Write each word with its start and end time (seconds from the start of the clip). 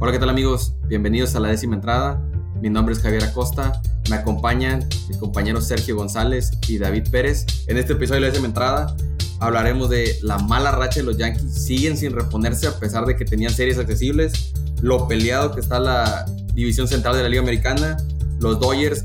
Hola, 0.00 0.12
¿qué 0.12 0.20
tal 0.20 0.30
amigos? 0.30 0.76
Bienvenidos 0.86 1.34
a 1.34 1.40
la 1.40 1.48
décima 1.48 1.74
entrada. 1.74 2.22
Mi 2.62 2.70
nombre 2.70 2.94
es 2.94 3.00
Javier 3.00 3.24
Acosta. 3.24 3.82
Me 4.08 4.14
acompañan 4.14 4.88
mis 5.08 5.16
compañeros 5.16 5.66
Sergio 5.66 5.96
González 5.96 6.52
y 6.68 6.78
David 6.78 7.10
Pérez. 7.10 7.44
En 7.66 7.78
este 7.78 7.94
episodio 7.94 8.20
de 8.20 8.20
la 8.20 8.26
décima 8.28 8.46
entrada 8.46 8.96
hablaremos 9.40 9.90
de 9.90 10.16
la 10.22 10.38
mala 10.38 10.70
racha 10.70 11.00
de 11.00 11.06
los 11.06 11.16
Yankees. 11.18 11.52
Siguen 11.52 11.96
sin 11.96 12.12
reponerse 12.12 12.68
a 12.68 12.78
pesar 12.78 13.06
de 13.06 13.16
que 13.16 13.24
tenían 13.24 13.52
series 13.52 13.76
accesibles. 13.76 14.54
Lo 14.82 15.08
peleado 15.08 15.52
que 15.52 15.58
está 15.58 15.80
la 15.80 16.26
división 16.54 16.86
central 16.86 17.16
de 17.16 17.24
la 17.24 17.28
Liga 17.28 17.42
Americana. 17.42 17.96
Los 18.38 18.60
Dodgers 18.60 19.02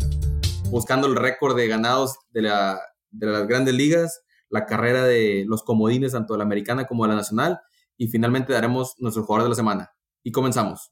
buscando 0.70 1.08
el 1.08 1.16
récord 1.16 1.58
de 1.58 1.68
ganados 1.68 2.20
de, 2.34 2.44
la, 2.44 2.80
de 3.10 3.26
las 3.26 3.48
grandes 3.48 3.74
ligas. 3.74 4.22
La 4.52 4.68
carrera 4.68 5.04
de 5.06 5.44
los 5.48 5.64
comodines, 5.64 6.12
tanto 6.12 6.36
de 6.36 6.38
la 6.38 6.44
americana 6.44 6.86
como 6.86 7.04
de 7.06 7.10
la 7.10 7.16
nacional. 7.16 7.62
Y 7.98 8.10
finalmente 8.10 8.54
daremos 8.54 8.94
nuestro 9.00 9.24
jugador 9.24 9.46
de 9.46 9.50
la 9.50 9.56
semana 9.56 9.94
y 10.24 10.32
comenzamos. 10.32 10.90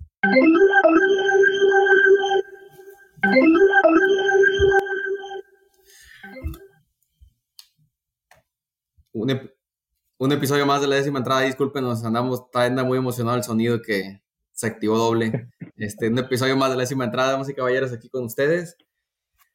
Un, 9.14 10.32
episodio 10.32 10.66
más 10.66 10.82
de 10.82 10.88
la 10.88 10.96
décima 10.96 11.20
entrada, 11.20 11.42
discúlpenos, 11.42 12.04
andamos, 12.06 12.42
está 12.42 12.84
muy 12.84 12.98
emocionado 12.98 13.38
el 13.38 13.44
sonido 13.44 13.82
que 13.82 14.22
se 14.52 14.68
activó 14.68 14.98
doble. 14.98 15.50
Este, 15.78 16.10
un 16.10 16.20
episodio 16.20 16.56
más 16.56 16.70
de 16.70 16.76
la 16.76 16.82
décima 16.82 17.06
entrada, 17.06 17.32
damas 17.32 17.50
y 17.50 17.56
caballeros, 17.56 17.92
aquí 17.92 18.08
con 18.08 18.24
ustedes. 18.24 18.78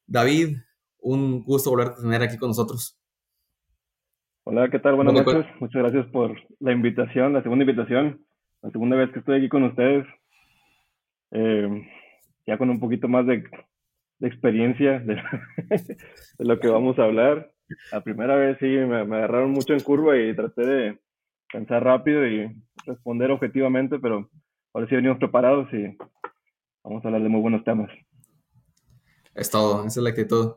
David, 0.09 0.57
un 0.99 1.45
gusto 1.45 1.71
volver 1.71 1.89
a 1.89 1.95
tener 1.95 2.21
aquí 2.21 2.37
con 2.37 2.49
nosotros. 2.49 2.99
Hola, 4.43 4.69
¿qué 4.69 4.81
tal? 4.81 4.97
Buenas 4.97 5.15
noches. 5.15 5.47
Muchas 5.61 5.83
gracias 5.83 6.07
por 6.07 6.37
la 6.59 6.73
invitación, 6.73 7.33
la 7.33 7.45
segunda 7.45 7.65
invitación 7.65 8.27
la 8.63 8.71
segunda 8.71 8.97
vez 8.97 9.11
que 9.13 9.21
estoy 9.21 9.39
aquí 9.39 9.49
con 9.49 9.65
ustedes, 9.65 10.07
eh, 11.33 11.89
ya 12.47 12.59
con 12.59 12.71
un 12.71 12.81
poquito 12.81 13.09
más 13.09 13.27
de, 13.27 13.45
experiencia 14.21 14.99
de, 15.01 15.23
lo 16.39 16.59
que 16.59 16.69
vamos 16.69 16.99
a 16.99 17.05
hablar. 17.05 17.53
La 17.93 18.01
primera 18.01 18.37
vez 18.37 18.57
sí 18.61 18.67
me, 18.67 19.01
agarraron 19.01 19.51
mucho 19.51 19.73
en 19.73 19.81
curva 19.81 20.17
y 20.17 20.35
traté 20.35 20.67
de 20.67 20.99
pensar 21.53 21.83
rápido 21.83 22.27
y 22.27 22.49
responder 22.87 23.31
objetivamente, 23.31 23.99
pero 23.99 24.31
ahora 24.73 24.89
sí 24.89 24.95
venimos 24.95 25.19
preparados 25.19 25.73
y 25.73 25.97
vamos 26.85 27.05
a 27.05 27.09
hablar 27.09 27.23
de 27.23 27.29
muy 27.29 27.41
buenos 27.41 27.65
temas. 27.65 27.91
Es 29.35 29.51
todo, 29.51 29.81
esa 29.81 30.01
es 30.01 30.05
la 30.05 30.11
actitud. 30.11 30.55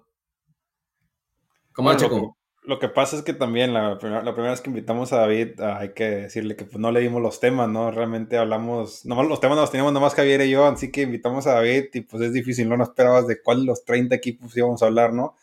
¿Cómo 1.73 1.89
bueno, 1.89 2.37
lo 2.69 2.77
que 2.77 2.87
pasa 2.87 3.15
es 3.15 3.23
que 3.23 3.33
también 3.33 3.73
la, 3.73 3.97
primera, 3.97 4.21
vez 4.21 4.61
que 4.61 4.69
invitamos 4.69 5.11
a 5.11 5.17
David, 5.17 5.59
ah, 5.59 5.79
hay 5.79 5.93
que 5.93 6.03
decirle 6.03 6.55
que 6.55 6.65
pues, 6.65 6.77
no 6.77 6.91
le 6.91 6.99
dimos 6.99 7.19
los 7.19 7.39
temas, 7.39 7.67
¿no? 7.67 7.89
Realmente 7.89 8.37
hablamos, 8.37 9.07
nomás 9.07 9.27
los 9.27 9.39
temas 9.39 9.57
los 9.57 9.71
teníamos 9.71 9.91
nomás 9.91 10.13
Javier 10.13 10.41
y 10.41 10.51
yo, 10.51 10.67
así 10.67 10.91
que 10.91 11.01
invitamos 11.01 11.47
a 11.47 11.53
David 11.55 11.85
y 11.95 12.01
pues 12.01 12.21
es 12.21 12.31
difícil, 12.31 12.69
no 12.69 12.77
nos 12.77 12.89
esperabas 12.89 13.25
de 13.25 13.41
cuál 13.41 13.65
los 13.65 13.83
30 13.85 14.13
equipos 14.13 14.55
íbamos 14.55 14.83
a 14.83 14.85
hablar, 14.85 15.13
¿no? 15.13 15.35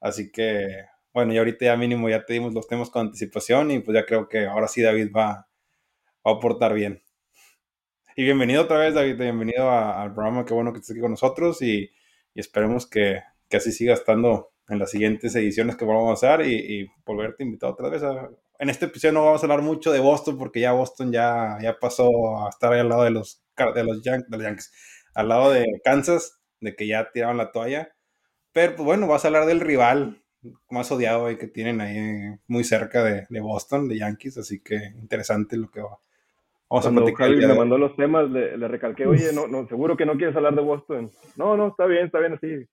Así 0.00 0.32
que, 0.32 0.86
bueno, 1.12 1.34
y 1.34 1.38
ahorita 1.38 1.66
ya 1.66 1.76
mínimo 1.76 2.08
ya 2.08 2.24
te 2.24 2.32
dimos 2.32 2.54
los 2.54 2.66
temas 2.66 2.88
con 2.88 3.08
anticipación 3.08 3.70
y 3.70 3.80
pues 3.80 3.94
ya 3.94 4.06
creo 4.06 4.26
que 4.30 4.46
ahora 4.46 4.66
sí 4.66 4.80
David 4.80 5.10
va, 5.14 5.46
va 6.26 6.32
a 6.32 6.34
aportar 6.36 6.72
bien. 6.72 7.02
Y 8.16 8.24
bienvenido 8.24 8.62
otra 8.62 8.78
vez, 8.78 8.94
David, 8.94 9.18
bienvenido 9.18 9.70
al 9.70 10.14
programa, 10.14 10.46
qué 10.46 10.54
bueno 10.54 10.72
que 10.72 10.78
estés 10.78 10.92
aquí 10.92 11.00
con 11.02 11.10
nosotros 11.10 11.60
y, 11.60 11.90
y 12.32 12.40
esperemos 12.40 12.86
que, 12.86 13.20
que 13.50 13.58
así 13.58 13.70
siga 13.70 13.92
estando 13.92 14.53
en 14.68 14.78
las 14.78 14.90
siguientes 14.90 15.34
ediciones 15.36 15.76
que 15.76 15.84
vamos 15.84 16.10
a 16.10 16.34
hacer 16.34 16.46
y, 16.46 16.88
volverte 17.04 17.42
invitado 17.42 17.72
otra 17.72 17.88
vez. 17.88 18.02
en 18.58 18.70
este 18.70 18.86
episodio 18.86 19.12
no 19.12 19.24
vamos 19.24 19.42
a 19.42 19.46
hablar 19.46 19.62
mucho 19.62 19.92
de 19.92 20.00
Boston 20.00 20.38
porque 20.38 20.60
ya 20.60 20.72
Boston 20.72 21.12
ya, 21.12 21.58
ya 21.60 21.78
pasó 21.78 22.46
a 22.46 22.48
estar 22.48 22.72
ahí 22.72 22.80
al 22.80 22.88
lado 22.88 23.04
de 23.04 23.10
los, 23.10 23.42
de 23.74 23.84
los, 23.84 24.02
Yankees, 24.02 24.72
al 25.14 25.28
lado 25.28 25.50
de 25.50 25.64
Kansas, 25.84 26.40
de 26.60 26.74
que 26.74 26.86
ya 26.86 27.10
tiraron 27.12 27.36
la 27.36 27.52
toalla. 27.52 27.94
Pero 28.52 28.76
pues 28.76 28.84
bueno, 28.84 29.06
vas 29.06 29.24
a 29.24 29.28
hablar 29.28 29.46
del 29.46 29.60
rival 29.60 30.22
más 30.70 30.90
odiado 30.92 31.26
que 31.38 31.48
tienen 31.48 31.80
ahí 31.80 32.36
muy 32.46 32.64
cerca 32.64 33.02
de, 33.02 33.40
Boston, 33.40 33.88
de 33.88 33.98
Yankees, 33.98 34.38
así 34.38 34.60
que 34.62 34.76
interesante 35.00 35.56
lo 35.56 35.70
que 35.70 35.80
va. 35.80 35.98
Vamos 36.68 36.86
a 36.86 36.90
platicar. 36.90 37.30
me 37.30 37.54
mandó 37.54 37.78
los 37.78 37.94
temas, 37.96 38.30
le, 38.30 38.56
le 38.56 38.68
recalqué, 38.68 39.06
oye, 39.06 39.32
no, 39.32 39.46
no, 39.46 39.66
seguro 39.68 39.96
que 39.96 40.06
no 40.06 40.16
quieres 40.16 40.34
hablar 40.34 40.54
de 40.54 40.62
Boston. 40.62 41.10
No, 41.36 41.56
no, 41.56 41.68
está 41.68 41.86
bien, 41.86 42.06
está 42.06 42.18
bien 42.18 42.34
así. 42.34 42.66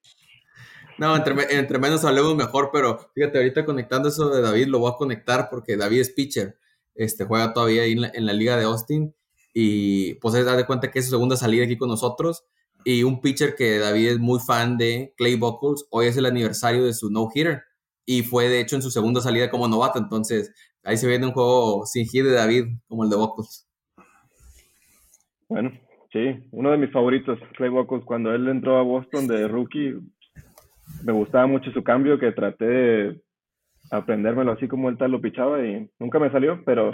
No, 0.98 1.16
entre, 1.16 1.78
menos 1.78 2.04
hablemos 2.04 2.36
mejor, 2.36 2.70
pero 2.72 2.98
fíjate, 3.14 3.38
ahorita 3.38 3.64
conectando 3.64 4.08
eso 4.08 4.30
de 4.30 4.42
David, 4.42 4.66
lo 4.66 4.78
voy 4.80 4.92
a 4.92 4.96
conectar 4.96 5.48
porque 5.50 5.76
David 5.76 6.00
es 6.00 6.10
pitcher. 6.10 6.58
Este, 6.94 7.24
juega 7.24 7.52
todavía 7.52 7.82
ahí 7.82 7.92
en 7.92 8.26
la, 8.26 8.32
liga 8.32 8.56
de 8.56 8.64
Austin 8.64 9.14
y 9.54 10.14
pues 10.14 10.34
es 10.34 10.44
da 10.44 10.56
de 10.56 10.66
cuenta 10.66 10.90
que 10.90 10.98
es 10.98 11.06
su 11.06 11.12
segunda 11.12 11.36
salida 11.36 11.64
aquí 11.64 11.78
con 11.78 11.88
nosotros 11.88 12.44
y 12.84 13.02
un 13.02 13.20
pitcher 13.20 13.54
que 13.54 13.78
David 13.78 14.08
es 14.08 14.18
muy 14.18 14.40
fan 14.40 14.76
de, 14.76 15.14
Clay 15.16 15.36
Buckles, 15.36 15.86
hoy 15.90 16.06
es 16.06 16.16
el 16.16 16.26
aniversario 16.26 16.84
de 16.84 16.92
su 16.92 17.10
no-hitter 17.10 17.62
y 18.04 18.22
fue 18.22 18.48
de 18.48 18.60
hecho 18.60 18.76
en 18.76 18.82
su 18.82 18.90
segunda 18.90 19.20
salida 19.20 19.50
como 19.50 19.68
novato, 19.68 19.98
entonces 19.98 20.52
ahí 20.82 20.96
se 20.96 21.08
viene 21.08 21.26
un 21.26 21.32
juego 21.32 21.86
sin 21.86 22.06
hit 22.06 22.24
de 22.24 22.32
David 22.32 22.64
como 22.88 23.04
el 23.04 23.10
de 23.10 23.16
Buckles. 23.16 23.68
Bueno, 25.48 25.70
sí, 26.12 26.48
uno 26.50 26.70
de 26.70 26.78
mis 26.78 26.90
favoritos, 26.90 27.38
Clay 27.56 27.70
Buckles, 27.70 28.04
cuando 28.04 28.34
él 28.34 28.48
entró 28.48 28.78
a 28.78 28.82
Boston 28.82 29.26
de 29.28 29.48
rookie, 29.48 29.94
me 31.04 31.12
gustaba 31.12 31.46
mucho 31.46 31.70
su 31.72 31.82
cambio, 31.82 32.18
que 32.18 32.32
traté 32.32 32.64
de 32.64 33.20
aprendérmelo 33.90 34.52
así 34.52 34.68
como 34.68 34.88
él 34.88 34.96
tal 34.96 35.10
lo 35.10 35.20
pichaba 35.20 35.64
y 35.64 35.88
nunca 35.98 36.18
me 36.18 36.30
salió, 36.30 36.62
pero 36.64 36.92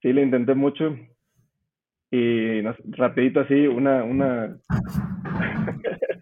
sí 0.00 0.12
le 0.12 0.22
intenté 0.22 0.54
mucho. 0.54 0.96
Y 2.12 2.62
rapidito 2.62 3.40
así, 3.40 3.66
una, 3.68 4.02
una... 4.02 4.56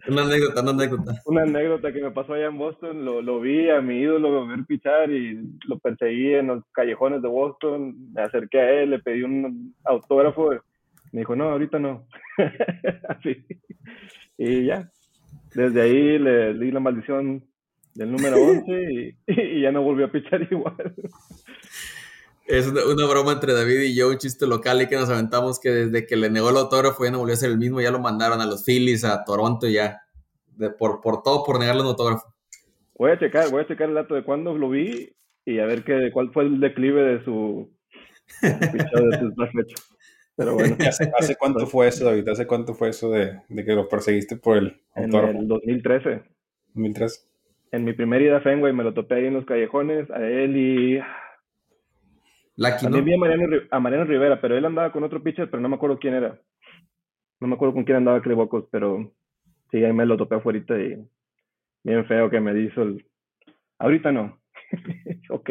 una 0.07 0.21
anécdota, 0.21 0.61
una 0.61 0.71
anécdota. 0.71 1.13
Una 1.25 1.41
anécdota 1.43 1.91
que 1.91 2.01
me 2.01 2.11
pasó 2.11 2.33
allá 2.33 2.47
en 2.47 2.57
Boston, 2.59 3.05
lo, 3.05 3.21
lo 3.21 3.39
vi 3.39 3.69
a 3.69 3.81
mi 3.81 3.99
ídolo 3.99 4.47
ver 4.47 4.65
pichar 4.67 5.09
y 5.11 5.39
lo 5.67 5.79
perseguí 5.79 6.35
en 6.35 6.47
los 6.47 6.63
callejones 6.73 7.21
de 7.23 7.27
Boston, 7.27 8.13
me 8.13 8.21
acerqué 8.21 8.59
a 8.59 8.71
él, 8.81 8.91
le 8.91 8.99
pedí 8.99 9.23
un 9.23 9.73
autógrafo, 9.83 10.51
me 11.11 11.21
dijo, 11.21 11.35
no, 11.35 11.49
ahorita 11.49 11.79
no. 11.79 12.05
así. 13.09 13.45
Y 14.37 14.65
ya, 14.65 14.89
desde 15.53 15.81
ahí 15.81 16.19
le, 16.19 16.53
di 16.53 16.71
la 16.71 16.79
maldición 16.79 17.43
del 17.93 18.11
número 18.11 18.37
11 18.37 19.15
y, 19.27 19.61
ya 19.61 19.71
no 19.71 19.81
volvió 19.81 20.05
a 20.05 20.11
pichar 20.11 20.47
igual. 20.51 20.93
Es 22.45 22.67
una, 22.67 23.05
broma 23.07 23.33
entre 23.33 23.53
David 23.53 23.81
y 23.81 23.95
yo, 23.95 24.09
un 24.09 24.17
chiste 24.17 24.47
local 24.47 24.81
y 24.81 24.87
que 24.87 24.95
nos 24.95 25.09
aventamos 25.09 25.59
que 25.59 25.69
desde 25.69 26.07
que 26.07 26.15
le 26.15 26.29
negó 26.29 26.49
el 26.49 26.57
autógrafo 26.57 27.05
ya 27.05 27.11
no 27.11 27.19
volvió 27.19 27.33
a 27.33 27.37
ser 27.37 27.51
el 27.51 27.57
mismo, 27.57 27.79
ya 27.79 27.91
lo 27.91 27.99
mandaron 27.99 28.41
a 28.41 28.45
los 28.45 28.65
Phillies, 28.65 29.05
a 29.05 29.23
Toronto 29.23 29.67
ya, 29.67 30.01
de, 30.55 30.71
por, 30.71 31.01
por 31.01 31.21
todo, 31.21 31.43
por 31.43 31.59
negarle 31.59 31.81
un 31.81 31.89
autógrafo. 31.89 32.33
Voy 32.97 33.11
a 33.11 33.19
checar, 33.19 33.49
voy 33.51 33.61
a 33.61 33.67
checar 33.67 33.89
el 33.89 33.95
dato 33.95 34.15
de 34.15 34.23
cuándo 34.23 34.57
lo 34.57 34.69
vi 34.69 35.13
y 35.45 35.59
a 35.59 35.65
ver 35.65 35.83
qué, 35.83 36.09
cuál 36.11 36.31
fue 36.31 36.43
el 36.43 36.59
declive 36.59 37.01
de 37.01 37.23
su, 37.23 37.71
de 38.41 39.19
sus 39.19 39.33
pero 40.39 40.53
bueno. 40.53 40.77
¿Hace, 41.19 41.35
cuánto 41.37 41.67
fue 41.67 41.89
eso, 41.89 42.05
David? 42.05 42.29
¿Hace 42.29 42.47
cuánto 42.47 42.73
fue 42.73 42.89
eso 42.89 43.11
de, 43.11 43.41
que 43.49 43.75
lo 43.75 43.89
perseguiste 43.89 44.37
por 44.37 44.57
el 44.57 44.81
autor? 44.95 45.31
En 45.31 45.35
el 45.35 45.47
2013. 45.49 46.23
2013. 46.75 47.27
En 47.73 47.83
mi 47.83 47.91
primera 47.91 48.23
ida 48.23 48.37
a 48.37 48.41
Fenway 48.41 48.71
me 48.71 48.85
lo 48.85 48.93
topé 48.93 49.15
ahí 49.15 49.25
en 49.25 49.33
los 49.33 49.45
callejones, 49.45 50.09
a 50.09 50.25
él 50.25 50.55
y... 50.55 51.01
También 52.81 53.05
vi 53.05 53.13
a 53.13 53.79
Mariano, 53.79 54.05
Rivera, 54.05 54.39
pero 54.39 54.57
él 54.57 54.65
andaba 54.65 54.93
con 54.93 55.03
otro 55.03 55.21
pitcher, 55.21 55.49
pero 55.49 55.61
no 55.61 55.67
me 55.67 55.75
acuerdo 55.75 55.99
quién 55.99 56.13
era. 56.13 56.39
No 57.41 57.47
me 57.47 57.55
acuerdo 57.55 57.73
con 57.73 57.83
quién 57.83 57.97
andaba 57.97 58.21
Clebocos, 58.21 58.65
pero 58.71 59.13
sí, 59.71 59.83
ahí 59.83 59.93
me 59.93 60.05
lo 60.05 60.15
topé 60.15 60.35
afuera 60.35 60.59
y 60.59 61.05
bien 61.83 62.05
feo 62.05 62.29
que 62.29 62.39
me 62.39 62.57
hizo 62.61 62.81
el... 62.81 63.05
Ahorita 63.77 64.13
no. 64.13 64.39
ok. 65.29 65.49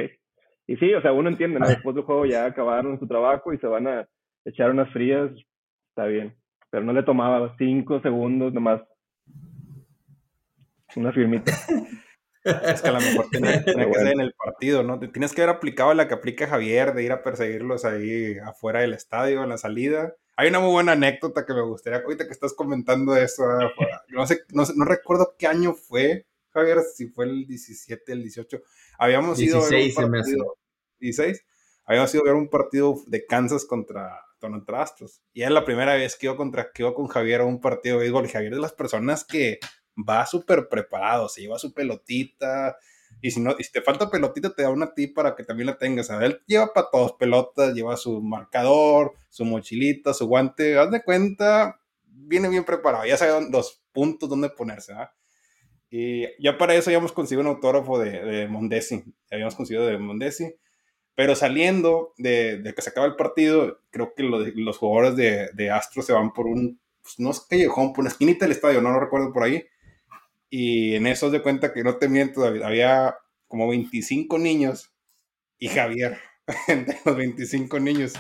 Y 0.66 0.76
sí, 0.76 0.94
o 0.94 1.02
sea, 1.02 1.12
uno 1.12 1.28
entiende, 1.28 1.60
¿no? 1.60 1.68
Después 1.68 1.94
del 1.94 2.04
juego 2.04 2.24
ya 2.24 2.46
acabaron 2.46 2.98
su 2.98 3.06
trabajo 3.06 3.52
y 3.52 3.58
se 3.58 3.66
van 3.66 3.86
a 3.86 4.08
echar 4.48 4.70
unas 4.70 4.92
frías, 4.92 5.30
está 5.90 6.06
bien. 6.06 6.34
Pero 6.70 6.84
no 6.84 6.92
le 6.92 7.02
tomaba 7.02 7.54
cinco 7.58 8.00
segundos 8.00 8.52
nomás. 8.52 8.82
Una 10.96 11.12
firmita. 11.12 11.52
Es 12.44 12.82
que 12.82 12.88
a 12.88 12.92
lo 12.92 13.00
mejor 13.00 13.28
tiene, 13.30 13.64
que 13.64 13.94
ser 13.94 14.08
en 14.08 14.20
el 14.20 14.32
partido, 14.32 14.82
¿no? 14.82 14.98
Tienes 14.98 15.32
que 15.32 15.42
haber 15.42 15.56
aplicado 15.56 15.92
la 15.94 16.08
que 16.08 16.14
aplica 16.14 16.46
Javier 16.46 16.94
de 16.94 17.04
ir 17.04 17.12
a 17.12 17.22
perseguirlos 17.22 17.84
ahí 17.84 18.38
afuera 18.38 18.80
del 18.80 18.94
estadio, 18.94 19.42
en 19.42 19.50
la 19.50 19.58
salida. 19.58 20.14
Hay 20.36 20.48
una 20.48 20.60
muy 20.60 20.70
buena 20.70 20.92
anécdota 20.92 21.44
que 21.44 21.52
me 21.52 21.62
gustaría, 21.62 21.98
ahorita 21.98 22.26
que 22.26 22.32
estás 22.32 22.54
comentando 22.54 23.16
eso, 23.16 23.42
no 24.08 24.26
sé, 24.26 24.42
no, 24.52 24.64
no 24.76 24.84
recuerdo 24.84 25.34
qué 25.38 25.46
año 25.46 25.74
fue, 25.74 26.26
Javier, 26.50 26.78
si 26.94 27.08
fue 27.08 27.26
el 27.26 27.46
17, 27.46 28.12
el 28.12 28.22
18. 28.22 28.62
Habíamos 28.98 29.40
ido 29.40 29.62
a 29.62 29.68
ver 29.68 29.88
un 29.88 30.12
partido, 30.12 30.56
16, 31.00 31.44
habíamos 31.84 32.14
ido 32.14 32.22
a 32.22 32.26
ver 32.26 32.34
un 32.34 32.48
partido 32.48 32.94
de 33.06 33.26
Kansas 33.26 33.64
contra 33.64 34.20
Toronto 34.38 34.76
Astros. 34.76 35.22
Y 35.32 35.42
es 35.42 35.50
la 35.50 35.64
primera 35.64 35.94
vez 35.94 36.16
que 36.16 36.26
yo, 36.26 36.36
contra, 36.36 36.70
que 36.72 36.82
con 36.94 37.06
Javier 37.08 37.40
a 37.42 37.44
un 37.44 37.60
partido 37.60 37.96
de 37.96 38.02
béisbol. 38.02 38.26
Y 38.26 38.28
Javier 38.28 38.52
es 38.52 38.56
de 38.58 38.62
las 38.62 38.72
personas 38.72 39.24
que 39.24 39.58
va 39.96 40.26
súper 40.26 40.68
preparado, 40.68 41.28
se 41.28 41.42
lleva 41.42 41.58
su 41.58 41.72
pelotita, 41.72 42.76
Y 43.20 43.32
si, 43.32 43.40
no, 43.40 43.56
y 43.58 43.64
si 43.64 43.72
te 43.72 43.82
falta 43.82 44.10
pelotita, 44.10 44.54
te 44.54 44.62
da 44.62 44.70
una 44.70 44.94
ti 44.94 45.08
para 45.08 45.34
que 45.34 45.42
también 45.44 45.66
la 45.66 45.78
tengas. 45.78 46.10
Él 46.10 46.40
lleva 46.46 46.72
para 46.72 46.88
todos 46.90 47.14
pelotas, 47.14 47.74
lleva 47.74 47.96
su 47.96 48.20
marcador, 48.20 49.14
su 49.28 49.44
mochilita, 49.44 50.14
su 50.14 50.26
guante. 50.26 50.78
Haz 50.78 50.90
de 50.90 51.02
cuenta, 51.02 51.80
viene 52.04 52.48
bien 52.48 52.64
preparado. 52.64 53.04
Ya 53.06 53.16
sabe 53.16 53.48
dos 53.50 53.82
puntos 53.92 54.28
dónde 54.28 54.50
ponerse. 54.50 54.94
Y 55.90 56.26
ya 56.42 56.58
para 56.58 56.74
eso 56.74 56.90
ya 56.90 56.98
hemos 56.98 57.12
conseguido 57.12 57.40
un 57.48 57.56
autógrafo 57.56 57.98
de, 57.98 58.22
de 58.22 58.46
Mondesi. 58.46 59.02
Habíamos 59.30 59.56
conseguido 59.56 59.86
de 59.86 59.98
Mondesi. 59.98 60.54
Pero 61.18 61.34
saliendo 61.34 62.14
de, 62.16 62.58
de, 62.58 62.74
que 62.74 62.82
se 62.82 62.90
acaba 62.90 63.08
el 63.08 63.16
partido, 63.16 63.80
creo 63.90 64.14
que 64.14 64.22
los 64.22 64.78
jugadores 64.78 65.16
de, 65.16 65.50
de 65.52 65.70
Astro 65.70 66.00
se 66.00 66.12
van 66.12 66.32
por 66.32 66.46
un, 66.46 66.80
pues, 67.02 67.18
no 67.18 67.32
es 67.32 67.40
callejón, 67.40 67.92
por 67.92 68.02
una 68.02 68.10
esquinita 68.10 68.44
del 68.44 68.52
estadio, 68.52 68.80
no 68.80 68.92
lo 68.92 69.00
recuerdo 69.00 69.32
por 69.32 69.42
ahí 69.42 69.64
y 70.50 70.94
en 70.94 71.06
eso 71.06 71.30
de 71.30 71.42
cuenta 71.42 71.72
que 71.72 71.84
no 71.84 71.96
te 71.96 72.08
miento, 72.08 72.44
había 72.44 73.16
como 73.46 73.68
25 73.68 74.38
niños 74.38 74.92
y 75.58 75.68
Javier 75.68 76.18
entre 76.68 76.98
los 77.04 77.16
25 77.16 77.80
niños. 77.80 78.14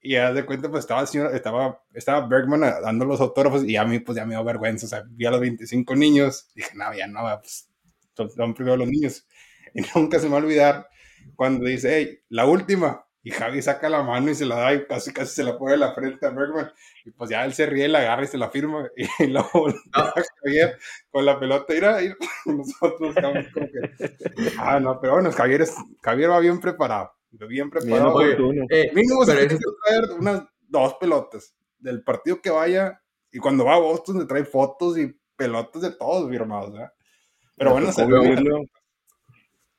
Y 0.00 0.16
haz 0.16 0.34
de 0.34 0.46
cuenta, 0.46 0.70
pues 0.70 0.84
estaba 0.84 1.02
estaba, 1.02 1.82
estaba 1.92 2.28
Bergman 2.28 2.60
dando 2.60 3.04
los 3.04 3.20
autógrafos 3.20 3.64
y 3.64 3.76
a 3.76 3.84
mí 3.84 3.98
pues 3.98 4.16
ya 4.16 4.24
me 4.24 4.34
dio 4.34 4.44
vergüenza, 4.44 4.86
o 4.86 4.88
sea, 4.88 5.02
vi 5.08 5.26
a 5.26 5.32
los 5.32 5.40
25 5.40 5.96
niños, 5.96 6.48
dije, 6.54 6.70
no, 6.74 6.94
ya 6.94 7.08
no, 7.08 7.22
pues 7.40 7.68
son, 8.14 8.54
primero 8.54 8.76
los 8.76 8.88
niños. 8.88 9.26
Y 9.74 9.82
nunca 9.94 10.18
se 10.18 10.24
me 10.24 10.30
va 10.30 10.38
a 10.38 10.42
olvidar 10.42 10.88
cuando 11.34 11.66
dice, 11.66 11.96
hey, 11.96 12.20
la 12.28 12.46
última, 12.46 13.06
y 13.26 13.32
Javi 13.32 13.60
saca 13.60 13.88
la 13.88 14.04
mano 14.04 14.30
y 14.30 14.36
se 14.36 14.46
la 14.46 14.54
da 14.54 14.72
y 14.72 14.86
casi 14.86 15.12
casi 15.12 15.34
se 15.34 15.42
la 15.42 15.58
pone 15.58 15.74
en 15.74 15.80
la 15.80 15.92
frente 15.94 16.24
a 16.24 16.30
Bergman. 16.30 16.70
Y 17.04 17.10
pues 17.10 17.28
ya 17.28 17.44
él 17.44 17.54
se 17.54 17.66
ríe, 17.66 17.88
la 17.88 17.98
agarra 17.98 18.22
y 18.22 18.28
se 18.28 18.38
la 18.38 18.50
firma. 18.50 18.88
Y 19.18 19.26
luego 19.26 19.68
no. 19.68 20.12
Javier 20.44 20.78
con 21.10 21.26
la 21.26 21.40
pelota. 21.40 21.74
Mira, 21.74 22.04
y 22.04 22.14
nosotros 22.46 23.16
estamos 23.16 23.46
como 23.52 23.66
que. 23.66 24.52
Ah, 24.60 24.78
no, 24.78 25.00
pero 25.00 25.14
bueno, 25.14 25.32
Javier, 25.32 25.62
es, 25.62 25.74
Javier 26.02 26.30
va 26.30 26.38
bien 26.38 26.60
preparado. 26.60 27.10
Bien 27.32 27.68
preparado. 27.68 28.22
eh, 28.70 28.92
mínimo 28.94 29.24
se 29.24 29.32
tiene 29.32 29.48
que 29.48 29.58
traer 29.84 30.04
unas 30.16 30.44
dos 30.60 30.94
pelotas 30.94 31.52
del 31.78 32.04
partido 32.04 32.40
que 32.40 32.50
vaya. 32.50 33.02
Y 33.32 33.40
cuando 33.40 33.64
va 33.64 33.74
a 33.74 33.80
Boston 33.80 34.20
le 34.20 34.26
trae 34.26 34.44
fotos 34.44 34.96
y 34.98 35.12
pelotas 35.34 35.82
de 35.82 35.90
todos 35.90 36.30
firmados. 36.30 36.78
¿eh? 36.78 36.88
Pero 37.56 37.72
bueno, 37.72 37.90
se 37.90 38.06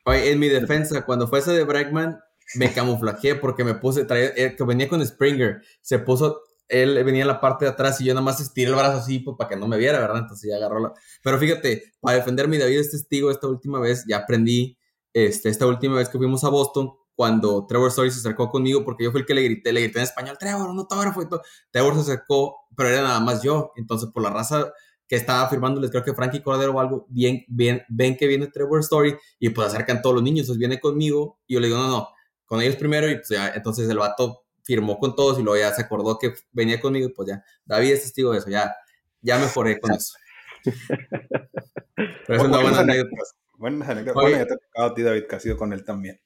Oye, 0.07 0.31
en 0.31 0.39
mi 0.39 0.47
defensa, 0.47 1.03
cuando 1.03 1.27
fue 1.27 1.39
ese 1.39 1.51
de 1.51 1.65
Bregman, 1.65 2.17
me 2.55 2.71
camuflajeé 2.71 3.35
porque 3.35 3.65
me 3.65 3.73
puse, 3.73 4.05
traía, 4.05 4.31
eh, 4.37 4.55
que 4.55 4.63
venía 4.63 4.87
con 4.87 5.05
Springer, 5.05 5.61
se 5.81 5.99
puso, 5.99 6.43
él 6.69 7.03
venía 7.03 7.23
en 7.23 7.27
la 7.27 7.41
parte 7.41 7.65
de 7.65 7.71
atrás 7.71 7.99
y 7.99 8.05
yo 8.05 8.13
nada 8.13 8.23
más 8.23 8.39
estiré 8.39 8.69
el 8.69 8.75
brazo 8.77 8.99
así 8.99 9.19
pues, 9.19 9.35
para 9.37 9.49
que 9.49 9.57
no 9.57 9.67
me 9.67 9.77
viera, 9.77 9.99
¿verdad? 9.99 10.19
Entonces 10.19 10.49
ya 10.49 10.55
agarró 10.55 10.79
la... 10.79 10.93
Pero 11.21 11.37
fíjate, 11.37 11.91
para 11.99 12.15
defenderme, 12.15 12.57
David 12.57 12.79
es 12.79 12.91
testigo 12.91 13.31
esta 13.31 13.47
última 13.47 13.81
vez, 13.81 14.05
ya 14.07 14.19
aprendí, 14.19 14.77
este, 15.11 15.49
esta 15.49 15.67
última 15.67 15.97
vez 15.97 16.07
que 16.07 16.17
fuimos 16.17 16.41
a 16.45 16.49
Boston, 16.49 16.89
cuando 17.13 17.65
Trevor 17.67 17.89
Story 17.89 18.09
se 18.09 18.19
acercó 18.19 18.49
conmigo, 18.49 18.85
porque 18.85 19.03
yo 19.03 19.11
fui 19.11 19.19
el 19.19 19.25
que 19.25 19.33
le 19.33 19.41
grité, 19.41 19.73
le 19.73 19.81
grité 19.81 19.99
en 19.99 20.03
español, 20.05 20.37
Trevor, 20.39 20.69
un 20.69 20.79
autógrafo 20.79 21.21
y 21.21 21.27
todo. 21.27 21.41
Trevor 21.69 21.95
se 21.95 21.99
acercó, 21.99 22.55
pero 22.77 22.87
era 22.87 23.01
nada 23.01 23.19
más 23.19 23.43
yo. 23.43 23.73
Entonces, 23.75 24.09
por 24.13 24.23
la 24.23 24.29
raza 24.29 24.71
que 25.07 25.15
estaba 25.15 25.49
firmándoles, 25.49 25.89
creo 25.89 26.03
que 26.03 26.13
Frankie 26.13 26.41
Cordero 26.41 26.73
o 26.73 26.79
algo, 26.79 27.05
bien, 27.09 27.45
bien, 27.47 27.83
ven 27.89 28.17
que 28.17 28.27
viene 28.27 28.47
Trevor 28.47 28.81
Story 28.81 29.15
y 29.39 29.49
pues 29.49 29.67
acercan 29.67 30.01
todos 30.01 30.15
los 30.15 30.23
niños, 30.23 30.41
entonces 30.41 30.59
viene 30.59 30.79
conmigo 30.79 31.39
y 31.47 31.53
yo 31.53 31.59
le 31.59 31.67
digo, 31.67 31.79
no, 31.79 31.87
no, 31.87 32.09
con 32.45 32.61
ellos 32.61 32.75
primero 32.75 33.09
y 33.09 33.15
pues 33.15 33.29
ya, 33.29 33.49
entonces 33.49 33.89
el 33.89 33.97
vato 33.97 34.43
firmó 34.63 34.99
con 34.99 35.15
todos 35.15 35.39
y 35.39 35.43
luego 35.43 35.57
ya 35.57 35.73
se 35.73 35.83
acordó 35.83 36.19
que 36.19 36.33
venía 36.51 36.79
conmigo 36.81 37.07
y 37.07 37.13
pues 37.13 37.29
ya, 37.29 37.43
David 37.65 37.93
es 37.93 38.01
testigo 38.01 38.31
de 38.33 38.39
eso, 38.39 38.49
ya, 38.49 38.75
ya 39.21 39.39
mejoré 39.39 39.79
con 39.79 39.93
eso. 39.93 40.17
Pero 41.95 42.39
es 42.39 42.43
una 42.43 42.61
buena 42.61 42.79
anécdota. 42.79 43.15
Buenas 43.57 43.89
anécdotas. 43.89 44.21
Bueno, 44.21 44.37
ya 44.37 44.45
te 44.45 44.53
ha 44.53 44.57
tocado 44.57 44.87
a 44.89 44.93
ti, 44.93 45.01
David, 45.01 45.23
que 45.27 45.35
ha 45.35 45.39
sido 45.39 45.57
con 45.57 45.73
él 45.73 45.83
también. 45.83 46.19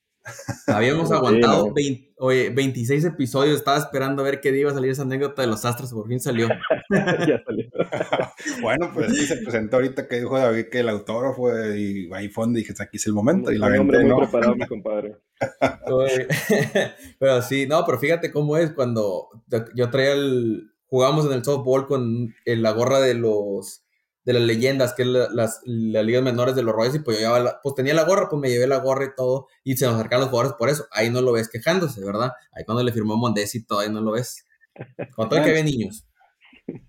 Habíamos 0.67 1.11
aguantado 1.11 1.73
26 1.73 3.05
episodios, 3.05 3.57
estaba 3.57 3.77
esperando 3.77 4.21
a 4.21 4.25
ver 4.25 4.39
qué 4.39 4.55
iba 4.55 4.69
a 4.69 4.73
salir 4.73 4.91
esa 4.91 5.01
anécdota 5.01 5.41
de 5.41 5.47
los 5.47 5.65
astros, 5.65 5.91
por 5.91 6.07
fin 6.07 6.19
salió. 6.19 6.47
ya 6.89 7.41
salió. 7.43 7.69
bueno, 8.61 8.91
pues 8.93 9.13
sí 9.13 9.25
se 9.25 9.37
presentó 9.37 9.77
ahorita 9.77 10.07
que 10.07 10.19
dijo 10.19 10.37
David 10.37 10.65
que 10.71 10.79
el 10.79 10.89
autógrafo 10.89 11.49
y 11.75 12.09
ahí 12.13 12.29
fue 12.29 12.45
donde 12.45 12.59
dije, 12.59 12.73
aquí 12.79 12.97
es 12.97 13.07
el 13.07 13.13
momento. 13.13 13.51
Y 13.51 13.57
la 13.57 13.67
hombre 13.67 14.03
muy 14.03 14.21
preparado, 14.21 14.55
mi 14.55 14.67
compadre. 14.67 15.17
pero 17.19 17.41
sí, 17.41 17.65
no, 17.67 17.83
pero 17.85 17.99
fíjate 17.99 18.31
cómo 18.31 18.57
es 18.57 18.71
cuando 18.71 19.29
yo 19.75 19.89
traía 19.89 20.13
el, 20.13 20.71
jugamos 20.85 21.25
en 21.25 21.33
el 21.33 21.43
softball 21.43 21.87
con 21.87 22.35
la 22.45 22.71
gorra 22.71 22.99
de 22.99 23.15
los 23.15 23.83
de 24.23 24.33
las 24.33 24.43
leyendas, 24.43 24.93
que 24.93 25.01
es 25.03 25.07
las, 25.07 25.61
ligas 25.65 26.23
menores 26.23 26.55
de 26.55 26.63
los 26.63 26.75
Royals, 26.75 26.95
y 26.95 26.99
pues 26.99 27.17
yo 27.17 27.23
llevaba 27.23 27.59
pues 27.63 27.75
tenía 27.75 27.93
la 27.93 28.03
gorra, 28.03 28.29
pues 28.29 28.39
me 28.39 28.49
llevé 28.49 28.67
la 28.67 28.77
gorra 28.77 29.05
y 29.05 29.15
todo, 29.15 29.47
y 29.63 29.77
se 29.77 29.85
nos 29.85 29.95
acercaron 29.95 30.21
los 30.21 30.29
jugadores 30.29 30.57
por 30.57 30.69
eso. 30.69 30.85
Ahí 30.91 31.09
no 31.09 31.21
lo 31.21 31.31
ves 31.31 31.49
quejándose, 31.49 32.03
¿verdad? 32.03 32.33
Ahí 32.51 32.63
cuando 32.65 32.83
le 32.83 32.91
firmó 32.91 33.17
Mondesi 33.17 33.65
ahí 33.79 33.89
no 33.89 34.01
lo 34.01 34.11
ves. 34.11 34.45
Todo 35.15 35.29
que 35.29 35.49
había 35.49 35.63
niños. 35.63 36.05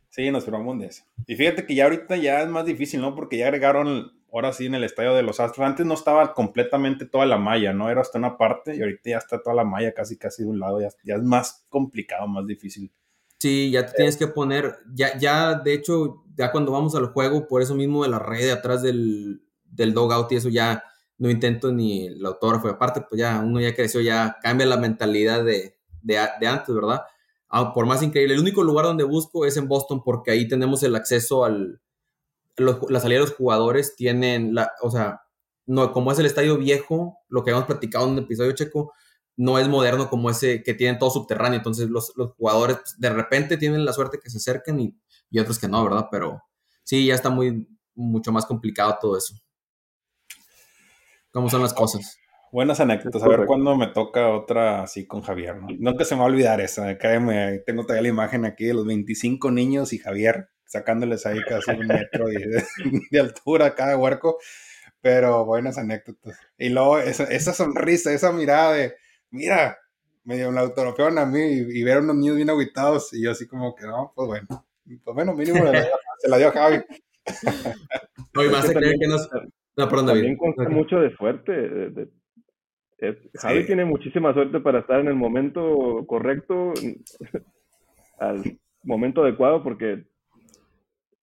Sí, 0.09 0.31
nos 0.31 0.45
firmó 0.45 0.63
Mondesi. 0.63 1.03
Y 1.27 1.37
fíjate 1.37 1.65
que 1.65 1.75
ya 1.75 1.85
ahorita 1.85 2.17
ya 2.17 2.43
es 2.43 2.49
más 2.49 2.67
difícil, 2.67 3.01
¿no? 3.01 3.15
Porque 3.15 3.39
ya 3.39 3.47
agregaron, 3.47 4.13
ahora 4.31 4.53
sí, 4.53 4.67
en 4.67 4.75
el 4.75 4.85
estadio 4.85 5.15
de 5.15 5.23
los 5.23 5.41
Astros. 5.41 5.67
Antes 5.67 5.87
no 5.87 5.95
estaba 5.95 6.35
completamente 6.35 7.07
toda 7.07 7.25
la 7.25 7.39
malla, 7.39 7.73
¿no? 7.73 7.89
Era 7.91 8.03
hasta 8.03 8.19
una 8.19 8.37
parte, 8.37 8.77
y 8.77 8.83
ahorita 8.83 9.11
ya 9.11 9.19
está 9.19 9.43
toda 9.43 9.57
la 9.57 9.65
malla 9.65 9.93
casi, 9.95 10.19
casi 10.19 10.43
de 10.43 10.51
un 10.51 10.61
lado. 10.61 10.81
Ya 10.81 11.15
es 11.15 11.23
más 11.23 11.65
complicado, 11.71 12.29
más 12.29 12.47
difícil. 12.47 12.93
Sí, 13.43 13.73
ya 13.73 13.85
te 13.87 13.95
tienes 13.95 14.17
que 14.17 14.29
poner, 14.29 14.79
ya, 14.95 15.19
ya, 15.19 15.55
de 15.55 15.75
hecho, 15.75 16.23
ya 16.37 16.53
cuando 16.53 16.71
vamos 16.71 16.95
al 16.95 17.07
juego, 17.07 17.49
por 17.49 17.61
eso 17.61 17.75
mismo 17.75 18.05
de 18.05 18.09
la 18.09 18.21
red 18.21 18.45
de 18.45 18.53
atrás 18.53 18.83
del, 18.83 19.43
del 19.65 19.93
dogout 19.95 20.31
y 20.31 20.37
eso 20.37 20.49
ya 20.49 20.85
no 21.19 21.29
intento 21.29 21.73
ni 21.73 22.07
el 22.07 22.25
autógrafo. 22.25 22.69
Aparte, 22.69 23.01
pues 23.01 23.19
ya 23.19 23.41
uno 23.41 23.61
ya 23.61 23.75
creció, 23.75 24.01
ya 24.01 24.39
cambia 24.41 24.65
la 24.65 24.77
mentalidad 24.77 25.43
de, 25.45 25.77
de, 26.03 26.19
antes, 26.47 26.73
¿verdad? 26.73 27.01
Ah, 27.49 27.73
por 27.75 27.85
más 27.85 28.01
increíble. 28.05 28.35
El 28.35 28.41
único 28.41 28.63
lugar 28.63 28.85
donde 28.85 29.03
busco 29.03 29.45
es 29.45 29.57
en 29.57 29.67
Boston 29.67 30.05
porque 30.05 30.31
ahí 30.31 30.47
tenemos 30.47 30.85
el 30.85 30.95
acceso 30.95 31.45
al... 31.45 31.81
la 32.57 33.01
salida 33.01 33.19
de 33.19 33.27
los 33.27 33.35
jugadores 33.35 33.97
tienen, 33.97 34.55
la, 34.55 34.71
o 34.83 34.91
sea, 34.93 35.23
no, 35.67 35.91
como 35.91 36.13
es 36.13 36.19
el 36.21 36.27
estadio 36.27 36.59
viejo, 36.59 37.19
lo 37.29 37.43
que 37.43 37.51
habíamos 37.51 37.67
platicado 37.67 38.07
en 38.07 38.13
un 38.13 38.19
episodio 38.21 38.53
checo, 38.53 38.93
no 39.37 39.59
es 39.59 39.69
moderno 39.69 40.09
como 40.11 40.31
ese 40.31 40.63
que 40.63 40.75
tienen 40.75 40.99
todo 40.99 41.11
subterráneo. 41.11 41.59
Entonces 41.59 41.89
los, 41.89 42.13
los 42.17 42.33
jugadores 42.35 42.77
pues, 42.77 42.99
de 42.99 43.11
repente 43.11 43.57
tienen 43.57 43.85
la 43.85 43.93
suerte 43.93 44.19
que 44.23 44.31
se 44.31 44.39
acerquen 44.39 44.81
y 44.81 44.97
y 45.33 45.41
otros 45.41 45.59
que 45.59 45.67
no, 45.67 45.83
¿verdad? 45.83 46.09
Pero 46.11 46.45
sí, 46.85 47.07
ya 47.07 47.15
está 47.15 47.31
muy, 47.31 47.67
mucho 47.95 48.31
más 48.31 48.47
complicado 48.47 48.99
todo 49.01 49.17
eso. 49.17 49.35
¿Cómo 51.33 51.49
son 51.49 51.63
las 51.63 51.73
cosas? 51.73 52.19
Buenas 52.53 52.79
anécdotas. 52.81 53.23
A 53.23 53.29
ver 53.29 53.47
cuándo 53.47 53.75
me 53.75 53.87
toca 53.87 54.29
otra 54.29 54.83
así 54.83 55.07
con 55.07 55.23
Javier, 55.23 55.57
¿no? 55.57 55.69
Nunca 55.79 56.05
se 56.05 56.15
me 56.15 56.21
va 56.21 56.27
a 56.27 56.31
olvidar 56.31 56.61
esa, 56.61 56.99
créeme. 56.99 57.61
Tengo 57.61 57.85
todavía 57.85 58.03
la 58.03 58.09
imagen 58.09 58.45
aquí 58.45 58.67
de 58.67 58.75
los 58.75 58.87
25 58.87 59.51
niños 59.51 59.95
y 59.95 59.99
Javier 59.99 60.51
sacándoles 60.67 61.25
ahí 61.25 61.41
casi 61.49 61.71
un 61.71 61.87
metro 61.87 62.27
de, 63.11 63.21
altura 63.21 63.67
a 63.67 63.75
cada 63.75 63.97
huerco. 63.97 64.37
Pero 65.01 65.47
buenas 65.47 65.79
anécdotas. 65.79 66.39
Y 66.59 66.69
luego 66.69 66.99
esa, 66.99 67.25
esa 67.25 67.55
sonrisa, 67.55 68.13
esa 68.13 68.33
mirada 68.33 68.75
de, 68.75 68.95
mira, 69.33 69.77
me 70.25 70.37
dio 70.37 70.49
un 70.49 70.59
autoropeón 70.59 71.19
a 71.19 71.27
mí 71.27 71.41
y, 71.41 71.83
ver 71.83 71.97
a 71.97 72.01
unos 72.01 72.17
niños 72.17 72.37
bien 72.37 72.51
aguitados. 72.51 73.13
Y 73.13 73.25
yo 73.25 73.33
así 73.33 73.49
como 73.49 73.75
que, 73.75 73.87
no, 73.87 74.13
pues 74.15 74.29
bueno. 74.29 74.47
Pues 75.05 75.15
bueno, 75.15 75.35
mínimo 75.35 75.65
se 76.19 76.29
la 76.29 76.37
dio 76.39 76.49
a 76.49 76.53
Javi. 76.53 76.77
No, 78.35 78.43
y 78.43 78.49
más 78.49 78.67
se 78.67 78.73
cree 78.73 78.99
que 78.99 79.07
nos... 79.07 79.29
No, 79.77 79.89
perdón, 79.91 80.07
David. 80.07 80.21
También 80.21 80.37
consta 80.39 80.69
mucho 80.71 80.97
de 81.01 81.15
suerte. 81.17 81.93
Javi 83.35 83.67
tiene 83.67 83.85
muchísima 83.85 84.33
suerte 84.33 84.59
para 84.61 84.79
estar 84.79 85.01
en 85.01 85.09
el 85.09 85.15
momento 85.15 86.05
correcto, 86.07 86.73
al 88.19 88.59
momento 88.85 89.23
adecuado, 89.23 89.63
porque 89.63 90.05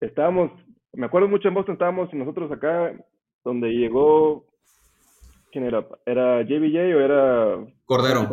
estábamos, 0.02 0.52
me 0.94 1.08
acuerdo 1.08 1.28
mucho 1.28 1.48
en 1.48 1.56
Boston, 1.56 1.74
estábamos 1.74 2.14
nosotros 2.14 2.52
acá, 2.52 2.94
donde 3.44 3.70
llegó 3.70 4.46
¿Quién 5.52 5.66
era? 5.66 5.86
¿Era 6.06 6.44
JBJ 6.44 6.96
o 6.96 7.00
era... 7.00 7.68
Cordero, 7.86 8.30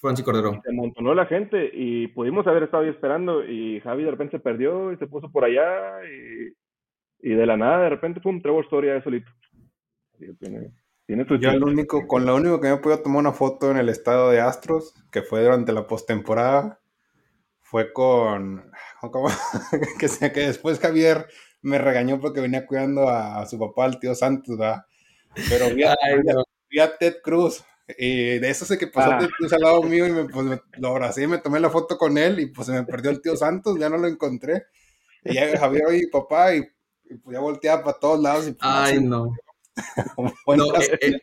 Francis 0.00 0.24
Cordero. 0.24 0.60
Se 0.62 0.70
amontonó 0.70 1.14
la 1.14 1.26
gente 1.26 1.70
y 1.72 2.08
pudimos 2.08 2.46
haber 2.46 2.64
estado 2.64 2.84
ahí 2.84 2.90
esperando 2.90 3.44
y 3.44 3.80
Javi 3.80 4.04
de 4.04 4.10
repente 4.10 4.36
se 4.36 4.42
perdió 4.42 4.92
y 4.92 4.96
se 4.98 5.08
puso 5.08 5.30
por 5.32 5.44
allá 5.44 6.00
y, 6.04 7.28
y 7.28 7.34
de 7.34 7.46
la 7.46 7.56
nada 7.56 7.82
de 7.82 7.90
repente, 7.90 8.20
pum, 8.20 8.40
Trevor 8.40 8.64
Story 8.64 8.90
ahí 8.90 9.02
solito. 9.02 9.30
Tiene, 10.38 10.72
tiene 11.06 11.26
Yo 11.40 11.50
el 11.50 11.64
único, 11.64 12.06
con 12.06 12.24
lo 12.24 12.36
único 12.36 12.60
que 12.60 12.68
me 12.68 12.76
pude 12.76 12.98
tomar 12.98 13.20
una 13.20 13.32
foto 13.32 13.70
en 13.70 13.78
el 13.78 13.88
estado 13.88 14.30
de 14.30 14.40
Astros, 14.40 14.94
que 15.10 15.22
fue 15.22 15.42
durante 15.42 15.72
la 15.72 15.86
postemporada, 15.86 16.80
fue 17.60 17.92
con... 17.92 18.70
¿cómo? 19.00 19.28
que, 19.98 20.08
sea, 20.08 20.32
que 20.32 20.40
después 20.40 20.78
Javier 20.78 21.26
me 21.62 21.78
regañó 21.78 22.20
porque 22.20 22.40
venía 22.40 22.66
cuidando 22.66 23.08
a, 23.08 23.40
a 23.40 23.46
su 23.46 23.58
papá, 23.58 23.86
el 23.86 23.98
tío 23.98 24.14
Santos, 24.14 24.56
¿verdad? 24.56 24.84
Pero 25.48 25.74
vi 25.74 25.84
a, 26.78 26.96
Ted 26.98 27.16
Cruz. 27.22 27.64
Y 27.96 28.38
de 28.38 28.50
eso 28.50 28.66
sé 28.66 28.76
que 28.76 28.86
pasó 28.86 29.12
ah. 29.12 29.18
Ted 29.18 29.30
Cruz 29.36 29.52
al 29.52 29.62
lado 29.62 29.82
mío 29.82 30.06
y 30.06 30.12
me, 30.12 30.24
pues, 30.24 30.60
lo 30.76 30.88
abracé 30.88 31.22
y 31.22 31.26
me 31.26 31.38
tomé 31.38 31.58
la 31.58 31.70
foto 31.70 31.96
con 31.96 32.18
él 32.18 32.38
y 32.38 32.46
pues 32.46 32.66
se 32.66 32.72
me 32.72 32.84
perdió 32.84 33.10
el 33.10 33.22
tío 33.22 33.34
Santos, 33.36 33.78
ya 33.78 33.88
no 33.88 33.96
lo 33.96 34.06
encontré. 34.06 34.66
Y 35.24 35.34
ya 35.34 35.58
Javier 35.58 35.94
y 35.94 36.06
papá 36.08 36.54
y, 36.54 36.68
pues 37.22 37.34
ya 37.34 37.40
volteaba 37.40 37.82
para 37.82 37.98
todos 37.98 38.20
lados. 38.20 38.46
Y, 38.46 38.52
pues, 38.52 38.70
Ay, 38.70 39.02
no. 39.02 39.32
Eh, 40.48 40.98
eh, 41.02 41.20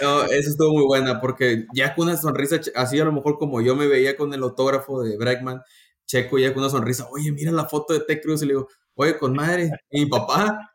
no, 0.00 0.24
eso 0.24 0.50
estuvo 0.50 0.72
muy 0.72 0.84
buena 0.84 1.20
porque 1.20 1.66
ya 1.74 1.94
con 1.94 2.08
una 2.08 2.16
sonrisa, 2.16 2.60
así 2.74 2.98
a 2.98 3.04
lo 3.04 3.12
mejor 3.12 3.38
como 3.38 3.60
yo 3.60 3.76
me 3.76 3.86
veía 3.86 4.16
con 4.16 4.32
el 4.32 4.42
autógrafo 4.42 5.02
de 5.02 5.16
Bregman, 5.16 5.62
Checo 6.06 6.38
ya 6.38 6.54
con 6.54 6.62
una 6.62 6.70
sonrisa, 6.70 7.06
oye, 7.10 7.32
mira 7.32 7.52
la 7.52 7.66
foto 7.66 7.92
de 7.92 8.00
T. 8.00 8.20
Cruz 8.20 8.42
y 8.42 8.46
le 8.46 8.54
digo, 8.54 8.68
oye, 8.94 9.18
con 9.18 9.34
madre, 9.34 9.70
y 9.90 10.04
mi 10.04 10.06
papá, 10.06 10.67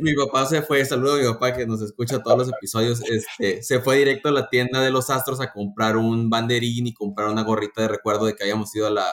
mi, 0.00 0.14
papá 0.14 0.46
se 0.46 0.62
fue, 0.62 0.84
saludo 0.84 1.14
a 1.14 1.18
mi 1.18 1.24
papá 1.24 1.56
que 1.56 1.66
nos 1.66 1.80
escucha 1.82 2.22
todos 2.22 2.38
los 2.38 2.48
episodios, 2.48 3.00
este, 3.08 3.62
se 3.62 3.80
fue 3.80 3.98
directo 3.98 4.28
a 4.28 4.32
la 4.32 4.48
tienda 4.48 4.80
de 4.80 4.90
los 4.90 5.08
Astros 5.10 5.40
a 5.40 5.52
comprar 5.52 5.96
un 5.96 6.28
banderín 6.28 6.88
y 6.88 6.94
comprar 6.94 7.28
una 7.28 7.44
gorrita 7.44 7.82
de 7.82 7.88
recuerdo 7.88 8.26
de 8.26 8.34
que 8.34 8.42
habíamos 8.42 8.74
ido 8.74 8.88
a 8.88 8.90
la, 8.90 9.06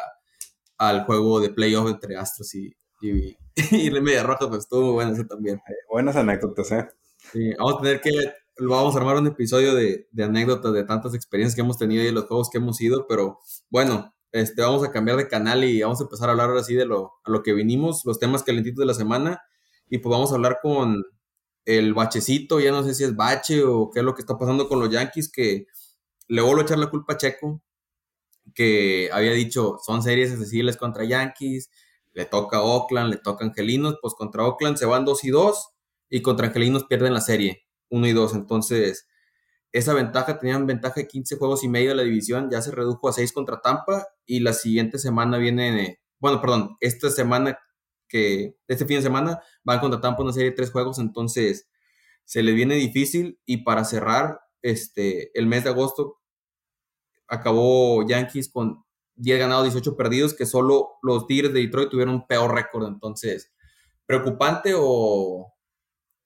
al 0.77 1.05
juego 1.05 1.39
de 1.39 1.49
playoff 1.49 1.89
entre 1.89 2.17
Astros 2.17 2.55
y, 2.55 2.75
y, 3.01 3.37
y 3.71 3.91
Media 3.91 4.23
Roja, 4.23 4.47
pues 4.47 4.61
estuvo 4.61 4.85
muy 4.85 4.93
bueno 4.93 5.13
eso 5.13 5.25
también. 5.25 5.57
Eh, 5.57 5.73
buenas 5.89 6.15
anécdotas, 6.15 6.71
¿eh? 6.71 6.87
Sí, 7.31 7.53
vamos 7.57 7.75
a 7.75 7.81
tener 7.81 8.01
que, 8.01 8.11
vamos 8.59 8.95
a 8.95 8.99
armar 8.99 9.17
un 9.17 9.27
episodio 9.27 9.75
de, 9.75 10.07
de 10.11 10.23
anécdotas 10.23 10.73
de 10.73 10.83
tantas 10.83 11.13
experiencias 11.13 11.55
que 11.55 11.61
hemos 11.61 11.77
tenido 11.77 12.01
y 12.01 12.07
de 12.07 12.11
los 12.11 12.25
juegos 12.25 12.49
que 12.49 12.57
hemos 12.57 12.79
ido, 12.81 13.05
pero 13.07 13.39
bueno, 13.69 14.13
este, 14.31 14.61
vamos 14.61 14.83
a 14.83 14.91
cambiar 14.91 15.17
de 15.17 15.27
canal 15.27 15.63
y 15.63 15.81
vamos 15.81 15.99
a 15.99 16.03
empezar 16.03 16.29
a 16.29 16.31
hablar 16.31 16.49
ahora 16.49 16.63
sí 16.63 16.75
de 16.75 16.85
lo, 16.85 17.13
a 17.23 17.31
lo 17.31 17.43
que 17.43 17.53
vinimos, 17.53 18.03
los 18.05 18.19
temas 18.19 18.43
calentitos 18.43 18.79
de 18.79 18.85
la 18.85 18.93
semana. 18.93 19.41
Y 19.89 19.99
pues 19.99 20.11
vamos 20.11 20.31
a 20.31 20.35
hablar 20.35 20.59
con 20.61 21.03
el 21.65 21.93
bachecito, 21.93 22.59
ya 22.59 22.71
no 22.71 22.83
sé 22.83 22.93
si 22.93 23.03
es 23.03 23.15
bache 23.15 23.63
o 23.63 23.89
qué 23.91 23.99
es 23.99 24.05
lo 24.05 24.15
que 24.15 24.21
está 24.21 24.37
pasando 24.37 24.67
con 24.67 24.79
los 24.79 24.89
Yankees, 24.89 25.31
que 25.31 25.67
le 26.27 26.41
vuelvo 26.41 26.61
a 26.61 26.63
echar 26.63 26.79
la 26.79 26.89
culpa 26.89 27.13
a 27.13 27.17
Checo, 27.17 27.61
que 28.53 29.09
había 29.11 29.31
dicho, 29.31 29.77
son 29.85 30.01
series 30.03 30.31
accesibles 30.31 30.77
contra 30.77 31.03
Yankees, 31.03 31.69
le 32.13 32.25
toca 32.25 32.57
a 32.57 32.63
Oakland, 32.63 33.11
le 33.11 33.17
toca 33.17 33.45
a 33.45 33.49
Angelinos, 33.49 33.97
pues 34.01 34.13
contra 34.13 34.45
Oakland 34.45 34.77
se 34.77 34.85
van 34.85 35.05
2 35.05 35.23
y 35.25 35.29
2 35.29 35.69
y 36.09 36.21
contra 36.21 36.47
Angelinos 36.47 36.85
pierden 36.85 37.13
la 37.13 37.21
serie 37.21 37.65
1 37.89 38.07
y 38.07 38.13
2. 38.13 38.33
Entonces, 38.35 39.07
esa 39.71 39.93
ventaja, 39.93 40.39
tenían 40.39 40.65
ventaja 40.65 41.01
de 41.01 41.07
15 41.07 41.37
juegos 41.37 41.63
y 41.63 41.69
medio 41.69 41.89
de 41.89 41.95
la 41.95 42.03
división, 42.03 42.49
ya 42.49 42.61
se 42.61 42.71
redujo 42.71 43.09
a 43.09 43.13
6 43.13 43.33
contra 43.33 43.61
Tampa 43.61 44.07
y 44.27 44.41
la 44.41 44.53
siguiente 44.53 44.99
semana 44.99 45.37
viene, 45.37 45.99
bueno, 46.19 46.39
perdón, 46.41 46.77
esta 46.81 47.09
semana 47.09 47.57
que, 48.07 48.55
este 48.67 48.85
fin 48.85 48.97
de 48.97 49.03
semana 49.03 49.41
van 49.63 49.79
contra 49.79 49.99
Tampa 49.99 50.21
una 50.21 50.33
serie 50.33 50.51
de 50.51 50.55
3 50.55 50.71
juegos, 50.71 50.99
entonces 50.99 51.67
se 52.25 52.43
le 52.43 52.51
viene 52.51 52.75
difícil 52.75 53.39
y 53.45 53.63
para 53.63 53.85
cerrar 53.85 54.41
este, 54.61 55.31
el 55.37 55.47
mes 55.47 55.63
de 55.63 55.71
agosto 55.71 56.19
acabó 57.27 58.05
Yankees 58.07 58.49
con 58.49 58.83
10 59.15 59.39
ganados, 59.39 59.63
18 59.63 59.97
perdidos, 59.97 60.33
que 60.35 60.45
solo 60.45 60.99
los 61.01 61.25
Tigres 61.25 61.53
de 61.53 61.61
Detroit 61.61 61.89
tuvieron 61.89 62.15
un 62.15 62.27
peor 62.27 62.53
récord, 62.53 62.87
entonces, 62.87 63.51
¿preocupante 64.05 64.73
o 64.77 65.53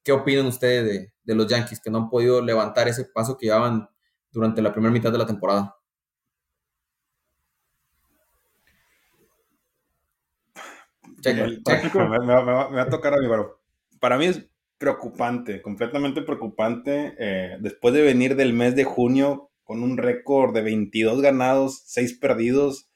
qué 0.04 0.12
opinan 0.12 0.48
ustedes 0.48 0.86
de, 0.86 1.14
de 1.24 1.36
los 1.36 1.48
Yankees, 1.48 1.80
que 1.80 1.90
no 1.90 2.00
han 2.00 2.10
podido 2.10 2.42
levantar 2.42 2.88
ese 2.88 3.06
paso 3.06 3.38
que 3.38 3.46
llevaban 3.46 3.88
durante 4.32 4.62
la 4.62 4.72
primera 4.72 4.92
mitad 4.92 5.12
de 5.12 5.18
la 5.18 5.26
temporada. 5.26 5.76
Me, 12.24 12.34
va, 12.34 12.82
a 12.82 12.90
tocar 12.90 13.14
a 13.14 13.18
mí, 13.18 13.28
pero 13.30 13.62
para 14.00 14.18
mí 14.18 14.26
es 14.26 14.48
preocupante, 14.78 15.62
completamente 15.62 16.22
preocupante. 16.22 17.16
Eh, 17.20 17.58
después 17.60 17.94
de 17.94 18.02
venir 18.02 18.36
del 18.36 18.54
mes 18.54 18.76
de 18.76 18.84
junio 18.84 19.52
con 19.64 19.84
un 19.84 19.98
récord 19.98 20.54
de 20.54 20.62
22 20.62 21.22
ganados, 21.22 21.84
6 21.86 22.18
perdidos, 22.20 22.90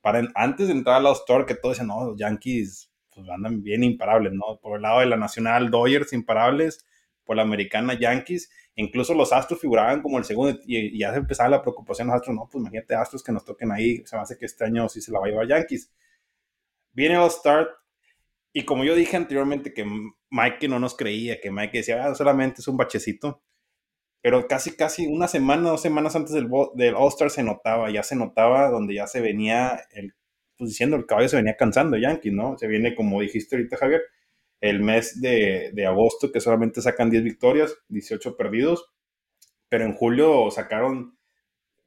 para 0.00 0.26
antes 0.34 0.68
de 0.68 0.74
entrar 0.74 0.96
a 0.96 1.00
la 1.00 1.12
Store, 1.12 1.46
que 1.46 1.54
todos 1.54 1.76
decían, 1.76 1.88
no, 1.88 2.04
los 2.04 2.18
Yankees 2.18 2.90
pues, 3.14 3.28
andan 3.28 3.62
bien 3.62 3.84
imparables, 3.84 4.32
¿no? 4.32 4.58
Por 4.60 4.76
el 4.76 4.82
lado 4.82 5.00
de 5.00 5.06
la 5.06 5.16
Nacional, 5.16 5.70
Dodgers 5.70 6.12
imparables, 6.12 6.84
por 7.24 7.36
la 7.36 7.42
americana 7.42 7.98
Yankees. 7.98 8.50
Incluso 8.76 9.14
los 9.14 9.32
Astros 9.32 9.60
figuraban 9.60 10.02
como 10.02 10.18
el 10.18 10.24
segundo 10.24 10.58
y, 10.64 10.98
ya 10.98 11.12
se 11.12 11.18
empezaba 11.18 11.48
la 11.48 11.62
preocupación 11.62 12.08
los 12.08 12.16
Astros. 12.16 12.34
No, 12.34 12.48
pues 12.50 12.60
imagínate 12.60 12.94
Astros 12.94 13.22
que 13.22 13.32
nos 13.32 13.44
toquen 13.44 13.72
ahí. 13.72 14.02
Se 14.06 14.16
me 14.16 14.22
hace 14.22 14.38
que 14.38 14.46
este 14.46 14.64
año 14.64 14.88
sí 14.88 15.00
se 15.00 15.12
la 15.12 15.20
va 15.20 15.26
a 15.26 15.28
llevar 15.28 15.48
Yankees. 15.48 15.90
Viene 16.92 17.22
el 17.22 17.30
Start 17.30 17.70
y 18.52 18.64
como 18.64 18.84
yo 18.84 18.94
dije 18.94 19.16
anteriormente 19.16 19.72
que 19.72 19.86
Mike 20.30 20.68
no 20.68 20.78
nos 20.78 20.96
creía, 20.96 21.40
que 21.40 21.50
Mike 21.50 21.78
decía, 21.78 22.04
ah, 22.04 22.14
solamente 22.14 22.60
es 22.60 22.68
un 22.68 22.76
bachecito. 22.76 23.42
Pero 24.22 24.46
casi, 24.48 24.76
casi 24.76 25.06
una 25.06 25.28
semana, 25.28 25.70
dos 25.70 25.82
semanas 25.82 26.14
antes 26.16 26.34
del, 26.34 26.48
del 26.74 26.94
All-Star 26.94 27.30
se 27.30 27.42
notaba, 27.42 27.90
ya 27.90 28.02
se 28.02 28.16
notaba 28.16 28.68
donde 28.70 28.94
ya 28.94 29.06
se 29.06 29.20
venía, 29.20 29.80
el, 29.92 30.14
pues 30.58 30.70
diciendo 30.70 30.96
el 30.96 31.06
caballo 31.06 31.28
se 31.28 31.36
venía 31.36 31.56
cansando 31.56 31.96
Yankees, 31.96 32.32
¿no? 32.32 32.58
Se 32.58 32.66
viene, 32.66 32.94
como 32.94 33.20
dijiste 33.22 33.56
ahorita, 33.56 33.78
Javier, 33.78 34.02
el 34.60 34.80
mes 34.80 35.20
de, 35.20 35.72
agosto 35.86 36.30
que 36.32 36.40
solamente 36.40 36.82
sacan 36.82 37.10
10 37.10 37.24
victorias, 37.24 37.74
18 37.88 38.36
perdidos, 38.36 38.92
pero 39.68 39.84
en 39.84 39.94
julio 39.94 40.50
sacaron 40.50 41.18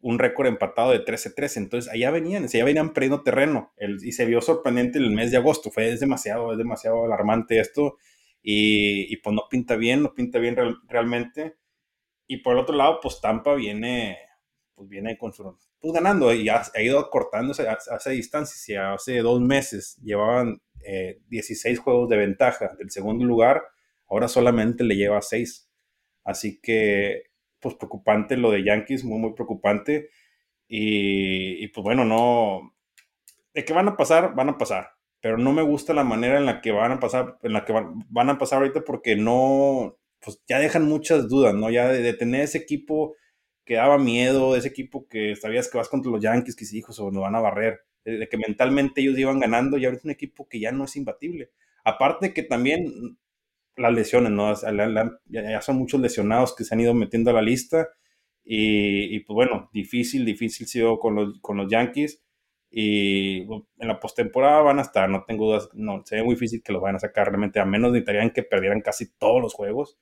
un 0.03 0.19
récord 0.19 0.47
empatado 0.47 0.91
de 0.91 1.03
13-13, 1.03 1.57
entonces 1.57 1.91
allá 1.91 2.11
venían, 2.11 2.45
ya 2.47 2.65
venían 2.65 2.91
perdiendo 2.91 3.23
terreno 3.23 3.73
y 3.77 4.11
se 4.11 4.25
vio 4.25 4.41
sorprendente 4.41 4.99
el 4.99 5.11
mes 5.11 5.31
de 5.31 5.37
agosto, 5.37 5.71
fue 5.71 5.89
es 5.89 6.01
demasiado, 6.01 6.51
es 6.51 6.57
demasiado 6.57 7.05
alarmante 7.05 7.57
esto 7.57 7.97
y, 8.41 9.15
pues 9.17 9.33
no 9.33 9.43
pinta 9.49 9.77
bien, 9.77 10.03
no 10.03 10.13
pinta 10.13 10.39
bien 10.39 10.57
realmente 10.89 11.55
y 12.27 12.37
por 12.37 12.53
el 12.53 12.59
otro 12.59 12.75
lado 12.75 12.99
pues 13.01 13.21
Tampa 13.21 13.55
viene, 13.55 14.17
pues 14.75 14.89
viene 14.89 15.17
con 15.17 15.31
su, 15.31 15.57
pues 15.79 15.93
ganando 15.93 16.33
y 16.33 16.49
ha, 16.49 16.63
ido 16.81 16.99
acortándose 16.99 17.65
a, 17.69 17.77
a 17.89 17.95
esa 17.95 18.09
distancia, 18.09 18.57
si 18.57 18.75
hace 18.75 19.19
dos 19.19 19.39
meses 19.39 19.95
llevaban 20.03 20.61
16 21.29 21.65
eh, 21.65 21.81
juegos 21.81 22.09
de 22.09 22.17
ventaja 22.17 22.75
del 22.77 22.91
segundo 22.91 23.23
lugar, 23.23 23.63
ahora 24.09 24.27
solamente 24.27 24.83
le 24.83 24.97
lleva 24.97 25.21
6. 25.21 25.69
Así 26.25 26.59
que, 26.61 27.23
pues 27.63 27.75
preocupante 27.75 28.37
lo 28.37 28.51
de 28.51 28.63
Yankees, 28.63 29.03
muy, 29.03 29.17
muy 29.17 29.33
preocupante. 29.33 30.09
Y, 30.67 31.67
pues 31.69 31.83
bueno, 31.83 32.05
no. 32.05 32.75
¿De 33.53 33.65
qué 33.65 33.73
van 33.73 33.87
a 33.87 33.97
pasar? 33.97 34.35
Van 34.35 34.49
a 34.49 34.57
pasar. 34.57 34.91
Pero 35.21 35.37
no 35.37 35.53
me 35.53 35.61
gusta 35.61 35.93
la 35.93 36.03
manera 36.03 36.37
en 36.37 36.45
la 36.45 36.61
que 36.61 36.71
van 36.71 36.91
a 36.91 36.99
pasar, 36.99 37.39
en 37.43 37.53
la 37.53 37.65
que 37.65 37.73
van, 37.73 38.29
a 38.29 38.37
pasar 38.37 38.59
ahorita 38.59 38.83
porque 38.83 39.15
no, 39.15 39.97
pues 40.19 40.41
ya 40.47 40.59
dejan 40.59 40.85
muchas 40.85 41.29
dudas, 41.29 41.55
¿no? 41.55 41.69
Ya 41.69 41.87
de, 41.87 42.13
tener 42.13 42.41
ese 42.41 42.57
equipo 42.57 43.15
que 43.65 43.75
daba 43.75 43.97
miedo, 43.97 44.55
ese 44.57 44.67
equipo 44.67 45.07
que 45.07 45.35
sabías 45.37 45.69
que 45.69 45.77
vas 45.77 45.89
contra 45.89 46.11
los 46.11 46.21
Yankees, 46.21 46.55
que 46.55 46.65
si 46.65 46.79
hijos 46.79 46.99
o 46.99 47.11
no 47.11 47.21
van 47.21 47.35
a 47.35 47.41
barrer 47.41 47.85
de 48.03 48.27
que 48.27 48.37
mentalmente 48.37 49.01
ellos 49.01 49.17
iban 49.17 49.39
ganando 49.39 49.77
y 49.77 49.85
ahora 49.85 49.97
es 49.97 50.03
un 50.03 50.11
equipo 50.11 50.47
que 50.49 50.59
ya 50.59 50.71
no 50.73 50.85
es 50.85 50.95
imbatible. 50.97 51.51
Aparte 51.85 52.33
que 52.33 52.43
también 52.43 53.17
las 53.75 53.93
lesiones, 53.93 54.31
¿no? 54.31 54.53
Ya 55.25 55.61
son 55.61 55.77
muchos 55.77 55.99
lesionados 55.99 56.55
que 56.55 56.63
se 56.63 56.73
han 56.73 56.81
ido 56.81 56.93
metiendo 56.93 57.31
a 57.31 57.33
la 57.33 57.41
lista 57.41 57.89
y, 58.43 59.19
pues 59.21 59.35
bueno, 59.35 59.69
difícil, 59.73 60.25
difícil 60.25 60.67
sido 60.67 60.99
con 60.99 61.15
los, 61.15 61.39
con 61.41 61.57
los 61.57 61.69
Yankees 61.71 62.23
y 62.69 63.41
en 63.43 63.87
la 63.87 63.99
postemporada 63.99 64.61
van 64.61 64.79
a 64.79 64.81
estar, 64.81 65.09
no 65.09 65.23
tengo 65.25 65.45
dudas, 65.45 65.69
no, 65.73 66.03
sería 66.05 66.23
muy 66.23 66.35
difícil 66.35 66.63
que 66.63 66.73
los 66.73 66.81
vayan 66.81 66.95
a 66.95 66.99
sacar 66.99 67.27
realmente, 67.27 67.59
a 67.59 67.65
menos 67.65 67.91
necesitarían 67.91 68.31
que 68.31 68.43
perdieran 68.43 68.81
casi 68.81 69.13
todos 69.17 69.41
los 69.41 69.53
juegos, 69.53 69.99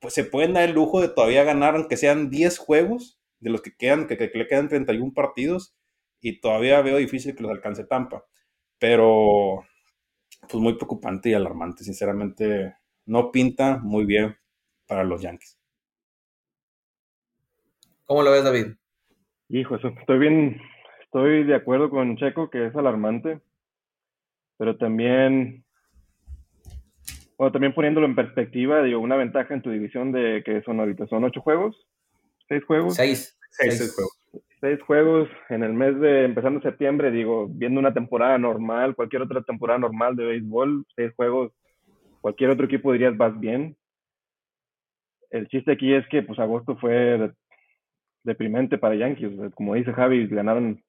pues 0.00 0.14
se 0.14 0.24
pueden 0.24 0.54
dar 0.54 0.68
el 0.68 0.74
lujo 0.74 1.00
de 1.00 1.08
todavía 1.08 1.44
ganar, 1.44 1.74
aunque 1.74 1.96
sean 1.96 2.30
10 2.30 2.58
juegos 2.58 3.20
de 3.40 3.50
los 3.50 3.62
que 3.62 3.76
quedan, 3.76 4.06
que, 4.06 4.16
que 4.16 4.30
le 4.34 4.46
quedan 4.46 4.68
31 4.68 5.12
partidos, 5.14 5.76
y 6.20 6.40
todavía 6.40 6.80
veo 6.82 6.96
difícil 6.96 7.34
que 7.36 7.42
los 7.42 7.52
alcance 7.52 7.84
Tampa. 7.84 8.24
Pero, 8.78 9.64
pues 10.48 10.62
muy 10.62 10.74
preocupante 10.74 11.30
y 11.30 11.34
alarmante, 11.34 11.84
sinceramente, 11.84 12.74
no 13.06 13.30
pinta 13.30 13.78
muy 13.78 14.04
bien 14.04 14.36
para 14.86 15.04
los 15.04 15.22
Yankees. 15.22 15.58
¿Cómo 18.04 18.22
lo 18.22 18.30
ves, 18.30 18.44
David? 18.44 18.66
Hijo, 19.48 19.76
estoy 19.76 20.18
bien, 20.18 20.60
estoy 21.02 21.44
de 21.44 21.54
acuerdo 21.54 21.90
con 21.90 22.16
Checo 22.16 22.50
que 22.50 22.66
es 22.66 22.76
alarmante, 22.76 23.40
pero 24.58 24.76
también, 24.76 25.64
bueno, 27.38 27.52
también 27.52 27.74
poniéndolo 27.74 28.06
en 28.06 28.14
perspectiva, 28.14 28.82
digo, 28.82 29.00
una 29.00 29.16
ventaja 29.16 29.54
en 29.54 29.62
tu 29.62 29.70
división 29.70 30.12
de 30.12 30.42
que 30.44 30.62
son 30.62 30.80
ahorita, 30.80 31.06
son 31.06 31.24
ocho 31.24 31.40
juegos, 31.40 31.86
seis 32.48 32.64
juegos. 32.64 32.94
Seis. 32.94 33.32
Seis, 33.50 33.94
juegos 33.94 34.16
seis 34.60 34.80
juegos 34.82 35.28
en 35.48 35.62
el 35.62 35.72
mes 35.72 35.98
de 36.00 36.24
empezando 36.24 36.60
septiembre, 36.60 37.10
digo, 37.10 37.46
viendo 37.48 37.80
una 37.80 37.94
temporada 37.94 38.38
normal, 38.38 38.94
cualquier 38.94 39.22
otra 39.22 39.42
temporada 39.42 39.78
normal 39.78 40.16
de 40.16 40.24
béisbol, 40.24 40.84
seis 40.94 41.12
juegos, 41.14 41.52
cualquier 42.20 42.50
otro 42.50 42.66
equipo 42.66 42.92
dirías 42.92 43.16
vas 43.16 43.38
bien. 43.38 43.76
El 45.30 45.48
chiste 45.48 45.72
aquí 45.72 45.92
es 45.92 46.06
que 46.08 46.22
pues 46.22 46.38
agosto 46.38 46.76
fue 46.76 47.32
deprimente 48.22 48.78
para 48.78 48.94
Yankees, 48.94 49.52
como 49.54 49.74
dice 49.74 49.92
Javi, 49.92 50.26
ganaron 50.26 50.82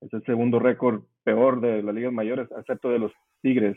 es 0.00 0.12
el 0.12 0.24
segundo 0.24 0.58
récord 0.58 1.02
peor 1.24 1.60
de 1.60 1.82
las 1.82 1.94
ligas 1.94 2.12
mayores, 2.12 2.48
excepto 2.56 2.88
de 2.88 2.98
los 2.98 3.12
Tigres. 3.42 3.76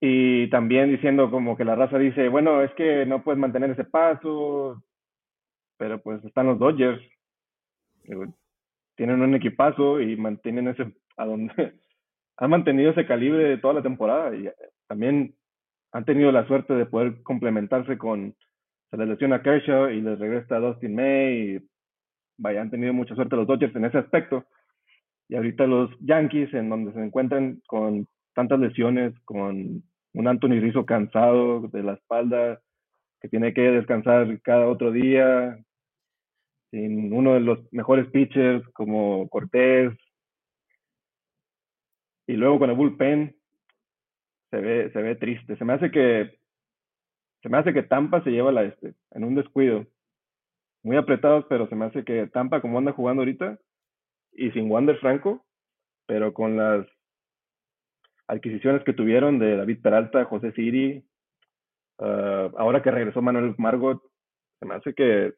Y 0.00 0.50
también 0.50 0.90
diciendo 0.90 1.30
como 1.30 1.56
que 1.56 1.64
la 1.64 1.76
raza 1.76 1.98
dice, 1.98 2.28
bueno, 2.28 2.62
es 2.62 2.72
que 2.74 3.06
no 3.06 3.22
puedes 3.22 3.38
mantener 3.38 3.70
ese 3.70 3.84
paso, 3.84 4.82
pero 5.78 6.00
pues 6.02 6.22
están 6.24 6.46
los 6.46 6.58
Dodgers, 6.58 7.00
tienen 8.96 9.22
un 9.22 9.34
equipazo 9.34 10.00
y 10.00 10.16
mantienen 10.16 10.68
ese, 10.68 10.92
a 11.16 11.24
donde 11.24 11.52
han 12.36 12.50
mantenido 12.50 12.90
ese 12.90 13.06
calibre 13.06 13.56
toda 13.58 13.74
la 13.74 13.82
temporada 13.82 14.34
y 14.34 14.46
eh, 14.46 14.54
también 14.92 15.34
han 15.92 16.04
tenido 16.04 16.30
la 16.32 16.46
suerte 16.46 16.74
de 16.74 16.84
poder 16.84 17.22
complementarse 17.22 17.96
con, 17.96 18.36
se 18.90 18.96
les 18.98 19.08
lesiona 19.08 19.42
Kershaw 19.42 19.88
y 19.88 20.02
les 20.02 20.18
regresa 20.18 20.58
Dustin 20.58 20.94
May. 20.94 21.56
Y, 21.56 21.68
vaya, 22.36 22.60
han 22.60 22.70
tenido 22.70 22.92
mucha 22.92 23.14
suerte 23.14 23.36
los 23.36 23.46
Dodgers 23.46 23.74
en 23.74 23.86
ese 23.86 23.96
aspecto. 23.96 24.44
Y 25.30 25.36
ahorita 25.36 25.66
los 25.66 25.88
Yankees, 26.00 26.52
en 26.52 26.68
donde 26.68 26.92
se 26.92 27.02
encuentran 27.02 27.62
con 27.66 28.06
tantas 28.34 28.60
lesiones, 28.60 29.18
con 29.24 29.82
un 30.12 30.28
Anthony 30.28 30.60
Rizzo 30.60 30.84
cansado 30.84 31.68
de 31.68 31.82
la 31.82 31.94
espalda, 31.94 32.60
que 33.22 33.30
tiene 33.30 33.54
que 33.54 33.62
descansar 33.62 34.42
cada 34.42 34.68
otro 34.68 34.92
día, 34.92 35.56
sin 36.70 37.14
uno 37.14 37.32
de 37.32 37.40
los 37.40 37.60
mejores 37.72 38.10
pitchers 38.10 38.62
como 38.74 39.26
Cortés, 39.30 39.94
y 42.26 42.34
luego 42.34 42.58
con 42.58 42.68
el 42.68 42.76
bullpen 42.76 43.34
se 44.52 44.58
ve, 44.58 44.90
se 44.92 45.02
ve 45.02 45.16
triste. 45.16 45.56
Se 45.56 45.64
me 45.64 45.72
hace 45.72 45.90
que 45.90 46.38
se 47.42 47.48
me 47.48 47.58
hace 47.58 47.72
que 47.72 47.82
Tampa 47.82 48.22
se 48.22 48.30
lleva 48.30 48.52
la 48.52 48.62
este 48.62 48.94
en 49.10 49.24
un 49.24 49.34
descuido. 49.34 49.86
Muy 50.84 50.96
apretados, 50.96 51.44
pero 51.48 51.68
se 51.68 51.74
me 51.74 51.86
hace 51.86 52.04
que 52.04 52.26
Tampa, 52.28 52.60
como 52.60 52.78
anda 52.78 52.92
jugando 52.92 53.22
ahorita, 53.22 53.58
y 54.32 54.50
sin 54.50 54.70
Wander 54.70 54.98
Franco, 54.98 55.44
pero 56.06 56.34
con 56.34 56.56
las 56.56 56.86
adquisiciones 58.26 58.84
que 58.84 58.92
tuvieron 58.92 59.38
de 59.38 59.56
David 59.56 59.80
Peralta, 59.82 60.24
José 60.24 60.52
Siri, 60.52 61.04
ah, 61.98 62.50
ahora 62.58 62.82
que 62.82 62.90
regresó 62.90 63.22
Manuel 63.22 63.54
Margot, 63.58 64.02
se 64.60 64.66
me 64.66 64.74
hace 64.74 64.94
que 64.94 65.32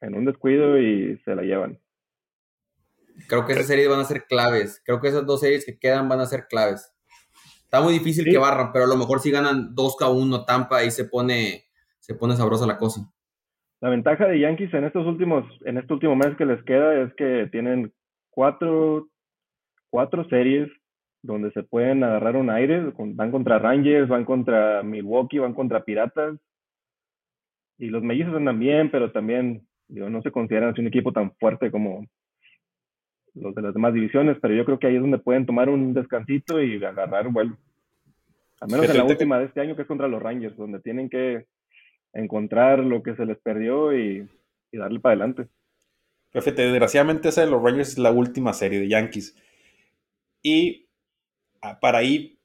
en 0.00 0.14
un 0.14 0.24
descuido 0.24 0.78
y 0.78 1.18
se 1.24 1.34
la 1.34 1.42
llevan. 1.42 1.78
Creo 3.28 3.46
que 3.46 3.52
esas 3.52 3.66
series 3.66 3.88
van 3.88 4.00
a 4.00 4.04
ser 4.04 4.24
claves. 4.24 4.82
Creo 4.84 5.00
que 5.00 5.08
esas 5.08 5.24
dos 5.24 5.40
series 5.40 5.64
que 5.64 5.78
quedan 5.78 6.08
van 6.08 6.20
a 6.20 6.26
ser 6.26 6.46
claves. 6.48 6.95
Está 7.76 7.84
muy 7.84 7.92
difícil 7.92 8.24
que 8.24 8.38
barran, 8.38 8.72
pero 8.72 8.86
a 8.86 8.88
lo 8.88 8.96
mejor 8.96 9.20
si 9.20 9.30
ganan 9.30 9.74
2K1 9.74 10.46
Tampa 10.46 10.82
y 10.82 10.90
se 10.90 11.04
pone, 11.04 11.64
se 11.98 12.14
pone 12.14 12.32
sabrosa 12.32 12.66
la 12.66 12.78
cosa. 12.78 13.02
La 13.82 13.90
ventaja 13.90 14.26
de 14.26 14.40
Yankees 14.40 14.72
en 14.72 14.84
estos 14.84 15.06
últimos, 15.06 15.44
en 15.66 15.76
este 15.76 15.92
último 15.92 16.16
mes 16.16 16.34
que 16.38 16.46
les 16.46 16.62
queda 16.62 17.02
es 17.02 17.12
que 17.16 17.50
tienen 17.52 17.92
cuatro, 18.30 19.08
cuatro 19.90 20.26
series 20.30 20.70
donde 21.22 21.50
se 21.50 21.64
pueden 21.64 22.02
agarrar 22.02 22.36
un 22.36 22.48
aire. 22.48 22.94
Van 22.96 23.30
contra 23.30 23.58
Rangers, 23.58 24.08
van 24.08 24.24
contra 24.24 24.82
Milwaukee, 24.82 25.38
van 25.38 25.52
contra 25.52 25.84
Piratas. 25.84 26.38
Y 27.76 27.88
los 27.88 28.02
mellizos 28.02 28.36
andan 28.36 28.58
bien, 28.58 28.90
pero 28.90 29.12
también 29.12 29.68
no 29.88 30.22
se 30.22 30.30
consideran 30.30 30.74
un 30.78 30.86
equipo 30.86 31.12
tan 31.12 31.32
fuerte 31.32 31.70
como, 31.70 32.06
los 33.34 33.54
de 33.54 33.60
las 33.60 33.74
demás 33.74 33.92
divisiones, 33.92 34.38
pero 34.40 34.54
yo 34.54 34.64
creo 34.64 34.78
que 34.78 34.86
ahí 34.86 34.96
es 34.96 35.02
donde 35.02 35.18
pueden 35.18 35.44
tomar 35.44 35.68
un 35.68 35.92
descansito 35.92 36.62
y 36.62 36.82
agarrar 36.82 37.30
vuelo. 37.30 37.58
Al 38.60 38.70
menos 38.70 38.88
en 38.88 38.96
la 38.96 39.04
última 39.04 39.38
de 39.38 39.46
este 39.46 39.60
año, 39.60 39.76
que 39.76 39.82
es 39.82 39.88
contra 39.88 40.08
los 40.08 40.22
Rangers, 40.22 40.56
donde 40.56 40.80
tienen 40.80 41.08
que 41.08 41.46
encontrar 42.12 42.78
lo 42.78 43.02
que 43.02 43.14
se 43.14 43.26
les 43.26 43.38
perdió 43.38 43.96
y, 43.96 44.28
darle 44.72 45.00
para 45.00 45.14
adelante. 45.14 45.48
Perfecto, 46.32 46.62
desgraciadamente 46.62 47.30
esa 47.30 47.42
de 47.42 47.50
los 47.50 47.62
Rangers 47.62 47.90
es 47.90 47.98
la 47.98 48.10
última 48.10 48.52
serie 48.52 48.78
de 48.78 48.88
Yankees. 48.88 49.36
Y 50.42 50.88
ah, 51.62 51.78
para 51.80 51.98
ahí, 51.98 52.38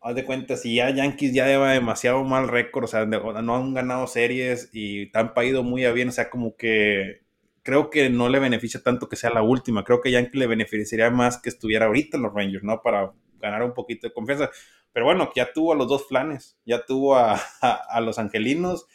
haz 0.00 0.14
de 0.14 0.24
cuenta, 0.24 0.56
si 0.56 0.76
ya 0.76 0.90
Yankees 0.90 1.34
ya 1.34 1.46
lleva 1.46 1.72
demasiado 1.72 2.22
mal 2.22 2.48
récord, 2.48 2.84
o 2.84 2.86
sea, 2.86 3.04
no 3.04 3.56
han 3.56 3.74
ganado 3.74 4.06
series 4.06 4.70
y 4.72 5.10
Tampa 5.10 5.40
ha 5.40 5.44
ido 5.44 5.64
muy 5.64 5.84
a 5.84 5.92
bien, 5.92 6.08
o 6.08 6.12
sea, 6.12 6.30
como 6.30 6.56
que 6.56 7.26
creo 7.66 7.90
que 7.90 8.08
no 8.10 8.28
le 8.28 8.38
beneficia 8.38 8.80
tanto 8.80 9.08
que 9.08 9.16
sea 9.16 9.30
la 9.30 9.42
última. 9.42 9.82
Creo 9.82 10.00
que 10.00 10.12
Yankee 10.12 10.38
le 10.38 10.46
beneficiaría 10.46 11.10
más 11.10 11.42
que 11.42 11.48
estuviera 11.48 11.86
ahorita 11.86 12.16
en 12.16 12.22
los 12.22 12.32
Rangers, 12.32 12.62
¿no? 12.62 12.80
Para 12.80 13.12
ganar 13.40 13.64
un 13.64 13.74
poquito 13.74 14.06
de 14.06 14.14
confianza. 14.14 14.50
Pero 14.96 15.04
bueno, 15.04 15.30
ya 15.36 15.52
tuvo 15.52 15.74
a 15.74 15.76
los 15.76 15.88
dos 15.88 16.08
flanes, 16.08 16.56
ya 16.64 16.86
tuvo 16.86 17.16
a, 17.16 17.38
los 18.00 18.18
angelinos 18.18 18.86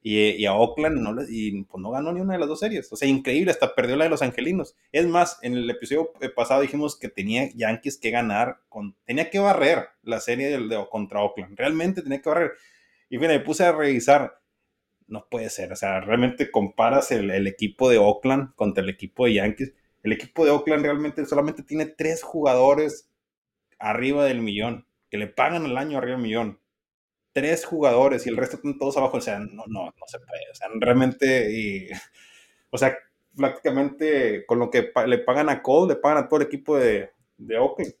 y, 0.00 0.46
a 0.46 0.54
Oakland 0.54 1.00
no, 1.00 1.20
y 1.28 1.64
pues 1.64 1.82
no 1.82 1.90
ganó 1.90 2.12
ni 2.12 2.20
una 2.20 2.34
de 2.34 2.38
las 2.38 2.48
dos 2.48 2.60
series. 2.60 2.92
O 2.92 2.96
sea, 2.96 3.08
increíble, 3.08 3.50
hasta 3.50 3.74
perdió 3.74 3.96
la 3.96 4.04
de 4.04 4.10
los 4.10 4.22
angelinos. 4.22 4.76
Es 4.92 5.08
más, 5.08 5.40
en 5.42 5.54
el 5.54 5.68
episodio 5.68 6.12
pasado 6.36 6.60
dijimos 6.60 6.96
que 6.96 7.08
tenía 7.08 7.48
Yankees 7.56 7.98
que 7.98 8.12
ganar, 8.12 8.60
con, 8.68 8.94
tenía 9.04 9.30
que 9.30 9.40
barrer 9.40 9.88
la 10.04 10.20
serie 10.20 10.56
contra 10.92 11.22
Oakland. 11.22 11.58
Realmente 11.58 12.02
tenía 12.02 12.22
que 12.22 12.28
barrer. 12.28 12.52
Y 13.10 13.16
bueno, 13.16 13.34
me 13.34 13.40
puse 13.40 13.64
a 13.64 13.72
revisar 13.72 14.38
no 15.08 15.26
puede 15.28 15.50
ser. 15.50 15.72
O 15.72 15.76
sea, 15.76 16.00
realmente 16.00 16.52
comparas 16.52 17.10
el, 17.10 17.48
equipo 17.48 17.90
de 17.90 17.98
Oakland 17.98 18.54
contra 18.54 18.84
el 18.84 18.90
equipo 18.90 19.24
de 19.24 19.34
Yankees. 19.34 19.74
El 20.04 20.12
equipo 20.12 20.44
de 20.44 20.52
Oakland 20.52 20.84
realmente 20.84 21.26
solamente 21.26 21.64
tiene 21.64 21.86
tres 21.86 22.22
jugadores 22.22 23.10
arriba 23.80 24.24
del 24.24 24.40
millón, 24.40 24.87
que 25.10 25.18
le 25.18 25.26
pagan 25.28 25.64
al 25.64 25.76
año 25.76 25.98
arriba 25.98 26.16
del 26.16 26.22
millón. 26.22 26.60
Tres 27.32 27.64
jugadores 27.64 28.26
y 28.26 28.30
el 28.30 28.36
resto 28.36 28.56
están 28.56 28.78
todos 28.78 28.96
abajo. 28.96 29.18
O 29.18 29.20
sea, 29.20 29.38
no, 29.38 29.64
no, 29.66 29.84
no 29.86 30.06
se 30.06 30.18
puede. 30.18 30.50
O 30.50 30.54
sea, 30.54 30.68
realmente, 30.80 31.50
y, 31.52 31.88
o 32.70 32.78
sea, 32.78 32.96
prácticamente 33.36 34.44
con 34.46 34.58
lo 34.58 34.70
que 34.70 34.92
le 35.06 35.18
pagan 35.18 35.48
a 35.48 35.62
Cole, 35.62 35.94
le 35.94 36.00
pagan 36.00 36.24
a 36.24 36.28
todo 36.28 36.40
el 36.40 36.46
equipo 36.46 36.76
de, 36.76 37.10
de 37.36 37.58
Oakland 37.58 37.94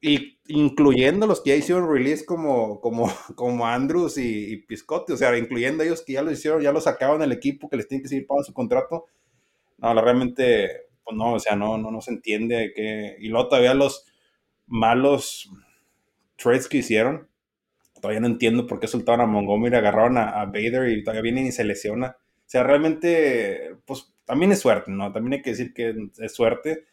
y 0.00 0.38
incluyendo 0.46 1.26
los 1.26 1.40
que 1.40 1.50
ya 1.50 1.56
hicieron 1.56 1.90
release 1.90 2.24
como, 2.24 2.80
como, 2.80 3.10
como 3.34 3.66
Andrews 3.66 4.18
y, 4.18 4.58
Piscotti, 4.68 5.12
o 5.12 5.16
sea, 5.16 5.36
incluyendo 5.36 5.82
ellos 5.82 6.02
que 6.02 6.14
ya 6.14 6.22
lo 6.22 6.30
hicieron, 6.30 6.62
ya 6.62 6.72
lo 6.72 6.80
sacaban 6.80 7.20
del 7.20 7.32
equipo, 7.32 7.68
que 7.68 7.76
les 7.76 7.88
tienen 7.88 8.02
que 8.02 8.08
seguir 8.08 8.26
pagando 8.26 8.44
su 8.44 8.54
contrato. 8.54 9.06
No, 9.78 9.94
realmente, 10.00 10.86
pues 11.04 11.16
no, 11.16 11.34
o 11.34 11.40
sea, 11.40 11.56
no, 11.56 11.78
no, 11.78 11.90
no 11.90 12.00
se 12.00 12.12
entiende 12.12 12.72
que. 12.74 13.16
Y 13.20 13.28
luego 13.28 13.48
todavía 13.48 13.74
los 13.74 14.04
malos 14.66 15.50
trades 16.38 16.68
que 16.68 16.78
hicieron, 16.78 17.28
todavía 18.00 18.20
no 18.20 18.28
entiendo 18.28 18.66
por 18.66 18.80
qué 18.80 18.86
soltaron 18.88 19.20
a 19.20 19.26
Montgomery, 19.26 19.76
agarraron 19.76 20.16
a, 20.16 20.40
a 20.40 20.46
Bader 20.46 20.88
y 20.88 21.04
todavía 21.04 21.22
viene 21.22 21.42
y 21.46 21.52
se 21.52 21.64
lesiona. 21.64 22.16
O 22.18 22.50
sea, 22.50 22.62
realmente, 22.62 23.76
pues 23.84 24.12
también 24.24 24.52
es 24.52 24.60
suerte, 24.60 24.90
¿no? 24.90 25.12
También 25.12 25.34
hay 25.34 25.42
que 25.42 25.50
decir 25.50 25.74
que 25.74 25.94
es 26.18 26.32
suerte 26.32 26.84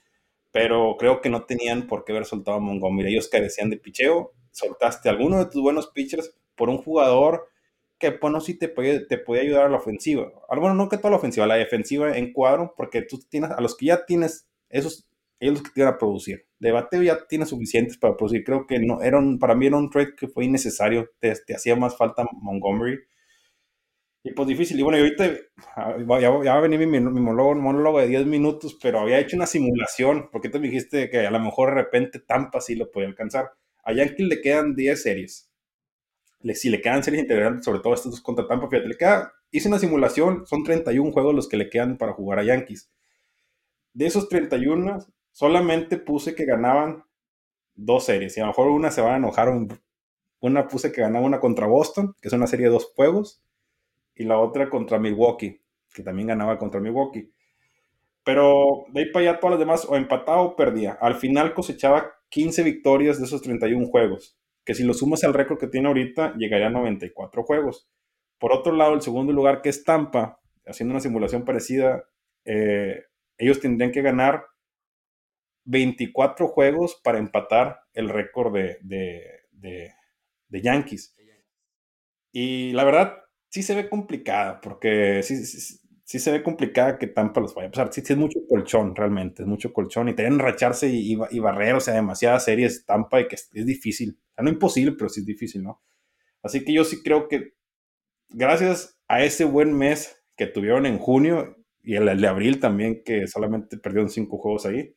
pero 0.56 0.96
creo 0.98 1.20
que 1.20 1.30
no 1.30 1.44
tenían 1.44 1.86
por 1.86 2.06
qué 2.06 2.14
haber 2.14 2.24
soltado 2.24 2.56
a 2.56 2.60
Montgomery. 2.62 3.12
Ellos 3.12 3.28
carecían 3.28 3.70
de 3.70 3.76
picheo, 3.76 4.32
soltaste 4.52 5.10
a 5.10 5.12
alguno 5.12 5.38
de 5.38 5.52
tus 5.52 5.62
buenos 5.62 5.88
pitchers 5.88 6.34
por 6.56 6.70
un 6.70 6.78
jugador 6.78 7.50
que, 7.98 8.12
bueno, 8.12 8.40
sí 8.40 8.54
te 8.54 8.70
puede, 8.70 9.02
te 9.02 9.18
puede 9.18 9.42
ayudar 9.42 9.66
a 9.66 9.70
la 9.70 9.76
ofensiva. 9.76 10.32
Ah, 10.48 10.58
bueno, 10.58 10.74
no 10.74 10.88
que 10.88 10.96
toda 10.96 11.10
la 11.10 11.18
ofensiva, 11.18 11.46
la 11.46 11.56
defensiva 11.56 12.18
en 12.18 12.32
cuadro, 12.32 12.74
porque 12.78 13.02
tú 13.02 13.20
tienes, 13.28 13.52
a 13.52 13.60
los 13.60 13.76
que 13.76 13.88
ya 13.88 14.06
tienes, 14.06 14.48
esos, 14.70 15.06
ellos 15.42 15.56
los 15.56 15.64
que 15.64 15.72
te 15.72 15.84
van 15.84 15.96
a 15.96 15.98
producir. 15.98 16.46
De 16.60 16.72
bateo 16.72 17.04
ya 17.04 17.26
tienes 17.28 17.50
suficientes 17.50 17.98
para 17.98 18.16
producir. 18.16 18.44
Creo 18.44 18.66
que 18.68 18.80
no, 18.80 19.02
era 19.02 19.20
para 19.40 19.56
mí 19.56 19.68
era 19.68 19.78
un 19.78 19.90
trade 19.90 20.16
que 20.16 20.28
fue 20.28 20.46
innecesario. 20.46 21.10
Te, 21.20 21.34
te 21.46 21.56
hacía 21.56 21.76
más 21.76 21.98
falta 21.98 22.26
Montgomery. 22.32 23.00
Y 24.26 24.32
pues 24.32 24.48
difícil. 24.48 24.80
Y 24.80 24.82
bueno, 24.82 24.98
y 24.98 25.02
ahorita 25.02 25.38
ah, 25.76 25.98
ya, 26.20 26.32
va 26.32 26.58
a 26.58 26.60
venir 26.60 26.80
mi, 26.88 27.00
monólogo, 27.00 28.00
de 28.00 28.08
10 28.08 28.26
minutos, 28.26 28.76
pero 28.82 29.00
había 29.00 29.20
hecho 29.20 29.36
una 29.36 29.46
simulación, 29.46 30.30
porque 30.32 30.50
tú 30.50 30.60
me 30.60 30.66
dijiste 30.66 31.12
que 31.12 31.28
a 31.28 31.30
lo 31.30 31.40
mejor 31.40 31.70
de 31.70 31.76
repente 31.76 32.20
Tampa 32.20 32.60
sí 32.60 32.74
lo 32.74 32.90
puede 32.90 33.06
alcanzar. 33.06 33.52
A 33.84 33.94
Yankees 33.94 34.28
le 34.28 34.42
quedan 34.42 34.76
10 34.76 35.00
series. 35.00 35.52
Le, 36.40 36.56
si 36.56 36.70
le 36.70 36.82
quedan 36.82 37.04
series 37.04 37.22
integrantes, 37.22 37.66
sobre 37.66 37.82
todo 37.82 37.94
estos 37.94 38.14
dos 38.14 38.22
contra 38.22 38.48
Tampa, 38.48 38.68
fíjate, 38.68 38.88
le 38.88 38.98
queda, 38.98 39.32
hice 39.52 39.68
una 39.68 39.78
simulación, 39.78 40.48
son 40.48 40.64
31 40.64 41.12
juegos 41.12 41.36
los 41.36 41.48
que 41.48 41.58
le 41.58 41.70
quedan 41.70 41.96
para 42.00 42.14
jugar 42.14 42.40
a 42.40 42.44
Yankees. 42.44 42.92
De 43.94 44.08
esos 44.08 44.28
31, 44.28 45.06
solamente 45.36 45.98
puse 45.98 46.34
que 46.34 46.46
ganaban 46.46 47.04
dos 47.76 48.06
series. 48.06 48.38
Y 48.38 48.40
a 48.40 48.44
lo 48.44 48.52
mejor 48.52 48.68
una 48.70 48.90
se 48.90 49.02
va 49.02 49.16
a 49.16 49.18
enojar. 49.18 49.50
Una 50.40 50.68
puse 50.70 50.94
que 50.94 51.02
ganaba 51.02 51.26
una 51.26 51.42
contra 51.42 51.68
Boston, 51.68 52.16
que 52.22 52.30
es 52.30 52.34
una 52.34 52.48
serie 52.48 52.68
de 52.68 52.72
dos 52.72 52.94
juegos 52.96 53.44
y 54.16 54.24
la 54.24 54.40
otra 54.40 54.70
contra 54.70 54.98
Milwaukee, 54.98 55.62
que 55.94 56.04
también 56.04 56.30
ganaba 56.30 56.58
contra 56.58 56.80
Milwaukee. 56.80 57.34
Pero 58.24 58.86
de 58.94 59.02
ahí 59.02 59.12
para 59.12 59.30
allá 59.30 59.40
todas 59.42 59.52
las 59.52 59.60
demás 59.60 59.86
o 59.90 59.98
empataba 59.98 60.42
o 60.42 60.56
perdía. 60.56 60.94
Al 61.02 61.16
final 61.16 61.54
cosechaba 61.54 62.14
15 62.30 62.64
victorias 62.64 63.20
de 63.20 63.26
esos 63.26 63.42
31 63.42 63.88
juegos, 63.88 64.38
que 64.64 64.74
si 64.74 64.84
lo 64.86 64.94
sumas 64.94 65.26
al 65.26 65.34
récord 65.34 65.60
que 65.60 65.68
tiene 65.68 65.90
ahorita, 65.90 66.34
llegaría 66.38 66.68
a 66.68 66.70
94 66.70 67.44
juegos. 67.44 67.90
Por 68.40 68.54
otro 68.54 68.72
lado, 68.72 68.94
el 68.94 69.02
segundo 69.02 69.34
lugar, 69.34 69.62
que 69.62 69.68
es 69.68 69.84
Tampa, 69.84 70.40
haciendo 70.66 70.94
una 70.94 71.02
simulación 71.02 71.44
parecida, 71.44 72.06
eh, 72.46 73.04
ellos 73.38 73.60
tendrían 73.60 73.92
que 73.92 74.02
ganar 74.02 74.46
24 75.66 76.48
juegos 76.48 77.00
para 77.04 77.18
empatar 77.18 77.82
el 77.94 78.10
récord 78.10 78.54
de, 78.54 78.78
de, 78.82 79.92
de 80.48 80.62
Yankees. 80.62 81.16
Y 82.32 82.74
la 82.74 82.84
verdad, 82.84 83.14
sí 83.50 83.64
se 83.64 83.76
ve 83.76 83.88
complicada, 83.88 84.60
porque 84.60 85.24
sí, 85.24 85.46
sí, 85.46 86.20
se 86.20 86.32
ve 86.32 86.44
complicada 86.44 87.00
que 87.00 87.08
Tampa 87.08 87.40
los 87.40 87.56
vaya 87.56 87.70
a 87.70 87.72
pasar. 87.72 87.94
Sí, 87.94 88.02
sí, 88.02 88.12
es 88.12 88.20
mucho 88.20 88.40
colchón, 88.50 88.94
realmente, 88.94 89.44
es 89.44 89.48
mucho 89.48 89.72
colchón. 89.72 90.10
Y 90.10 90.14
tener 90.14 90.34
enracharse 90.34 90.90
y, 90.90 91.18
y, 91.32 91.40
barrer, 91.40 91.76
o 91.76 91.80
sea, 91.80 91.94
demasiadas 91.94 92.44
series 92.44 92.86
Tampa 92.86 93.22
y 93.22 93.30
que 93.30 93.36
es, 93.36 93.50
difícil. 93.66 94.20
O 94.20 94.34
sea, 94.36 94.44
no 94.44 94.50
imposible, 94.50 94.92
pero 94.98 95.10
sí 95.10 95.22
es 95.22 95.26
difícil, 95.26 95.64
¿no? 95.64 95.82
Así 96.44 96.66
que 96.66 96.74
yo 96.74 96.84
sí 96.84 97.02
creo 97.02 97.30
que 97.30 97.54
gracias 98.28 99.00
a 99.08 99.24
ese 99.24 99.46
buen 99.46 99.74
mes 99.74 100.22
que 100.36 100.48
tuvieron 100.48 100.86
en 100.86 100.98
junio 100.98 101.56
y 101.82 101.96
el, 101.96 102.20
de 102.20 102.28
abril 102.28 102.60
también, 102.60 103.02
que 103.06 103.28
solamente 103.28 103.78
perdieron 103.78 104.10
cinco 104.10 104.38
juegos 104.40 104.66
ahí, 104.66 104.94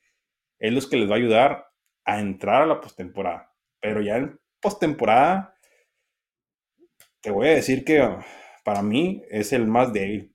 es 0.59 0.73
los 0.73 0.89
que 0.89 0.97
les 0.97 1.09
va 1.09 1.15
a 1.15 1.19
ayudar 1.19 1.67
a 2.05 2.21
entrar 2.21 2.63
a 2.63 2.67
la 2.67 2.81
postemporada. 2.81 3.53
Pero 3.81 4.01
ya 4.01 4.17
en 4.17 4.39
postemporada 4.61 5.55
te 7.21 7.31
voy 7.31 7.49
a 7.49 7.55
decir 7.55 7.85
que 7.85 8.03
para 8.65 8.83
mí 8.83 9.23
es 9.31 9.53
el 9.53 9.67
más 9.67 9.93
débil, 9.93 10.35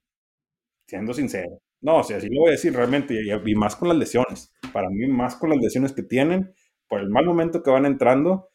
siendo 0.87 1.13
sincero. 1.13 1.61
No, 1.81 1.97
o 1.97 2.03
sea, 2.03 2.19
sí 2.21 2.29
lo 2.29 2.41
voy 2.41 2.49
a 2.49 2.51
decir 2.53 2.73
realmente, 2.73 3.13
y, 3.13 3.55
más 3.55 3.75
con 3.75 3.89
las 3.89 3.97
lesiones. 3.97 4.53
Para 4.71 4.89
mí, 4.89 5.05
más 5.07 5.35
con 5.35 5.49
las 5.49 5.59
lesiones 5.59 5.91
que 5.91 6.03
tienen, 6.03 6.53
por 6.87 7.01
el 7.01 7.09
mal 7.09 7.25
momento 7.25 7.61
que 7.61 7.71
van 7.71 7.85
entrando, 7.85 8.31
o 8.31 8.49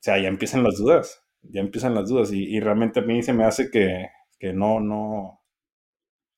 sea, 0.00 0.18
ya 0.18 0.28
empiezan 0.28 0.64
las 0.64 0.76
dudas, 0.76 1.22
ya 1.42 1.60
empiezan 1.60 1.94
las 1.94 2.08
dudas, 2.08 2.32
y, 2.32 2.58
realmente 2.60 3.00
a 3.00 3.02
mí 3.04 3.22
se 3.22 3.32
me 3.32 3.44
hace 3.44 3.70
que, 3.70 4.08
que, 4.38 4.52
no, 4.52 4.80
no, 4.80 5.40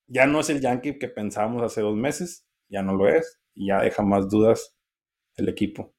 ya 0.06 0.26
no 0.26 0.40
es 0.40 0.50
el 0.50 0.60
Yankee 0.60 0.98
que 0.98 1.08
pensábamos 1.08 1.62
hace 1.62 1.80
dos 1.80 1.96
meses, 1.96 2.46
ya 2.68 2.82
no 2.82 2.94
lo 2.94 3.08
es, 3.08 3.41
y 3.54 3.68
ya 3.68 3.80
deja 3.80 4.02
más 4.02 4.28
dudas 4.28 4.76
el 5.36 5.48
equipo. 5.48 5.92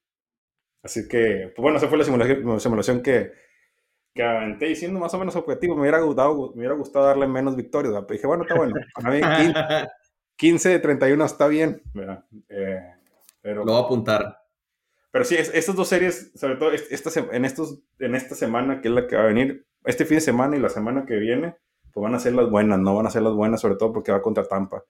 Así 0.84 1.08
que, 1.08 1.52
pues 1.56 1.62
bueno, 1.62 1.78
esa 1.78 1.88
fue 1.88 1.98
la 1.98 2.04
simulación, 2.04 2.60
simulación 2.60 3.02
que, 3.02 3.32
que 4.13 4.24
aventé 4.24 4.66
diciendo 4.66 5.00
más 5.00 5.13
o 5.13 5.20
menos 5.20 5.36
objetivo. 5.36 5.76
Me 5.76 5.82
hubiera 5.82 6.02
gustado, 6.02 6.52
me 6.52 6.60
hubiera 6.60 6.76
gustado 6.76 7.06
darle 7.06 7.26
menos 7.26 7.56
victorias. 7.56 7.94
Pero 7.94 8.08
dije, 8.08 8.28
bueno, 8.28 8.44
está 8.44 8.56
bueno. 8.56 8.76
Para 8.94 9.12
mí 9.12 9.22
15, 10.36 10.70
de 10.70 10.80
31 10.80 11.26
está 11.26 11.48
bien. 11.48 11.82
Eh, 12.50 12.82
pero, 13.42 13.63
Lo 13.63 13.72
voy 13.72 13.82
a 13.82 13.86
apuntar. 13.86 14.38
Pero 15.12 15.26
sí, 15.26 15.36
estas 15.36 15.76
dos 15.76 15.88
series, 15.88 16.32
sobre 16.36 16.56
todo 16.56 16.72
esta, 16.72 17.12
en, 17.32 17.46
estos, 17.46 17.80
en 18.00 18.16
esta 18.16 18.36
semana, 18.36 18.82
que 18.82 18.88
es 18.88 18.94
la 18.94 19.08
que 19.08 19.16
va 19.16 19.24
a 19.24 19.28
venir, 19.28 19.66
este 19.86 20.06
fin 20.06 20.16
de 20.16 20.22
semana 20.22 20.58
y 20.58 20.60
la 20.60 20.70
semana 20.70 21.06
que 21.06 21.18
viene, 21.18 21.56
pues 21.94 22.04
van 22.04 22.16
a 22.16 22.20
ser 22.20 22.34
las 22.34 22.50
buenas, 22.50 22.80
no 22.80 22.96
van 22.96 23.06
a 23.06 23.12
ser 23.12 23.22
las 23.22 23.34
buenas, 23.34 23.62
sobre 23.62 23.76
todo 23.76 23.94
porque 23.94 24.12
va 24.12 24.24
contra 24.24 24.44
Tampa. 24.44 24.84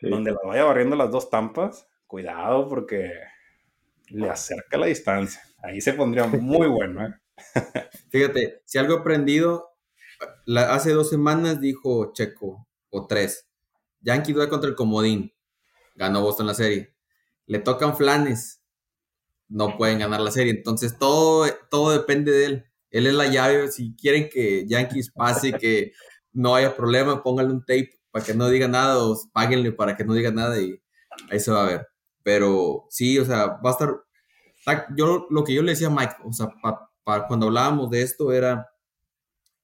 Donde 0.00 0.30
la 0.30 0.38
vaya 0.44 0.64
barriendo 0.64 0.96
las 0.96 1.10
dos 1.10 1.28
Tampas, 1.30 1.86
cuidado 2.06 2.68
porque 2.68 3.12
le 4.08 4.28
acerca 4.28 4.78
la 4.78 4.86
distancia. 4.86 5.42
Ahí 5.62 5.80
se 5.80 5.92
pondría 5.92 6.26
muy 6.26 6.68
bueno. 6.68 7.06
¿eh? 7.06 7.14
Fíjate, 8.10 8.62
si 8.64 8.78
algo 8.78 8.94
he 8.94 8.98
aprendido, 8.98 9.76
hace 10.56 10.92
dos 10.92 11.10
semanas 11.10 11.60
dijo 11.60 12.12
Checo, 12.12 12.66
o 12.90 13.06
tres, 13.06 13.48
Yankee 14.00 14.32
duda 14.32 14.48
contra 14.48 14.70
el 14.70 14.76
Comodín, 14.76 15.32
ganó 15.94 16.22
Boston 16.22 16.46
la 16.46 16.54
serie. 16.54 16.94
Le 17.46 17.58
tocan 17.58 17.96
flanes, 17.96 18.62
no 19.48 19.76
pueden 19.76 19.98
ganar 19.98 20.20
la 20.20 20.30
serie. 20.30 20.52
Entonces 20.52 20.98
todo, 20.98 21.46
todo 21.70 21.90
depende 21.90 22.32
de 22.32 22.44
él. 22.44 22.64
Él 22.90 23.06
es 23.06 23.14
la 23.14 23.26
llave. 23.26 23.70
Si 23.70 23.94
quieren 23.96 24.28
que 24.28 24.66
Yankees 24.66 25.10
pase, 25.10 25.52
que 25.52 25.92
no 26.32 26.54
haya 26.54 26.76
problema, 26.76 27.22
pónganle 27.22 27.52
un 27.52 27.60
tape 27.60 27.97
para 28.18 28.26
que 28.26 28.34
no 28.34 28.48
diga 28.48 28.66
nada 28.66 28.98
o 28.98 29.16
páguenle 29.32 29.70
para 29.72 29.96
que 29.96 30.04
no 30.04 30.12
diga 30.14 30.32
nada 30.32 30.60
y 30.60 30.80
ahí 31.30 31.38
se 31.38 31.52
va 31.52 31.62
a 31.62 31.66
ver. 31.66 31.88
Pero 32.24 32.86
sí, 32.90 33.18
o 33.18 33.24
sea, 33.24 33.46
va 33.64 33.70
a 33.70 33.72
estar. 33.72 33.94
Yo 34.96 35.26
lo 35.30 35.44
que 35.44 35.54
yo 35.54 35.62
le 35.62 35.72
decía 35.72 35.86
a 35.86 35.90
Mike, 35.90 36.16
o 36.24 36.32
sea, 36.32 36.48
para 37.04 37.26
cuando 37.28 37.46
hablábamos 37.46 37.90
de 37.90 38.02
esto 38.02 38.32
era 38.32 38.68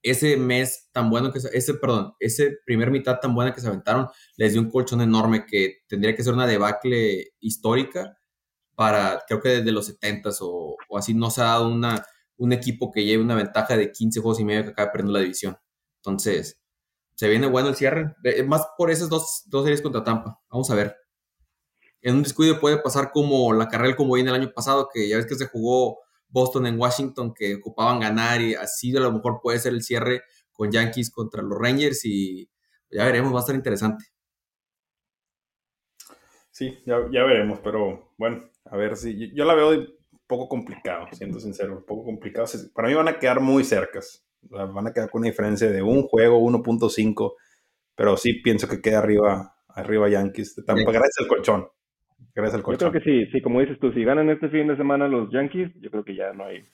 ese 0.02 0.36
mes 0.36 0.88
tan 0.92 1.10
bueno 1.10 1.32
que 1.32 1.40
ese 1.52 1.74
perdón, 1.74 2.14
ese 2.20 2.58
primer 2.64 2.90
mitad 2.90 3.18
tan 3.20 3.34
buena 3.34 3.52
que 3.52 3.60
se 3.60 3.66
aventaron 3.68 4.08
les 4.36 4.52
dio 4.52 4.62
un 4.62 4.70
colchón 4.70 5.00
enorme 5.00 5.46
que 5.46 5.78
tendría 5.88 6.14
que 6.14 6.22
ser 6.22 6.34
una 6.34 6.46
debacle 6.46 7.32
histórica 7.40 8.16
para 8.76 9.22
creo 9.26 9.40
que 9.40 9.48
desde 9.48 9.72
los 9.72 9.98
70s 10.00 10.38
o, 10.42 10.76
así 10.96 11.14
no 11.14 11.30
se 11.30 11.40
ha 11.40 11.44
dado 11.44 11.68
una, 11.68 12.04
un 12.36 12.52
equipo 12.52 12.92
que 12.92 13.04
lleve 13.04 13.22
una 13.22 13.34
ventaja 13.34 13.76
de 13.76 13.92
15 13.92 14.20
juegos 14.20 14.40
y 14.40 14.44
medio 14.44 14.64
que 14.64 14.70
acaba 14.70 14.92
perdiendo 14.92 15.14
la 15.14 15.20
división. 15.20 15.56
Entonces, 15.96 16.63
se 17.14 17.28
viene 17.28 17.46
bueno 17.46 17.68
el 17.68 17.76
cierre, 17.76 18.14
más 18.46 18.66
por 18.76 18.90
esas 18.90 19.08
dos, 19.08 19.44
dos 19.46 19.64
series 19.64 19.82
contra 19.82 20.04
Tampa. 20.04 20.40
Vamos 20.50 20.70
a 20.70 20.74
ver. 20.74 20.96
En 22.02 22.16
un 22.16 22.22
descuido 22.22 22.60
puede 22.60 22.78
pasar 22.78 23.10
como 23.12 23.52
la 23.52 23.68
carrera 23.68 23.96
como 23.96 24.14
viene 24.14 24.30
el 24.30 24.36
año 24.36 24.52
pasado, 24.52 24.88
que 24.92 25.08
ya 25.08 25.16
ves 25.16 25.26
que 25.26 25.36
se 25.36 25.46
jugó 25.46 26.00
Boston 26.28 26.66
en 26.66 26.78
Washington 26.78 27.32
que 27.32 27.54
ocupaban 27.54 28.00
ganar 28.00 28.40
y 28.40 28.54
así 28.54 28.94
a 28.96 29.00
lo 29.00 29.12
mejor 29.12 29.40
puede 29.42 29.58
ser 29.58 29.72
el 29.72 29.82
cierre 29.82 30.22
con 30.52 30.70
Yankees 30.70 31.10
contra 31.10 31.42
los 31.42 31.58
Rangers 31.58 32.04
y 32.04 32.50
ya 32.90 33.04
veremos, 33.04 33.32
va 33.32 33.38
a 33.38 33.40
estar 33.40 33.54
interesante. 33.54 34.04
Sí, 36.50 36.78
ya, 36.86 36.98
veremos, 36.98 37.58
pero 37.60 38.12
bueno, 38.16 38.48
a 38.66 38.76
ver 38.76 38.96
si 38.96 39.32
yo, 39.34 39.44
la 39.44 39.54
veo 39.54 39.70
un 39.70 39.88
poco 40.26 40.48
complicado, 40.48 41.08
siendo 41.12 41.40
sincero, 41.40 41.78
un 41.78 41.84
poco 41.84 42.04
complicado. 42.04 42.46
Para 42.72 42.88
mí 42.88 42.94
van 42.94 43.08
a 43.08 43.18
quedar 43.18 43.40
muy 43.40 43.64
cercas, 43.64 44.24
van 44.50 44.86
a 44.86 44.92
quedar 44.92 45.10
con 45.10 45.20
una 45.20 45.30
diferencia 45.30 45.70
de 45.70 45.82
un 45.82 46.02
juego, 46.02 46.40
1.5, 46.40 47.34
pero 47.94 48.16
sí 48.16 48.34
pienso 48.34 48.68
que 48.68 48.80
queda 48.80 48.98
arriba, 48.98 49.54
arriba 49.68 50.08
Yankees. 50.08 50.62
Tampa, 50.66 50.90
gracias 50.90 51.18
al 51.20 51.28
colchón. 51.28 51.68
Gracias 52.34 52.54
al 52.54 52.72
Yo 52.72 52.78
creo 52.78 52.92
que 52.92 53.00
sí, 53.00 53.26
sí, 53.32 53.40
como 53.40 53.60
dices 53.60 53.78
tú, 53.78 53.92
si 53.92 54.04
ganan 54.04 54.30
este 54.30 54.48
fin 54.48 54.66
de 54.66 54.76
semana 54.76 55.08
los 55.08 55.30
Yankees, 55.32 55.70
yo 55.80 55.90
creo 55.90 56.04
que 56.04 56.16
ya 56.16 56.32
no 56.32 56.46
hay 56.46 56.64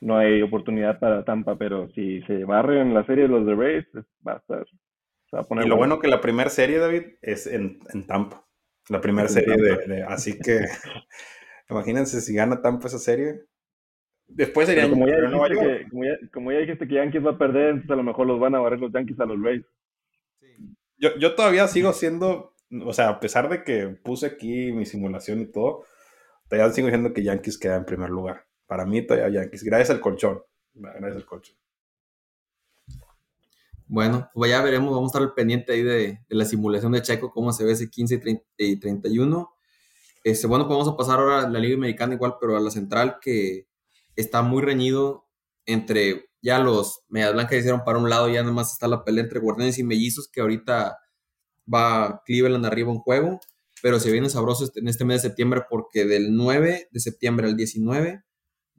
no 0.00 0.16
hay 0.16 0.40
oportunidad 0.42 0.98
para 0.98 1.24
Tampa, 1.24 1.56
pero 1.56 1.88
si 1.90 2.22
se 2.22 2.44
barren 2.44 2.94
la 2.94 3.04
serie 3.04 3.24
de 3.24 3.28
los 3.28 3.46
de 3.46 3.54
Rays, 3.54 3.86
pues, 3.92 4.04
va 4.26 4.34
a 4.34 4.36
estar. 4.36 4.66
va 5.34 5.40
a 5.40 5.42
poner 5.44 5.66
y 5.66 5.68
lo 5.68 5.76
bueno. 5.76 5.98
que 5.98 6.08
la 6.08 6.20
primera 6.20 6.50
serie, 6.50 6.78
David, 6.78 7.02
es 7.20 7.46
en, 7.46 7.80
en 7.92 8.06
Tampa. 8.06 8.46
La 8.88 9.00
primera 9.00 9.28
serie 9.28 9.56
de, 9.56 10.02
Así 10.02 10.38
que 10.38 10.60
imagínense 11.70 12.20
si 12.20 12.34
gana 12.34 12.62
Tampa 12.62 12.88
esa 12.88 12.98
serie. 12.98 13.42
Después 14.30 14.68
sería 14.68 14.88
como 14.88 15.06
ya, 15.06 15.16
que, 15.16 15.88
como, 15.90 16.04
ya, 16.04 16.18
como 16.32 16.52
ya 16.52 16.58
dijiste 16.58 16.86
que 16.88 16.94
Yankees 16.94 17.24
va 17.24 17.32
a 17.32 17.38
perder, 17.38 17.70
entonces 17.70 17.90
a 17.90 17.96
lo 17.96 18.02
mejor 18.04 18.26
los 18.26 18.40
van 18.40 18.54
a 18.54 18.60
barrer 18.60 18.80
los 18.80 18.92
Yankees 18.92 19.18
a 19.20 19.26
los 19.26 19.42
Rays. 19.42 19.64
Yo, 20.96 21.16
yo 21.18 21.34
todavía 21.34 21.66
sigo 21.66 21.92
siendo 21.92 22.54
o 22.86 22.92
sea, 22.92 23.08
a 23.08 23.20
pesar 23.20 23.48
de 23.48 23.64
que 23.64 23.88
puse 23.88 24.26
aquí 24.26 24.72
mi 24.72 24.86
simulación 24.86 25.40
y 25.40 25.46
todo, 25.46 25.84
todavía 26.48 26.72
sigo 26.72 26.86
diciendo 26.86 27.12
que 27.12 27.24
Yankees 27.24 27.58
queda 27.58 27.76
en 27.76 27.84
primer 27.84 28.10
lugar. 28.10 28.46
Para 28.66 28.86
mí 28.86 29.04
todavía 29.04 29.40
Yankees, 29.40 29.64
gracias 29.64 29.90
al 29.90 30.00
colchón. 30.00 30.42
Gracias 30.74 31.16
al 31.16 31.26
colchón. 31.26 31.56
Bueno, 33.86 34.30
pues 34.32 34.52
ya 34.52 34.62
veremos, 34.62 34.94
vamos 34.94 35.08
a 35.08 35.18
estar 35.18 35.22
al 35.22 35.34
pendiente 35.34 35.72
ahí 35.72 35.82
de, 35.82 36.20
la 36.28 36.44
simulación 36.44 36.92
de 36.92 37.02
Checo, 37.02 37.32
cómo 37.32 37.52
se 37.52 37.64
ve 37.64 37.72
ese 37.72 37.90
15 37.90 38.22
y, 38.56 38.76
31. 38.78 39.50
Este, 40.22 40.46
bueno, 40.46 40.68
pues 40.68 40.78
vamos 40.78 40.92
a 40.92 40.96
pasar 40.96 41.18
ahora 41.18 41.40
a 41.40 41.48
la 41.48 41.58
Liga 41.58 41.74
Americana 41.74 42.14
igual, 42.14 42.34
pero 42.40 42.56
a 42.56 42.60
la 42.60 42.70
central 42.70 43.18
que 43.20 43.66
está 44.16 44.42
muy 44.42 44.62
reñido 44.62 45.26
entre 45.66 46.30
ya 46.42 46.58
los 46.58 47.04
Medias 47.08 47.32
Blancas 47.32 47.58
hicieron 47.58 47.84
para 47.84 47.98
un 47.98 48.08
lado, 48.08 48.28
ya 48.28 48.40
nada 48.42 48.52
más 48.52 48.72
está 48.72 48.88
la 48.88 49.04
pelea 49.04 49.24
entre 49.24 49.40
Guardianes 49.40 49.78
y 49.78 49.84
Mellizos, 49.84 50.28
que 50.28 50.40
ahorita 50.40 50.98
va 51.72 52.22
Cleveland 52.24 52.66
arriba 52.66 52.90
un 52.90 52.98
juego, 52.98 53.40
pero 53.82 54.00
se 54.00 54.10
viene 54.10 54.30
sabroso 54.30 54.64
este, 54.64 54.80
en 54.80 54.88
este 54.88 55.04
mes 55.04 55.22
de 55.22 55.28
septiembre 55.28 55.62
porque 55.68 56.04
del 56.04 56.34
9 56.34 56.88
de 56.90 57.00
septiembre 57.00 57.46
al 57.46 57.56
19 57.56 58.22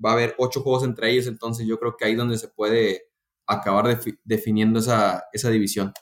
va 0.04 0.10
a 0.10 0.14
haber 0.14 0.36
ocho 0.38 0.62
juegos 0.62 0.84
entre 0.84 1.12
ellos, 1.12 1.28
entonces 1.28 1.68
yo 1.68 1.80
creo 1.80 1.96
que 1.96 2.06
ahí 2.06 2.14
es 2.14 2.18
donde 2.18 2.38
se 2.38 2.48
puede 2.48 3.04
acabar 3.46 4.00
definiendo 4.24 4.80
esa, 4.80 5.52
división. 5.52 5.94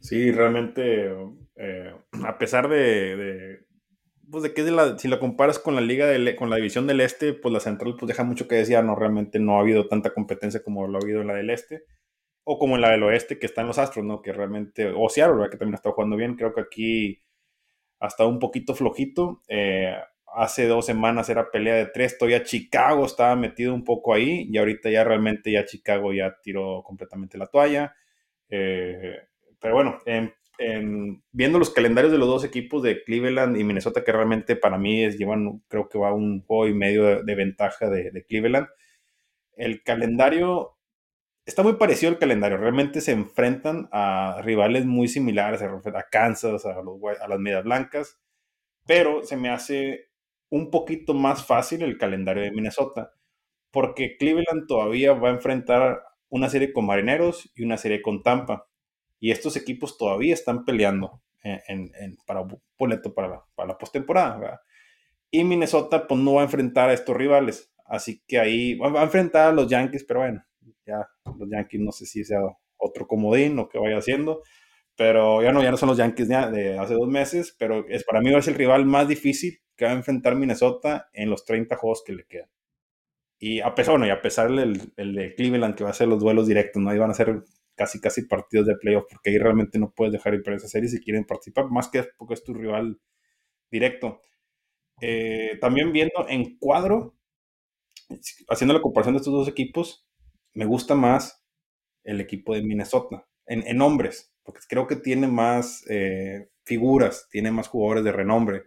Sí, 0.00 0.30
realmente, 0.30 1.10
eh, 1.56 1.94
a 2.24 2.38
pesar 2.38 2.68
de, 2.68 3.65
pues 4.30 4.42
de 4.42 4.54
que 4.54 4.64
si 4.98 5.08
la 5.08 5.18
comparas 5.18 5.58
con 5.58 5.74
la 5.74 5.80
liga, 5.80 6.06
de, 6.06 6.36
con 6.36 6.50
la 6.50 6.56
división 6.56 6.86
del 6.86 7.00
este, 7.00 7.32
pues 7.32 7.52
la 7.52 7.60
central 7.60 7.96
pues 7.98 8.08
deja 8.08 8.24
mucho 8.24 8.48
que 8.48 8.56
decir, 8.56 8.82
no, 8.82 8.94
realmente 8.94 9.38
no 9.38 9.56
ha 9.56 9.60
habido 9.60 9.88
tanta 9.88 10.12
competencia 10.12 10.62
como 10.62 10.86
lo 10.88 10.98
ha 10.98 11.02
habido 11.02 11.20
en 11.20 11.28
la 11.28 11.34
del 11.34 11.50
este 11.50 11.84
o 12.48 12.58
como 12.58 12.76
en 12.76 12.82
la 12.82 12.90
del 12.92 13.02
oeste 13.02 13.38
que 13.40 13.46
están 13.46 13.66
los 13.66 13.78
Astros, 13.78 14.04
¿no? 14.04 14.22
Que 14.22 14.32
realmente, 14.32 14.92
o 14.94 15.08
Seattle, 15.08 15.50
que 15.50 15.56
también 15.56 15.74
está 15.74 15.90
jugando 15.90 16.16
bien, 16.16 16.36
creo 16.36 16.54
que 16.54 16.60
aquí 16.60 17.22
hasta 17.98 18.24
un 18.24 18.38
poquito 18.38 18.74
flojito. 18.74 19.42
Eh, 19.48 19.96
hace 20.34 20.68
dos 20.68 20.86
semanas 20.86 21.28
era 21.28 21.50
pelea 21.50 21.74
de 21.74 21.86
tres, 21.86 22.18
todavía 22.18 22.44
Chicago 22.44 23.04
estaba 23.06 23.34
metido 23.34 23.74
un 23.74 23.82
poco 23.82 24.14
ahí 24.14 24.46
y 24.48 24.58
ahorita 24.58 24.90
ya 24.90 25.02
realmente 25.02 25.50
ya 25.50 25.64
Chicago 25.64 26.12
ya 26.12 26.36
tiró 26.40 26.82
completamente 26.84 27.36
la 27.36 27.46
toalla. 27.48 27.94
Eh, 28.48 29.16
pero 29.60 29.74
bueno, 29.74 29.98
viendo 31.32 31.58
los 31.58 31.70
calendarios 31.70 32.12
de 32.12 32.18
los 32.18 32.28
dos 32.28 32.44
equipos 32.44 32.82
de 32.82 33.02
Cleveland 33.04 33.56
y 33.56 33.64
Minnesota, 33.64 34.04
que 34.04 34.12
realmente 34.12 34.56
para 34.56 34.78
mí 34.78 35.08
llevan, 35.10 35.62
creo 35.68 35.88
que 35.88 35.98
va 35.98 36.14
un 36.14 36.42
juego 36.42 36.68
y 36.68 36.74
medio 36.74 37.22
de, 37.22 37.34
ventaja 37.34 37.90
de, 37.90 38.24
Cleveland. 38.28 38.68
El 39.54 39.82
calendario 39.82 40.76
está 41.46 41.62
muy 41.62 41.74
parecido 41.74 42.12
el 42.12 42.18
calendario. 42.18 42.58
Realmente 42.58 43.00
se 43.00 43.12
enfrentan 43.12 43.88
a 43.92 44.40
rivales 44.42 44.84
muy 44.86 45.08
similares, 45.08 45.62
a 45.62 46.06
Kansas, 46.10 46.64
a, 46.66 46.82
las 47.28 47.38
Medias 47.38 47.64
Blancas, 47.64 48.18
pero 48.86 49.22
se 49.24 49.36
me 49.36 49.50
hace 49.50 50.10
un 50.50 50.70
poquito 50.70 51.14
más 51.14 51.44
fácil 51.46 51.82
el 51.82 51.98
calendario 51.98 52.42
de 52.42 52.52
Minnesota, 52.52 53.12
porque 53.70 54.16
Cleveland 54.16 54.66
todavía 54.68 55.12
va 55.12 55.28
a 55.28 55.32
enfrentar 55.32 56.02
una 56.28 56.48
serie 56.48 56.72
con 56.72 56.86
Marineros 56.86 57.50
y 57.54 57.64
una 57.64 57.76
serie 57.76 58.02
con 58.02 58.22
Tampa, 58.22 58.66
y 59.18 59.30
estos 59.30 59.56
equipos 59.56 59.96
todavía 59.98 60.34
están 60.34 60.64
peleando 60.64 61.22
en, 61.42 61.90
para 62.26 62.40
un 62.40 62.60
boleto 62.78 63.14
para 63.14 63.28
la, 63.28 63.44
para 63.54 63.68
la 63.68 63.78
postemporada. 63.78 64.60
Y 65.30 65.44
Minnesota 65.44 66.06
pues 66.06 66.20
no 66.20 66.34
va 66.34 66.42
a 66.42 66.44
enfrentar 66.44 66.90
a 66.90 66.92
estos 66.92 67.16
rivales, 67.16 67.72
así 67.84 68.22
que 68.26 68.38
ahí 68.38 68.74
va 68.76 69.00
a 69.00 69.04
enfrentar 69.04 69.48
a 69.48 69.52
los 69.52 69.68
Yankees, 69.68 70.04
pero 70.04 70.20
bueno, 70.20 70.44
ya 70.86 71.08
los 71.38 71.48
Yankees 71.48 71.80
no 71.80 71.92
sé 71.92 72.06
si 72.06 72.24
sea 72.24 72.40
otro 72.76 73.06
comodín 73.06 73.58
o 73.58 73.68
qué 73.68 73.78
vaya 73.78 73.98
haciendo, 73.98 74.42
pero 74.96 75.42
ya 75.42 75.52
no, 75.52 75.62
ya 75.62 75.70
no 75.70 75.76
son 75.76 75.88
los 75.88 75.98
Yankees 75.98 76.28
de 76.28 76.78
hace 76.78 76.94
dos 76.94 77.08
meses, 77.08 77.54
pero 77.58 77.86
es, 77.88 78.04
para 78.04 78.20
mí 78.20 78.30
va 78.30 78.38
a 78.38 78.42
ser 78.42 78.54
el 78.54 78.58
rival 78.58 78.86
más 78.86 79.08
difícil 79.08 79.60
que 79.76 79.84
va 79.84 79.90
a 79.90 79.94
enfrentar 79.94 80.36
Minnesota 80.36 81.08
en 81.12 81.28
los 81.28 81.44
30 81.44 81.76
juegos 81.76 82.02
que 82.04 82.14
le 82.14 82.24
quedan. 82.24 82.48
Y 83.38 83.60
a 83.60 83.74
pesar, 83.74 83.92
bueno, 83.92 84.06
y 84.06 84.10
a 84.10 84.22
pesar 84.22 84.50
del 84.50 84.80
el 84.96 85.14
de 85.14 85.34
Cleveland, 85.34 85.74
que 85.74 85.84
va 85.84 85.90
a 85.90 85.94
ser 85.94 86.08
los 86.08 86.20
duelos 86.20 86.46
directos, 86.46 86.82
¿no? 86.82 86.88
Ahí 86.88 86.98
van 86.98 87.10
a 87.10 87.14
ser 87.14 87.42
casi, 87.76 88.00
casi 88.00 88.22
partidos 88.22 88.66
de 88.66 88.76
playoff, 88.76 89.04
porque 89.08 89.30
ahí 89.30 89.38
realmente 89.38 89.78
no 89.78 89.92
puedes 89.92 90.12
dejar 90.12 90.34
ir 90.34 90.42
para 90.42 90.56
esa 90.56 90.68
serie 90.68 90.88
si 90.88 91.00
quieren 91.00 91.24
participar, 91.24 91.66
más 91.70 91.88
que 91.88 92.04
porque 92.18 92.34
es 92.34 92.42
tu 92.42 92.54
rival 92.54 93.00
directo. 93.70 94.20
Eh, 95.00 95.58
también 95.60 95.92
viendo 95.92 96.26
en 96.28 96.58
cuadro, 96.58 97.16
haciendo 98.48 98.74
la 98.74 98.80
comparación 98.80 99.14
de 99.14 99.18
estos 99.18 99.32
dos 99.32 99.48
equipos, 99.48 100.06
me 100.54 100.64
gusta 100.64 100.94
más 100.94 101.44
el 102.02 102.20
equipo 102.20 102.54
de 102.54 102.62
Minnesota, 102.62 103.26
en, 103.46 103.66
en 103.66 103.80
hombres, 103.82 104.32
porque 104.42 104.60
creo 104.68 104.86
que 104.86 104.96
tiene 104.96 105.26
más 105.26 105.84
eh, 105.88 106.48
figuras, 106.64 107.28
tiene 107.30 107.50
más 107.50 107.68
jugadores 107.68 108.04
de 108.04 108.12
renombre. 108.12 108.62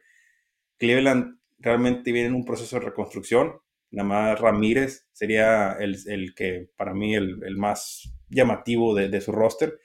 Cleveland 0.78 1.40
realmente 1.58 2.12
viene 2.12 2.30
en 2.30 2.36
un 2.36 2.46
proceso 2.46 2.78
de 2.78 2.86
reconstrucción, 2.86 3.60
nada 3.92 4.08
más 4.08 4.40
Ramírez 4.40 5.08
sería 5.14 5.74
el, 5.80 5.98
el 6.06 6.36
que 6.36 6.70
para 6.76 6.94
mí 6.94 7.16
el, 7.16 7.42
el 7.44 7.58
más 7.58 8.14
llamativo 8.30 8.96
de, 8.96 9.22
su 9.22 9.32
roster. 9.32 9.80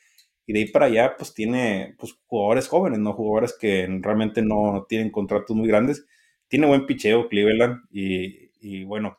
Y 0.46 0.52
de 0.52 0.60
ahí 0.60 0.68
para 0.68 0.86
allá, 0.86 1.16
pues 1.16 1.34
tiene 1.34 1.94
pues, 1.98 2.14
jugadores 2.26 2.68
jóvenes, 2.68 2.98
¿no? 2.98 3.14
Jugadores 3.14 3.56
que 3.58 3.86
realmente 4.02 4.42
no 4.42 4.86
tienen 4.88 5.10
contratos 5.10 5.56
muy 5.56 5.68
grandes. 5.68 6.06
Tiene 6.48 6.66
buen 6.66 6.86
picheo 6.86 7.28
Cleveland 7.28 7.82
y, 7.90 8.50
y 8.60 8.84
bueno, 8.84 9.18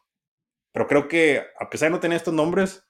pero 0.71 0.87
creo 0.87 1.07
que 1.07 1.41
a 1.57 1.69
pesar 1.69 1.87
de 1.87 1.91
no 1.91 1.99
tener 2.01 2.17
estos 2.17 2.33
nombres, 2.33 2.85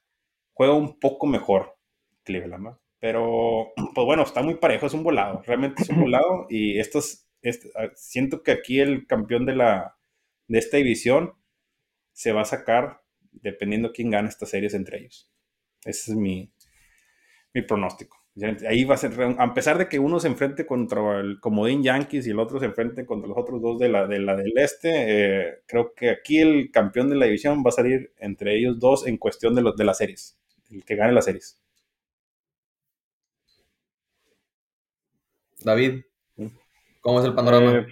juega 0.54 0.74
un 0.74 1.00
poco 1.00 1.28
mejor 1.28 1.78
Cleveland, 2.24 2.78
Pero, 3.00 3.74
pues 3.94 4.06
bueno, 4.06 4.24
está 4.24 4.42
muy 4.42 4.56
parejo, 4.56 4.88
es 4.88 4.94
un 4.94 5.04
volado, 5.04 5.44
realmente 5.46 5.84
es 5.84 5.90
un 5.90 6.02
volado 6.02 6.48
y 6.50 6.80
estos, 6.80 7.28
este, 7.44 7.70
siento 7.94 8.42
que 8.42 8.52
aquí 8.52 8.80
el 8.80 9.06
campeón 9.06 9.46
de, 9.46 9.56
la, 9.56 9.98
de 10.48 10.58
esta 10.58 10.78
división 10.78 11.36
se 12.14 12.32
va 12.32 12.42
a 12.42 12.46
sacar 12.46 13.02
dependiendo 13.32 13.92
quién 13.92 14.10
gane 14.10 14.30
estas 14.30 14.50
series 14.50 14.74
entre 14.74 15.00
ellos. 15.02 15.32
Ese 15.86 16.12
es 16.12 16.18
mi, 16.18 16.52
mi 17.54 17.62
pronóstico. 17.62 18.18
Ahí 18.68 18.84
va 18.84 18.96
a 18.96 18.98
ser, 18.98 19.14
a 19.38 19.54
pesar 19.54 19.78
de 19.78 19.88
que 19.88 19.98
uno 19.98 20.20
se 20.20 20.28
enfrente 20.28 20.66
contra 20.66 21.22
el 21.22 21.40
comodín 21.40 21.82
Yankees 21.84 22.28
y 22.28 22.32
el 22.32 22.40
otro 22.40 22.60
se 22.60 22.66
enfrente 22.66 23.06
contra 23.06 23.30
los 23.30 23.38
otros 23.38 23.62
dos 23.62 23.80
de 23.80 23.88
la, 23.88 24.08
de 24.08 24.20
la 24.20 24.36
del 24.36 24.52
este, 24.58 24.90
eh, 24.92 25.60
creo 25.66 25.94
que 25.96 26.10
aquí 26.10 26.40
el 26.40 26.70
campeón 26.70 27.10
de 27.10 27.16
la 27.16 27.28
división 27.28 27.64
va 27.66 27.70
a 27.70 27.72
salir 27.72 28.12
entre 28.18 28.58
ellos 28.58 28.78
dos 28.78 29.08
en 29.08 29.16
cuestión 29.16 29.56
de, 29.56 29.62
los, 29.62 29.78
de 29.78 29.86
las 29.86 30.00
series, 30.00 30.38
el 30.70 30.84
que 30.84 30.98
gane 30.98 31.14
las 31.14 31.24
series. 31.24 31.62
David, 35.64 36.02
¿cómo 37.00 37.22
es 37.22 37.26
el 37.26 37.36
panorama? 37.36 37.80
Eh, 37.80 37.88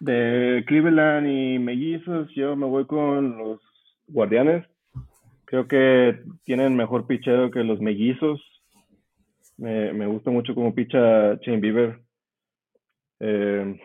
de 0.00 0.64
Cleveland 0.66 1.28
y 1.28 1.58
Mellizos, 1.60 2.28
yo 2.34 2.56
me 2.56 2.66
voy 2.66 2.84
con 2.86 3.38
los 3.38 3.60
Guardianes. 4.08 4.66
Creo 5.54 5.68
que 5.68 6.18
tienen 6.42 6.74
mejor 6.74 7.06
pichero 7.06 7.48
que 7.48 7.62
los 7.62 7.80
Mellizos 7.80 8.42
me, 9.56 9.92
me 9.92 10.08
gusta 10.08 10.32
mucho 10.32 10.52
cómo 10.52 10.74
picha 10.74 11.38
Chain 11.42 11.60
Beaver. 11.60 12.00
Eh, 13.20 13.80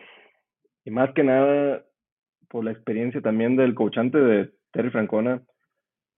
y 0.84 0.90
más 0.90 1.14
que 1.14 1.24
nada 1.24 1.86
por 2.48 2.66
la 2.66 2.72
experiencia 2.72 3.22
también 3.22 3.56
del 3.56 3.76
coachante 3.76 4.18
de 4.18 4.50
Terry 4.72 4.90
Francona. 4.90 5.44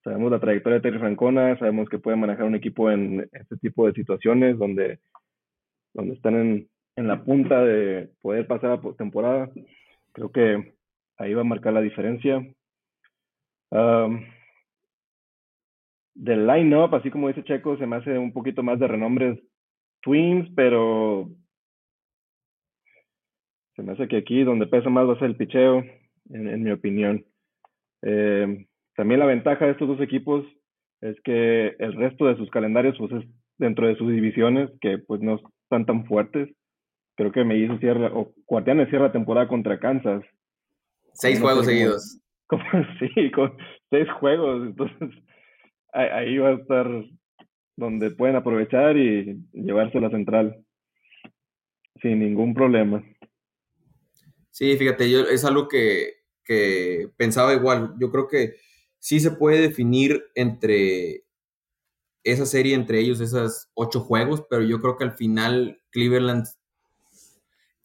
Sabemos 0.05 0.31
la 0.31 0.39
trayectoria 0.39 0.75
de 0.75 0.83
Terry 0.83 0.99
Francona, 0.99 1.59
sabemos 1.59 1.89
que 1.89 1.99
puede 1.99 2.15
manejar 2.15 2.45
un 2.45 2.55
equipo 2.55 2.89
en 2.89 3.27
este 3.33 3.57
tipo 3.57 3.85
de 3.87 3.91
situaciones 3.91 4.57
donde, 4.57 4.99
donde 5.93 6.13
están 6.13 6.35
en, 6.35 6.69
en 6.95 7.07
la 7.09 7.25
punta 7.25 7.61
de 7.61 8.09
poder 8.21 8.47
pasar 8.47 8.71
a 8.71 8.93
temporada. 8.93 9.49
Creo 10.13 10.31
que 10.31 10.75
ahí 11.17 11.33
va 11.33 11.41
a 11.41 11.43
marcar 11.43 11.73
la 11.73 11.81
diferencia. 11.81 12.37
Um, 13.69 14.23
del 16.21 16.45
line-up, 16.45 16.93
así 16.93 17.09
como 17.09 17.29
dice 17.29 17.43
Checo, 17.43 17.77
se 17.77 17.87
me 17.87 17.95
hace 17.95 18.15
un 18.15 18.31
poquito 18.31 18.61
más 18.61 18.79
de 18.79 18.87
renombres 18.87 19.39
Twins, 20.03 20.47
pero 20.55 21.27
se 23.75 23.81
me 23.81 23.93
hace 23.93 24.07
que 24.07 24.17
aquí 24.17 24.43
donde 24.43 24.67
pesa 24.67 24.91
más 24.91 25.07
va 25.07 25.13
a 25.13 25.19
ser 25.19 25.29
el 25.29 25.35
picheo, 25.35 25.83
en, 26.29 26.63
mi 26.63 26.69
opinión. 26.69 27.25
Eh, 28.03 28.67
también 28.95 29.19
la 29.19 29.25
ventaja 29.25 29.65
de 29.65 29.71
estos 29.71 29.87
dos 29.87 29.99
equipos 29.99 30.45
es 31.01 31.19
que 31.23 31.75
el 31.79 31.93
resto 31.93 32.27
de 32.27 32.37
sus 32.37 32.51
calendarios 32.51 32.95
pues 32.99 33.11
es 33.13 33.23
dentro 33.57 33.87
de 33.87 33.95
sus 33.95 34.11
divisiones 34.11 34.69
que 34.79 34.99
pues 34.99 35.21
no 35.21 35.39
están 35.63 35.87
tan 35.87 36.05
fuertes. 36.05 36.49
Creo 37.15 37.31
que 37.31 37.43
me 37.43 37.57
hizo 37.57 37.79
cierra, 37.79 38.11
o 38.13 38.31
Guardianes 38.45 38.89
cierra 38.89 39.11
temporada 39.11 39.47
contra 39.47 39.79
Kansas. 39.79 40.23
Seis 41.13 41.41
juegos 41.41 41.65
seguidos. 41.65 42.21
sí, 42.99 43.31
con 43.31 43.57
seis 43.89 44.07
juegos. 44.19 44.67
Entonces, 44.67 45.09
ahí 45.93 46.37
va 46.37 46.49
a 46.49 46.53
estar 46.53 46.87
donde 47.75 48.11
pueden 48.11 48.35
aprovechar 48.35 48.97
y 48.97 49.43
llevarse 49.53 49.99
la 49.99 50.09
central 50.09 50.63
sin 52.01 52.19
ningún 52.19 52.53
problema. 52.53 53.03
Sí, 54.49 54.75
fíjate, 54.77 55.09
yo 55.09 55.21
es 55.21 55.45
algo 55.45 55.67
que, 55.67 56.21
pensaba 57.15 57.53
igual. 57.53 57.95
Yo 57.97 58.11
creo 58.11 58.27
que 58.27 58.55
sí 58.99 59.21
se 59.21 59.31
puede 59.31 59.61
definir 59.61 60.21
entre 60.35 61.23
esa 62.23 62.45
serie, 62.45 62.75
entre 62.75 62.99
ellos, 62.99 63.21
esos 63.21 63.69
ocho 63.73 64.01
juegos, 64.01 64.43
pero 64.49 64.61
yo 64.61 64.81
creo 64.81 64.97
que 64.97 65.05
al 65.05 65.13
final 65.13 65.81
Cleveland, 65.91 66.45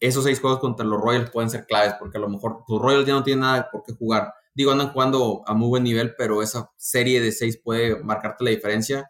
esos 0.01 0.25
seis 0.25 0.41
juegos 0.41 0.59
contra 0.59 0.85
los 0.85 1.01
Royals 1.01 1.31
pueden 1.31 1.49
ser 1.49 1.65
claves, 1.65 1.95
porque 1.97 2.17
a 2.17 2.21
lo 2.21 2.29
mejor 2.29 2.63
los 2.67 2.81
Royals 2.81 3.07
ya 3.07 3.13
no 3.13 3.23
tienen 3.23 3.41
nada 3.41 3.69
por 3.71 3.83
qué 3.83 3.93
jugar 3.93 4.33
digo, 4.57 4.71
andan 4.71 4.89
jugando 4.89 5.43
a 5.45 5.53
muy 5.53 5.67
buen 5.67 5.83
nivel, 5.83 6.15
pero 6.17 6.41
esa 6.41 6.71
serie 6.77 7.21
de 7.21 7.31
seis 7.31 7.61
puede 7.63 8.03
marcarte 8.03 8.43
la 8.43 8.49
diferencia 8.49 9.07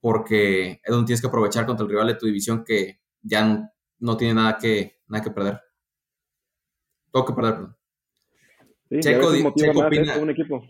porque 0.00 0.80
es 0.84 0.90
donde 0.90 1.06
tienes 1.06 1.20
que 1.20 1.26
aprovechar 1.26 1.66
contra 1.66 1.82
el 1.82 1.90
rival 1.90 2.06
de 2.06 2.14
tu 2.14 2.26
división 2.26 2.62
que 2.64 3.00
ya 3.20 3.68
no, 3.98 4.16
tiene 4.16 4.34
nada 4.34 4.56
que, 4.56 5.00
nada 5.08 5.24
que 5.24 5.32
perder. 5.32 5.60
Tengo 7.10 7.26
que 7.26 7.32
perder, 7.32 7.54
perdón. 7.54 7.76
Checo, 9.00 9.48
opina, 9.88 10.18
un 10.18 10.30
equipo. 10.30 10.62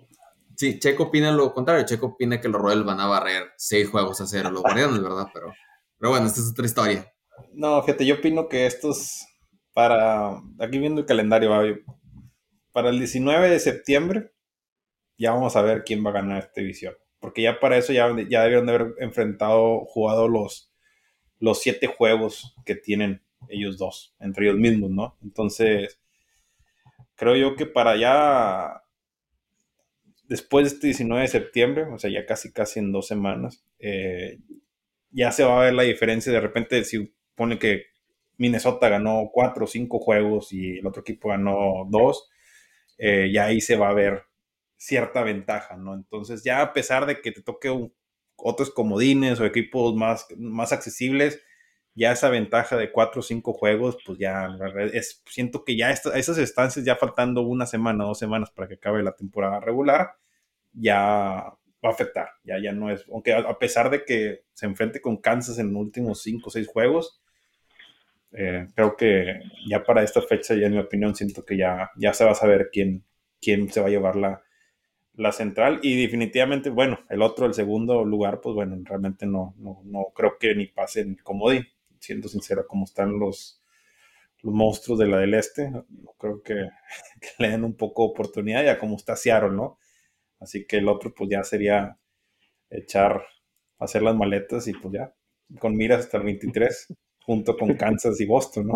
Sí, 0.56 0.78
Checo 0.78 1.02
opina 1.02 1.30
lo 1.30 1.52
contrario. 1.52 1.84
Checo 1.84 2.06
opina 2.06 2.40
que 2.40 2.48
los 2.48 2.62
Royals 2.62 2.86
van 2.86 3.00
a 3.00 3.06
barrer 3.06 3.50
seis 3.58 3.90
juegos 3.90 4.18
a 4.22 4.26
cero 4.26 4.50
los 4.50 4.62
Guardianes, 4.62 5.02
¿verdad? 5.02 5.26
Pero, 5.34 5.52
pero 5.98 6.10
bueno, 6.10 6.26
esta 6.26 6.40
es 6.40 6.50
otra 6.52 6.64
historia. 6.64 7.12
No, 7.52 7.82
fíjate, 7.82 8.06
yo 8.06 8.14
opino 8.14 8.48
que 8.48 8.64
estos, 8.64 9.26
para, 9.74 10.40
aquí 10.58 10.78
viendo 10.78 11.02
el 11.02 11.06
calendario, 11.06 11.50
para 12.74 12.90
el 12.90 12.98
19 12.98 13.50
de 13.50 13.60
septiembre 13.60 14.32
ya 15.16 15.30
vamos 15.30 15.54
a 15.54 15.62
ver 15.62 15.84
quién 15.84 16.04
va 16.04 16.10
a 16.10 16.14
ganar 16.14 16.42
esta 16.42 16.60
división. 16.60 16.94
Porque 17.20 17.42
ya 17.42 17.60
para 17.60 17.76
eso 17.78 17.92
ya, 17.92 18.08
ya 18.28 18.42
debieron 18.42 18.66
de 18.66 18.74
haber 18.74 18.94
enfrentado, 18.98 19.84
jugado 19.86 20.28
los, 20.28 20.72
los 21.38 21.62
siete 21.62 21.86
juegos 21.86 22.56
que 22.66 22.74
tienen 22.74 23.22
ellos 23.48 23.78
dos, 23.78 24.16
entre 24.18 24.46
ellos 24.46 24.58
mismos, 24.58 24.90
¿no? 24.90 25.16
Entonces, 25.22 26.00
creo 27.14 27.36
yo 27.36 27.54
que 27.54 27.66
para 27.66 27.96
ya, 27.96 28.82
después 30.24 30.64
de 30.64 30.74
este 30.74 30.86
19 30.88 31.22
de 31.22 31.28
septiembre, 31.28 31.84
o 31.84 31.98
sea, 32.00 32.10
ya 32.10 32.26
casi 32.26 32.52
casi 32.52 32.80
en 32.80 32.90
dos 32.90 33.06
semanas, 33.06 33.64
eh, 33.78 34.40
ya 35.12 35.30
se 35.30 35.44
va 35.44 35.60
a 35.60 35.64
ver 35.66 35.74
la 35.74 35.84
diferencia. 35.84 36.32
De 36.32 36.40
repente, 36.40 36.82
si 36.84 37.14
pone 37.36 37.56
que 37.56 37.84
Minnesota 38.36 38.88
ganó 38.88 39.30
cuatro 39.32 39.64
o 39.64 39.68
cinco 39.68 40.00
juegos 40.00 40.52
y 40.52 40.78
el 40.78 40.86
otro 40.88 41.02
equipo 41.02 41.28
ganó 41.28 41.86
dos, 41.88 42.28
eh, 42.98 43.30
ya 43.32 43.46
ahí 43.46 43.60
se 43.60 43.76
va 43.76 43.90
a 43.90 43.94
ver 43.94 44.24
cierta 44.76 45.22
ventaja, 45.22 45.76
¿no? 45.76 45.94
Entonces 45.94 46.44
ya 46.44 46.60
a 46.62 46.72
pesar 46.72 47.06
de 47.06 47.20
que 47.20 47.32
te 47.32 47.42
toque 47.42 47.70
otros 48.36 48.70
comodines 48.70 49.40
o 49.40 49.46
equipos 49.46 49.94
más, 49.94 50.26
más 50.36 50.72
accesibles, 50.72 51.40
ya 51.94 52.12
esa 52.12 52.28
ventaja 52.28 52.76
de 52.76 52.90
cuatro 52.90 53.20
o 53.20 53.22
cinco 53.22 53.52
juegos, 53.52 53.98
pues 54.04 54.18
ya 54.18 54.48
es, 54.92 55.22
siento 55.26 55.64
que 55.64 55.76
ya 55.76 55.90
esas 55.90 56.38
estancias, 56.38 56.84
ya 56.84 56.96
faltando 56.96 57.42
una 57.42 57.66
semana, 57.66 58.04
dos 58.04 58.18
semanas 58.18 58.50
para 58.50 58.68
que 58.68 58.74
acabe 58.74 59.02
la 59.02 59.14
temporada 59.14 59.60
regular, 59.60 60.16
ya 60.72 61.54
va 61.84 61.90
a 61.90 61.92
afectar, 61.92 62.30
ya, 62.42 62.60
ya 62.60 62.72
no 62.72 62.90
es, 62.90 63.04
aunque 63.12 63.32
a, 63.32 63.58
pesar 63.58 63.90
de 63.90 64.04
que 64.04 64.44
se 64.54 64.66
enfrente 64.66 65.00
con 65.00 65.18
Kansas 65.18 65.58
en 65.58 65.72
los 65.72 65.82
últimos 65.82 66.22
cinco 66.22 66.48
o 66.48 66.50
seis 66.50 66.66
juegos, 66.66 67.22
eh, 68.36 68.68
creo 68.74 68.96
que 68.96 69.40
ya 69.68 69.84
para 69.84 70.02
esta 70.02 70.20
fecha, 70.20 70.54
ya 70.54 70.66
en 70.66 70.72
mi 70.72 70.78
opinión, 70.78 71.14
siento 71.14 71.44
que 71.44 71.56
ya, 71.56 71.90
ya 71.96 72.12
se 72.12 72.24
va 72.24 72.32
a 72.32 72.34
saber 72.34 72.70
quién, 72.72 73.04
quién 73.40 73.70
se 73.70 73.80
va 73.80 73.86
a 73.86 73.90
llevar 73.90 74.16
la, 74.16 74.42
la 75.14 75.32
central. 75.32 75.80
Y 75.82 76.00
definitivamente, 76.00 76.70
bueno, 76.70 76.98
el 77.08 77.22
otro, 77.22 77.46
el 77.46 77.54
segundo 77.54 78.04
lugar, 78.04 78.40
pues 78.40 78.54
bueno, 78.54 78.76
realmente 78.84 79.26
no, 79.26 79.54
no, 79.58 79.82
no 79.84 80.06
creo 80.14 80.36
que 80.38 80.54
ni 80.54 80.66
pase 80.66 81.02
en 81.02 81.16
comodín, 81.16 81.64
siendo 82.00 82.28
sincero, 82.28 82.66
como 82.66 82.84
están 82.84 83.18
los, 83.18 83.62
los 84.42 84.54
monstruos 84.54 84.98
de 84.98 85.06
la 85.06 85.18
del 85.18 85.34
este. 85.34 85.70
Creo 86.18 86.42
que, 86.44 86.54
le 87.38 87.48
den 87.50 87.64
un 87.64 87.76
poco 87.76 88.04
oportunidad, 88.04 88.64
ya 88.64 88.78
como 88.78 88.96
está 88.96 89.16
Seattle, 89.16 89.52
¿no? 89.52 89.78
Así 90.40 90.66
que 90.66 90.78
el 90.78 90.88
otro, 90.88 91.14
pues 91.14 91.30
ya 91.30 91.44
sería 91.44 91.98
echar, 92.70 93.24
hacer 93.78 94.02
las 94.02 94.16
maletas 94.16 94.66
y 94.68 94.72
pues 94.72 94.94
ya, 94.94 95.14
con 95.60 95.76
miras 95.76 96.00
hasta 96.00 96.18
el 96.18 96.24
23 96.24 96.88
junto 97.24 97.56
con 97.56 97.74
Kansas 97.76 98.20
y 98.20 98.26
Boston, 98.26 98.68
¿no? 98.68 98.74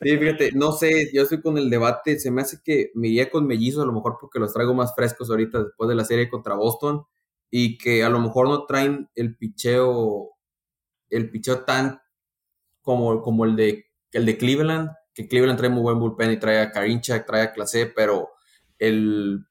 sí, 0.00 0.16
fíjate, 0.16 0.52
no 0.52 0.72
sé, 0.72 1.10
yo 1.12 1.22
estoy 1.22 1.40
con 1.40 1.58
el 1.58 1.70
debate, 1.70 2.20
se 2.20 2.30
me 2.30 2.42
hace 2.42 2.58
que 2.64 2.92
me 2.94 3.08
iría 3.08 3.30
con 3.30 3.46
mellizos, 3.46 3.82
a 3.82 3.86
lo 3.86 3.92
mejor 3.92 4.16
porque 4.20 4.38
los 4.38 4.52
traigo 4.52 4.74
más 4.74 4.94
frescos 4.94 5.28
ahorita 5.30 5.64
después 5.64 5.88
de 5.88 5.96
la 5.96 6.04
serie 6.04 6.28
contra 6.28 6.54
Boston, 6.54 7.04
y 7.50 7.78
que 7.78 8.04
a 8.04 8.10
lo 8.10 8.20
mejor 8.20 8.48
no 8.48 8.64
traen 8.66 9.08
el 9.14 9.36
picheo, 9.36 10.30
el 11.10 11.30
picheo 11.30 11.64
tan 11.64 12.00
como, 12.82 13.22
como 13.22 13.44
el, 13.44 13.56
de, 13.56 13.86
el 14.12 14.24
de 14.24 14.38
Cleveland, 14.38 14.90
que 15.14 15.26
Cleveland 15.26 15.58
trae 15.58 15.70
muy 15.70 15.82
buen 15.82 15.98
bullpen 15.98 16.30
y 16.32 16.38
trae 16.38 16.60
a 16.60 16.70
Karinchak, 16.70 17.26
trae 17.26 17.42
a 17.42 17.52
Clase, 17.52 17.86
pero 17.86 18.30
el 18.78 19.47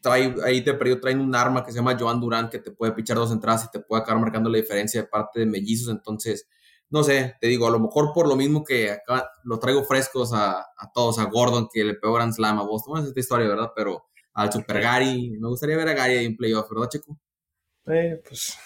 trae, 0.00 0.34
ahí 0.44 0.62
te 0.62 0.74
perdió, 0.74 1.00
traen 1.00 1.20
un 1.20 1.34
arma 1.34 1.64
que 1.64 1.72
se 1.72 1.78
llama 1.78 1.96
Joan 1.98 2.20
Durán 2.20 2.48
que 2.48 2.58
te 2.58 2.70
puede 2.70 2.92
pichar 2.92 3.16
dos 3.16 3.32
entradas 3.32 3.64
y 3.64 3.70
te 3.70 3.80
puede 3.80 4.02
acabar 4.02 4.20
marcando 4.20 4.50
la 4.50 4.58
diferencia 4.58 5.02
de 5.02 5.08
parte 5.08 5.40
de 5.40 5.46
mellizos, 5.46 5.90
entonces 5.90 6.48
no 6.90 7.02
sé, 7.02 7.36
te 7.40 7.48
digo, 7.48 7.66
a 7.66 7.70
lo 7.70 7.80
mejor 7.80 8.12
por 8.14 8.26
lo 8.26 8.36
mismo 8.36 8.64
que 8.64 8.90
acá 8.90 9.30
lo 9.44 9.58
traigo 9.58 9.84
frescos 9.84 10.32
a, 10.32 10.66
todos, 10.94 11.18
a 11.18 11.24
Gordon, 11.24 11.68
que 11.70 11.84
le 11.84 11.94
pegó 11.94 12.14
Grand 12.14 12.32
Slam 12.32 12.58
a 12.58 12.62
Boston, 12.62 13.02
es 13.02 13.08
esta 13.08 13.20
historia, 13.20 13.48
¿verdad? 13.48 13.72
Pero 13.76 14.06
al 14.32 14.52
Super 14.52 14.80
Gary, 14.80 15.36
me 15.38 15.48
gustaría 15.48 15.76
ver 15.76 15.88
a 15.88 15.94
Gary 15.94 16.16
ahí 16.16 16.26
en 16.26 16.36
playoff, 16.36 16.70
¿verdad, 16.70 16.88
Checo? 16.88 17.18
Eh, 17.86 18.22
pues, 18.26 18.56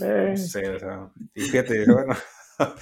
eh. 0.00 0.28
no 0.30 0.36
sé, 0.36 0.68
o 0.68 0.78
sea, 0.78 1.12
fíjate, 1.34 1.84
bueno, 1.92 2.14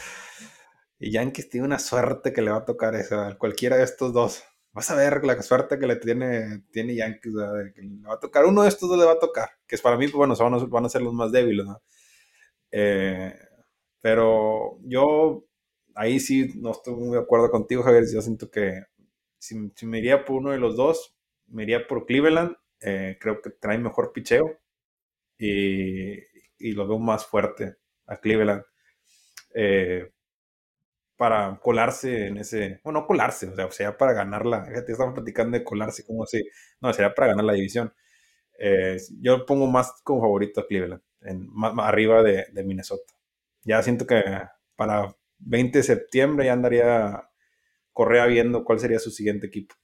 y 0.98 1.10
Yankees 1.10 1.48
tiene 1.48 1.66
una 1.66 1.78
suerte 1.78 2.32
que 2.32 2.42
le 2.42 2.50
va 2.50 2.58
a 2.58 2.64
tocar 2.64 2.94
esa, 2.96 3.38
cualquiera 3.38 3.76
de 3.76 3.84
estos 3.84 4.12
dos. 4.12 4.42
Vas 4.72 4.90
a 4.90 4.94
ver 4.94 5.24
la 5.24 5.40
suerte 5.42 5.78
que 5.78 5.86
le 5.86 5.96
tiene, 5.96 6.64
tiene 6.70 6.94
Yankees, 6.94 7.34
que 7.74 7.82
le 7.82 8.06
va 8.06 8.14
a 8.14 8.20
tocar, 8.20 8.44
uno 8.44 8.62
de 8.62 8.68
estos 8.68 8.88
dos 8.88 8.98
le 8.98 9.04
va 9.04 9.12
a 9.12 9.18
tocar, 9.18 9.50
que 9.66 9.74
es 9.74 9.82
para 9.82 9.96
mí, 9.96 10.06
pues, 10.06 10.14
bueno, 10.14 10.36
van 10.36 10.54
a, 10.54 10.64
van 10.66 10.84
a 10.84 10.88
ser 10.88 11.02
los 11.02 11.12
más 11.12 11.32
débiles, 11.32 11.66
¿no? 11.66 11.82
Eh, 12.70 13.34
pero 14.00 14.78
yo 14.84 15.44
ahí 15.94 16.20
sí 16.20 16.52
no 16.56 16.72
estoy 16.72 16.94
muy 16.94 17.16
de 17.16 17.22
acuerdo 17.22 17.50
contigo, 17.50 17.82
Javier. 17.82 18.04
Yo 18.12 18.22
siento 18.22 18.50
que 18.50 18.84
si, 19.38 19.56
me 19.86 19.98
iría 19.98 20.24
por 20.24 20.36
uno 20.36 20.50
de 20.52 20.58
los 20.58 20.76
dos, 20.76 21.16
me 21.48 21.64
iría 21.64 21.86
por 21.86 22.06
Cleveland. 22.06 22.56
Eh, 22.80 23.18
creo 23.20 23.42
que 23.42 23.50
trae 23.50 23.78
mejor 23.78 24.12
picheo 24.12 24.58
y, 25.38 26.12
y, 26.58 26.72
lo 26.72 26.88
veo 26.88 26.98
más 26.98 27.26
fuerte 27.26 27.76
a 28.06 28.16
Cleveland. 28.18 28.64
Eh, 29.54 30.10
para 31.20 31.60
colarse 31.60 32.28
en 32.28 32.38
ese, 32.38 32.80
bueno, 32.82 33.00
no 33.00 33.06
colarse, 33.06 33.46
o 33.46 33.54
sea, 33.54 33.70
sea, 33.70 33.98
para 33.98 34.14
ganarla, 34.14 34.64
fíjate, 34.64 34.92
estamos 34.92 35.12
platicando 35.12 35.58
de 35.58 35.62
colarse, 35.62 36.02
como 36.02 36.24
si, 36.24 36.42
no, 36.80 36.94
sería 36.94 37.14
para 37.14 37.28
ganar 37.28 37.44
la 37.44 37.52
división. 37.52 37.92
Eh, 38.58 38.96
yo 39.20 39.44
pongo 39.44 39.66
más 39.66 39.92
como 40.02 40.22
favorito 40.22 40.62
a 40.62 40.66
Cleveland, 40.66 41.02
arriba 41.78 42.22
de, 42.22 42.46
Minnesota 42.64 43.12
ya 43.64 43.82
siento 43.82 44.06
que 44.06 44.22
para 44.76 45.14
20 45.40 45.80
de 45.80 45.84
septiembre 45.84 46.46
ya 46.46 46.54
andaría 46.54 47.28
Correa 47.92 48.24
viendo 48.24 48.64
cuál 48.64 48.80
sería 48.80 48.98
su 48.98 49.10
siguiente 49.10 49.48
equipo. 49.48 49.74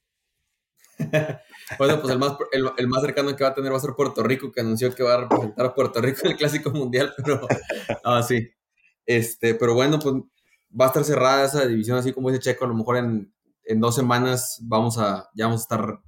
bueno, 1.77 2.01
pues 2.01 2.13
el 2.13 2.17
más, 2.17 2.35
el, 2.51 2.87
más 2.87 3.03
cercano 3.03 3.35
que 3.35 3.43
va 3.43 3.51
a 3.51 3.53
tener 3.53 3.71
va 3.71 3.77
a 3.77 3.79
ser 3.79 3.93
Puerto 3.95 4.23
Rico, 4.23 4.51
que 4.51 4.61
anunció 4.61 4.95
que 4.95 5.03
va 5.03 5.13
a 5.13 5.21
representar 5.21 5.67
a 5.67 5.75
Puerto 5.75 6.01
Rico 6.01 6.21
en 6.23 6.31
el 6.31 6.37
Clásico 6.37 6.71
Mundial, 6.71 7.13
pero 7.15 7.41
ah, 8.03 8.23
sí. 8.23 8.49
Este, 9.05 9.53
pero 9.53 9.75
bueno, 9.75 9.99
pues 9.99 10.15
va 10.69 10.85
a 10.85 10.87
estar 10.87 11.03
cerrada 11.03 11.45
esa 11.45 11.65
división, 11.65 11.97
así 11.97 12.13
como 12.13 12.29
dice 12.29 12.41
Checo, 12.41 12.65
a 12.65 12.67
lo 12.67 12.75
mejor 12.75 12.97
en, 12.97 13.33
en 13.63 13.79
dos 13.79 13.95
semanas 13.95 14.59
vamos 14.63 14.97
a, 14.97 15.29
ya 15.33 15.45
vamos 15.45 15.61
a 15.61 15.63
estar 15.63 15.99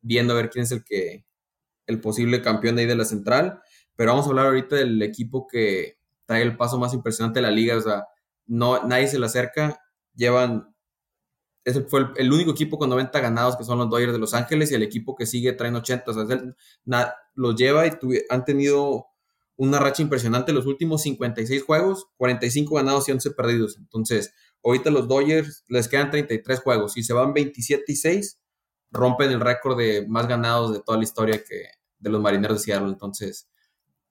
viendo 0.00 0.32
a 0.32 0.36
ver 0.36 0.50
quién 0.50 0.64
es 0.64 0.72
el 0.72 0.84
que, 0.84 1.24
el 1.86 2.00
posible 2.00 2.42
campeón 2.42 2.76
de 2.76 2.82
ahí 2.82 2.88
de 2.88 2.96
la 2.96 3.04
central, 3.04 3.60
pero 3.96 4.10
vamos 4.12 4.26
a 4.26 4.30
hablar 4.30 4.46
ahorita 4.46 4.76
del 4.76 5.02
equipo 5.02 5.46
que, 5.46 5.98
trae 6.26 6.42
el 6.42 6.56
paso 6.56 6.78
más 6.78 6.94
impresionante 6.94 7.38
de 7.38 7.42
la 7.42 7.50
liga, 7.50 7.76
o 7.76 7.80
sea, 7.80 8.06
no, 8.46 8.86
nadie 8.86 9.08
se 9.08 9.18
le 9.18 9.26
acerca, 9.26 9.80
llevan, 10.14 10.74
ese 11.64 11.82
fue 11.82 12.06
el, 12.16 12.32
único 12.32 12.50
equipo 12.50 12.78
con 12.78 12.90
90 12.90 13.18
ganados 13.20 13.56
que 13.56 13.64
son 13.64 13.78
los 13.78 13.88
Dodgers 13.88 14.12
de 14.12 14.18
Los 14.18 14.34
Ángeles 14.34 14.70
y 14.70 14.74
el 14.74 14.82
equipo 14.82 15.14
que 15.14 15.26
sigue 15.26 15.52
traen 15.52 15.76
80, 15.76 16.10
o 16.10 16.26
sea, 16.26 17.14
los 17.34 17.56
lleva 17.56 17.86
y 17.86 17.92
han 18.28 18.44
tenido 18.44 19.06
una 19.56 19.78
racha 19.78 20.02
impresionante 20.02 20.52
los 20.52 20.66
últimos 20.66 21.02
56 21.02 21.62
juegos, 21.62 22.06
45 22.16 22.74
ganados 22.74 23.08
y 23.08 23.12
11 23.12 23.30
perdidos, 23.32 23.76
entonces, 23.78 24.32
ahorita 24.64 24.90
los 24.90 25.08
Dodgers 25.08 25.64
les 25.68 25.88
quedan 25.88 26.10
33 26.10 26.60
juegos, 26.60 26.96
y 26.96 27.02
se 27.02 27.12
van 27.12 27.32
27 27.32 27.84
y 27.86 27.96
6, 27.96 28.40
rompen 28.90 29.30
el 29.30 29.40
récord 29.40 29.76
de 29.78 30.06
más 30.08 30.26
ganados 30.28 30.72
de 30.72 30.80
toda 30.80 30.98
la 30.98 31.04
historia 31.04 31.42
que 31.42 31.68
de 31.98 32.10
los 32.10 32.20
Marineros 32.20 32.58
de 32.58 32.64
Seattle, 32.64 32.88
entonces, 32.88 33.48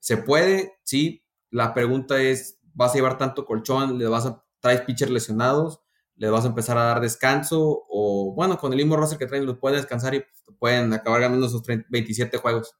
se 0.00 0.18
puede, 0.18 0.74
sí, 0.82 1.24
la 1.50 1.72
pregunta 1.72 2.20
es, 2.20 2.58
¿vas 2.74 2.92
a 2.92 2.94
llevar 2.96 3.16
tanto 3.16 3.46
colchón? 3.46 3.98
¿Le 3.98 4.06
vas 4.06 4.26
a 4.26 4.44
traes 4.60 4.82
pitchers 4.82 5.10
lesionados? 5.10 5.80
¿Le 6.16 6.28
vas 6.28 6.44
a 6.44 6.48
empezar 6.48 6.76
a 6.76 6.84
dar 6.84 7.00
descanso? 7.00 7.84
O 7.88 8.34
bueno, 8.34 8.58
con 8.58 8.72
el 8.72 8.76
mismo 8.76 8.96
roster 8.96 9.18
que 9.18 9.26
traen, 9.26 9.46
los 9.46 9.58
pueden 9.58 9.78
descansar 9.78 10.14
y 10.14 10.20
pues, 10.20 10.58
pueden 10.58 10.92
acabar 10.92 11.20
ganando 11.20 11.46
esos 11.46 11.62
27 11.88 12.36
juegos. 12.38 12.76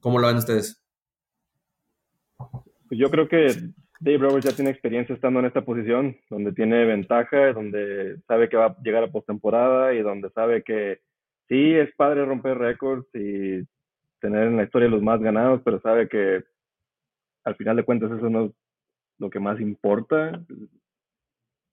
¿Cómo 0.00 0.18
lo 0.18 0.28
ven 0.28 0.36
ustedes? 0.36 0.80
Pues 2.88 3.00
yo 3.00 3.10
creo 3.10 3.28
que 3.28 3.48
Dave 4.00 4.18
Roberts 4.18 4.46
ya 4.46 4.54
tiene 4.54 4.70
experiencia 4.70 5.14
estando 5.14 5.40
en 5.40 5.46
esta 5.46 5.64
posición, 5.64 6.16
donde 6.30 6.52
tiene 6.52 6.84
ventaja, 6.84 7.52
donde 7.52 8.20
sabe 8.28 8.48
que 8.48 8.56
va 8.56 8.66
a 8.66 8.76
llegar 8.82 9.02
a 9.04 9.10
postemporada 9.10 9.94
y 9.94 10.02
donde 10.02 10.30
sabe 10.30 10.62
que 10.62 11.00
sí 11.48 11.74
es 11.74 11.94
padre 11.96 12.24
romper 12.24 12.58
récords 12.58 13.06
y 13.14 13.66
tener 14.20 14.48
en 14.48 14.56
la 14.56 14.64
historia 14.64 14.88
los 14.88 15.02
más 15.02 15.20
ganados, 15.20 15.62
pero 15.64 15.80
sabe 15.80 16.08
que 16.08 16.44
al 17.44 17.56
final 17.56 17.76
de 17.76 17.84
cuentas 17.84 18.10
eso 18.12 18.28
no 18.28 18.46
es 18.46 18.52
lo 19.18 19.30
que 19.30 19.40
más 19.40 19.60
importa, 19.60 20.44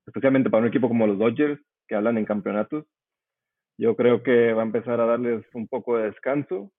especialmente 0.05 0.49
para 0.49 0.61
un 0.61 0.69
equipo 0.69 0.87
como 0.87 1.07
los 1.07 1.19
Dodgers, 1.19 1.59
que 1.87 1.95
hablan 1.95 2.17
en 2.17 2.25
campeonatos. 2.25 2.85
Yo 3.77 3.95
creo 3.95 4.23
que 4.23 4.53
va 4.53 4.61
a 4.61 4.65
empezar 4.65 5.01
a 5.01 5.05
darles 5.05 5.43
un 5.53 5.67
poco 5.67 5.97
de 5.97 6.05
descanso, 6.05 6.71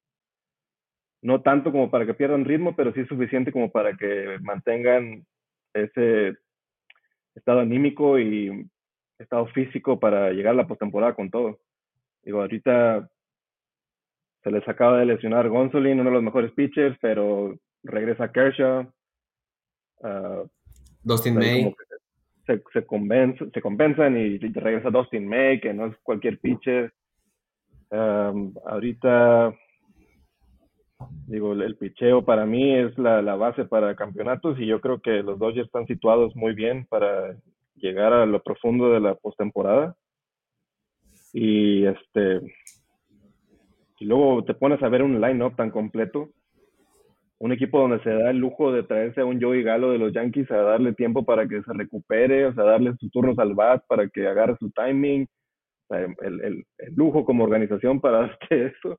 no 1.25 1.41
tanto 1.41 1.73
como 1.73 1.91
para 1.91 2.05
que 2.05 2.13
pierdan 2.13 2.45
ritmo, 2.45 2.77
pero 2.77 2.93
sí 2.93 3.03
suficiente 3.07 3.51
como 3.51 3.71
para 3.71 3.97
que 3.97 4.37
mantengan 4.43 5.25
ese 5.73 6.37
estado 7.35 7.61
anímico 7.61 8.19
y 8.19 8.69
estado 9.19 9.47
físico 9.47 9.99
para 9.99 10.33
llegar 10.33 10.53
a 10.53 10.57
la 10.57 10.67
postemporada 10.67 11.15
con 11.15 11.31
todo. 11.31 11.61
Digo, 12.23 12.43
ahorita 12.43 13.09
se 14.43 14.51
les 14.51 14.69
acaba 14.69 14.99
de 14.99 15.07
lesionar 15.07 15.49
Gonzolin, 15.49 15.99
uno 15.99 16.11
de 16.11 16.15
los 16.15 16.23
mejores 16.23 16.53
pitchers, 16.53 16.99
pero 17.01 17.59
regresa 17.83 18.31
Kershaw. 18.31 18.87
Uh, 20.01 20.47
Dustin 21.03 21.37
May. 21.37 21.75
Se, 22.45 22.63
se, 22.75 22.85
se 23.55 23.63
compensan 23.63 24.19
y, 24.19 24.37
regresa 24.37 24.91
Dustin 24.91 25.27
May, 25.27 25.59
que 25.59 25.73
no 25.73 25.87
es 25.87 25.97
cualquier 26.03 26.39
pitcher. 26.39 26.93
Um, 27.89 28.53
ahorita, 28.67 29.55
digo, 31.27 31.53
el, 31.53 31.77
picheo 31.77 32.25
para 32.25 32.47
mí 32.47 32.75
es 32.75 32.97
la, 32.99 33.21
base 33.37 33.64
para 33.64 33.97
campeonatos 33.97 34.59
y 34.59 34.67
yo 34.67 34.81
creo 34.81 35.01
que 35.01 35.23
los 35.23 35.38
Dodgers 35.38 35.67
están 35.67 35.87
situados 35.87 36.35
muy 36.37 36.55
bien 36.55 36.87
para 36.87 37.37
llegar 37.77 38.12
a 38.12 38.27
lo 38.27 38.43
profundo 38.43 38.90
de 38.90 39.01
la 39.01 39.14
postemporada. 39.14 39.97
Y 41.33 41.87
este 41.87 42.40
y 43.99 44.07
luego 44.07 44.45
te 44.45 44.55
pones 44.55 44.83
a 44.83 44.88
ver 44.88 45.03
un 45.03 45.21
line-up 45.21 45.57
tan 45.57 45.71
completo 45.71 46.31
un 47.45 47.53
equipo 47.53 47.79
donde 47.79 48.03
se 48.03 48.11
da 48.11 48.31
el 48.31 48.38
lujo 48.38 48.73
de 48.73 48.85
traerse 48.85 49.21
a 49.21 49.25
un 49.27 49.38
Joey 49.38 49.62
Galo 49.62 49.90
de 49.90 49.99
los 49.99 50.14
Yankees 50.14 50.51
a 50.51 50.57
darle 50.57 50.95
tiempo 50.95 51.27
para 51.27 51.47
que 51.47 51.62
se 51.62 51.73
recupere, 51.75 52.47
o 52.47 52.55
sea, 52.55 52.64
darle 52.64 52.95
sus 52.99 53.11
turnos 53.11 53.38
al 53.38 53.55
bat 53.55 53.85
para 53.87 54.09
que 54.09 54.27
agarre 54.27 54.57
su 54.59 54.71
timing, 54.71 55.27
el, 55.90 56.14
el, 56.23 56.64
el 56.79 56.95
lujo 56.95 57.25
como 57.25 57.45
organización 57.45 58.01
para 58.01 58.19
darte 58.29 58.67
eso, 58.67 58.99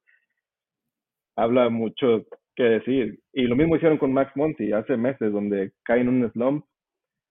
habla 1.35 1.69
mucho 1.69 2.25
que 2.55 2.63
decir. 2.63 3.19
Y 3.33 3.43
lo 3.43 3.55
mismo 3.55 3.75
hicieron 3.75 3.97
con 3.97 4.13
Max 4.13 4.31
Monty 4.35 4.71
hace 4.71 4.97
meses, 4.97 5.31
donde 5.31 5.71
cae 5.83 6.01
en 6.01 6.09
un 6.09 6.31
slump 6.31 6.65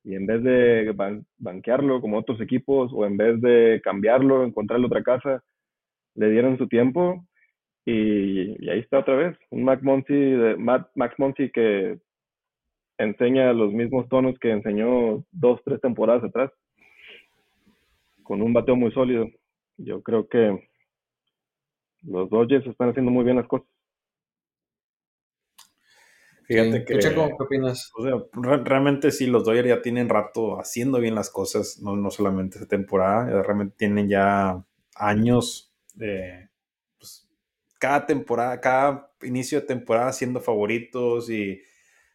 y 0.04 0.14
en 0.14 0.26
vez 0.26 0.42
de 0.42 0.94
banquearlo 1.38 2.00
como 2.00 2.18
otros 2.18 2.40
equipos 2.40 2.92
o 2.94 3.06
en 3.06 3.16
vez 3.16 3.40
de 3.40 3.80
cambiarlo, 3.82 4.44
encontrarle 4.44 4.86
otra 4.86 5.02
casa, 5.02 5.42
le 6.14 6.30
dieron 6.30 6.58
su 6.58 6.68
tiempo 6.68 7.24
y, 7.86 8.68
ahí 8.70 8.80
está 8.80 9.00
otra 9.00 9.16
vez, 9.16 9.38
un 9.50 9.64
Max 9.64 9.82
Monty, 9.82 10.14
Max 10.58 11.14
Monty 11.18 11.50
que 11.50 11.98
enseña 12.98 13.52
los 13.52 13.72
mismos 13.72 14.08
tonos 14.08 14.38
que 14.38 14.50
enseñó 14.50 15.24
dos, 15.32 15.60
tres 15.64 15.80
temporadas 15.80 16.24
atrás, 16.24 16.50
con 18.22 18.42
un 18.42 18.52
bateo 18.52 18.76
muy 18.76 18.92
sólido. 18.92 19.28
Yo 19.76 20.02
creo 20.02 20.28
que 20.28 20.68
los 22.02 22.30
Dodgers 22.30 22.66
están 22.66 22.90
haciendo 22.90 23.10
muy 23.10 23.24
bien 23.24 23.36
las 23.36 23.46
cosas. 23.46 23.68
Fíjate 26.46 26.84
que. 26.84 26.98
¿Qué 26.98 27.08
opinas? 27.38 27.90
O 27.96 28.02
sea, 28.02 28.14
realmente 28.64 29.10
sí, 29.10 29.26
los 29.26 29.44
Dodgers 29.44 29.68
ya 29.68 29.82
tienen 29.82 30.08
rato 30.08 30.60
haciendo 30.60 31.00
bien 31.00 31.14
las 31.14 31.30
cosas, 31.30 31.80
no, 31.80 31.96
no 31.96 32.10
solamente 32.10 32.58
esta 32.58 32.68
temporada, 32.68 33.42
realmente 33.42 33.74
tienen 33.76 34.08
ya 34.08 34.62
años 34.94 35.72
de, 35.94 36.48
cada 37.78 38.06
temporada, 38.06 38.60
cada 38.60 39.10
inicio 39.22 39.60
de 39.60 39.66
temporada 39.66 40.12
siendo 40.12 40.40
favoritos 40.40 41.28
y 41.28 41.60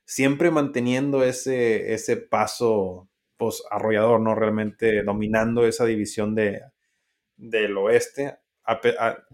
siempre 0.04 0.50
manteniendo 0.50 1.24
ese, 1.24 1.94
ese 1.94 2.18
paso 2.18 3.08
pues 3.38 3.64
arrollador, 3.70 4.20
¿no? 4.20 4.34
Realmente 4.34 5.04
dominando 5.04 5.68
esa 5.68 5.86
división 5.86 6.34
de, 6.34 6.62
del 7.38 7.78
oeste, 7.78 8.38
a, 8.66 8.82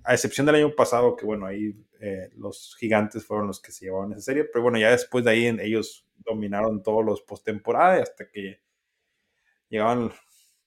excepción 0.09 0.45
del 0.45 0.55
año 0.55 0.75
pasado, 0.75 1.15
que 1.15 1.25
bueno, 1.25 1.45
ahí 1.45 1.73
eh, 2.06 2.30
los 2.36 2.76
gigantes 2.80 3.26
fueron 3.26 3.47
los 3.47 3.60
que 3.60 3.72
se 3.72 3.86
llevaron 3.86 4.12
esa 4.12 4.22
serie, 4.22 4.43
pero 4.43 4.62
bueno, 4.62 4.78
ya 4.78 4.91
después 4.91 5.26
de 5.26 5.32
ahí 5.32 5.47
ellos 5.47 6.06
dominaron 6.18 6.84
todos 6.84 7.03
los 7.03 7.24
postemporada 7.24 7.99
hasta 8.03 8.30
que 8.30 8.60
llegaban, 9.70 10.12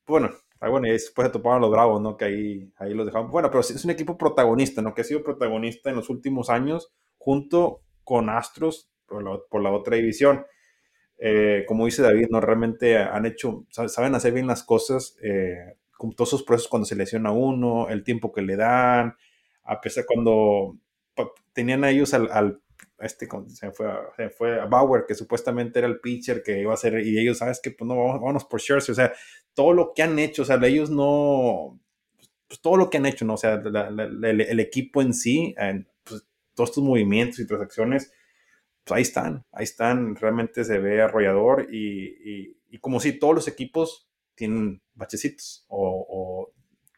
bueno, 0.04 0.30
bueno, 0.60 0.88
y 0.88 0.90
después 0.90 1.28
se 1.28 1.32
topaban 1.32 1.60
los 1.60 1.70
bravos, 1.70 2.00
¿no? 2.02 2.16
Que 2.16 2.24
ahí, 2.24 2.72
ahí 2.76 2.92
los 2.92 3.06
dejaban. 3.06 3.30
Bueno, 3.30 3.50
pero 3.50 3.60
es 3.60 3.84
un 3.84 3.92
equipo 3.92 4.18
protagonista, 4.18 4.82
¿no? 4.82 4.92
Que 4.94 5.02
ha 5.02 5.04
sido 5.04 5.22
protagonista 5.22 5.90
en 5.90 5.96
los 5.96 6.10
últimos 6.10 6.50
años 6.50 6.92
junto 7.18 7.82
con 8.02 8.28
Astros 8.30 8.90
por 9.06 9.22
la, 9.22 9.38
por 9.48 9.62
la 9.62 9.70
otra 9.70 9.94
división. 9.94 10.44
Eh, 11.18 11.64
como 11.68 11.84
dice 11.84 12.02
David, 12.02 12.26
no 12.30 12.40
realmente 12.40 12.96
han 12.96 13.26
hecho, 13.26 13.64
saben 13.70 14.16
hacer 14.16 14.32
bien 14.32 14.48
las 14.48 14.64
cosas, 14.64 15.16
eh, 15.22 15.76
con 15.92 16.12
todos 16.14 16.30
esos 16.30 16.42
procesos 16.42 16.68
cuando 16.68 16.86
se 16.86 16.96
lesiona 16.96 17.30
uno, 17.30 17.88
el 17.90 18.02
tiempo 18.02 18.32
que 18.32 18.42
le 18.42 18.56
dan, 18.56 19.14
a 19.62 19.80
pesar 19.80 20.04
cuando 20.04 20.76
tenían 21.52 21.84
a 21.84 21.90
ellos 21.90 22.14
al, 22.14 22.60
este, 22.98 23.28
se 23.48 23.70
fue, 23.70 23.86
se 24.16 24.30
fue 24.30 24.60
a 24.60 24.66
Bauer, 24.66 25.04
que 25.06 25.14
supuestamente 25.14 25.78
era 25.78 25.88
el 25.88 26.00
pitcher 26.00 26.42
que 26.42 26.60
iba 26.60 26.74
a 26.74 26.76
ser, 26.76 27.06
y 27.06 27.18
ellos, 27.18 27.38
¿sabes 27.38 27.60
que 27.60 27.70
Pues 27.70 27.86
no, 27.86 27.96
vamos, 27.96 28.20
vámonos 28.20 28.44
por 28.44 28.60
Scherzer, 28.60 28.92
o 28.92 28.96
sea, 28.96 29.12
todo 29.54 29.72
lo 29.72 29.92
que 29.94 30.02
han 30.02 30.18
hecho, 30.18 30.42
o 30.42 30.44
sea, 30.44 30.56
ellos 30.64 30.90
no, 30.90 31.80
pues 32.48 32.60
todo 32.60 32.76
lo 32.76 32.90
que 32.90 32.96
han 32.96 33.06
hecho, 33.06 33.24
¿no? 33.24 33.34
O 33.34 33.36
sea, 33.36 33.54
el, 33.54 34.60
equipo 34.60 35.02
en 35.02 35.14
sí, 35.14 35.54
pues, 36.04 36.26
todos 36.54 36.70
estos 36.70 36.82
movimientos 36.82 37.38
y 37.38 37.46
transacciones, 37.46 38.12
pues 38.84 38.96
ahí 38.96 39.02
están, 39.02 39.44
ahí 39.52 39.64
están, 39.64 40.16
realmente 40.16 40.64
se 40.64 40.78
ve 40.78 41.02
arrollador 41.02 41.68
y, 41.70 42.56
como 42.80 43.00
si 43.00 43.18
todos 43.18 43.34
los 43.34 43.48
equipos 43.48 44.08
tienen 44.34 44.82
bachecitos 44.94 45.64
o, 45.68 46.52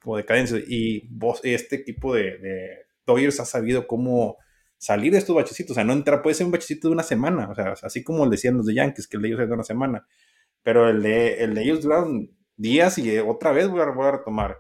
o, 0.05 0.17
decadencias. 0.17 0.63
Y 0.67 1.07
vos, 1.09 1.41
este 1.43 1.77
equipo 1.77 2.15
de, 2.15 2.39
de 2.39 2.90
Dodgers 3.13 3.41
ha 3.41 3.45
sabido 3.45 3.87
cómo 3.87 4.37
salir 4.79 5.13
de 5.13 5.19
estos 5.19 5.37
bachecitos, 5.37 5.73
o 5.73 5.75
sea, 5.75 5.85
no 5.85 5.93
entrar, 5.93 6.23
puede 6.23 6.35
ser 6.35 6.47
un 6.47 6.53
bachecito 6.53 6.89
de 6.89 6.95
una 6.95 7.03
semana, 7.03 7.51
o 7.51 7.55
sea, 7.55 7.75
así 7.83 8.03
como 8.03 8.25
el 8.25 8.31
decían 8.31 8.57
los 8.57 8.67
de 8.67 8.75
Yankees, 8.75 9.07
que 9.07 9.17
el 9.17 9.23
de 9.23 9.29
ellos 9.29 9.41
es 9.41 9.49
de 9.49 9.55
una 9.55 9.65
semana, 9.65 10.07
pero 10.63 10.89
el 10.89 11.03
de, 11.03 11.45
el 11.45 11.55
de 11.55 11.63
ellos 11.63 11.83
duraron 11.83 12.31
días 12.57 12.99
y 12.99 13.19
otra 13.19 13.53
vez 13.53 13.69
voy 13.69 13.81
a, 13.81 13.87
voy 13.87 14.07
a 14.07 14.13
retomar. 14.13 14.59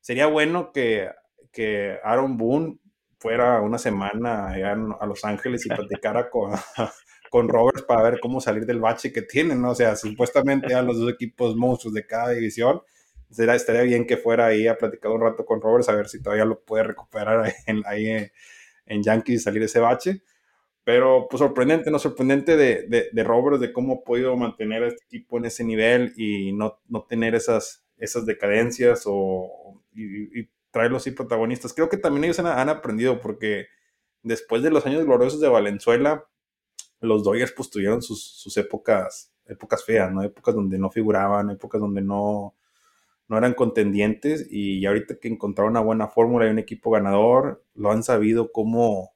Sería 0.00 0.26
bueno 0.26 0.72
que, 0.72 1.10
que 1.52 1.98
Aaron 2.04 2.36
Boone 2.36 2.78
fuera 3.18 3.60
una 3.60 3.78
semana 3.78 4.52
a 4.52 5.06
Los 5.06 5.24
Ángeles 5.24 5.66
y 5.66 5.68
platicara 5.68 6.30
con, 6.30 6.52
con 7.30 7.48
Roberts 7.48 7.82
para 7.82 8.02
ver 8.02 8.20
cómo 8.20 8.40
salir 8.40 8.66
del 8.66 8.80
bache 8.80 9.12
que 9.12 9.22
tienen, 9.22 9.60
¿no? 9.60 9.70
O 9.70 9.74
sea, 9.74 9.96
supuestamente 9.96 10.74
a 10.74 10.82
los 10.82 10.98
dos 10.98 11.12
equipos 11.12 11.56
monstruos 11.56 11.94
de 11.94 12.06
cada 12.06 12.30
división. 12.30 12.80
Será, 13.30 13.54
estaría 13.54 13.82
bien 13.82 14.06
que 14.06 14.16
fuera 14.16 14.46
ahí 14.46 14.66
a 14.66 14.78
platicar 14.78 15.10
un 15.10 15.20
rato 15.20 15.44
con 15.44 15.60
Roberts 15.60 15.88
a 15.88 15.94
ver 15.94 16.08
si 16.08 16.22
todavía 16.22 16.44
lo 16.44 16.60
puede 16.60 16.84
recuperar 16.84 17.52
ahí 17.86 18.30
en, 18.86 19.02
Yankees 19.02 19.40
y 19.40 19.42
salir 19.42 19.62
ese 19.62 19.80
bache. 19.80 20.22
Pero 20.84 21.26
pues 21.28 21.40
sorprendente, 21.40 21.90
¿no? 21.90 21.98
Sorprendente 21.98 22.56
de, 22.56 22.86
de, 22.88 23.08
de, 23.12 23.24
Roberts, 23.24 23.60
de 23.60 23.72
cómo 23.72 23.94
ha 23.94 24.04
podido 24.04 24.36
mantener 24.36 24.84
a 24.84 24.88
este 24.88 25.04
equipo 25.04 25.38
en 25.38 25.46
ese 25.46 25.64
nivel 25.64 26.12
y 26.16 26.52
no, 26.52 26.80
no 26.88 27.02
tener 27.02 27.34
esas, 27.34 27.84
esas 27.98 28.24
decadencias 28.24 29.02
o, 29.06 29.82
y 29.92 30.48
traerlos 30.76 31.02
así 31.02 31.10
protagonistas. 31.10 31.72
Creo 31.72 31.88
que 31.88 31.96
también 31.96 32.24
ellos 32.24 32.38
han, 32.38 32.68
aprendido 32.68 33.18
porque 33.18 33.68
después 34.22 34.62
de 34.62 34.70
los 34.70 34.84
años 34.84 35.06
gloriosos 35.06 35.40
de 35.40 35.48
Valenzuela, 35.48 36.26
los 37.00 37.24
Dodgers 37.24 37.52
pues 37.52 37.70
tuvieron 37.70 38.02
sus, 38.02 38.54
épocas, 38.58 39.32
épocas 39.46 39.82
feas, 39.82 40.12
¿no? 40.12 40.22
Épocas 40.22 40.54
donde 40.54 40.78
no 40.78 40.90
figuraban, 40.90 41.48
épocas 41.48 41.80
donde 41.80 42.02
no, 42.02 42.54
no 43.28 43.38
eran 43.38 43.54
contendientes 43.54 44.46
y 44.50 44.84
ahorita 44.86 45.18
que 45.18 45.28
encontraron 45.28 45.72
una 45.72 45.80
buena 45.80 46.08
fórmula 46.08 46.46
y 46.46 46.50
un 46.50 46.58
equipo 46.58 46.90
ganador, 46.90 47.64
lo 47.74 47.90
han 47.90 48.02
sabido 48.02 48.52
cómo, 48.52 49.14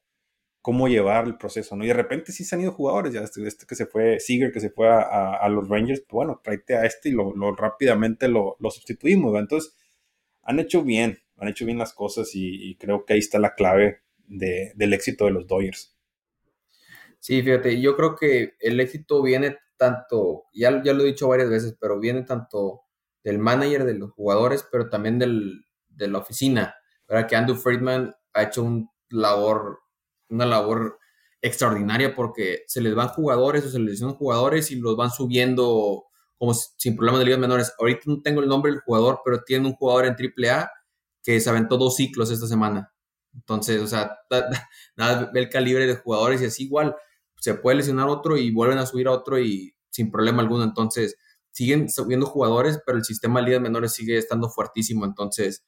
cómo 0.63 0.89
llevar 0.89 1.27
el 1.27 1.37
proceso, 1.37 1.77
¿no? 1.77 1.85
Y 1.85 1.89
de 1.89 1.95
repente 1.95 2.33
sí 2.33 2.45
se 2.45 2.55
han 2.55 2.63
ido 2.63 2.73
jugadores, 2.73 3.13
ya 3.13 3.21
este, 3.21 3.47
este 3.47 3.67
que 3.67 3.75
se 3.75 3.87
fue, 3.87 4.19
Seager 4.19 4.53
que 4.53 4.61
se 4.61 4.71
fue 4.71 4.89
a, 4.89 5.49
los 5.49 5.69
Rangers, 5.69 6.01
pues 6.01 6.13
bueno, 6.13 6.41
tráete 6.43 6.77
a 6.77 6.85
este 6.85 7.11
y 7.11 7.13
lo, 7.13 7.33
rápidamente 7.55 8.29
lo, 8.29 8.57
lo 8.59 8.71
sustituimos, 8.71 9.39
Entonces, 9.39 9.75
han 10.43 10.59
hecho 10.59 10.83
bien, 10.83 11.19
han 11.37 11.49
hecho 11.49 11.65
bien 11.65 11.79
las 11.79 11.93
cosas 11.93 12.31
y, 12.35 12.77
creo 12.77 13.05
que 13.05 13.15
ahí 13.15 13.19
está 13.21 13.39
la 13.39 13.55
clave 13.55 14.01
del 14.27 14.93
éxito 14.93 15.25
de 15.25 15.33
los 15.33 15.47
Dodgers. 15.47 15.97
Sí, 17.19 17.43
fíjate, 17.43 17.81
yo 17.81 17.97
creo 17.97 18.17
que 18.17 18.55
el 18.61 18.81
éxito 18.81 19.23
viene 19.23 19.57
tanto, 19.77 20.45
ya, 20.53 20.83
ya 20.83 20.93
lo 20.93 21.03
he 21.03 21.07
dicho 21.07 21.29
varias 21.29 21.51
veces, 21.51 21.77
pero 21.79 21.99
viene 21.99 22.23
tanto 22.23 22.83
del 23.25 23.39
manager, 23.39 23.85
de 23.85 23.95
los 23.95 24.12
jugadores, 24.12 24.66
pero 24.71 24.89
también 24.89 25.18
del, 25.18 25.64
de 25.89 26.09
la 26.09 26.18
oficina. 26.18 26.75
¿verdad? 27.09 27.29
Que 27.29 27.37
Andrew 27.37 27.57
Friedman 27.57 28.14
ha 28.33 28.43
hecho 28.43 28.66
labor, 29.11 29.81
una 30.29 30.47
labor 30.47 30.99
extraordinaria 31.43 32.14
porque 32.14 32.64
se 32.66 32.81
les 32.81 32.95
van 32.95 33.09
jugadores 33.09 33.64
o 33.64 33.71
se 33.71 33.79
les 33.79 33.93
lesionan 33.93 34.16
jugadores 34.16 34.71
y 34.71 34.77
los 34.77 34.97
van 34.97 35.11
subiendo 35.11 36.05
como 36.39 36.55
sin 36.55 36.97
problemas 36.97 37.21
de 37.21 37.25
ligas 37.27 37.41
menores. 37.41 37.73
Ahorita 37.79 38.03
no 38.07 38.23
tengo 38.23 38.41
el 38.41 38.49
nombre 38.49 38.73
del 38.73 38.81
jugador, 38.81 39.21
pero 39.25 39.43
tiene 39.43 39.66
un 39.66 39.75
jugador 39.75 40.07
en 40.07 40.14
AAA 40.14 40.71
que 41.23 41.39
se 41.41 41.51
aventó 41.51 41.77
dos 41.77 41.97
ciclos 41.97 42.31
esta 42.31 42.47
semana. 42.47 42.93
Entonces, 43.35 43.81
o 43.83 43.87
sea, 43.87 44.18
nada, 44.97 45.31
ve 45.33 45.41
el 45.41 45.49
calibre 45.49 45.87
de 45.87 45.97
jugadores 45.97 46.41
y 46.41 46.47
así 46.47 46.64
igual 46.64 46.97
se 47.41 47.55
puede 47.55 47.79
lesionar 47.79 48.09
otro 48.09 48.37
y 48.37 48.51
vuelven 48.53 48.79
a 48.79 48.87
subir 48.87 49.09
a 49.09 49.12
otro 49.12 49.39
y 49.39 49.75
sin 49.91 50.11
problema 50.11 50.43
alguno. 50.43 50.64
Entonces, 50.64 51.16
siguen 51.51 51.89
subiendo 51.89 52.27
jugadores, 52.27 52.81
pero 52.85 52.99
el 52.99 53.05
sistema 53.05 53.41
de 53.41 53.47
ligas 53.47 53.63
menores 53.63 53.93
sigue 53.93 54.17
estando 54.17 54.49
fuertísimo. 54.49 55.05
Entonces, 55.05 55.65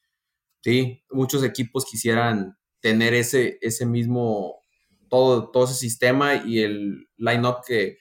sí, 0.60 1.04
muchos 1.10 1.44
equipos 1.44 1.84
quisieran 1.84 2.56
tener 2.80 3.14
ese, 3.14 3.58
ese 3.60 3.86
mismo, 3.86 4.60
todo, 5.08 5.50
todo 5.50 5.64
ese 5.64 5.74
sistema 5.74 6.36
y 6.36 6.60
el 6.60 7.08
line-up 7.16 7.58
que, 7.66 7.98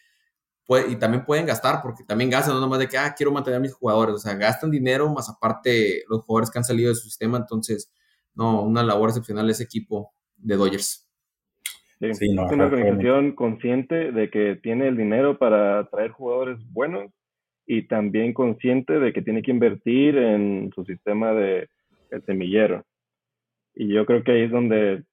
y 0.90 0.96
también 0.96 1.26
pueden 1.26 1.46
gastar, 1.46 1.82
porque 1.82 2.04
también 2.06 2.30
gastan, 2.30 2.54
no 2.54 2.62
nomás 2.62 2.80
de 2.80 2.88
que, 2.88 2.98
ah, 2.98 3.14
quiero 3.16 3.32
mantener 3.32 3.58
a 3.58 3.62
mis 3.62 3.74
jugadores, 3.74 4.16
o 4.16 4.20
sea, 4.20 4.36
gastan 4.36 4.72
dinero, 4.72 5.10
más 5.10 5.30
aparte 5.30 6.04
los 6.08 6.22
jugadores 6.22 6.50
que 6.50 6.60
han 6.60 6.64
salido 6.64 6.90
de 6.90 6.96
su 6.96 7.10
sistema, 7.10 7.38
entonces, 7.38 7.94
no, 8.34 8.64
una 8.64 8.82
labor 8.82 9.10
excepcional 9.10 9.50
ese 9.50 9.64
equipo 9.64 10.14
de 10.38 10.56
Dodgers. 10.56 11.10
Sí, 12.00 12.08
es 12.08 12.22
una 12.32 12.66
organización 12.66 13.36
consciente 13.36 14.12
de 14.12 14.30
que 14.32 14.56
tiene 14.56 14.88
el 14.88 14.98
dinero 14.98 15.38
para 15.38 15.88
traer 15.90 16.12
jugadores 16.12 16.58
buenos 16.72 17.12
y 17.66 17.88
también 17.88 18.34
consciente 18.34 19.00
de 19.00 19.14
que 19.14 19.22
tiene 19.22 19.42
que 19.42 19.52
invertir 19.52 20.18
en 20.18 20.72
su 20.74 20.84
sistema 20.86 21.34
de 21.34 21.70
el 22.10 22.26
semillero. 22.26 22.84
Y 23.74 23.88
yo 23.94 24.06
creo 24.06 24.24
que 24.24 24.32
ahí 24.34 24.42
es 24.44 24.52
donde 24.52 25.04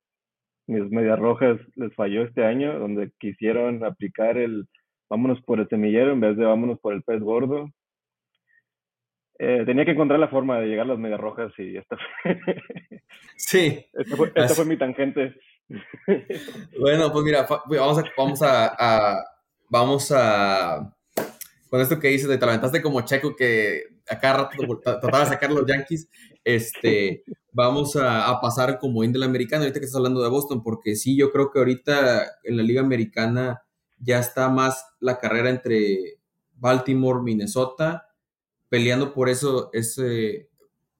mis 0.67 0.91
medias 0.91 1.19
rojas 1.19 1.59
les 1.77 1.95
falló 1.95 2.23
este 2.23 2.45
año, 2.45 2.79
donde 2.79 3.11
quisieron 3.19 3.85
aplicar 3.85 4.37
el 4.37 4.67
vámonos 5.09 5.41
por 5.43 5.61
el 5.61 5.69
semillero 5.69 6.13
en 6.13 6.21
vez 6.21 6.37
de 6.37 6.45
vámonos 6.45 6.79
por 6.81 6.93
el 6.93 7.03
pez 7.03 7.21
gordo. 7.21 7.71
Eh, 9.39 9.63
tenía 9.65 9.85
que 9.85 9.93
encontrar 9.93 10.19
la 10.19 10.29
forma 10.29 10.59
de 10.59 10.67
llegar 10.67 10.85
a 10.87 10.91
las 10.91 10.99
medias 10.99 11.21
rojas 11.21 11.53
y 11.59 11.77
esta 11.77 11.97
fue. 12.23 12.41
sí. 13.37 13.87
Esta 13.95 14.55
fue, 14.55 14.65
mi 14.65 14.77
tangente. 14.77 15.35
bueno, 16.79 17.13
pues 17.13 17.25
mira, 17.25 17.47
vamos 17.69 17.99
a, 17.99 18.05
vamos 18.17 18.43
a, 18.43 19.25
vamos 19.71 20.13
a, 20.13 20.97
con 21.69 21.81
esto 21.81 21.99
que 21.99 22.09
dices 22.09 22.29
de 22.29 22.39
te 22.39 22.47
lamentaste 22.47 22.83
como 22.83 23.01
Checo 23.03 23.37
que 23.37 23.83
acá 24.09 24.33
rato 24.35 24.81
trataba 24.83 25.21
de 25.21 25.27
sacar 25.27 25.51
los 25.51 25.67
Yankees, 25.67 26.09
este, 26.45 27.23
vamos 27.53 27.97
a, 27.97 28.39
pasar 28.41 28.79
como 28.79 29.05
en 29.05 29.13
del 29.13 29.23
americano, 29.23 29.63
ahorita 29.63 29.81
que 29.81 29.87
estás 29.87 29.99
hablando 29.99 30.23
de 30.23 30.29
Boston, 30.29 30.63
porque 30.63 30.97
sí, 30.97 31.17
yo 31.17 31.31
creo 31.31 31.51
que 31.51 31.59
ahorita 31.59 32.27
en 32.45 32.57
la 32.57 32.63
liga 32.63 32.81
americana 32.81 33.63
ya 33.99 34.19
está 34.19 34.49
más 34.49 34.85
la 35.01 35.19
carrera 35.19 35.51
entre 35.51 36.21
Baltimore, 36.55 37.23
Minnesota, 37.23 38.09
peleando 38.69 39.13
por 39.13 39.29
eso, 39.29 39.71
ese, 39.73 40.49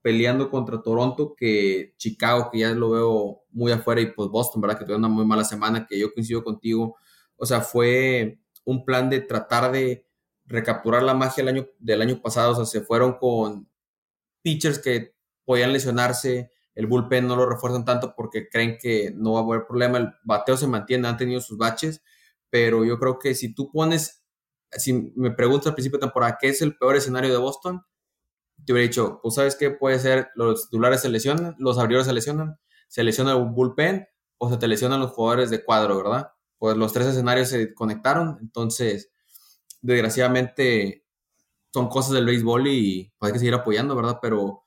peleando 0.03 0.51
contra 0.51 0.83
Toronto, 0.83 1.35
que 1.37 1.95
Chicago, 1.97 2.51
que 2.51 2.61
ya 2.61 2.71
lo 2.73 2.91
veo 2.91 3.43
muy 3.51 3.73
afuera, 3.73 4.01
y 4.01 4.13
pues 4.13 4.29
Boston, 4.29 4.61
¿verdad? 4.61 4.79
Que 4.79 4.85
tuvo 4.85 4.97
una 4.97 5.09
muy 5.09 5.25
mala 5.25 5.45
semana, 5.45 5.87
que 5.87 5.99
yo 5.99 6.13
coincido 6.13 6.43
contigo. 6.45 6.97
O 7.37 7.47
sea, 7.47 7.61
fue 7.61 8.41
un 8.65 8.85
plan 8.85 9.09
de 9.11 9.21
tratar 9.21 9.71
de 9.73 10.08
recapturar 10.49 11.03
la 11.03 11.15
magia 11.15 11.45
del 11.45 11.55
año, 11.55 11.69
del 11.79 12.03
año 12.03 12.21
pasado. 12.21 12.53
O 12.53 12.55
sea, 12.57 12.65
se 12.65 12.81
fueron 12.81 13.19
con 13.19 13.69
pitchers 14.43 14.79
que 14.79 15.15
podían 15.45 15.73
lesionarse, 15.73 16.51
el 16.75 16.87
bullpen 16.87 17.27
no 17.27 17.37
lo 17.37 17.49
refuerzan 17.49 17.85
tanto 17.85 18.15
porque 18.17 18.49
creen 18.49 18.79
que 18.81 19.13
no 19.15 19.33
va 19.33 19.41
a 19.41 19.43
haber 19.43 19.67
problema, 19.67 19.99
el 19.99 20.13
bateo 20.23 20.57
se 20.57 20.67
mantiene, 20.67 21.09
han 21.09 21.17
tenido 21.17 21.41
sus 21.41 21.59
baches, 21.59 22.03
pero 22.51 22.85
yo 22.85 22.99
creo 22.99 23.19
que 23.19 23.35
si 23.35 23.55
tú 23.55 23.71
pones, 23.71 24.23
si 24.71 25.13
me 25.17 25.31
preguntas 25.33 25.69
al 25.69 25.75
principio 25.75 25.99
de 25.99 26.07
temporada 26.07 26.39
qué 26.41 26.49
es 26.49 26.63
el 26.63 26.77
peor 26.77 26.97
escenario 26.97 27.33
de 27.33 27.39
Boston, 27.39 27.83
te 28.65 28.73
hubiera 28.73 28.89
dicho, 28.89 29.21
pues 29.23 29.35
sabes 29.35 29.57
qué 29.57 29.71
puede 29.71 29.99
ser, 29.99 30.29
los 30.35 30.65
titulares 30.65 31.01
se 31.01 31.09
lesionan, 31.09 31.57
los 31.59 31.79
abridores 31.79 32.07
se 32.07 32.13
lesionan, 32.13 32.59
se 32.89 33.03
lesiona 33.03 33.33
el 33.33 33.45
bullpen 33.45 34.07
o 34.39 34.51
se 34.51 34.57
te 34.57 34.69
lesionan 34.69 35.01
los 35.01 35.13
jugadores 35.13 35.51
de 35.51 35.65
cuadro, 35.65 35.97
¿verdad? 35.97 36.33
Pues 36.59 36.77
los 36.77 36.93
tres 36.93 37.07
escenarios 37.09 37.49
se 37.49 37.75
conectaron, 37.75 38.39
entonces, 38.41 39.11
desgraciadamente, 39.81 41.05
son 41.73 41.89
cosas 41.89 42.13
del 42.13 42.27
béisbol 42.27 42.67
y 42.69 43.13
pues, 43.19 43.29
hay 43.29 43.33
que 43.35 43.39
seguir 43.39 43.55
apoyando, 43.55 43.95
¿verdad? 43.95 44.19
Pero 44.21 44.65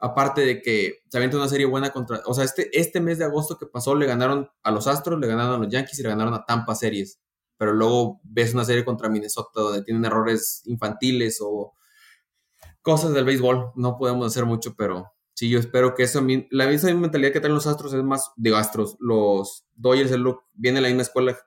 aparte 0.00 0.40
de 0.40 0.62
que 0.62 1.02
se 1.08 1.16
avienta 1.18 1.36
una 1.36 1.48
serie 1.48 1.66
buena 1.66 1.90
contra, 1.90 2.20
o 2.26 2.34
sea, 2.34 2.44
este, 2.44 2.70
este 2.78 3.00
mes 3.00 3.18
de 3.18 3.26
agosto 3.26 3.58
que 3.58 3.66
pasó 3.66 3.94
le 3.94 4.06
ganaron 4.06 4.50
a 4.62 4.70
los 4.70 4.86
Astros, 4.86 5.20
le 5.20 5.26
ganaron 5.26 5.54
a 5.54 5.58
los 5.58 5.68
Yankees 5.68 5.98
y 5.98 6.02
le 6.02 6.08
ganaron 6.08 6.34
a 6.34 6.44
Tampa 6.46 6.74
series, 6.74 7.20
pero 7.58 7.72
luego 7.74 8.20
ves 8.24 8.54
una 8.54 8.64
serie 8.64 8.84
contra 8.84 9.10
Minnesota 9.10 9.60
donde 9.60 9.82
tienen 9.82 10.04
errores 10.04 10.62
infantiles 10.64 11.38
o 11.42 11.74
cosas 12.82 13.12
del 13.12 13.26
béisbol, 13.26 13.72
no 13.76 13.98
podemos 13.98 14.26
hacer 14.26 14.46
mucho, 14.46 14.74
pero 14.74 15.12
sí, 15.34 15.50
yo 15.50 15.58
espero 15.58 15.94
que 15.94 16.04
eso, 16.04 16.24
la 16.50 16.66
misma 16.66 16.94
mentalidad 16.94 17.32
que 17.32 17.40
traen 17.40 17.54
los 17.54 17.66
Astros 17.66 17.92
es 17.92 18.02
más, 18.02 18.30
de 18.36 18.56
Astros, 18.56 18.96
los 19.00 19.66
Dodgers 19.74 20.10
lo, 20.12 20.44
viene 20.54 20.80
la 20.80 20.88
misma 20.88 21.02
escuela, 21.02 21.38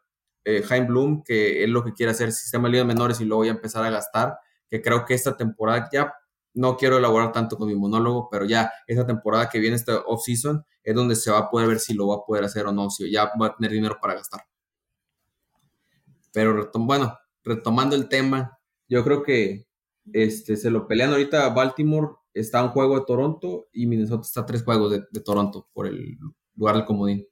eh, 0.46 0.62
Jaime 0.64 0.88
Bloom, 0.88 1.24
que 1.24 1.64
es 1.64 1.70
lo 1.70 1.84
que 1.84 1.94
quiere 1.94 2.12
hacer, 2.12 2.32
sistema 2.32 2.68
de 2.68 2.74
ligas 2.74 2.88
menores 2.88 3.22
y 3.22 3.26
luego 3.26 3.42
voy 3.42 3.50
a 3.50 3.52
empezar 3.52 3.84
a 3.84 3.90
gastar, 3.90 4.38
que 4.70 4.82
creo 4.82 5.06
que 5.06 5.14
esta 5.14 5.38
temporada 5.38 5.90
ya 5.92 6.14
no 6.54 6.78
quiero 6.78 6.98
elaborar 6.98 7.32
tanto 7.32 7.58
con 7.58 7.68
mi 7.68 7.76
monólogo, 7.76 8.30
pero 8.30 8.46
ya 8.46 8.72
esta 8.88 9.06
temporada 9.06 9.50
que 9.50 9.60
viene, 9.60 9.76
esta 9.76 10.00
off-season, 10.06 10.64
es 10.84 10.96
donde 10.96 11.16
se 11.16 11.32
va 11.32 11.40
a 11.40 11.50
poder 11.50 11.68
ver 11.68 11.80
si 11.80 11.94
lo 11.94 12.08
va 12.08 12.16
a 12.16 12.26
poder 12.26 12.44
hacer 12.44 12.66
o 12.66 12.72
no, 12.72 12.90
si 12.90 13.10
ya 13.12 13.32
va 13.40 13.48
a 13.48 13.56
tener 13.56 13.72
dinero 13.72 13.98
para 14.02 14.16
gastar. 14.16 14.42
Pero 16.32 16.70
bueno, 16.76 17.18
retomando 17.44 17.96
el 17.96 18.10
tema, 18.10 18.58
yo 18.88 19.04
creo 19.04 19.24
que 19.24 19.68
este, 20.12 20.58
se 20.58 20.70
lo 20.70 20.88
pelean 20.88 21.12
ahorita 21.12 21.50
Baltimore, 21.50 22.16
está 22.34 22.64
un 22.64 22.70
juego 22.70 23.00
de 23.00 23.06
Toronto 23.06 23.68
y 23.72 23.86
Minnesota 23.86 24.24
está 24.26 24.42
a 24.42 24.46
tres 24.46 24.64
juegos 24.64 24.92
de, 24.92 25.22
Toronto 25.22 25.70
por 25.74 25.88
el 25.88 26.18
lugar 26.56 26.76
del 26.76 26.86
comodín. 26.86 27.28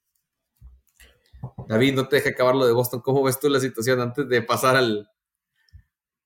David, 1.68 1.96
no 1.96 2.08
te 2.08 2.18
deje 2.18 2.30
acabar 2.30 2.56
lo 2.56 2.66
de 2.66 2.74
Boston. 2.74 3.02
¿Cómo 3.02 3.24
ves 3.24 3.40
tú 3.40 3.50
la 3.50 3.60
situación 3.60 4.00
antes 4.00 4.28
de 4.28 4.42
pasar 4.42 4.76
al 4.76 5.08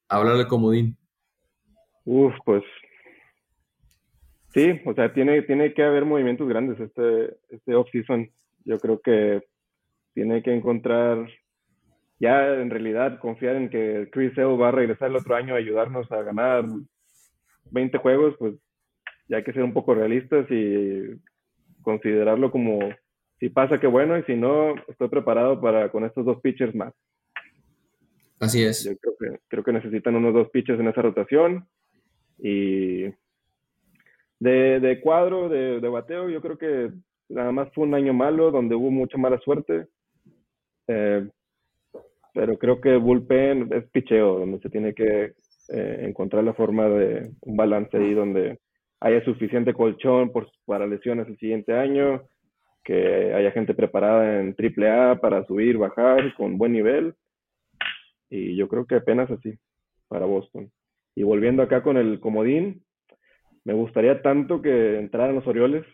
a 0.07 0.17
hablar 0.17 0.37
del 0.37 0.47
comodín? 0.47 0.97
Uf, 2.03 2.33
pues 2.45 2.63
Sí, 4.55 4.79
o 4.85 4.93
sea, 4.93 5.11
tiene, 5.11 5.41
tiene 5.41 5.73
que 5.73 5.83
haber 5.83 6.05
movimientos 6.05 6.47
grandes 6.47 6.79
este, 6.79 7.35
este 7.49 7.75
off-season. 7.75 8.31
Yo 8.63 8.79
creo 8.79 9.01
que 9.01 9.43
tiene 10.13 10.41
que 10.43 10.55
encontrar, 10.55 11.27
ya 12.21 12.53
en 12.53 12.69
realidad, 12.69 13.19
confiar 13.19 13.57
en 13.57 13.69
que 13.69 14.07
Chris 14.13 14.33
Sale 14.33 14.55
va 14.55 14.69
a 14.69 14.71
regresar 14.71 15.09
el 15.09 15.17
otro 15.17 15.35
año 15.35 15.53
a 15.53 15.57
ayudarnos 15.57 16.09
a 16.09 16.21
ganar 16.21 16.63
20 17.71 17.97
juegos, 17.97 18.35
pues 18.39 18.55
ya 19.27 19.37
hay 19.37 19.43
que 19.43 19.51
ser 19.51 19.63
un 19.63 19.73
poco 19.73 19.93
realistas 19.93 20.49
y 20.49 21.19
considerarlo 21.81 22.49
como 22.49 22.79
si 23.39 23.49
pasa 23.49 23.79
que 23.79 23.87
bueno 23.87 24.17
y 24.17 24.23
si 24.23 24.35
no, 24.35 24.75
estoy 24.87 25.09
preparado 25.09 25.59
para 25.59 25.89
con 25.89 26.05
estos 26.05 26.25
dos 26.25 26.39
pitchers 26.41 26.75
más. 26.75 26.93
Así 28.39 28.63
es. 28.63 28.83
Yo 28.83 28.97
creo 28.97 29.15
que, 29.19 29.39
creo 29.47 29.63
que 29.63 29.73
necesitan 29.73 30.15
unos 30.15 30.33
dos 30.33 30.49
pitchers 30.49 30.79
en 30.79 30.87
esa 30.87 31.01
rotación 31.01 31.67
y 32.37 33.05
de, 34.39 34.99
cuadro, 35.01 35.49
de, 35.49 35.79
bateo, 35.79 36.29
yo 36.29 36.41
creo 36.41 36.57
que 36.57 36.91
nada 37.29 37.51
más 37.51 37.73
fue 37.73 37.85
un 37.85 37.95
año 37.95 38.13
malo 38.13 38.51
donde 38.51 38.75
hubo 38.75 38.91
mucha 38.91 39.17
mala 39.17 39.39
suerte. 39.39 39.87
Eh, 40.87 41.27
pero 42.33 42.57
creo 42.57 42.81
que 42.81 42.97
bullpen 42.97 43.69
es 43.73 43.89
picheo, 43.89 44.39
donde 44.39 44.59
se 44.59 44.69
tiene 44.69 44.93
que 44.93 45.33
eh, 45.69 45.99
encontrar 46.01 46.43
la 46.43 46.53
forma 46.53 46.87
de 46.89 47.31
un 47.41 47.55
balance 47.55 47.95
ahí 47.97 48.13
donde 48.13 48.59
haya 48.99 49.23
suficiente 49.23 49.73
colchón 49.73 50.31
por, 50.31 50.49
para 50.65 50.85
lesiones 50.85 51.27
el 51.27 51.37
siguiente 51.37 51.73
año, 51.73 52.27
que 52.85 53.33
haya 53.33 53.51
gente 53.51 53.73
preparada 53.73 54.39
en 54.39 54.55
AAA 54.55 55.19
para 55.19 55.45
subir, 55.47 55.77
bajar 55.77 56.33
con 56.35 56.57
buen 56.57 56.71
nivel. 56.71 57.15
Y 58.29 58.55
yo 58.55 58.69
creo 58.69 58.85
que 58.85 58.95
apenas 58.95 59.29
así 59.31 59.57
para 60.07 60.25
Boston. 60.25 60.71
Y 61.15 61.23
volviendo 61.23 61.63
acá 61.63 61.81
con 61.81 61.97
el 61.97 62.19
comodín, 62.19 62.83
me 63.63 63.73
gustaría 63.73 64.21
tanto 64.21 64.61
que 64.61 64.99
entraran 64.99 65.35
los 65.35 65.47
Orioles. 65.47 65.85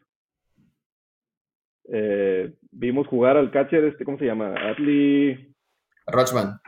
Eh, 1.92 2.54
vimos 2.72 3.08
jugar 3.08 3.38
al 3.38 3.52
catcher, 3.52 3.86
este, 3.86 4.04
¿cómo 4.04 4.18
se 4.18 4.26
llama? 4.26 4.54
Atlee. 4.70 5.54
Rochman. 6.08 6.60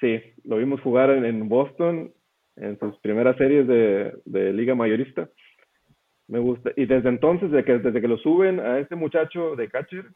Sí, 0.00 0.18
lo 0.44 0.56
vimos 0.56 0.80
jugar 0.80 1.10
en, 1.10 1.48
Boston 1.48 2.12
en 2.56 2.78
sus 2.78 2.98
primeras 3.00 3.36
series 3.36 3.66
de, 3.66 4.52
Liga 4.54 4.74
Mayorista. 4.74 5.28
Me 6.30 6.38
gusta. 6.38 6.70
Y 6.76 6.86
desde 6.86 7.08
entonces, 7.08 7.50
desde 7.50 8.00
que, 8.00 8.08
lo 8.08 8.16
suben 8.18 8.60
a 8.60 8.78
este 8.78 8.96
muchacho 8.96 9.56
de 9.56 9.68
catcher, 9.68 10.06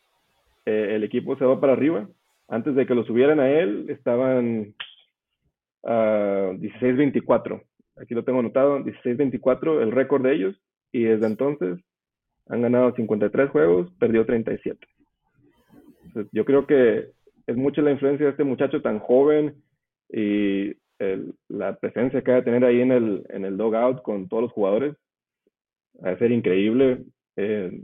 eh, 0.64 0.94
el 0.94 1.04
equipo 1.04 1.36
se 1.36 1.44
va 1.44 1.60
para 1.60 1.74
arriba. 1.74 2.08
Antes 2.48 2.74
de 2.74 2.86
que 2.86 2.94
lo 2.94 3.04
subieran 3.04 3.40
a 3.40 3.50
él, 3.50 3.86
estaban 3.90 4.74
a 5.82 6.52
16-24 6.54 7.62
aquí 7.96 8.14
lo 8.14 8.24
tengo 8.24 8.40
anotado, 8.40 8.78
16-24 8.80 9.82
el 9.82 9.92
récord 9.92 10.22
de 10.22 10.34
ellos, 10.34 10.56
y 10.92 11.04
desde 11.04 11.26
entonces 11.26 11.78
han 12.48 12.62
ganado 12.62 12.94
53 12.94 13.50
juegos, 13.50 13.90
perdió 13.98 14.26
37. 14.26 14.86
yo 16.32 16.44
creo 16.44 16.66
que 16.66 17.10
es 17.46 17.56
mucha 17.56 17.82
la 17.82 17.90
influencia 17.90 18.26
de 18.26 18.32
este 18.32 18.44
muchacho 18.44 18.82
tan 18.82 18.98
joven 18.98 19.54
y 20.10 20.74
la 21.48 21.76
presencia 21.76 22.22
que 22.22 22.32
va 22.32 22.38
a 22.38 22.44
tener 22.44 22.64
ahí 22.64 22.80
en 22.80 22.92
el, 22.92 23.26
en 23.28 23.44
el 23.44 23.56
dogout 23.56 24.02
con 24.02 24.28
todos 24.28 24.44
los 24.44 24.52
jugadores. 24.52 24.94
A 26.02 26.16
ser 26.16 26.32
increíble. 26.32 27.04
Eh, 27.36 27.80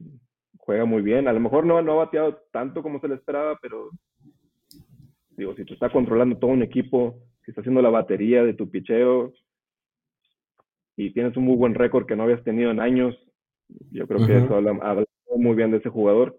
juega 0.58 0.84
muy 0.84 1.02
bien. 1.02 1.28
A 1.28 1.32
lo 1.32 1.40
mejor 1.40 1.66
no, 1.66 1.80
no 1.82 1.92
ha 1.92 2.04
bateado 2.04 2.42
tanto 2.52 2.82
como 2.82 3.00
se 3.00 3.08
le 3.08 3.14
esperaba, 3.14 3.58
pero 3.60 3.90
digo, 5.30 5.54
si 5.54 5.64
tú 5.64 5.74
estás 5.74 5.92
controlando 5.92 6.36
todo 6.36 6.50
un 6.50 6.62
equipo, 6.62 7.18
si 7.44 7.50
estás 7.50 7.62
haciendo 7.62 7.82
la 7.82 7.90
batería 7.90 8.44
de 8.44 8.54
tu 8.54 8.70
picheo, 8.70 9.32
y 11.00 11.12
tienes 11.12 11.36
un 11.36 11.44
muy 11.44 11.56
buen 11.56 11.74
récord 11.74 12.06
que 12.06 12.14
no 12.14 12.24
habías 12.24 12.44
tenido 12.44 12.70
en 12.70 12.80
años. 12.80 13.16
Yo 13.90 14.06
creo 14.06 14.26
que 14.26 14.36
eso 14.36 14.54
habla, 14.56 15.04
muy 15.36 15.56
bien 15.56 15.70
de 15.70 15.78
ese 15.78 15.88
jugador. 15.88 16.38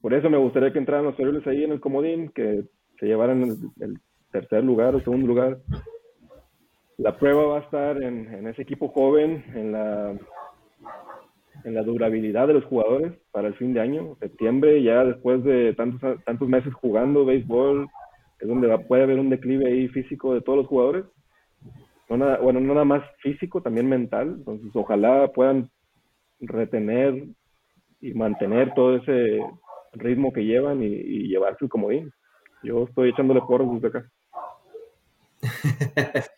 Por 0.00 0.12
eso 0.12 0.28
me 0.28 0.36
gustaría 0.36 0.72
que 0.72 0.78
entraran 0.78 1.06
los 1.06 1.18
Orioles 1.18 1.46
ahí 1.46 1.64
en 1.64 1.72
el 1.72 1.80
comodín, 1.80 2.28
que 2.30 2.64
se 2.98 3.06
llevaran 3.06 3.42
el, 3.80 3.98
tercer 4.30 4.62
lugar 4.62 4.94
o 4.94 5.00
segundo 5.00 5.26
lugar. 5.26 5.58
La 6.98 7.16
prueba 7.16 7.46
va 7.46 7.58
a 7.58 7.62
estar 7.62 8.02
en, 8.02 8.46
ese 8.46 8.62
equipo 8.62 8.88
joven, 8.88 9.44
en 9.54 9.72
la, 9.72 10.16
en 11.64 11.74
la 11.74 11.82
durabilidad 11.82 12.48
de 12.48 12.54
los 12.54 12.64
jugadores 12.64 13.12
para 13.30 13.48
el 13.48 13.54
fin 13.54 13.72
de 13.72 13.80
año, 13.80 14.16
septiembre, 14.20 14.82
ya 14.82 15.04
después 15.04 15.42
de 15.44 15.74
tantos, 15.74 16.22
tantos 16.24 16.48
meses 16.48 16.74
jugando 16.74 17.24
béisbol, 17.24 17.88
es 18.40 18.48
donde 18.48 18.76
puede 18.80 19.04
haber 19.04 19.18
un 19.18 19.30
declive 19.30 19.66
ahí 19.68 19.88
físico 19.88 20.34
de 20.34 20.42
todos 20.42 20.58
los 20.58 20.66
jugadores 20.66 21.04
no 22.16 22.42
bueno, 22.42 22.60
no 22.60 22.74
nada 22.74 22.84
más 22.84 23.04
físico, 23.22 23.60
también 23.60 23.88
mental. 23.88 24.36
Entonces, 24.38 24.70
ojalá 24.74 25.28
puedan 25.28 25.70
retener 26.40 27.26
y 28.00 28.14
mantener 28.14 28.72
todo 28.74 28.96
ese 28.96 29.40
ritmo 29.92 30.32
que 30.32 30.44
llevan 30.44 30.82
y, 30.82 31.28
llevarse 31.28 31.64
el 31.64 31.70
comodín. 31.70 32.12
Yo 32.62 32.84
estoy 32.84 33.10
echándole 33.10 33.40
porros 33.42 33.80
desde 33.80 33.88
acá. 33.88 34.10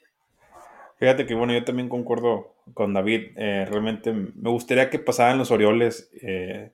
Fíjate 1.00 1.24
que 1.24 1.34
bueno, 1.34 1.54
yo 1.54 1.64
también 1.64 1.88
concuerdo 1.88 2.54
con 2.74 2.92
David. 2.92 3.32
Eh, 3.36 3.64
realmente 3.64 4.12
me 4.12 4.50
gustaría 4.50 4.90
que 4.90 4.98
pasaran 4.98 5.38
los 5.38 5.50
Orioles 5.50 6.10
eh, 6.20 6.72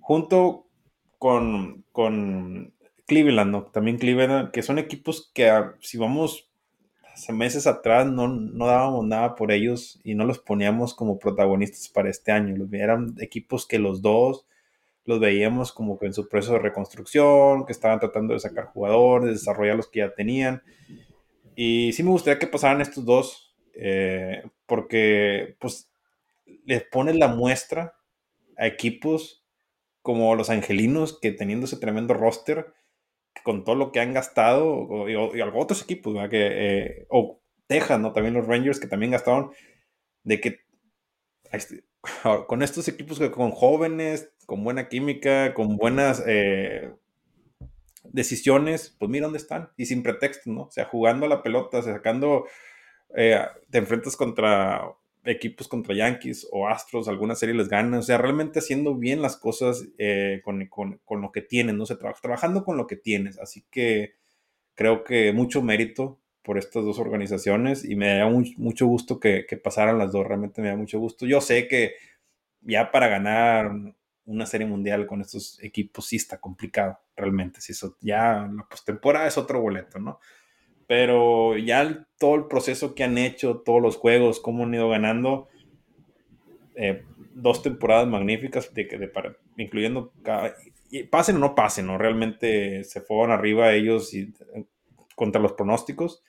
junto 0.00 0.66
con, 1.18 1.84
con 1.92 2.74
Cleveland, 3.06 3.52
¿no? 3.52 3.62
También 3.66 3.98
Cleveland, 3.98 4.50
que 4.50 4.62
son 4.62 4.80
equipos 4.80 5.30
que 5.32 5.48
ah, 5.48 5.76
si 5.80 5.96
vamos 5.96 6.50
hace 7.14 7.32
meses 7.32 7.68
atrás 7.68 8.06
no, 8.06 8.26
no 8.26 8.66
dábamos 8.66 9.06
nada 9.06 9.36
por 9.36 9.52
ellos 9.52 10.00
y 10.02 10.16
no 10.16 10.24
los 10.24 10.40
poníamos 10.40 10.92
como 10.92 11.20
protagonistas 11.20 11.88
para 11.88 12.10
este 12.10 12.32
año. 12.32 12.56
Los, 12.56 12.72
eran 12.72 13.14
equipos 13.20 13.64
que 13.64 13.78
los 13.78 14.02
dos 14.02 14.44
los 15.04 15.20
veíamos 15.20 15.70
como 15.70 16.00
que 16.00 16.06
en 16.06 16.14
su 16.14 16.28
proceso 16.28 16.54
de 16.54 16.58
reconstrucción, 16.58 17.64
que 17.64 17.70
estaban 17.70 18.00
tratando 18.00 18.34
de 18.34 18.40
sacar 18.40 18.66
jugadores, 18.66 19.30
desarrollar 19.30 19.76
los 19.76 19.86
que 19.86 20.00
ya 20.00 20.12
tenían. 20.12 20.64
Y 21.56 21.94
sí 21.94 22.02
me 22.02 22.10
gustaría 22.10 22.38
que 22.38 22.46
pasaran 22.46 22.82
estos 22.82 23.04
dos, 23.06 23.56
eh, 23.72 24.44
porque 24.66 25.56
pues 25.58 25.90
les 26.64 26.84
pone 26.84 27.14
la 27.14 27.28
muestra 27.28 27.94
a 28.58 28.66
equipos 28.66 29.44
como 30.02 30.36
los 30.36 30.50
angelinos, 30.50 31.18
que 31.18 31.32
teniendo 31.32 31.64
ese 31.64 31.78
tremendo 31.78 32.14
roster, 32.14 32.74
con 33.42 33.64
todo 33.64 33.74
lo 33.74 33.90
que 33.90 34.00
han 34.00 34.12
gastado, 34.12 35.08
y, 35.08 35.16
otros 35.16 35.82
equipos, 35.82 36.14
Que, 36.28 36.48
eh, 36.52 37.06
o 37.08 37.40
Texas, 37.66 37.98
¿no? 37.98 38.12
También 38.12 38.34
los 38.34 38.46
Rangers 38.46 38.78
que 38.78 38.86
también 38.86 39.12
gastaron, 39.12 39.50
de 40.24 40.40
que 40.40 40.60
con 42.46 42.62
estos 42.62 42.86
equipos 42.88 43.18
que 43.18 43.30
con 43.30 43.50
jóvenes, 43.50 44.30
con 44.44 44.62
buena 44.62 44.88
química, 44.88 45.54
con 45.54 45.76
buenas 45.76 46.22
eh, 46.26 46.92
decisiones, 48.12 48.94
pues 48.98 49.10
mira 49.10 49.24
dónde 49.26 49.38
están, 49.38 49.70
y 49.76 49.86
sin 49.86 50.02
pretexto, 50.02 50.50
¿no? 50.50 50.62
O 50.62 50.70
sea, 50.70 50.84
jugando 50.86 51.26
a 51.26 51.28
la 51.28 51.42
pelota, 51.42 51.82
sacando, 51.82 52.46
eh, 53.14 53.40
te 53.70 53.78
enfrentas 53.78 54.16
contra 54.16 54.82
equipos 55.24 55.66
contra 55.68 55.94
Yankees 55.94 56.46
o 56.52 56.68
Astros, 56.68 57.08
alguna 57.08 57.34
serie 57.34 57.54
les 57.54 57.68
gana, 57.68 57.98
o 57.98 58.02
sea, 58.02 58.16
realmente 58.18 58.60
haciendo 58.60 58.94
bien 58.94 59.22
las 59.22 59.36
cosas 59.36 59.84
eh, 59.98 60.40
con, 60.44 60.66
con, 60.68 61.20
lo 61.20 61.32
que 61.32 61.42
tienen, 61.42 61.76
no 61.76 61.84
se 61.84 61.96
trabaja, 61.96 62.20
trabajando 62.20 62.64
con 62.64 62.76
lo 62.76 62.86
que 62.86 62.96
tienes, 62.96 63.38
así 63.38 63.64
que 63.70 64.14
creo 64.74 65.04
que 65.04 65.32
mucho 65.32 65.62
mérito 65.62 66.20
por 66.42 66.58
estas 66.58 66.84
dos 66.84 67.00
organizaciones 67.00 67.84
y 67.84 67.96
me 67.96 68.18
da 68.18 68.28
mucho 68.28 68.86
gusto 68.86 69.18
que, 69.18 69.44
pasaran 69.62 69.98
las 69.98 70.12
dos, 70.12 70.24
realmente 70.24 70.62
me 70.62 70.68
da 70.68 70.76
mucho 70.76 71.00
gusto. 71.00 71.26
Yo 71.26 71.40
sé 71.40 71.66
que 71.66 71.94
ya 72.60 72.92
para 72.92 73.08
ganar 73.08 73.72
una 74.26 74.46
serie 74.46 74.66
mundial 74.66 75.06
con 75.06 75.20
estos 75.20 75.62
equipos 75.62 76.06
sí 76.06 76.16
está 76.16 76.38
complicado, 76.38 76.98
realmente. 77.16 77.60
Si 77.60 77.72
eso, 77.72 77.96
ya 78.00 78.50
la 78.52 78.66
postemporada 78.68 79.26
es 79.26 79.38
otro 79.38 79.60
boleto, 79.60 79.98
¿no? 79.98 80.20
Pero 80.86 81.56
ya 81.56 82.06
todo 82.18 82.34
el 82.36 82.46
proceso 82.46 82.94
que 82.94 83.04
han 83.04 83.18
hecho, 83.18 83.62
todos 83.64 83.80
los 83.80 83.96
juegos, 83.96 84.40
cómo 84.40 84.64
han 84.64 84.74
ido 84.74 84.88
ganando, 84.88 85.48
eh, 86.74 87.04
dos 87.34 87.62
temporadas 87.62 88.06
magníficas, 88.06 88.72
de, 88.74 88.84
de, 88.84 89.08
para, 89.08 89.36
incluyendo 89.56 90.12
cada, 90.22 90.54
pasen 91.10 91.36
o 91.36 91.38
no 91.40 91.54
pasen, 91.54 91.86
¿no? 91.86 91.98
Realmente 91.98 92.84
se 92.84 93.00
fueron 93.00 93.30
arriba 93.30 93.72
ellos 93.72 94.14
y, 94.14 94.32
contra 95.14 95.40
los 95.40 95.52
pronósticos. 95.52 96.22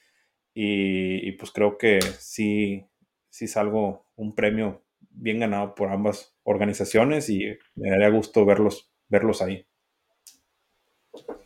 Y, 0.53 1.33
pues 1.33 1.51
creo 1.51 1.77
que 1.77 2.01
sí, 2.01 2.83
sí 3.29 3.45
es 3.45 3.57
algo, 3.57 4.07
un 4.15 4.33
premio 4.33 4.81
bien 5.19 5.39
ganado 5.39 5.75
por 5.75 5.89
ambas 5.89 6.35
organizaciones 6.43 7.29
y 7.29 7.57
me 7.75 7.89
daría 7.89 8.09
gusto 8.09 8.45
verlos, 8.45 8.91
verlos 9.09 9.41
ahí. 9.41 9.65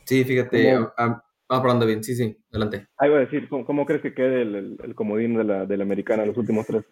Sí, 0.05 0.23
fíjate, 0.23 0.73
ah, 0.97 1.23
hablando 1.47 1.85
bien, 1.85 2.03
sí, 2.03 2.15
sí, 2.15 2.37
adelante. 2.51 2.87
Ahí 2.97 3.09
voy 3.09 3.19
a 3.19 3.21
decir, 3.21 3.47
¿cómo, 3.49 3.85
crees 3.85 4.01
que 4.01 4.13
quede 4.13 4.41
el, 4.41 4.93
comodín 4.95 5.35
de 5.35 5.43
la, 5.43 5.65
de 5.65 5.77
la 5.77 5.83
americana 5.83 6.25
los 6.25 6.37
últimos 6.37 6.65
tres? 6.65 6.83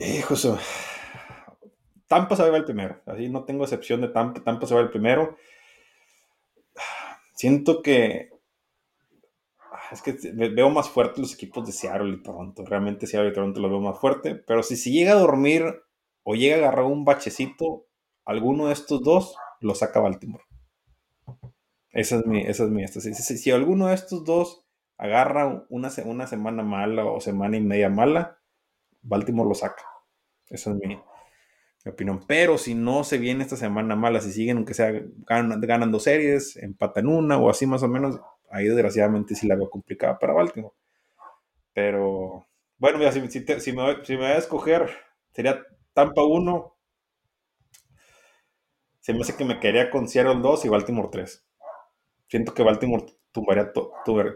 Hijo, 0.00 0.34
Tampa 2.06 2.36
se 2.36 2.48
va 2.48 2.56
el 2.56 2.64
primero. 2.64 3.00
Así 3.06 3.28
no 3.28 3.44
tengo 3.44 3.64
excepción 3.64 4.00
de 4.00 4.08
Tampa. 4.08 4.42
Tampa 4.42 4.66
se 4.66 4.74
va 4.74 4.80
el 4.80 4.90
primero. 4.90 5.36
Siento 7.34 7.82
que. 7.82 8.30
Es 9.92 10.02
que 10.02 10.16
veo 10.32 10.70
más 10.70 10.88
fuerte 10.88 11.20
los 11.20 11.34
equipos 11.34 11.66
de 11.66 11.72
Seattle 11.72 12.14
y 12.14 12.22
Toronto. 12.22 12.64
Realmente 12.64 13.06
Seattle 13.06 13.30
y 13.30 13.32
Toronto 13.32 13.60
los 13.60 13.70
veo 13.70 13.80
más 13.80 13.98
fuerte. 13.98 14.34
Pero 14.34 14.62
si, 14.62 14.76
si 14.76 14.92
llega 14.92 15.12
a 15.12 15.16
dormir 15.16 15.82
o 16.24 16.34
llega 16.34 16.56
a 16.56 16.58
agarrar 16.58 16.86
un 16.86 17.04
bachecito, 17.04 17.86
alguno 18.24 18.66
de 18.66 18.72
estos 18.72 19.02
dos 19.02 19.36
lo 19.60 19.74
saca 19.74 20.00
Baltimore. 20.00 20.44
Esa 21.90 22.16
es 22.16 22.26
mi, 22.26 22.40
esa 22.42 22.64
es 22.64 22.70
mi 22.70 22.86
si, 22.88 23.14
si, 23.14 23.50
alguno 23.52 23.86
de 23.86 23.94
estos 23.94 24.24
dos 24.24 24.66
agarra 24.98 25.64
una, 25.68 25.90
una 26.04 26.26
semana 26.26 26.62
mala 26.62 27.04
o 27.04 27.20
semana 27.20 27.56
y 27.56 27.60
media 27.60 27.88
mala, 27.88 28.40
Baltimore 29.02 29.48
lo 29.48 29.54
saca. 29.54 29.84
Esa 30.48 30.70
es 30.70 30.76
mi, 30.76 30.98
opinión. 31.86 32.24
Pero 32.26 32.58
si 32.58 32.74
no 32.74 33.04
se 33.04 33.18
viene 33.18 33.44
esta 33.44 33.56
semana 33.56 33.96
mala, 33.96 34.20
si 34.20 34.32
siguen, 34.32 34.56
aunque 34.56 34.74
sea 34.74 34.92
ganando 35.26 36.00
series, 36.00 36.56
empatan 36.56 37.06
una 37.06 37.36
o 37.38 37.50
así 37.50 37.66
más 37.66 37.82
o 37.82 37.88
menos, 37.88 38.20
ahí 38.50 38.66
desgraciadamente 38.66 39.34
sí 39.34 39.46
la 39.46 39.56
veo 39.56 39.70
complicada 39.70 40.18
para 40.18 40.32
Baltimore. 40.32 40.74
Pero 41.74 42.46
bueno, 42.78 42.98
mira, 42.98 43.12
si, 43.12 43.20
me, 43.20 44.16
voy 44.16 44.26
a 44.26 44.38
escoger, 44.38 44.90
sería 45.32 45.60
Tampa 45.94 46.22
1. 46.24 46.76
Se 49.00 49.12
me 49.12 49.20
hace 49.20 49.36
que 49.36 49.44
me 49.44 49.60
quedaría 49.60 49.90
con 49.90 50.08
Seattle 50.08 50.40
2 50.42 50.64
y 50.64 50.68
Baltimore 50.68 51.08
3. 51.10 51.46
Siento 52.28 52.52
que 52.52 52.62
Baltimore 52.62 53.06
tumbaría, 53.32 53.72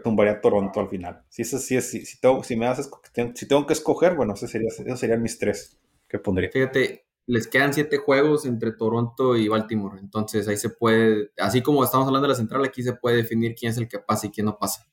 tumbaría 0.03 0.41
Toronto 0.41 0.79
al 0.79 0.89
final. 0.89 1.23
Si, 1.29 1.41
es, 1.41 1.49
si, 1.65 1.81
si, 1.81 2.19
tengo, 2.19 2.43
si, 2.43 2.55
me 2.55 2.65
das, 2.65 2.89
si 3.35 3.47
tengo 3.47 3.65
que 3.65 3.73
escoger, 3.73 4.15
bueno, 4.15 4.33
esos 4.33 4.49
serían, 4.49 4.69
esos 4.69 4.99
serían 4.99 5.21
mis 5.21 5.37
tres 5.37 5.79
que 6.07 6.19
pondría. 6.19 6.49
Fíjate, 6.49 7.05
les 7.25 7.47
quedan 7.47 7.73
siete 7.73 7.97
juegos 7.97 8.45
entre 8.45 8.71
Toronto 8.71 9.35
y 9.35 9.47
Baltimore. 9.47 9.99
Entonces 9.99 10.47
ahí 10.47 10.57
se 10.57 10.69
puede, 10.69 11.31
así 11.37 11.61
como 11.61 11.83
estamos 11.83 12.07
hablando 12.07 12.27
de 12.27 12.33
la 12.33 12.37
central, 12.37 12.63
aquí 12.63 12.83
se 12.83 12.93
puede 12.93 13.17
definir 13.17 13.55
quién 13.55 13.71
es 13.71 13.77
el 13.77 13.87
que 13.87 13.99
pasa 13.99 14.27
y 14.27 14.31
quién 14.31 14.45
no 14.45 14.57
pasa. 14.57 14.87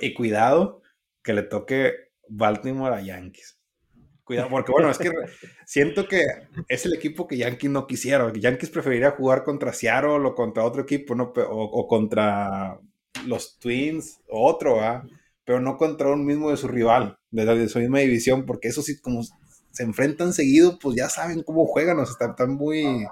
y 0.00 0.14
cuidado 0.14 0.82
que 1.22 1.32
le 1.32 1.42
toque 1.42 1.92
Baltimore 2.28 2.94
a 2.94 3.00
Yankees. 3.00 3.61
Cuidado, 4.24 4.48
porque 4.50 4.70
bueno, 4.70 4.88
es 4.88 4.98
que 4.98 5.10
siento 5.66 6.06
que 6.06 6.24
es 6.68 6.86
el 6.86 6.94
equipo 6.94 7.26
que 7.26 7.36
Yankees 7.36 7.70
no 7.70 7.86
quisiera. 7.88 8.32
Yankees 8.32 8.70
preferiría 8.70 9.10
jugar 9.10 9.42
contra 9.42 9.72
Seattle 9.72 10.24
o 10.24 10.34
contra 10.34 10.64
otro 10.64 10.82
equipo, 10.82 11.14
¿no? 11.16 11.32
O, 11.34 11.88
contra 11.88 12.78
los 13.26 13.58
Twins 13.58 14.20
o 14.28 14.48
otro, 14.48 14.80
¿ah? 14.80 15.04
Pero 15.44 15.60
no 15.60 15.76
contra 15.76 16.12
un 16.12 16.24
mismo 16.24 16.50
de 16.50 16.56
su 16.56 16.68
rival, 16.68 17.18
de, 17.30 17.44
de 17.44 17.68
su 17.68 17.80
misma 17.80 17.98
división, 17.98 18.46
porque 18.46 18.68
eso 18.68 18.80
sí, 18.80 19.00
como 19.00 19.22
se 19.72 19.82
enfrentan 19.82 20.32
seguido, 20.32 20.78
pues 20.78 20.96
ya 20.96 21.08
saben 21.08 21.42
cómo 21.42 21.66
juegan, 21.66 21.98
o 21.98 22.06
sea, 22.06 22.28
están, 22.28 22.54
muy, 22.54 23.06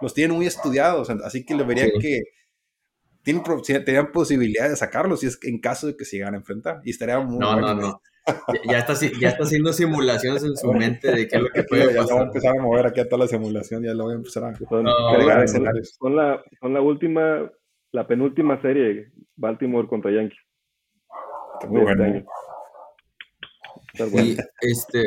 los 0.00 0.12
tienen 0.12 0.36
muy 0.36 0.46
estudiados, 0.46 1.08
así 1.08 1.44
que 1.44 1.54
le 1.54 1.64
vería 1.64 1.88
que 1.98 2.22
tienen, 3.22 3.42
tenían 3.84 4.10
posibilidad 4.12 4.68
de 4.68 4.76
sacarlos 4.76 5.20
si 5.20 5.26
es 5.26 5.38
en 5.42 5.60
caso 5.60 5.86
de 5.86 5.96
que 5.96 6.04
se 6.04 6.16
llegan 6.16 6.34
a 6.34 6.38
enfrentar, 6.38 6.80
y 6.84 6.90
estaría 6.90 7.20
muy 7.20 7.38
No, 7.38 7.58
no, 7.58 7.74
no. 7.74 8.02
Ya 8.70 8.78
está, 8.78 8.94
ya 9.20 9.30
está 9.30 9.44
haciendo 9.44 9.72
simulaciones 9.72 10.44
en 10.44 10.56
su 10.56 10.72
mente 10.72 11.10
de 11.10 11.26
qué 11.26 11.36
es 11.36 11.42
lo 11.42 11.48
que 11.48 11.64
puede 11.64 11.86
pasar. 11.86 12.06
Ya 12.06 12.14
voy 12.14 12.22
a 12.22 12.26
empezar 12.26 12.56
a 12.56 12.62
mover 12.62 12.86
aquí 12.86 13.00
a 13.00 13.08
toda 13.08 13.24
la 13.24 13.28
simulación, 13.28 13.82
ya 13.82 13.94
lo 13.94 14.04
voy 14.04 14.12
a 14.12 14.16
empezar 14.16 14.44
a... 14.44 14.54
Son, 14.54 14.86
son, 15.98 16.16
la, 16.16 16.42
son 16.60 16.72
la 16.72 16.80
última, 16.80 17.50
la 17.90 18.06
penúltima 18.06 18.60
serie, 18.62 19.12
Baltimore 19.34 19.88
contra 19.88 20.12
Yankees. 20.12 20.38
muy 21.68 21.82
bueno. 21.82 22.24
Y 24.14 24.36
este, 24.60 25.02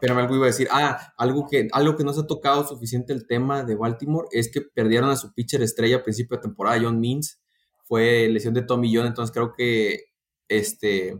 pero 0.00 0.18
algo 0.18 0.36
iba 0.36 0.44
a 0.44 0.48
decir. 0.48 0.68
Ah, 0.70 1.12
algo 1.16 1.46
que, 1.48 1.68
algo 1.72 1.96
que 1.96 2.04
no 2.04 2.12
se 2.12 2.20
ha 2.20 2.26
tocado 2.26 2.66
suficiente 2.66 3.12
el 3.12 3.26
tema 3.26 3.64
de 3.64 3.74
Baltimore 3.74 4.28
es 4.30 4.50
que 4.50 4.60
perdieron 4.60 5.10
a 5.10 5.16
su 5.16 5.32
pitcher 5.34 5.62
estrella 5.62 5.96
a 5.96 6.02
principio 6.02 6.36
de 6.36 6.42
temporada, 6.42 6.78
John 6.82 7.00
Means. 7.00 7.40
Fue 7.84 8.28
lesión 8.28 8.54
de 8.54 8.62
Tommy 8.62 8.94
John, 8.94 9.06
entonces 9.06 9.32
creo 9.32 9.52
que 9.52 10.04
este, 10.48 11.18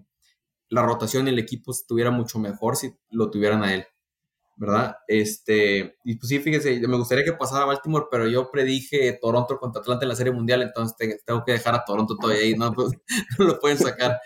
la 0.75 0.83
rotación 0.83 1.29
en 1.29 1.35
el 1.35 1.39
equipo 1.39 1.71
estuviera 1.71 2.11
mucho 2.11 2.39
mejor 2.39 2.77
si 2.77 2.93
lo 3.11 3.31
tuvieran 3.31 3.63
a 3.63 3.75
él. 3.75 3.87
¿Verdad? 4.57 4.97
Este, 5.09 5.97
y 6.05 6.15
pues 6.17 6.29
sí, 6.29 6.39
fíjese, 6.39 6.81
me 6.87 6.97
gustaría 6.97 7.25
que 7.25 7.33
pasara 7.33 7.65
a 7.65 7.67
Baltimore, 7.67 8.07
pero 8.09 8.29
yo 8.29 8.51
predije 8.53 9.19
Toronto 9.21 9.59
contra 9.59 9.81
Atlanta 9.81 10.05
en 10.05 10.09
la 10.11 10.15
Serie 10.15 10.33
Mundial, 10.33 10.63
entonces 10.63 11.25
tengo 11.25 11.45
que 11.45 11.53
dejar 11.53 11.75
a 11.75 11.85
Toronto 11.85 12.17
todavía 12.17 12.43
ahí, 12.45 12.55
no, 12.55 12.73
pues, 12.73 12.93
no 13.39 13.47
lo 13.47 13.59
pueden 13.59 13.79
sacar. 13.79 14.21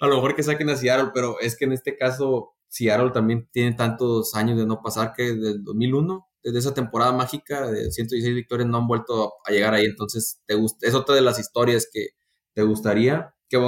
A 0.00 0.06
lo 0.08 0.16
mejor 0.16 0.34
que 0.34 0.42
saquen 0.42 0.70
a 0.70 0.76
Seattle, 0.76 1.10
pero 1.14 1.38
es 1.40 1.56
que 1.56 1.66
en 1.66 1.72
este 1.72 1.96
caso 1.96 2.54
Seattle 2.68 3.10
también 3.12 3.48
tiene 3.52 3.74
tantos 3.74 4.34
años 4.34 4.58
de 4.58 4.66
no 4.66 4.82
pasar 4.82 5.12
que 5.12 5.34
desde 5.34 5.50
el 5.52 5.64
2001, 5.64 6.26
desde 6.42 6.58
esa 6.58 6.74
temporada 6.74 7.12
mágica 7.12 7.70
de 7.70 7.92
116 7.92 8.34
victorias 8.34 8.68
no 8.68 8.78
han 8.78 8.88
vuelto 8.88 9.34
a 9.46 9.52
llegar 9.52 9.74
ahí. 9.74 9.84
Entonces, 9.84 10.42
te 10.46 10.54
gusta, 10.54 10.86
es 10.86 10.94
otra 10.94 11.14
de 11.14 11.20
las 11.20 11.38
historias 11.38 11.88
que 11.90 12.08
te 12.54 12.62
gustaría, 12.62 13.34
que 13.48 13.58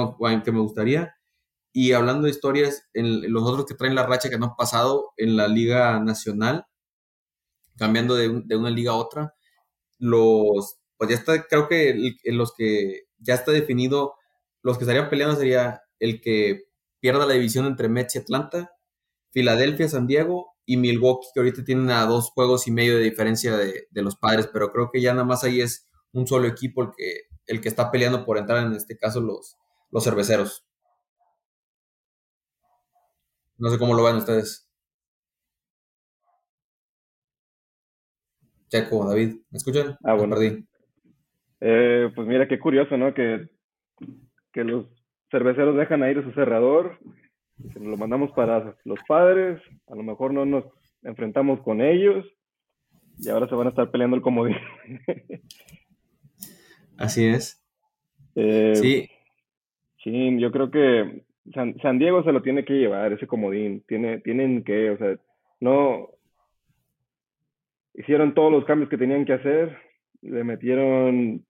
me 0.51 0.59
gustaría. 0.59 1.16
Y 1.77 1.93
hablando 1.93 2.23
de 2.23 2.31
historias, 2.31 2.87
en, 2.95 3.31
los 3.31 3.43
otros 3.43 3.67
que 3.67 3.75
traen 3.75 3.93
la 3.93 4.07
racha 4.07 4.31
que 4.31 4.39
no 4.39 4.47
han 4.47 4.55
pasado 4.55 5.13
en 5.15 5.37
la 5.37 5.47
Liga 5.47 5.99
Nacional, 5.99 6.65
cambiando 7.77 8.15
de, 8.15 8.41
de 8.45 8.55
una 8.55 8.71
liga 8.71 8.93
a 8.93 8.95
otra, 8.95 9.35
los, 9.99 10.79
pues 10.97 11.11
ya 11.11 11.15
está, 11.17 11.43
creo 11.43 11.67
que 11.67 12.15
en 12.23 12.37
los 12.39 12.55
que 12.55 13.03
ya 13.19 13.35
está 13.35 13.51
definido, 13.51 14.15
los 14.63 14.79
que 14.79 14.85
estarían 14.85 15.07
peleando 15.11 15.35
sería 15.35 15.83
el 15.99 16.19
que 16.19 16.63
pierda 16.99 17.27
la 17.27 17.33
división 17.33 17.67
entre 17.67 17.89
Mets 17.89 18.15
y 18.15 18.17
Atlanta 18.17 18.71
Filadelfia, 19.29 19.87
San 19.87 20.07
Diego 20.07 20.55
y 20.65 20.77
Milwaukee, 20.77 21.27
que 21.31 21.41
ahorita 21.41 21.63
tienen 21.63 21.91
a 21.91 22.07
dos 22.07 22.31
juegos 22.31 22.65
y 22.65 22.71
medio 22.71 22.97
de 22.97 23.03
diferencia 23.03 23.55
de, 23.55 23.87
los 23.91 24.15
padres, 24.15 24.49
pero 24.51 24.71
creo 24.71 24.89
que 24.91 24.99
ya 24.99 25.13
nada 25.13 25.25
más 25.25 25.43
ahí 25.43 25.61
es 25.61 25.85
un 26.11 26.25
solo 26.25 26.47
equipo 26.47 26.81
el 26.81 26.89
que, 26.97 27.21
el 27.45 27.61
que 27.61 27.69
está 27.69 27.91
peleando 27.91 28.25
por 28.25 28.39
entrar, 28.39 28.65
en 28.65 28.73
este 28.73 28.97
caso 28.97 29.21
los, 29.21 29.57
los 29.91 30.03
cerveceros. 30.03 30.66
No 33.57 33.69
sé 33.69 33.77
cómo 33.77 33.93
lo 33.93 34.03
ven 34.03 34.17
ustedes. 34.17 34.69
Checo, 38.69 39.07
David, 39.07 39.37
¿me 39.49 39.57
escuchan? 39.57 39.97
Ah, 40.03 40.13
bueno. 40.13 40.35
Eh, 41.61 42.11
pues 42.13 42.27
mira, 42.27 42.47
qué 42.47 42.59
curioso, 42.59 42.97
¿no? 42.97 43.13
Que, 43.13 43.49
que 44.51 44.63
los 44.63 44.85
cerveceros 45.31 45.77
dejan 45.77 46.03
a 46.03 46.11
ir 46.11 46.19
a 46.19 46.23
su 46.23 46.31
cerrador 46.33 46.99
lo 47.79 47.97
mandamos 47.97 48.31
para 48.31 48.75
los 48.83 48.99
padres, 49.07 49.61
a 49.87 49.95
lo 49.95 50.03
mejor 50.03 50.33
no 50.33 50.45
nos 50.45 50.65
enfrentamos 51.03 51.61
con 51.61 51.81
ellos 51.81 52.25
y 53.19 53.29
ahora 53.29 53.47
se 53.47 53.55
van 53.55 53.67
a 53.67 53.69
estar 53.71 53.89
peleando 53.89 54.15
el 54.15 54.21
comodín. 54.21 54.55
Así 56.97 57.25
es. 57.25 57.63
Eh, 58.35 58.75
sí. 58.75 59.09
Sí, 60.03 60.39
yo 60.39 60.51
creo 60.51 60.69
que 60.69 61.25
San, 61.53 61.99
Diego 61.99 62.23
se 62.23 62.31
lo 62.31 62.41
tiene 62.41 62.65
que 62.65 62.73
llevar, 62.73 63.13
ese 63.13 63.27
comodín. 63.27 63.83
Tiene, 63.87 64.19
tienen 64.19 64.63
que, 64.63 64.91
o 64.91 64.97
sea, 64.97 65.17
no. 65.59 66.09
Hicieron 67.93 68.33
todos 68.33 68.51
los 68.51 68.65
cambios 68.65 68.89
que 68.89 68.97
tenían 68.97 69.25
que 69.25 69.33
hacer, 69.33 69.77
le 70.21 70.43
metieron 70.43 71.43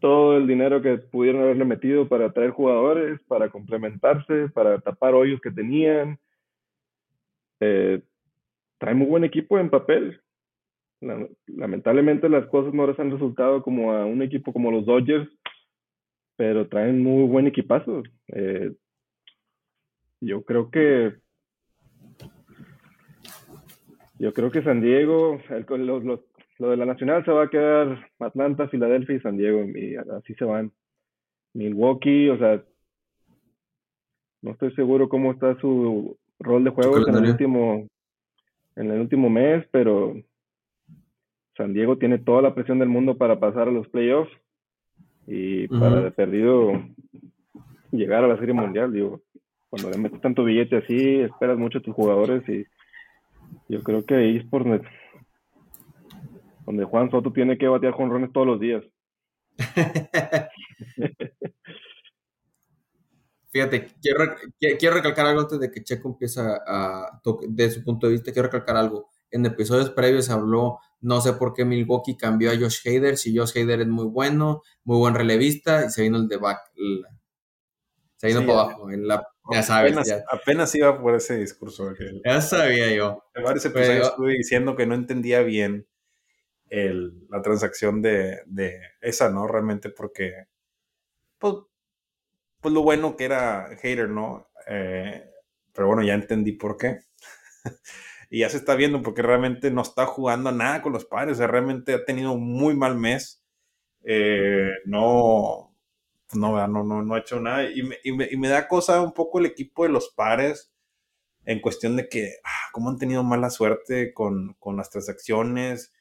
todo 0.00 0.36
el 0.36 0.46
dinero 0.46 0.82
que 0.82 0.98
pudieron 0.98 1.42
haberle 1.42 1.64
metido 1.64 2.08
para 2.08 2.32
traer 2.32 2.50
jugadores, 2.50 3.20
para 3.26 3.48
complementarse, 3.48 4.48
para 4.50 4.80
tapar 4.80 5.14
hoyos 5.14 5.40
que 5.40 5.50
tenían. 5.50 6.18
Eh, 7.60 8.02
trae 8.78 8.94
muy 8.94 9.06
buen 9.06 9.24
equipo 9.24 9.58
en 9.58 9.70
papel. 9.70 10.20
lamentablemente 11.46 12.28
las 12.28 12.46
cosas 12.46 12.74
no 12.74 12.86
les 12.86 12.98
han 12.98 13.10
resultado 13.10 13.62
como 13.62 13.92
a 13.92 14.04
un 14.04 14.22
equipo 14.22 14.52
como 14.52 14.70
los 14.70 14.84
Dodgers, 14.84 15.28
pero 16.36 16.68
traen 16.68 17.02
muy 17.02 17.26
buen 17.28 17.46
equipazo. 17.46 18.02
Eh, 18.28 18.72
Yo 20.20 20.42
creo 20.42 20.70
que 20.70 21.14
yo 24.18 24.32
creo 24.32 24.50
que 24.50 24.62
San 24.62 24.80
Diego, 24.80 25.40
lo 26.58 26.70
de 26.70 26.76
la 26.76 26.86
nacional 26.86 27.24
se 27.24 27.30
va 27.30 27.44
a 27.44 27.50
quedar 27.50 28.10
Atlanta, 28.18 28.68
Filadelfia 28.68 29.14
y 29.14 29.20
San 29.20 29.36
Diego, 29.36 29.62
y 29.62 29.94
así 29.94 30.34
se 30.34 30.44
van. 30.44 30.72
Milwaukee, 31.54 32.28
o 32.28 32.38
sea, 32.38 32.62
no 34.42 34.52
estoy 34.52 34.72
seguro 34.74 35.08
cómo 35.08 35.32
está 35.32 35.58
su 35.60 36.16
rol 36.38 36.64
de 36.64 36.70
juego 36.70 36.98
en 37.08 37.14
el 37.14 37.30
último 37.30 37.88
en 38.76 38.90
el 38.90 39.00
último 39.00 39.28
mes, 39.28 39.66
pero 39.72 40.14
San 41.56 41.72
Diego 41.72 41.98
tiene 41.98 42.18
toda 42.18 42.42
la 42.42 42.54
presión 42.54 42.78
del 42.78 42.88
mundo 42.88 43.16
para 43.16 43.40
pasar 43.40 43.66
a 43.68 43.72
los 43.72 43.88
playoffs 43.88 44.30
y 45.26 45.66
para 45.66 46.00
de 46.00 46.10
perdido 46.12 46.72
llegar 47.90 48.22
a 48.24 48.28
la 48.28 48.38
Serie 48.38 48.54
Mundial, 48.54 48.92
digo, 48.92 49.20
cuando 49.70 49.90
le 49.90 49.98
metes 49.98 50.20
tanto 50.20 50.44
billete 50.44 50.76
así, 50.76 51.20
esperas 51.20 51.58
mucho 51.58 51.78
a 51.78 51.82
tus 51.82 51.94
jugadores 51.94 52.42
y 52.48 52.64
yo 53.68 53.82
creo 53.82 54.04
que 54.04 54.14
ahí 54.14 54.36
es 54.38 54.44
por 54.44 54.64
donde 56.64 56.84
Juan 56.84 57.10
Soto 57.10 57.32
tiene 57.32 57.56
que 57.58 57.68
batear 57.68 57.94
con 57.94 58.10
rones 58.10 58.32
todos 58.32 58.46
los 58.46 58.60
días. 58.60 58.84
Fíjate, 63.50 63.88
quiero, 64.02 64.36
quiero 64.78 64.94
recalcar 64.96 65.26
algo 65.26 65.40
antes 65.40 65.58
de 65.58 65.70
que 65.70 65.82
Checo 65.82 66.10
empiece 66.10 66.40
a, 66.40 67.20
de 67.48 67.70
su 67.70 67.82
punto 67.82 68.06
de 68.06 68.12
vista, 68.12 68.30
quiero 68.32 68.48
recalcar 68.48 68.76
algo. 68.76 69.08
En 69.30 69.44
episodios 69.46 69.90
previos 69.90 70.28
habló, 70.30 70.78
no 71.00 71.20
sé 71.20 71.32
por 71.34 71.54
qué 71.54 71.64
Milwaukee 71.64 72.16
cambió 72.16 72.50
a 72.50 72.56
Josh 72.56 72.86
Hader, 72.86 73.16
si 73.16 73.36
Josh 73.36 73.58
Hader 73.58 73.80
es 73.80 73.88
muy 73.88 74.06
bueno, 74.06 74.62
muy 74.84 74.98
buen 74.98 75.14
relevista, 75.14 75.86
y 75.86 75.90
se 75.90 76.02
vino 76.02 76.18
el 76.18 76.28
de 76.28 76.36
back. 76.36 76.60
se 78.16 78.26
vino 78.26 78.40
para 78.40 78.60
abajo. 78.60 78.86
Ya 79.50 79.62
sabes. 79.62 79.94
Apenas, 80.30 80.74
iba 80.74 81.00
por 81.00 81.14
ese 81.14 81.36
discurso. 81.36 81.92
ya 82.24 82.40
sabía 82.40 82.92
yo. 82.92 83.24
En 83.34 83.44
varios 83.44 83.64
episodios 83.64 84.08
estuve 84.08 84.32
diciendo 84.32 84.76
que 84.76 84.86
no 84.86 84.94
entendía 84.94 85.42
bien 85.42 85.86
el, 86.68 87.26
la 87.28 87.42
transacción 87.42 88.02
de, 88.02 88.42
de, 88.46 88.80
esa, 89.00 89.30
¿no? 89.30 89.46
Realmente 89.46 89.90
porque, 89.90 90.46
pues, 91.38 91.54
pues 92.60 92.74
lo 92.74 92.82
bueno 92.82 93.16
que 93.16 93.24
era 93.24 93.68
hater, 93.80 94.08
¿no? 94.08 94.48
Eh, 94.66 95.24
pero 95.72 95.86
bueno, 95.86 96.02
ya 96.02 96.14
entendí 96.14 96.52
por 96.52 96.76
qué. 96.76 97.00
y 98.30 98.40
ya 98.40 98.48
se 98.50 98.58
está 98.58 98.74
viendo 98.74 99.02
porque 99.02 99.22
realmente 99.22 99.70
no 99.70 99.82
está 99.82 100.06
jugando 100.06 100.52
nada 100.52 100.82
con 100.82 100.92
los 100.92 101.04
padres, 101.04 101.34
o 101.34 101.38
sea, 101.38 101.46
realmente 101.46 101.94
ha 101.94 102.04
tenido 102.04 102.32
un 102.32 102.52
muy 102.52 102.74
mal 102.74 102.96
mes. 102.96 103.44
Eh, 104.04 104.70
no, 104.84 105.67
no, 106.34 106.66
no, 106.68 106.84
no, 106.84 107.02
no 107.02 107.14
ha 107.14 107.18
hecho 107.20 107.40
nada. 107.40 107.70
Y 107.70 107.82
me, 107.82 107.96
y, 108.04 108.12
me, 108.12 108.28
y 108.30 108.36
me, 108.36 108.48
da 108.48 108.68
cosa 108.68 109.00
un 109.02 109.12
poco 109.12 109.38
el 109.38 109.46
equipo 109.46 109.84
de 109.84 109.90
los 109.90 110.10
pares 110.10 110.72
en 111.44 111.60
cuestión 111.60 111.96
de 111.96 112.08
que, 112.08 112.34
ah, 112.44 112.70
cómo 112.72 112.90
han 112.90 112.98
tenido 112.98 113.24
mala 113.24 113.50
suerte 113.50 114.12
con, 114.12 114.54
con 114.58 114.76
las 114.76 114.90
transacciones. 114.90 115.92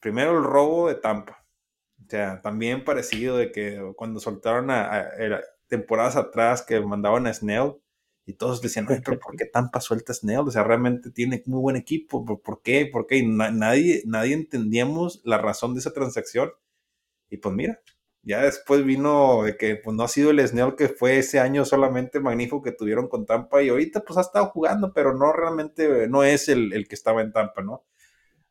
Primero 0.00 0.38
el 0.38 0.44
robo 0.44 0.88
de 0.88 0.94
Tampa. 0.96 1.46
O 2.06 2.10
sea, 2.10 2.40
también 2.42 2.84
parecido 2.84 3.36
de 3.36 3.52
que 3.52 3.92
cuando 3.96 4.20
soltaron 4.20 4.70
a, 4.70 5.10
temporadas 5.66 6.16
atrás 6.16 6.62
que 6.62 6.80
mandaban 6.80 7.26
a 7.26 7.34
Snell 7.34 7.74
y 8.24 8.34
todos 8.34 8.62
decían, 8.62 8.86
pero 8.86 9.18
¿por 9.18 9.36
qué 9.36 9.46
Tampa 9.46 9.80
suelta 9.80 10.12
a 10.12 10.14
Snell? 10.14 10.40
O 10.40 10.50
sea, 10.50 10.62
realmente 10.62 11.10
tiene 11.10 11.42
muy 11.46 11.60
buen 11.60 11.76
equipo, 11.76 12.24
¿por 12.24 12.62
qué? 12.62 12.86
¿Por 12.86 13.06
qué? 13.06 13.18
Y 13.18 13.26
nadie, 13.26 14.02
nadie 14.06 14.34
entendíamos 14.34 15.20
la 15.24 15.38
razón 15.38 15.74
de 15.74 15.80
esa 15.80 15.92
transacción. 15.92 16.52
Y 17.30 17.38
pues 17.38 17.54
mira, 17.54 17.80
ya 18.22 18.42
después 18.42 18.84
vino 18.84 19.42
de 19.44 19.56
que 19.56 19.76
pues 19.76 19.96
no 19.96 20.02
ha 20.04 20.08
sido 20.08 20.30
el 20.30 20.46
Snell 20.46 20.76
que 20.76 20.88
fue 20.88 21.18
ese 21.18 21.40
año 21.40 21.64
solamente 21.64 22.20
magnífico 22.20 22.62
que 22.62 22.72
tuvieron 22.72 23.08
con 23.08 23.26
Tampa 23.26 23.62
y 23.62 23.68
ahorita 23.70 24.00
pues 24.04 24.18
ha 24.18 24.22
estado 24.22 24.46
jugando, 24.46 24.92
pero 24.92 25.14
no 25.14 25.32
realmente, 25.32 26.08
no 26.08 26.24
es 26.24 26.48
el, 26.48 26.72
el 26.72 26.88
que 26.88 26.94
estaba 26.94 27.22
en 27.22 27.32
Tampa, 27.32 27.62
¿no? 27.62 27.84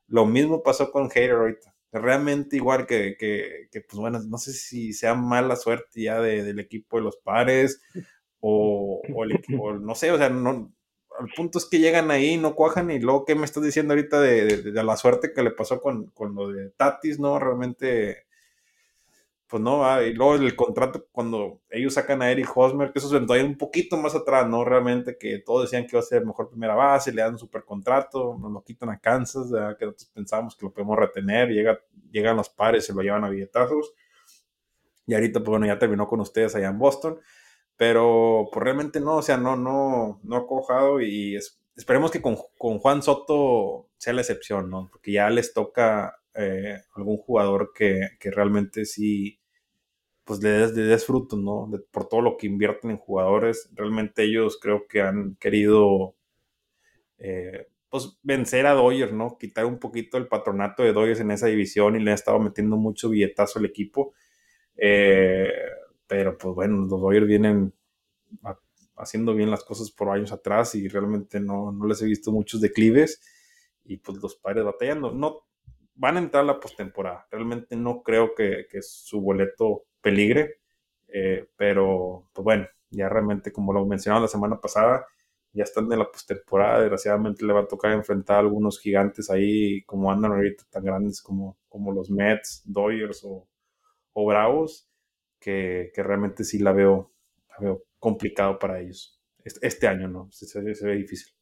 Lo 0.08 0.26
mismo 0.26 0.64
pasó 0.64 0.92
con 0.92 1.10
Hater 1.10 1.32
ahorita 1.32 1.78
realmente 1.92 2.56
igual 2.56 2.86
que, 2.86 3.16
que, 3.18 3.82
pues 3.82 4.00
bueno, 4.00 4.20
no 4.20 4.38
sé 4.38 4.54
si 4.54 4.94
sea 4.94 5.16
mala 5.16 5.56
suerte 5.56 6.02
ya 6.04 6.20
de, 6.20 6.44
del 6.44 6.60
equipo 6.60 6.98
de 6.98 7.04
los 7.04 7.18
pares 7.18 7.82
o, 8.40 9.02
o 9.14 9.24
el 9.24 9.34
equipo, 9.34 9.74
no 9.74 9.96
sé, 9.96 10.12
o 10.12 10.18
sea, 10.18 10.30
no, 10.30 10.74
el 11.20 11.28
punto 11.36 11.58
es 11.58 11.66
que 11.66 11.80
llegan 11.80 12.12
ahí, 12.12 12.38
no 12.38 12.56
cuajan 12.56 12.92
y 12.92 13.00
luego, 13.00 13.26
¿qué 13.26 13.36
me 13.36 13.46
estás 13.46 13.64
diciendo 13.64 13.94
ahorita 13.94 14.22
de, 14.22 14.46
de, 14.46 14.72
de 14.72 14.84
la 14.84 14.98
suerte 14.98 15.34
que 15.34 15.44
le 15.44 15.52
pasó 15.52 15.82
con, 15.82 16.08
con, 16.12 16.36
lo 16.36 16.50
de 16.50 16.70
Tatis, 16.72 17.20
no? 17.20 17.40
Realmente 17.40 18.27
pues 19.48 19.64
no, 19.64 19.86
ah, 19.86 20.04
y 20.04 20.14
luego 20.14 20.36
el 20.36 20.56
contrato 20.56 21.08
cuando 21.12 21.62
ellos 21.70 21.94
sacan 21.94 22.22
a 22.22 22.32
Eric 22.32 22.50
Hosmer, 22.56 22.92
que 22.92 23.00
eso 23.00 23.10
se 23.10 23.20
todavía 23.22 23.46
un 23.46 23.58
poquito 23.58 23.98
más 23.98 24.14
atrás, 24.14 24.48
¿no? 24.48 24.66
Realmente 24.66 25.18
que 25.18 25.40
todos 25.40 25.64
decían 25.64 25.84
que 25.86 25.96
iba 25.96 26.00
a 26.02 26.04
ser 26.04 26.26
mejor 26.26 26.50
primera 26.50 26.76
base, 26.76 27.14
le 27.14 27.22
dan 27.22 27.34
un 27.34 27.40
super 27.40 27.64
contrato, 27.64 28.38
nos 28.40 28.52
lo 28.52 28.64
quitan 28.64 28.90
a 28.90 29.00
Kansas, 29.00 29.48
que 29.80 29.86
nosotros 29.86 30.12
pensábamos 30.14 30.56
que 30.56 30.66
lo 30.66 30.74
podemos 30.74 30.98
retener, 30.98 31.50
llega, 31.50 31.80
llegan 32.12 32.36
los 32.36 32.50
pares, 32.50 32.86
se 32.86 32.94
lo 32.94 33.02
llevan 33.02 33.24
a 33.24 33.30
billetazos, 33.30 33.94
y 35.08 35.14
ahorita, 35.14 35.40
pues 35.40 35.50
bueno, 35.50 35.66
ya 35.66 35.80
terminó 35.80 36.08
con 36.08 36.20
ustedes 36.20 36.54
allá 36.56 36.68
en 36.68 36.78
Boston, 36.78 37.20
pero 37.78 38.50
pues 38.52 38.64
realmente 38.64 39.00
no, 39.00 39.18
o 39.18 39.22
sea, 39.22 39.38
no, 39.38 39.56
no, 39.56 40.20
no 40.24 40.36
ha 40.36 40.46
cojado 40.46 41.00
y 41.00 41.38
esperemos 41.76 42.12
que 42.12 42.22
con, 42.22 42.38
con, 42.58 42.80
Juan 42.80 43.02
Soto 43.02 43.88
sea 43.98 44.14
la 44.14 44.22
excepción, 44.22 44.70
¿no? 44.70 44.90
Porque 44.92 45.14
ya 45.14 45.30
les 45.30 45.54
toca 45.54 46.17
eh, 46.38 46.82
algún 46.96 47.18
jugador 47.18 47.72
que, 47.74 48.10
que, 48.20 48.32
realmente 48.32 48.86
sí, 48.86 49.40
pues 50.24 50.42
le 50.44 50.50
des, 50.52 50.76
des 50.76 51.06
frutos, 51.06 51.40
¿no? 51.40 51.70
por 51.92 52.08
todo 52.08 52.22
lo 52.22 52.38
que 52.38 52.48
invierten 52.48 52.92
en 52.92 52.98
jugadores. 52.98 53.70
Realmente 53.74 54.24
ellos 54.24 54.60
creo 54.62 54.88
que 54.88 55.02
han 55.02 55.36
querido, 55.40 56.16
eh, 57.18 57.68
pues, 57.90 58.20
vencer 58.24 58.68
a 58.68 58.74
Dodgers, 58.74 59.14
¿no? 59.14 59.38
Quitar 59.40 59.66
un 59.66 59.80
poquito 59.80 60.18
el 60.18 60.28
patronato 60.28 60.84
de 60.84 60.94
Dodgers 60.94 61.22
en 61.22 61.32
esa 61.32 61.48
división 61.48 61.96
y 61.96 62.04
le 62.04 62.12
han 62.12 62.16
estado 62.16 62.40
metiendo 62.40 62.78
mucho 62.78 63.10
billetazo 63.10 63.60
al 63.60 63.66
equipo. 63.66 64.14
Eh, 64.78 65.52
pero, 66.08 66.38
pues, 66.38 66.56
bueno, 66.56 66.78
los 66.86 67.02
Dodgers 67.02 67.28
vienen 67.28 67.74
haciendo 68.98 69.34
bien 69.34 69.52
las 69.52 69.64
cosas 69.64 69.92
por 69.92 70.10
años 70.10 70.32
atrás 70.32 70.76
y 70.76 70.88
realmente 70.88 71.40
no, 71.40 71.72
no 71.72 71.88
les 71.88 72.02
he 72.02 72.06
visto 72.06 72.32
muchos 72.32 72.62
declives 72.62 73.22
y 73.86 73.98
pues 73.98 74.18
los 74.22 74.36
padres 74.36 74.66
batallando. 74.66 75.12
No, 75.12 75.47
van 75.98 76.18
a 76.18 76.20
entrar 76.20 76.44
a 76.44 76.48
la 76.48 76.60
postemporada. 76.60 77.28
Realmente 77.32 77.76
no 77.76 78.02
creo 78.04 78.34
que, 78.36 78.66
su 78.82 79.22
boleto 79.22 79.86
peligre, 80.02 80.62
eh, 81.08 81.48
pero 81.58 82.30
pues 82.34 82.44
bueno, 82.44 82.68
ya 82.90 83.10
realmente 83.10 83.52
como 83.52 83.74
lo 83.74 83.86
mencionaba 83.86 84.22
la 84.22 84.28
semana 84.28 84.60
pasada, 84.62 85.06
ya 85.54 85.64
están 85.64 85.92
en 85.92 86.00
la 86.00 86.12
postemporada. 86.12 86.82
Desgraciadamente 86.82 87.46
le 87.46 87.54
va 87.54 87.62
a 87.62 87.68
tocar 87.68 87.92
enfrentar 87.94 88.38
a 88.38 88.40
algunos 88.42 88.80
gigantes 88.80 89.30
ahí, 89.30 89.84
como 89.86 90.12
andan 90.12 90.34
ahorita 90.34 90.66
tan 90.70 90.84
grandes 90.84 91.22
como, 91.22 91.58
como 91.70 91.92
los 91.92 92.10
Mets, 92.12 92.64
Dodgers 92.66 93.24
o, 93.26 93.48
Bravos, 94.16 94.90
que, 95.40 95.92
realmente 95.96 96.44
sí 96.44 96.60
la 96.60 96.74
veo, 96.74 97.12
veo 97.60 97.84
complicado 98.00 98.60
para 98.60 98.80
ellos. 98.80 99.20
Este, 99.44 99.88
año, 99.88 100.08
¿no? 100.08 100.30
se 100.32 100.62
ve 100.62 100.96
difícil. 100.96 101.37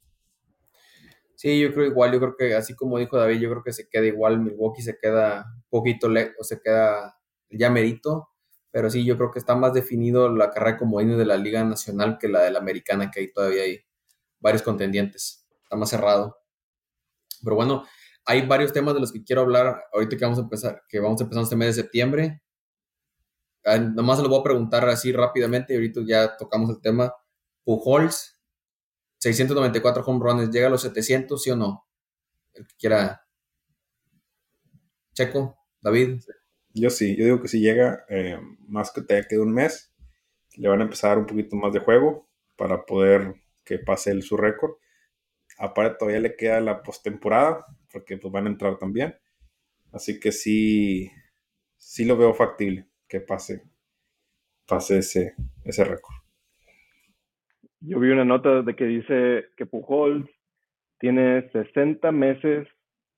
Sí, 1.36 1.60
yo 1.60 1.74
creo 1.74 1.86
igual, 1.88 2.14
yo 2.14 2.20
creo 2.20 2.36
que 2.38 2.56
así 2.56 2.76
como 2.76 2.98
dijo 2.98 3.18
David, 3.18 3.40
yo 3.40 3.50
creo 3.50 3.64
que 3.64 3.74
se 3.74 3.90
queda 3.90 4.06
igual, 4.06 4.40
Milwaukee 4.40 4.82
se 4.82 4.98
queda 4.98 5.46
un 5.56 5.64
poquito 5.70 6.08
lejos, 6.10 6.48
se 6.48 6.62
queda 6.62 7.18
ya 7.50 7.70
merito, 7.70 8.30
pero 8.72 8.90
sí, 8.90 9.06
yo 9.06 9.18
creo 9.18 9.32
que 9.32 9.40
está 9.40 9.56
más 9.56 9.74
definido 9.74 10.30
la 10.30 10.50
carrera 10.52 10.78
como 10.78 10.92
comodines 10.92 11.18
de 11.18 11.26
la 11.26 11.38
Liga 11.38 11.64
Nacional 11.64 12.18
que 12.20 12.30
la 12.30 12.42
de 12.44 12.52
la 12.52 12.60
Americana, 12.60 13.12
que 13.12 13.20
ahí 13.22 13.32
todavía 13.34 13.64
hay 13.64 13.82
varios 14.40 14.64
contendientes, 14.64 15.48
está 15.64 15.76
más 15.78 15.90
cerrado. 15.90 16.38
Pero 17.44 17.56
bueno, 17.56 17.86
hay 18.26 18.46
varios 18.46 18.74
temas 18.74 18.94
de 18.94 19.00
los 19.02 19.12
que 19.12 19.24
quiero 19.24 19.42
hablar 19.42 19.84
ahorita 19.94 20.18
que 20.18 20.26
vamos 20.26 20.40
a 20.40 20.42
empezar, 20.44 20.84
que 20.90 21.00
vamos 21.00 21.22
a 21.22 21.24
empezar 21.26 21.44
este 21.44 21.56
mes 21.56 21.76
de 21.76 21.82
septiembre. 21.84 22.42
Ah, 23.66 23.78
nomás 23.78 24.18
se 24.18 24.24
lo 24.24 24.30
voy 24.30 24.40
a 24.40 24.44
preguntar 24.44 24.88
así 24.90 25.12
rápidamente 25.12 25.74
y 25.74 25.78
ahorita 25.78 26.02
ya 26.06 26.38
tocamos 26.38 26.70
el 26.70 26.82
tema. 26.82 27.14
Pujols, 27.64 28.35
694 29.26 30.03
home 30.05 30.19
runs, 30.23 30.51
¿llega 30.51 30.67
a 30.67 30.69
los 30.69 30.84
700, 30.84 31.41
sí 31.41 31.49
o 31.49 31.55
no? 31.55 31.88
El 32.53 32.67
que 32.67 32.76
quiera. 32.76 33.26
Checo, 35.13 35.57
David. 35.82 36.21
Yo 36.76 36.91
sí, 36.91 37.15
yo 37.15 37.26
digo 37.26 37.41
que 37.41 37.47
si 37.47 37.59
llega, 37.59 38.05
eh, 38.07 38.39
más 38.67 38.91
que 38.91 39.01
te 39.01 39.26
queda 39.28 39.41
un 39.41 39.51
mes, 39.51 39.91
le 40.57 40.67
van 40.69 40.82
a 40.82 40.84
empezar 40.84 41.07
a 41.07 41.11
dar 41.13 41.19
un 41.19 41.26
poquito 41.26 41.55
más 41.55 41.73
de 41.73 41.80
juego 41.80 42.30
para 42.55 42.86
poder 42.86 43.34
que 43.63 43.80
pase 43.80 44.11
el, 44.11 44.21
su 44.21 44.38
récord. 44.38 44.73
Aparte, 45.57 45.97
todavía 45.97 46.19
le 46.19 46.36
queda 46.36 46.59
la 46.61 46.84
postemporada, 46.84 47.65
porque 47.91 48.17
pues 48.19 48.32
van 48.32 48.45
a 48.45 48.49
entrar 48.51 48.78
también. 48.78 49.15
Así 49.91 50.19
que 50.19 50.32
sí, 50.32 51.11
sí 51.78 52.05
lo 52.05 52.15
veo 52.15 52.36
factible 52.36 52.88
que 53.07 53.21
pase, 53.21 53.63
pase 54.67 54.99
ese, 54.99 55.34
ese 55.63 55.84
récord. 55.84 56.24
Yo 57.88 58.00
vi 58.00 58.10
una 58.10 58.26
nota 58.26 58.62
de 58.62 58.76
que 58.76 58.86
dice 58.86 59.46
que 59.58 59.66
Pujols 59.66 60.30
tiene 61.00 61.50
60 61.52 62.12
meses 62.12 62.68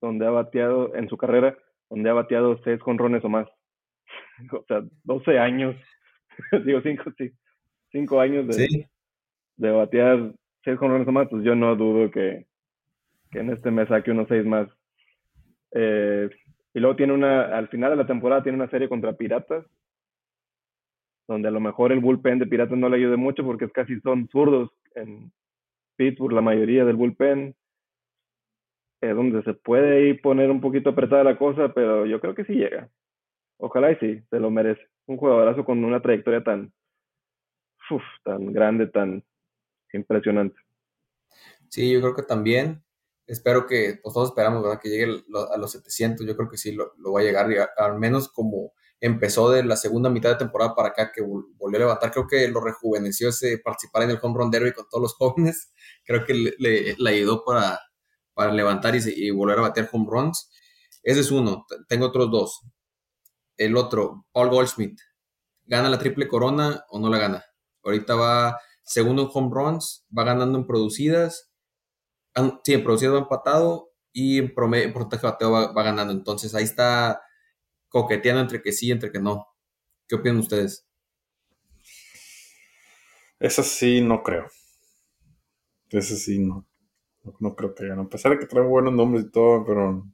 donde 0.02 0.26
ha 0.26 0.30
bateado 0.30 0.96
en 0.96 1.10
su 1.10 1.18
carrera, 1.18 1.58
donde 1.90 2.10
ha 2.10 2.14
bateado 2.14 2.60
6 2.64 2.82
jonrones 2.82 3.24
o 3.24 3.30
más. 3.30 3.48
O 4.52 4.64
sea, 4.68 4.84
12 5.04 5.40
años. 5.40 5.76
Digo, 6.66 6.82
5, 6.82 7.04
sí. 7.18 7.32
5 7.92 8.20
años 8.20 8.48
de, 8.48 8.88
de 9.58 9.72
batear 9.72 10.32
seis 10.68 10.78
jonrones 10.78 11.08
o 11.08 11.12
más, 11.12 11.28
pues 11.30 11.44
yo 11.44 11.56
no 11.56 11.76
dudo 11.76 12.12
que, 12.12 12.46
que 13.32 13.40
en 13.40 13.50
este 13.50 13.72
mes 13.72 13.88
saque 13.88 14.12
unos 14.12 14.28
seis 14.28 14.46
más. 14.46 14.68
Eh, 15.72 16.30
y 16.74 16.80
luego 16.80 16.96
tiene 16.96 17.14
una, 17.14 17.58
al 17.58 17.70
final 17.70 17.92
de 17.92 17.96
la 17.96 18.06
temporada 18.06 18.44
tiene 18.44 18.58
una 18.58 18.70
serie 18.70 18.90
contra 18.90 19.14
Piratas, 19.14 19.66
donde 21.28 21.50
a 21.50 21.52
lo 21.52 21.60
mejor 21.60 21.92
el 21.92 22.00
bullpen 22.00 22.40
de 22.40 22.48
Piratas 22.48 22.78
no 22.78 22.90
le 22.90 22.98
ayude 22.98 23.18
mucho 23.18 23.44
porque 23.44 23.70
casi 23.70 24.00
son 24.00 24.30
zurdos 24.30 24.72
en 24.96 25.32
Pittsburgh 25.98 26.34
la 26.34 26.42
mayoría 26.42 26.86
del 26.86 26.96
bullpen. 26.96 27.56
Es 29.02 29.16
donde 29.16 29.44
se 29.44 29.54
puede 29.54 30.08
ir 30.08 30.22
poner 30.22 30.50
un 30.50 30.62
poquito 30.62 30.90
apretada 30.90 31.24
la 31.24 31.38
cosa, 31.38 31.74
pero 31.74 32.06
yo 32.06 32.20
creo 32.20 32.34
que 32.34 32.46
sí 32.46 32.54
llega. 32.54 32.90
Ojalá 33.58 33.92
y 33.92 33.96
sí, 33.98 34.24
se 34.30 34.40
lo 34.40 34.50
merece. 34.50 34.82
Un 35.06 35.18
jugadorazo 35.18 35.66
con 35.66 35.84
una 35.84 36.02
trayectoria 36.02 36.44
tan, 36.44 36.72
tan 38.24 38.54
grande, 38.54 38.88
tan 38.88 39.24
impresionante. 39.94 40.58
Sí, 41.70 41.92
yo 41.92 42.02
creo 42.02 42.16
que 42.16 42.24
también. 42.24 42.84
Espero 43.26 43.68
que, 43.68 44.00
pues 44.02 44.14
todos 44.14 44.30
esperamos, 44.30 44.64
¿verdad? 44.64 44.80
Que 44.82 44.90
llegue 44.90 45.24
a 45.54 45.58
los 45.58 45.72
700. 45.72 46.26
Yo 46.26 46.36
creo 46.38 46.50
que 46.50 46.58
sí 46.58 46.74
lo, 46.74 46.94
va 47.12 47.20
a 47.20 47.24
llegar, 47.24 47.48
al 47.78 48.00
menos 48.00 48.30
como 48.30 48.72
empezó 49.00 49.50
de 49.52 49.64
la 49.64 49.76
segunda 49.76 50.10
mitad 50.10 50.30
de 50.32 50.38
temporada 50.38 50.76
para 50.76 50.90
acá, 50.90 51.12
que 51.14 51.22
volvió 51.22 51.78
a 51.78 51.80
levantar. 51.80 52.12
Creo 52.12 52.28
que 52.28 52.48
lo 52.48 52.62
rejuveneció 52.62 53.30
ese 53.30 53.60
participar 53.60 54.04
en 54.04 54.12
el 54.12 54.20
home 54.22 54.38
run 54.38 54.52
derby 54.52 54.74
con 54.74 54.88
todos 54.90 55.02
los 55.02 55.14
jóvenes. 55.16 55.72
Creo 56.06 56.26
que 56.26 56.34
le, 56.34 57.10
ayudó 57.10 57.44
para, 57.44 57.80
para 58.34 58.52
levantar 58.54 58.96
y, 58.96 59.32
volver 59.32 59.60
a 59.60 59.62
bater 59.62 59.90
home 59.92 60.08
runs. 60.10 60.50
Ese 61.04 61.22
es 61.22 61.32
uno. 61.32 61.66
Tengo 61.88 62.08
otros 62.08 62.32
dos. 62.32 62.62
El 63.58 63.76
otro, 63.78 64.26
Paul 64.32 64.50
Goldschmidt. 64.50 65.00
¿Gana 65.66 65.90
la 65.90 66.00
triple 66.00 66.28
corona 66.28 66.86
o 66.90 67.00
no 67.00 67.10
la 67.10 67.18
gana? 67.18 67.44
Ahorita 67.84 68.16
va 68.16 68.60
segundo 68.84 69.24
en 69.24 69.30
home 69.34 69.50
runs, 69.52 70.06
va 70.18 70.24
ganando 70.24 70.58
en 70.58 70.66
producidas. 70.66 71.52
Sí, 72.64 72.74
en 72.74 72.84
producidas 72.84 73.16
va 73.16 73.20
empatado 73.20 73.92
y 74.14 74.40
en 74.40 74.54
porcentaje 74.54 75.26
bateo 75.26 75.52
va, 75.52 75.84
ganando. 75.84 76.14
Entonces 76.14 76.56
ahí 76.56 76.64
está 76.64 77.22
coqueteando 77.90 78.42
entre 78.42 78.62
que 78.62 78.72
sí 78.72 78.88
y 78.88 78.92
entre 78.92 79.12
que 79.12 79.20
no. 79.20 79.48
¿Qué 80.08 80.16
opinan 80.16 80.38
ustedes? 80.38 80.88
Eso 83.40 83.64
sí, 83.64 84.02
no 84.02 84.24
creo. 84.24 84.48
Eso 85.90 86.16
sí, 86.16 86.40
no. 86.40 86.66
No, 87.40 87.56
creo 87.56 87.76
que 87.76 87.88
gane. 87.88 88.02
A 88.02 88.10
pesar 88.10 88.32
de 88.32 88.40
que 88.40 88.46
trae 88.46 88.64
buenos 88.64 88.94
nombres 88.94 89.26
y 89.26 89.32
todo, 89.32 89.66
pero 89.66 90.08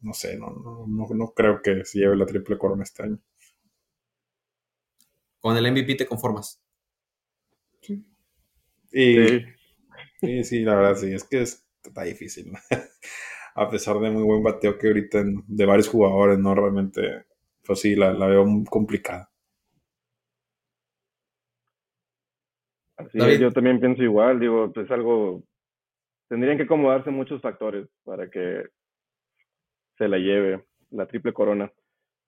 no 0.00 0.12
sé, 0.12 0.36
no, 0.36 0.50
no, 0.86 1.08
no, 1.14 1.32
creo 1.32 1.62
que 1.62 1.84
se 1.84 1.98
lleve 1.98 2.16
la 2.16 2.26
triple 2.26 2.58
corona 2.58 2.82
este 2.84 3.02
año. 3.02 3.18
¿Con 5.40 5.56
el 5.56 5.72
MVP 5.72 5.94
te 5.94 6.06
conformas? 6.06 6.60
Sí. 7.80 8.04
Y, 8.92 9.40
sí. 10.20 10.44
sí, 10.44 10.60
la 10.60 10.74
verdad 10.74 10.96
sí, 10.96 11.12
es 11.12 11.24
que 11.24 11.40
está 11.40 12.02
difícil. 12.02 12.52
A 13.58 13.70
pesar 13.70 13.98
de 13.98 14.10
muy 14.10 14.22
buen 14.22 14.42
bateo 14.42 14.78
que 14.78 14.88
ahorita 14.88 15.24
de 15.46 15.66
varios 15.66 15.88
jugadores, 15.88 16.38
no 16.38 16.54
realmente, 16.54 17.24
pues 17.64 17.80
sí, 17.80 17.96
la, 17.96 18.12
la 18.12 18.26
veo 18.26 18.44
muy 18.44 18.64
complicada. 18.66 19.30
Así 22.98 23.18
yo 23.38 23.52
también 23.52 23.80
pienso 23.80 24.02
igual, 24.02 24.40
digo, 24.40 24.72
pues 24.72 24.90
algo, 24.90 25.42
tendrían 26.28 26.56
que 26.56 26.64
acomodarse 26.64 27.10
muchos 27.10 27.40
factores 27.42 27.88
para 28.04 28.30
que 28.30 28.64
se 29.98 30.08
la 30.08 30.18
lleve, 30.18 30.64
la 30.90 31.06
triple 31.06 31.32
corona. 31.32 31.70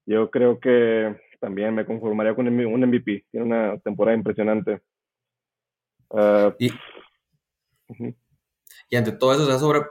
Yo 0.07 0.31
creo 0.31 0.59
que 0.59 1.15
también 1.41 1.75
me 1.75 1.85
conformaría 1.85 2.35
con 2.35 2.49
un 2.49 2.85
MVP. 2.85 3.27
Tiene 3.31 3.47
una 3.47 3.79
temporada 3.79 4.17
impresionante. 4.17 4.81
Ah, 6.11 6.55
y, 6.59 6.71
ante 8.97 9.13
todo 9.13 9.35
eso, 9.35 9.59
sobre, 9.59 9.83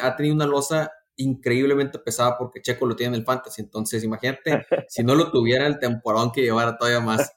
ha 0.00 0.16
tenido 0.16 0.34
una 0.34 0.46
losa 0.46 0.90
increíblemente 1.16 1.98
pesada 1.98 2.36
porque 2.38 2.60
Checo 2.60 2.86
lo 2.86 2.96
tiene 2.96 3.16
en 3.16 3.20
el 3.20 3.26
fantasy. 3.26 3.62
Entonces, 3.62 4.04
imagínate, 4.04 4.66
si 4.88 5.02
no 5.02 5.14
lo 5.14 5.30
tuviera 5.30 5.66
el 5.66 5.78
temporón 5.78 6.32
que 6.32 6.42
llevara 6.42 6.76
todavía 6.76 7.00
más. 7.00 7.32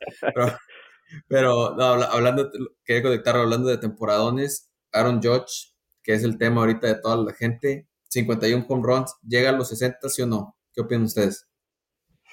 Pero, 1.27 1.82
hablando, 1.82 2.51
quería 2.84 3.01
conectar 3.01 3.36
hablando 3.36 3.69
de 3.69 3.77
temporadones. 3.77 4.69
Aaron 4.91 5.21
Judge, 5.21 5.73
que 6.03 6.13
es 6.13 6.23
el 6.23 6.38
tema 6.38 6.61
ahorita 6.61 6.88
de 6.88 6.95
toda 6.95 7.17
la 7.17 7.34
gente, 7.34 7.88
51 8.09 8.65
home 8.67 8.84
runs, 8.84 9.15
¿llega 9.27 9.49
a 9.49 9.53
los 9.53 9.69
60, 9.69 10.09
sí 10.09 10.21
o 10.23 10.25
no? 10.25 10.55
¿Qué 10.73 10.82
opinan 10.82 11.03
ustedes? 11.03 11.47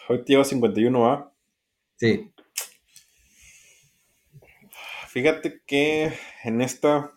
Hoy 0.09 0.23
lleva 0.27 0.45
51, 0.45 1.11
¿ah? 1.11 1.33
Sí. 1.97 2.33
Fíjate 5.09 5.63
que 5.67 6.13
en 6.45 6.61
esta 6.61 7.16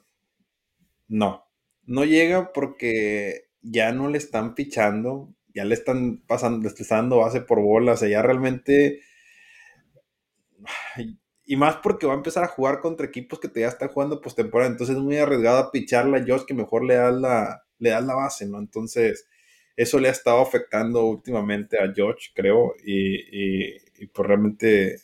no. 1.10 1.46
No 1.86 2.06
llega 2.06 2.54
porque 2.54 3.50
ya 3.62 3.92
no 3.92 4.10
le 4.10 4.18
están 4.18 4.56
pichando, 4.56 5.36
ya 5.54 5.66
le 5.66 5.76
están 5.76 6.24
pasando, 6.28 6.62
le 6.62 6.70
están 6.70 7.00
dando 7.00 7.18
base 7.18 7.42
por 7.42 7.62
bola, 7.62 7.94
o 7.94 7.98
sea, 7.98 8.08
ya 8.08 8.22
realmente 8.22 9.02
y 11.50 11.56
más 11.56 11.78
porque 11.78 12.06
va 12.06 12.14
a 12.14 12.18
empezar 12.18 12.44
a 12.44 12.48
jugar 12.48 12.80
contra 12.80 13.08
equipos 13.08 13.40
que 13.40 13.48
te 13.48 13.62
ya 13.62 13.70
están 13.70 13.90
jugando 13.90 14.22
postemporada. 14.22 14.70
Entonces 14.70 14.96
es 14.96 15.02
muy 15.02 15.18
arriesgado 15.18 15.72
picharla 15.72 16.20
a 16.20 16.24
Josh 16.26 16.46
que 16.46 16.54
mejor 16.54 16.86
le 16.86 16.94
das 16.94 17.16
la, 17.16 17.64
le 17.80 17.90
das 17.90 18.06
la 18.06 18.14
base, 18.14 18.48
¿no? 18.48 18.60
Entonces, 18.60 19.26
eso 19.76 19.98
le 20.00 20.10
ha 20.10 20.12
estado 20.12 20.42
afectando 20.42 21.06
últimamente 21.08 21.80
a 21.80 21.92
George, 21.92 22.30
creo, 22.36 22.76
y, 22.86 23.72
y, 23.72 24.08
pues 24.14 24.28
realmente 24.28 24.98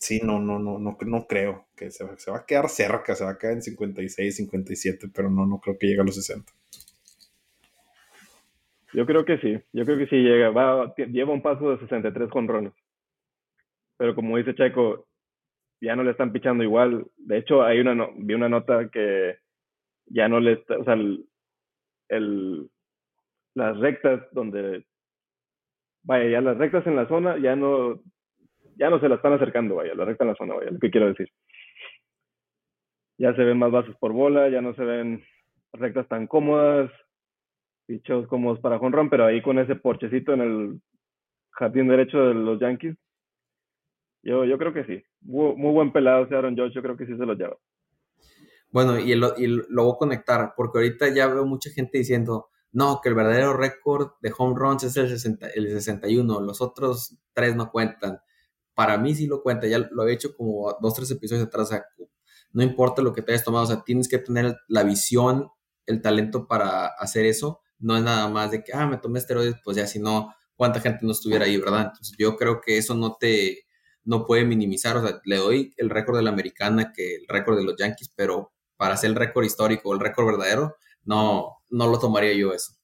sí, 0.00 0.20
no, 0.24 0.40
no, 0.40 0.58
no, 0.58 0.80
no, 0.80 0.96
no 1.00 1.26
creo 1.28 1.68
que 1.76 1.92
se, 1.92 2.04
va 2.04 2.38
a 2.38 2.46
quedar 2.46 2.68
cerca, 2.68 3.14
se 3.14 3.24
va 3.24 3.30
a 3.30 3.38
quedar 3.38 3.54
en 3.54 3.62
56, 3.62 4.36
57, 4.36 5.08
pero 5.14 5.30
no, 5.30 5.46
no 5.46 5.60
creo 5.60 5.78
que 5.78 5.86
llegue 5.86 6.00
a 6.00 6.04
los 6.04 6.16
60. 6.16 6.52
Yo 8.92 9.06
creo 9.06 9.24
que 9.24 9.38
sí, 9.38 9.56
yo 9.72 9.84
creo 9.84 9.98
que 9.98 10.08
sí 10.08 10.16
llega, 10.16 10.50
va, 10.50 10.92
lleva 10.96 11.32
un 11.32 11.42
paso 11.42 11.70
de 11.70 11.78
63 11.78 12.28
con 12.28 12.48
Rones 12.48 12.72
pero 14.00 14.14
como 14.14 14.38
dice 14.38 14.54
Checo, 14.54 15.08
ya 15.78 15.94
no 15.94 16.02
le 16.02 16.12
están 16.12 16.32
pichando 16.32 16.64
igual. 16.64 17.06
De 17.18 17.36
hecho, 17.36 17.62
hay 17.62 17.80
una 17.80 18.08
vi 18.16 18.32
una 18.32 18.48
nota 18.48 18.88
que 18.88 19.36
ya 20.06 20.26
no 20.26 20.40
le 20.40 20.52
está, 20.52 20.78
o 20.78 20.84
sea, 20.84 20.94
el, 22.08 22.70
las 23.54 23.76
rectas 23.78 24.22
donde, 24.32 24.86
vaya, 26.02 26.30
ya 26.30 26.40
las 26.40 26.56
rectas 26.56 26.86
en 26.86 26.96
la 26.96 27.06
zona 27.08 27.36
ya 27.36 27.54
no, 27.56 28.00
ya 28.80 28.88
no 28.88 28.98
se 28.98 29.10
la 29.10 29.16
están 29.16 29.34
acercando, 29.34 29.74
vaya, 29.76 29.94
la 29.94 30.06
recta 30.06 30.24
en 30.24 30.30
la 30.30 30.36
zona, 30.36 30.54
vaya, 30.54 30.70
lo 30.70 30.78
que 30.78 30.90
quiero 30.90 31.08
decir. 31.08 31.30
Ya 33.18 33.34
se 33.34 33.44
ven 33.44 33.58
más 33.58 33.70
bases 33.70 33.94
por 34.00 34.12
bola, 34.12 34.48
ya 34.48 34.62
no 34.62 34.74
se 34.74 34.82
ven 34.82 35.22
rectas 35.74 36.08
tan 36.08 36.26
cómodas, 36.26 36.90
pichos 37.86 38.26
cómodos 38.28 38.58
para 38.60 38.78
jonrón, 38.78 39.10
pero 39.10 39.26
ahí 39.26 39.42
con 39.42 39.58
ese 39.58 39.76
porchecito 39.76 40.32
en 40.32 40.40
el 40.40 40.80
jardín 41.50 41.88
derecho 41.88 42.24
de 42.24 42.32
los 42.32 42.58
Yankees, 42.58 42.96
yo, 44.22 44.46
yo 44.46 44.56
creo 44.56 44.72
que 44.72 44.84
sí. 44.84 45.04
Muy, 45.20 45.72
buen 45.72 45.92
pelado 45.92 46.24
ese 46.24 46.34
Aaron 46.34 46.56
Josh, 46.56 46.72
yo 46.72 46.82
creo 46.82 46.96
que 46.96 47.04
sí 47.04 47.14
se 47.18 47.26
lo 47.26 47.34
lleva. 47.34 47.58
Bueno, 48.70 48.98
y, 48.98 49.14
lo 49.14 49.34
voy 49.34 49.92
a 49.92 49.98
conectar, 49.98 50.54
porque 50.56 50.78
ahorita 50.78 51.08
ya 51.14 51.26
veo 51.26 51.44
mucha 51.44 51.68
gente 51.70 51.98
diciendo, 51.98 52.48
no, 52.72 53.00
que 53.02 53.10
el 53.10 53.14
verdadero 53.14 53.52
récord 53.52 54.12
de 54.22 54.32
home 54.36 54.54
runs 54.56 54.84
es 54.84 54.96
el, 54.96 55.08
60, 55.10 55.48
el 55.54 55.68
61, 55.68 56.40
los 56.40 56.62
otros 56.62 57.18
tres 57.34 57.54
no 57.56 57.70
cuentan. 57.70 58.20
Para 58.74 58.98
mí 58.98 59.14
sí 59.14 59.26
lo 59.26 59.42
cuenta, 59.42 59.66
ya 59.66 59.78
lo 59.78 60.06
he 60.06 60.12
hecho 60.12 60.34
como 60.36 60.76
dos, 60.80 60.94
tres 60.94 61.10
episodios 61.10 61.46
atrás. 61.46 61.70
no 62.52 62.62
importa 62.62 63.02
lo 63.02 63.12
que 63.12 63.22
te 63.22 63.32
hayas 63.32 63.44
tomado, 63.44 63.64
o 63.64 63.66
sea, 63.66 63.82
tienes 63.84 64.08
que 64.08 64.18
tener 64.18 64.56
la 64.68 64.82
visión, 64.82 65.48
el 65.86 66.02
talento 66.02 66.46
para 66.46 66.86
hacer 66.86 67.26
eso. 67.26 67.60
No 67.78 67.96
es 67.96 68.02
nada 68.02 68.28
más 68.28 68.50
de 68.50 68.62
que, 68.62 68.72
ah, 68.74 68.86
me 68.86 68.98
tomé 68.98 69.18
esteroides, 69.18 69.56
pues 69.64 69.76
ya 69.76 69.86
si 69.86 69.98
no, 69.98 70.34
cuánta 70.56 70.80
gente 70.80 71.06
no 71.06 71.12
estuviera 71.12 71.46
ahí, 71.46 71.56
¿verdad? 71.56 71.86
Entonces 71.86 72.14
yo 72.18 72.36
creo 72.36 72.60
que 72.60 72.78
eso 72.78 72.94
no 72.94 73.16
te, 73.18 73.64
no 74.04 74.26
puede 74.26 74.44
minimizar, 74.44 74.96
o 74.96 75.06
sea, 75.06 75.20
le 75.24 75.36
doy 75.36 75.74
el 75.76 75.90
récord 75.90 76.16
de 76.16 76.22
la 76.22 76.30
americana 76.30 76.92
que 76.92 77.16
el 77.16 77.26
récord 77.28 77.56
de 77.56 77.64
los 77.64 77.76
Yankees, 77.76 78.12
pero 78.14 78.52
para 78.76 78.94
hacer 78.94 79.10
el 79.10 79.16
récord 79.16 79.44
histórico, 79.44 79.92
el 79.94 80.00
récord 80.00 80.26
verdadero, 80.26 80.76
no, 81.04 81.58
no 81.70 81.86
lo 81.86 81.98
tomaría 81.98 82.34
yo 82.34 82.52
eso. 82.52 82.74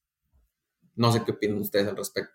No 0.94 1.12
sé 1.12 1.22
qué 1.24 1.32
opinan 1.32 1.58
ustedes 1.58 1.88
al 1.88 1.96
respecto. 1.96 2.32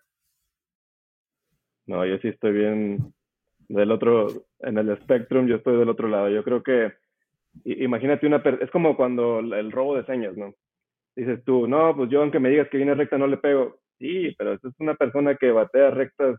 No, 1.86 2.06
yo 2.06 2.16
sí 2.18 2.28
estoy 2.28 2.52
bien 2.52 3.12
del 3.72 3.90
otro, 3.90 4.28
en 4.60 4.76
el 4.76 4.96
Spectrum, 4.98 5.46
yo 5.46 5.56
estoy 5.56 5.78
del 5.78 5.88
otro 5.88 6.08
lado. 6.08 6.28
Yo 6.28 6.44
creo 6.44 6.62
que, 6.62 6.92
imagínate 7.64 8.26
una, 8.26 8.42
es 8.60 8.70
como 8.70 8.96
cuando 8.96 9.40
el 9.40 9.72
robo 9.72 9.96
de 9.96 10.04
señas, 10.04 10.36
¿no? 10.36 10.54
Dices 11.16 11.42
tú, 11.44 11.66
no, 11.66 11.96
pues 11.96 12.10
yo 12.10 12.22
aunque 12.22 12.38
me 12.38 12.50
digas 12.50 12.68
que 12.68 12.76
viene 12.76 12.94
recta 12.94 13.18
no 13.18 13.26
le 13.26 13.38
pego. 13.38 13.78
Sí, 13.98 14.34
pero 14.36 14.54
es 14.54 14.60
una 14.78 14.94
persona 14.94 15.36
que 15.36 15.52
batea 15.52 15.90
rectas 15.90 16.38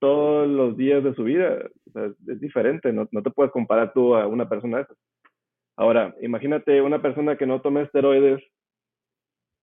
todos 0.00 0.48
los 0.48 0.76
días 0.76 1.04
de 1.04 1.14
su 1.14 1.24
vida. 1.24 1.58
es 1.94 2.40
diferente, 2.40 2.92
no, 2.92 3.08
no, 3.12 3.22
te 3.22 3.30
puedes 3.30 3.52
comparar 3.52 3.92
tú 3.92 4.14
a 4.16 4.26
una 4.26 4.48
persona 4.48 4.78
de 4.78 4.82
esas. 4.84 4.98
Ahora, 5.76 6.14
imagínate 6.20 6.80
una 6.80 7.00
persona 7.00 7.36
que 7.36 7.46
no 7.46 7.60
tome 7.60 7.82
esteroides, 7.82 8.42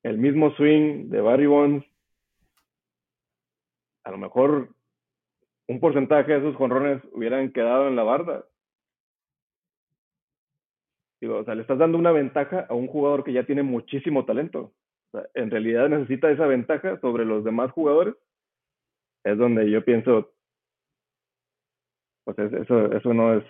el 0.03 0.17
mismo 0.17 0.51
swing 0.55 1.09
de 1.09 1.21
Barry 1.21 1.47
Bonds, 1.47 1.85
a 4.05 4.11
lo 4.11 4.17
mejor 4.17 4.69
un 5.67 5.79
porcentaje 5.79 6.31
de 6.31 6.39
esos 6.39 6.55
jonrones 6.55 7.01
hubieran 7.13 7.51
quedado 7.51 7.87
en 7.87 7.95
la 7.95 8.03
barda. 8.03 8.45
Digo, 11.21 11.37
o 11.37 11.45
sea, 11.45 11.55
le 11.55 11.61
estás 11.61 11.77
dando 11.77 11.97
una 11.97 12.11
ventaja 12.11 12.65
a 12.69 12.73
un 12.73 12.87
jugador 12.87 13.23
que 13.23 13.31
ya 13.31 13.45
tiene 13.45 13.63
muchísimo 13.63 14.25
talento. 14.25 14.73
O 15.11 15.17
sea, 15.17 15.29
en 15.35 15.49
realidad 15.49 15.87
necesita 15.87 16.29
esa 16.29 16.45
ventaja 16.45 16.99
sobre 16.99 17.23
los 17.23 17.43
demás 17.43 17.71
jugadores. 17.71 18.15
Es 19.23 19.37
donde 19.37 19.71
yo 19.71 19.85
pienso, 19.85 20.33
pues 22.25 22.37
eso, 22.39 22.91
eso 22.91 23.13
no 23.13 23.35
es, 23.35 23.45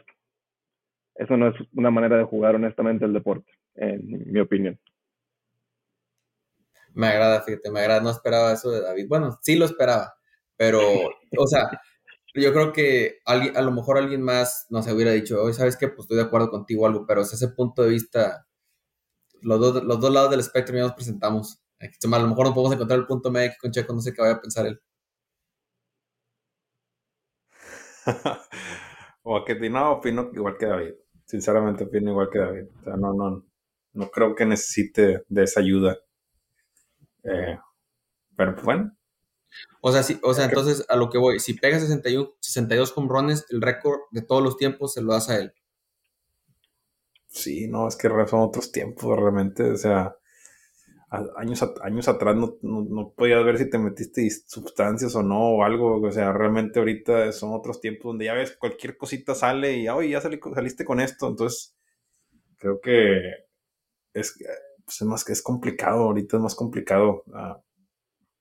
eso 1.15 1.35
no 1.35 1.47
es 1.47 1.55
una 1.73 1.89
manera 1.89 2.17
de 2.17 2.25
jugar 2.25 2.55
honestamente 2.55 3.05
el 3.05 3.13
deporte, 3.13 3.51
en 3.73 4.31
mi 4.31 4.39
opinión. 4.39 4.79
Me 6.93 7.07
agrada, 7.07 7.41
fíjate, 7.41 7.71
me 7.71 7.79
agrada, 7.79 8.01
no 8.01 8.11
esperaba 8.11 8.53
eso 8.53 8.69
de 8.69 8.81
David. 8.81 9.07
Bueno, 9.07 9.31
sí 9.41 9.57
lo 9.57 9.65
esperaba, 9.65 10.13
pero, 10.55 10.79
o 11.37 11.47
sea, 11.47 11.63
yo 12.41 12.53
creo 12.53 12.73
que 12.73 13.19
a 13.25 13.61
lo 13.61 13.71
mejor 13.71 13.97
alguien 13.97 14.21
más 14.23 14.65
nos 14.69 14.87
hubiera 14.87 15.11
dicho, 15.11 15.41
hoy 15.41 15.53
sabes 15.53 15.77
que 15.77 15.87
pues 15.87 16.05
estoy 16.05 16.17
de 16.17 16.23
acuerdo 16.23 16.49
contigo 16.49 16.87
algo, 16.87 17.05
pero 17.05 17.21
es 17.21 17.33
ese 17.33 17.49
punto 17.49 17.83
de 17.83 17.89
vista, 17.89 18.47
los 19.41 19.59
dos, 19.59 20.11
lados 20.13 20.31
del 20.31 20.39
espectro 20.39 20.75
ya 20.75 20.83
nos 20.83 20.93
presentamos. 20.93 21.59
A 21.79 22.19
lo 22.19 22.27
mejor 22.27 22.47
no 22.47 22.53
podemos 22.53 22.73
encontrar 22.73 22.99
el 22.99 23.05
punto 23.07 23.29
medio 23.31 23.51
con 23.61 23.71
Checo, 23.71 23.93
no 23.93 23.99
sé 24.01 24.13
qué 24.13 24.21
vaya 24.21 24.35
a 24.35 24.41
pensar 24.41 24.65
él. 24.65 24.81
o 29.23 29.37
a 29.37 29.45
que 29.45 29.55
no, 29.69 29.91
opino 29.91 30.31
igual 30.33 30.57
que 30.57 30.65
David. 30.65 30.93
Sinceramente 31.25 31.83
opino 31.85 32.11
igual 32.11 32.29
que 32.31 32.39
David. 32.39 32.65
O 32.79 32.83
sea, 32.83 32.95
no, 32.95 33.13
no, 33.13 33.45
no 33.93 34.11
creo 34.11 34.35
que 34.35 34.45
necesite 34.45 35.23
de 35.27 35.43
esa 35.43 35.59
ayuda. 35.59 35.97
Eh, 37.23 37.57
pero 38.35 38.53
pues 38.53 38.65
bueno, 38.65 38.95
o 39.81 39.91
sea, 39.91 40.03
sí, 40.03 40.19
o 40.23 40.33
sea, 40.33 40.45
entonces 40.45 40.85
a 40.89 40.95
lo 40.95 41.09
que 41.09 41.17
voy, 41.17 41.39
si 41.39 41.53
pega 41.53 41.79
61, 41.79 42.29
62 42.39 42.95
runs, 42.95 43.45
el 43.49 43.61
récord 43.61 43.99
de 44.11 44.21
todos 44.21 44.41
los 44.43 44.57
tiempos 44.57 44.93
se 44.93 45.01
lo 45.01 45.13
das 45.13 45.29
a 45.29 45.37
él. 45.37 45.53
Sí, 47.27 47.67
no, 47.67 47.87
es 47.87 47.95
que 47.95 48.07
son 48.07 48.41
otros 48.41 48.71
tiempos 48.71 49.17
realmente, 49.17 49.63
o 49.71 49.77
sea, 49.77 50.15
años, 51.35 51.63
años 51.81 52.07
atrás 52.07 52.35
no, 52.35 52.57
no, 52.61 53.13
podías 53.15 53.43
ver 53.43 53.57
si 53.57 53.69
te 53.69 53.77
metiste 53.77 54.27
sustancias 54.47 55.15
o 55.15 55.23
no 55.23 55.57
o 55.57 55.63
algo, 55.63 56.01
o 56.01 56.11
sea, 56.11 56.31
realmente 56.33 56.79
ahorita 56.79 57.31
son 57.31 57.53
otros 57.53 57.81
tiempos 57.81 58.11
donde 58.11 58.25
ya 58.25 58.33
ves 58.33 58.55
cualquier 58.57 58.97
cosita 58.97 59.35
sale 59.35 59.77
y, 59.77 59.87
oye, 59.89 60.09
ya 60.09 60.21
saliste 60.21 60.85
con 60.85 60.99
esto, 60.99 61.27
entonces 61.27 61.75
creo 62.57 62.79
que 62.81 63.19
es, 64.13 64.37
pues 64.85 65.01
es 65.01 65.07
más 65.07 65.23
que 65.23 65.33
es 65.33 65.41
complicado, 65.41 66.03
ahorita 66.03 66.37
es 66.37 66.43
más 66.43 66.55
complicado. 66.55 67.23
Uh, 67.27 67.61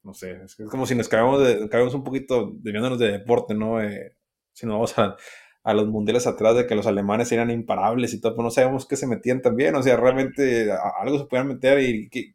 no 0.03 0.14
sé, 0.14 0.42
es, 0.44 0.57
como 0.70 0.86
si 0.86 0.94
nos 0.94 1.09
caemos, 1.09 1.42
de, 1.42 1.68
un 1.94 2.05
poquito 2.05 2.53
desviándonos 2.55 2.98
de 2.98 3.12
deporte, 3.12 3.55
¿no? 3.55 3.80
Eh, 3.80 4.16
si 4.53 4.66
nos 4.66 4.74
vamos 4.74 4.98
a, 4.98 5.16
a, 5.62 5.74
los 5.74 5.86
mundiales 5.88 6.26
atrás 6.26 6.57
de 6.57 6.66
que 6.66 6.74
los 6.74 6.86
alemanes 6.86 7.30
eran 7.32 7.50
imparables 7.50 8.12
y 8.12 8.20
todo, 8.20 8.34
pues 8.34 8.44
no 8.44 8.50
sabemos 8.50 8.86
qué 8.86 8.96
se 8.96 9.07
metían 9.07 9.42
también, 9.42 9.74
o 9.74 9.82
sea, 9.82 9.96
realmente 9.96 10.70
algo 11.00 11.18
se 11.18 11.26
podían 11.26 11.48
meter 11.48 11.80
y, 11.80 12.34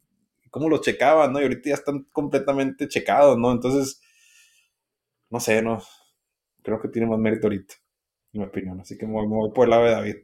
cómo 0.50 0.70
los 0.70 0.82
checaban, 0.82 1.34
¿no? 1.34 1.40
Y 1.40 1.44
ahorita 1.44 1.70
ya 1.70 1.76
están 1.76 2.04
completamente 2.12 2.88
checados, 2.88 3.38
¿no? 3.38 3.52
Entonces, 3.52 4.02
no 5.30 5.40
sé, 5.40 5.62
¿no? 5.62 5.82
Creo 6.64 6.82
que 6.82 6.88
tiene 6.88 7.08
más 7.08 7.20
mérito 7.20 7.48
ahorita, 7.48 7.76
en 8.34 8.42
mi 8.42 8.48
opinión, 8.48 8.80
así 8.80 8.98
que 8.98 9.06
me 9.06 9.14
voy, 9.14 9.52
por 9.52 9.66
el 9.66 9.70
lado 9.72 9.84
de 9.84 9.92
David 9.92 10.16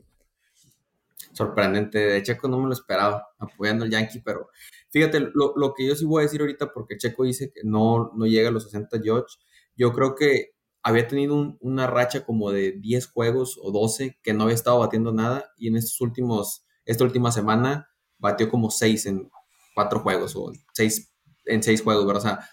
sorprendente. 1.34 1.98
De 2.00 2.24
Checo 2.24 2.48
no 2.48 2.60
me 2.60 2.68
lo 2.68 2.74
esperaba 2.74 3.28
apoyando 3.40 3.84
al 3.84 3.92
Yankee, 3.92 4.20
pero 4.20 4.50
Fíjate, 4.94 5.20
lo, 5.34 5.54
lo, 5.56 5.74
que 5.74 5.88
yo 5.88 5.96
sí 5.96 6.06
voy 6.06 6.22
a 6.22 6.26
decir 6.26 6.40
ahorita, 6.42 6.72
porque 6.72 6.98
Checo 6.98 7.24
dice 7.24 7.52
que 7.52 7.62
no, 7.64 8.12
no 8.16 8.28
llega 8.28 8.50
a 8.50 8.52
los 8.52 8.66
60 8.66 9.00
George, 9.04 9.38
yo 9.76 9.92
creo 9.92 10.14
que 10.14 10.52
había 10.84 11.08
tenido 11.08 11.58
una 11.62 11.88
racha 11.88 12.24
como 12.24 12.52
de 12.52 12.74
10 12.74 13.08
juegos 13.08 13.60
o 13.60 13.72
12 13.72 14.20
que 14.22 14.36
no 14.36 14.44
había 14.44 14.54
estado 14.54 14.78
batiendo 14.78 15.12
nada 15.12 15.52
y 15.58 15.70
en 15.70 15.78
estos 15.78 16.00
últimos, 16.00 16.64
esta 16.86 17.06
última 17.06 17.32
semana 17.32 17.90
batió 18.20 18.50
como 18.50 18.70
6 18.70 19.08
en 19.08 19.32
4 19.74 20.00
juegos 20.02 20.36
o 20.36 20.52
6 20.74 21.12
en 21.46 21.64
6 21.64 21.82
juegos, 21.82 22.06
¿verdad? 22.06 22.22
O 22.22 22.26
sea, 22.28 22.50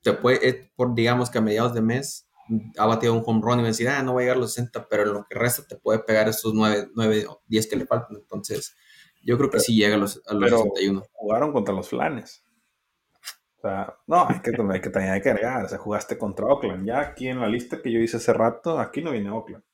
te 0.00 0.14
puede, 0.14 0.48
eh, 0.48 0.72
por, 0.76 0.94
digamos 0.94 1.28
que 1.28 1.36
a 1.36 1.42
mediados 1.42 1.74
de 1.74 1.82
mes 1.82 2.26
ha 2.78 2.86
batido 2.86 3.12
un 3.12 3.22
home 3.26 3.42
run 3.42 3.58
y 3.58 3.62
me 3.62 3.68
decir, 3.68 3.88
ah, 3.90 4.02
no 4.02 4.14
va 4.14 4.20
a 4.20 4.22
llegar 4.22 4.38
a 4.38 4.40
los 4.40 4.54
60, 4.54 4.88
pero 4.88 5.02
en 5.02 5.12
lo 5.12 5.26
que 5.28 5.38
resta 5.38 5.66
te 5.66 5.76
puede 5.76 5.98
pegar 5.98 6.26
esos 6.26 6.54
9, 6.54 6.88
9 6.94 7.26
o 7.28 7.42
10 7.48 7.66
que 7.66 7.76
le 7.76 7.86
faltan. 7.86 8.16
Entonces, 8.16 8.74
yo 9.26 9.36
creo 9.36 9.50
que 9.50 9.58
sí 9.58 9.74
llega 9.74 9.96
a 9.96 9.98
los, 9.98 10.22
a 10.26 10.34
los 10.34 10.50
61. 10.50 11.02
Jugaron 11.12 11.52
contra 11.52 11.74
los 11.74 11.88
flanes. 11.88 12.44
O 13.56 13.60
sea, 13.60 13.96
no, 14.06 14.28
hay 14.28 14.40
que, 14.40 14.50
hay 14.50 14.80
que, 14.80 14.98
hay 14.98 15.20
que 15.20 15.30
agregar. 15.30 15.64
O 15.64 15.68
sea, 15.68 15.78
jugaste 15.78 16.16
contra 16.16 16.46
Oakland. 16.46 16.86
Ya 16.86 17.00
aquí 17.00 17.26
en 17.26 17.40
la 17.40 17.48
lista 17.48 17.82
que 17.82 17.90
yo 17.90 17.98
hice 17.98 18.18
hace 18.18 18.32
rato, 18.32 18.78
aquí 18.78 19.02
no 19.02 19.10
viene 19.10 19.30
Oakland. 19.30 19.64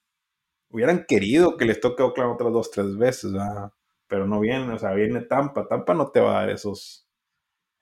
Hubieran 0.70 1.04
querido 1.06 1.58
que 1.58 1.66
les 1.66 1.80
toque 1.80 2.02
Oakland 2.02 2.32
otras 2.32 2.50
dos, 2.50 2.70
tres 2.70 2.96
veces, 2.96 3.32
¿verdad? 3.32 3.72
Pero 4.06 4.26
no 4.26 4.40
viene, 4.40 4.72
o 4.72 4.78
sea, 4.78 4.92
viene 4.92 5.20
Tampa. 5.20 5.68
Tampa 5.68 5.92
no 5.92 6.10
te 6.10 6.20
va 6.20 6.30
a 6.30 6.40
dar 6.40 6.50
esos, 6.50 7.06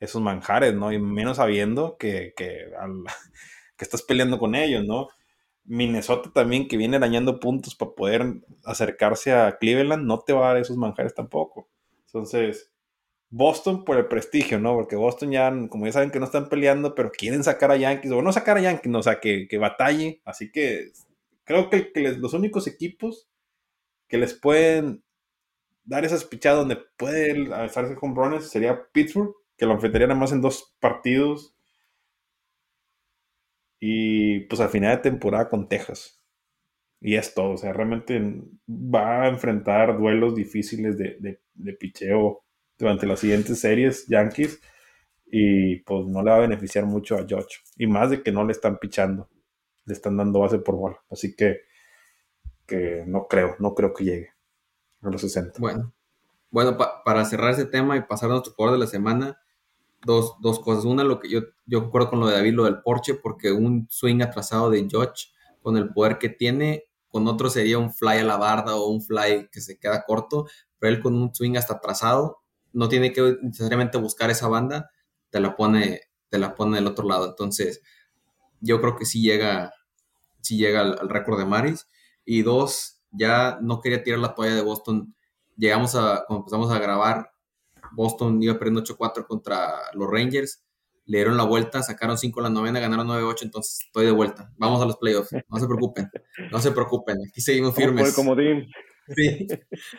esos 0.00 0.20
manjares, 0.20 0.74
¿no? 0.74 0.92
Y 0.92 0.98
menos 0.98 1.36
sabiendo 1.36 1.96
que, 1.96 2.34
que, 2.36 2.72
que 3.76 3.84
estás 3.84 4.02
peleando 4.02 4.40
con 4.40 4.56
ellos, 4.56 4.84
¿no? 4.84 5.06
Minnesota 5.64 6.30
también, 6.32 6.68
que 6.68 6.76
viene 6.76 6.98
dañando 6.98 7.40
puntos 7.40 7.74
para 7.74 7.92
poder 7.92 8.42
acercarse 8.64 9.32
a 9.32 9.58
Cleveland, 9.58 10.06
no 10.06 10.20
te 10.20 10.32
va 10.32 10.46
a 10.46 10.48
dar 10.54 10.62
esos 10.62 10.76
manjares 10.76 11.14
tampoco. 11.14 11.68
Entonces, 12.06 12.72
Boston 13.30 13.84
por 13.84 13.96
el 13.96 14.06
prestigio, 14.06 14.58
¿no? 14.58 14.74
Porque 14.74 14.96
Boston 14.96 15.30
ya, 15.30 15.52
como 15.68 15.86
ya 15.86 15.92
saben 15.92 16.10
que 16.10 16.18
no 16.18 16.24
están 16.24 16.48
peleando, 16.48 16.94
pero 16.94 17.12
quieren 17.12 17.44
sacar 17.44 17.70
a 17.70 17.76
Yankees, 17.76 18.10
o 18.10 18.22
no 18.22 18.32
sacar 18.32 18.56
a 18.56 18.60
Yankees, 18.60 18.90
no, 18.90 18.98
o 18.98 19.02
sea, 19.02 19.20
que, 19.20 19.46
que 19.48 19.58
batalle. 19.58 20.20
Así 20.24 20.50
que 20.50 20.90
creo 21.44 21.70
que, 21.70 21.92
los 22.18 22.34
únicos 22.34 22.66
equipos 22.66 23.28
que 24.08 24.18
les 24.18 24.34
pueden 24.34 25.04
dar 25.84 26.04
esas 26.04 26.24
pichadas 26.24 26.58
donde 26.60 26.78
pueden 26.96 27.52
alzarse 27.52 27.94
con 27.94 28.14
brones 28.14 28.48
sería 28.48 28.88
Pittsburgh, 28.92 29.34
que 29.56 29.66
lo 29.66 29.74
enfrentaría 29.74 30.08
nada 30.08 30.18
más 30.18 30.32
en 30.32 30.40
dos 30.40 30.74
partidos 30.80 31.54
y 33.80 34.40
pues 34.40 34.60
al 34.60 34.68
final 34.68 34.96
de 34.96 35.02
temporada 35.02 35.48
con 35.48 35.66
Texas. 35.68 36.22
Y 37.00 37.16
es 37.16 37.32
todo. 37.32 37.52
O 37.52 37.56
sea, 37.56 37.72
realmente 37.72 38.20
va 38.68 39.22
a 39.22 39.28
enfrentar 39.28 39.98
duelos 39.98 40.34
difíciles 40.34 40.98
de, 40.98 41.40
de, 41.54 41.72
picheo 41.72 42.44
durante 42.78 43.06
las 43.06 43.20
siguientes 43.20 43.58
series, 43.58 44.06
Yankees. 44.06 44.60
Y 45.32 45.76
pues 45.82 46.06
no 46.06 46.22
le 46.22 46.30
va 46.30 46.36
a 46.36 46.40
beneficiar 46.40 46.84
mucho 46.84 47.16
a 47.16 47.26
George. 47.26 47.56
Y 47.76 47.86
más 47.86 48.10
de 48.10 48.22
que 48.22 48.32
no 48.32 48.44
le 48.44 48.52
están 48.52 48.78
pichando. 48.78 49.30
Le 49.86 49.94
están 49.94 50.18
dando 50.18 50.40
base 50.40 50.58
por 50.58 50.76
bola. 50.76 51.00
Así 51.10 51.34
que, 51.34 51.62
que 52.66 53.04
no 53.06 53.26
creo, 53.28 53.56
no 53.60 53.74
creo 53.74 53.94
que 53.94 54.04
llegue 54.04 54.28
a 55.00 55.08
los 55.08 55.22
60. 55.22 55.58
Bueno, 55.58 55.94
bueno 56.50 56.76
para 56.76 57.24
cerrar 57.24 57.52
ese 57.52 57.64
tema 57.64 57.96
y 57.96 58.02
pasar 58.02 58.28
a 58.28 58.34
nuestro 58.34 58.52
jugador 58.52 58.78
de 58.78 58.84
la 58.84 58.90
semana, 58.90 59.40
dos, 60.02 60.34
dos 60.40 60.60
cosas. 60.60 60.84
Una, 60.84 61.04
lo 61.04 61.20
que 61.20 61.28
yo, 61.28 61.40
yo 61.66 61.82
concuerdo 61.82 62.10
con 62.10 62.20
lo 62.20 62.26
de 62.26 62.34
David, 62.34 62.54
lo 62.54 62.64
del 62.64 62.82
Porsche, 62.82 63.14
porque 63.14 63.52
un 63.52 63.86
swing 63.90 64.22
atrasado 64.22 64.70
de 64.70 64.86
George 64.88 65.28
con 65.62 65.76
el 65.76 65.92
poder 65.92 66.18
que 66.18 66.28
tiene, 66.28 66.84
con 67.08 67.26
otro 67.26 67.50
sería 67.50 67.78
un 67.78 67.92
fly 67.92 68.18
a 68.18 68.24
la 68.24 68.36
barda 68.36 68.76
o 68.76 68.88
un 68.88 69.02
fly 69.02 69.48
que 69.50 69.60
se 69.60 69.78
queda 69.78 70.04
corto, 70.04 70.46
pero 70.78 70.94
él 70.94 71.02
con 71.02 71.14
un 71.14 71.34
swing 71.34 71.56
hasta 71.56 71.74
atrasado, 71.74 72.38
no 72.72 72.88
tiene 72.88 73.12
que 73.12 73.36
necesariamente 73.42 73.98
buscar 73.98 74.30
esa 74.30 74.48
banda, 74.48 74.90
te 75.30 75.40
la 75.40 75.56
pone, 75.56 76.02
te 76.28 76.38
la 76.38 76.54
pone 76.54 76.76
del 76.76 76.86
otro 76.86 77.06
lado. 77.06 77.26
Entonces, 77.28 77.82
yo 78.60 78.80
creo 78.80 78.96
que 78.96 79.06
sí 79.06 79.22
llega, 79.22 79.72
sí 80.40 80.56
llega 80.56 80.80
al, 80.80 80.98
al 80.98 81.08
récord 81.08 81.38
de 81.38 81.46
Maris. 81.46 81.86
Y 82.24 82.42
dos, 82.42 83.00
ya 83.10 83.58
no 83.60 83.80
quería 83.80 84.02
tirar 84.02 84.20
la 84.20 84.34
toalla 84.34 84.54
de 84.54 84.62
Boston. 84.62 85.14
Llegamos 85.56 85.94
a, 85.94 86.24
cuando 86.26 86.42
empezamos 86.42 86.70
a 86.70 86.78
grabar, 86.78 87.32
Boston 87.92 88.42
iba 88.42 88.58
perdiendo 88.58 88.82
8-4 88.82 89.26
contra 89.26 89.74
los 89.94 90.10
Rangers, 90.10 90.64
le 91.06 91.18
dieron 91.18 91.36
la 91.36 91.44
vuelta, 91.44 91.82
sacaron 91.82 92.16
5 92.16 92.40
en 92.40 92.44
la 92.44 92.50
novena, 92.50 92.80
ganaron 92.80 93.08
9-8, 93.08 93.42
entonces 93.42 93.80
estoy 93.86 94.06
de 94.06 94.12
vuelta. 94.12 94.52
Vamos 94.58 94.80
a 94.80 94.86
los 94.86 94.96
playoffs, 94.96 95.32
no 95.48 95.58
se 95.58 95.66
preocupen, 95.66 96.08
no 96.52 96.60
se 96.60 96.70
preocupen, 96.70 97.16
aquí 97.28 97.40
seguimos 97.40 97.74
firmes. 97.74 98.14
Como 98.14 98.30
comodín. 98.30 98.68
Sí, 99.16 99.48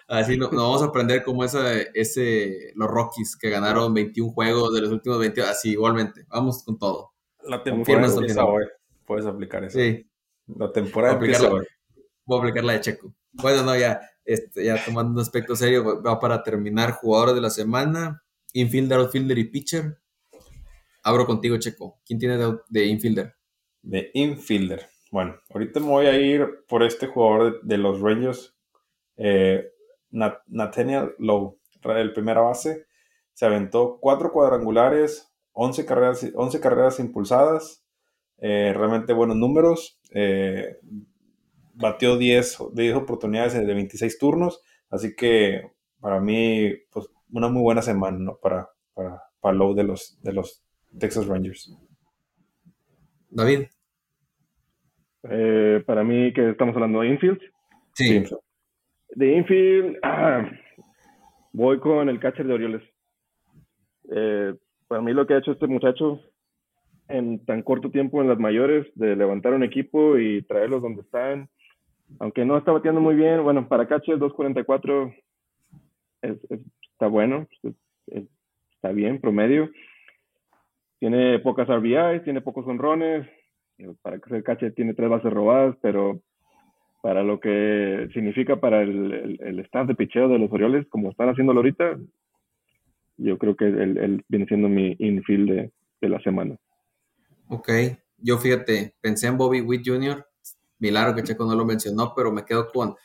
así 0.07 0.37
nos 0.37 0.53
no 0.53 0.63
vamos 0.63 0.81
a 0.83 0.85
aprender 0.85 1.23
como 1.23 1.43
ese, 1.43 1.89
ese, 1.93 2.71
los 2.75 2.89
Rockies 2.89 3.35
que 3.35 3.49
ganaron 3.49 3.93
21 3.93 4.31
juegos 4.31 4.73
de 4.73 4.81
los 4.81 4.91
últimos 4.91 5.19
20, 5.19 5.41
así 5.41 5.71
igualmente, 5.71 6.25
vamos 6.29 6.63
con 6.63 6.79
todo. 6.79 7.11
La 7.43 7.61
temporada 7.61 8.07
empieza 8.07 8.45
hoy, 8.45 8.63
puedes 9.05 9.25
aplicar 9.25 9.65
eso. 9.65 9.79
Sí. 9.79 10.07
La 10.47 10.71
temporada 10.71 11.15
empieza 11.15 11.51
hoy. 11.51 11.65
Voy 12.25 12.37
a 12.37 12.41
aplicar 12.41 12.63
la 12.63 12.73
de 12.73 12.81
Checo. 12.81 13.13
Bueno, 13.33 13.63
no, 13.63 13.77
ya, 13.77 13.99
este, 14.33 14.65
ya 14.65 14.83
tomando 14.83 15.13
un 15.13 15.19
aspecto 15.19 15.55
serio, 15.55 16.01
va 16.01 16.19
para 16.19 16.43
terminar 16.43 16.91
jugadores 16.91 17.35
de 17.35 17.41
la 17.41 17.49
semana, 17.49 18.23
infielder, 18.53 18.99
outfielder 18.99 19.37
y 19.37 19.45
pitcher. 19.45 19.99
Abro 21.03 21.25
contigo, 21.25 21.57
Checo. 21.57 21.99
¿Quién 22.05 22.19
tiene 22.19 22.37
de, 22.37 22.85
infielder? 22.85 23.35
De 23.81 24.11
infielder. 24.13 24.87
Bueno, 25.11 25.35
ahorita 25.49 25.79
me 25.79 25.87
voy 25.87 26.05
a 26.05 26.19
ir 26.19 26.63
por 26.67 26.83
este 26.83 27.07
jugador 27.07 27.61
de, 27.63 27.77
los 27.77 27.99
Rangers, 27.99 28.55
eh, 29.17 29.71
Nathaniel 30.11 31.15
Lowe, 31.17 31.59
el 31.83 32.13
primera 32.13 32.41
base. 32.41 32.85
Se 33.33 33.45
aventó 33.45 33.97
cuatro 33.99 34.31
cuadrangulares, 34.31 35.29
11 35.53 35.85
carreras, 35.85 36.27
11 36.33 36.59
carreras 36.59 36.99
impulsadas, 36.99 37.83
eh, 38.37 38.73
realmente 38.75 39.13
buenos 39.13 39.37
números. 39.37 39.99
Eh, 40.13 40.77
batió 41.73 42.17
10, 42.17 42.57
10 42.73 42.95
oportunidades 42.95 43.53
de 43.53 43.73
26 43.73 44.17
turnos, 44.17 44.61
así 44.89 45.15
que 45.15 45.71
para 45.99 46.19
mí, 46.19 46.73
pues 46.91 47.07
una 47.31 47.47
muy 47.47 47.61
buena 47.61 47.81
semana, 47.81 48.17
¿no? 48.19 48.37
Para, 48.41 48.69
para, 48.93 49.21
para 49.39 49.55
Low 49.55 49.73
de 49.73 49.83
los, 49.83 50.19
de 50.21 50.33
los 50.33 50.63
Texas 50.99 51.27
Rangers. 51.27 51.77
David. 53.29 53.67
Eh, 55.29 55.83
para 55.85 56.03
mí, 56.03 56.33
que 56.33 56.49
estamos 56.49 56.75
hablando 56.75 57.01
de 57.01 57.09
infield. 57.09 57.39
Sí. 57.93 58.23
De 59.15 59.37
infield, 59.37 59.97
voy 61.53 61.79
con 61.79 62.09
el 62.09 62.19
catcher 62.19 62.47
de 62.47 62.53
Orioles. 62.53 62.83
Eh, 64.13 64.55
para 64.87 65.01
mí 65.01 65.13
lo 65.13 65.25
que 65.25 65.35
ha 65.35 65.37
hecho 65.37 65.51
este 65.51 65.67
muchacho 65.67 66.19
en 67.07 67.45
tan 67.45 67.61
corto 67.61 67.91
tiempo 67.91 68.21
en 68.21 68.29
las 68.29 68.39
mayores, 68.39 68.87
de 68.95 69.15
levantar 69.15 69.53
un 69.53 69.63
equipo 69.63 70.17
y 70.17 70.41
traerlos 70.43 70.81
donde 70.81 71.01
están, 71.01 71.49
aunque 72.19 72.45
no 72.45 72.57
está 72.57 72.71
bateando 72.71 73.01
muy 73.01 73.15
bien, 73.15 73.43
bueno, 73.43 73.67
para 73.67 73.87
catcher 73.87 74.17
2.44 74.17 75.15
es, 76.21 76.37
está 76.93 77.07
bueno, 77.07 77.47
está 78.07 78.91
bien, 78.91 79.19
promedio. 79.19 79.69
Tiene 80.99 81.39
pocas 81.39 81.67
RBIs, 81.67 82.23
tiene 82.23 82.41
pocos 82.41 82.67
honrones, 82.67 83.27
para 84.01 84.19
que 84.19 84.35
el 84.35 84.43
catcher 84.43 84.73
tiene 84.73 84.93
tres 84.93 85.09
bases 85.09 85.33
robadas, 85.33 85.75
pero 85.81 86.21
para 87.01 87.23
lo 87.23 87.39
que 87.39 88.09
significa 88.13 88.59
para 88.59 88.83
el, 88.83 89.39
el, 89.41 89.59
staff 89.61 89.87
de 89.87 89.95
picheo 89.95 90.27
de 90.27 90.37
los 90.37 90.51
Orioles, 90.51 90.85
como 90.89 91.09
están 91.09 91.29
haciéndolo 91.29 91.59
ahorita, 91.59 91.97
yo 93.17 93.37
creo 93.37 93.55
que 93.55 93.65
él, 93.65 94.23
viene 94.27 94.45
siendo 94.45 94.69
mi 94.69 94.95
infield 94.99 95.49
de, 95.49 95.71
de, 96.01 96.09
la 96.09 96.19
semana. 96.21 96.57
Ok, 97.47 97.69
yo 98.17 98.37
fíjate, 98.37 98.93
pensé 99.01 99.27
en 99.27 99.37
Bobby 99.37 99.61
Witt 99.61 99.81
Jr., 99.83 100.23
milagro 100.81 101.15
que 101.15 101.23
Checo 101.23 101.45
no 101.45 101.55
lo 101.55 101.63
mencionó, 101.65 102.13
pero 102.15 102.31
me 102.31 102.43
quedo 102.43 102.69
con 102.71 102.95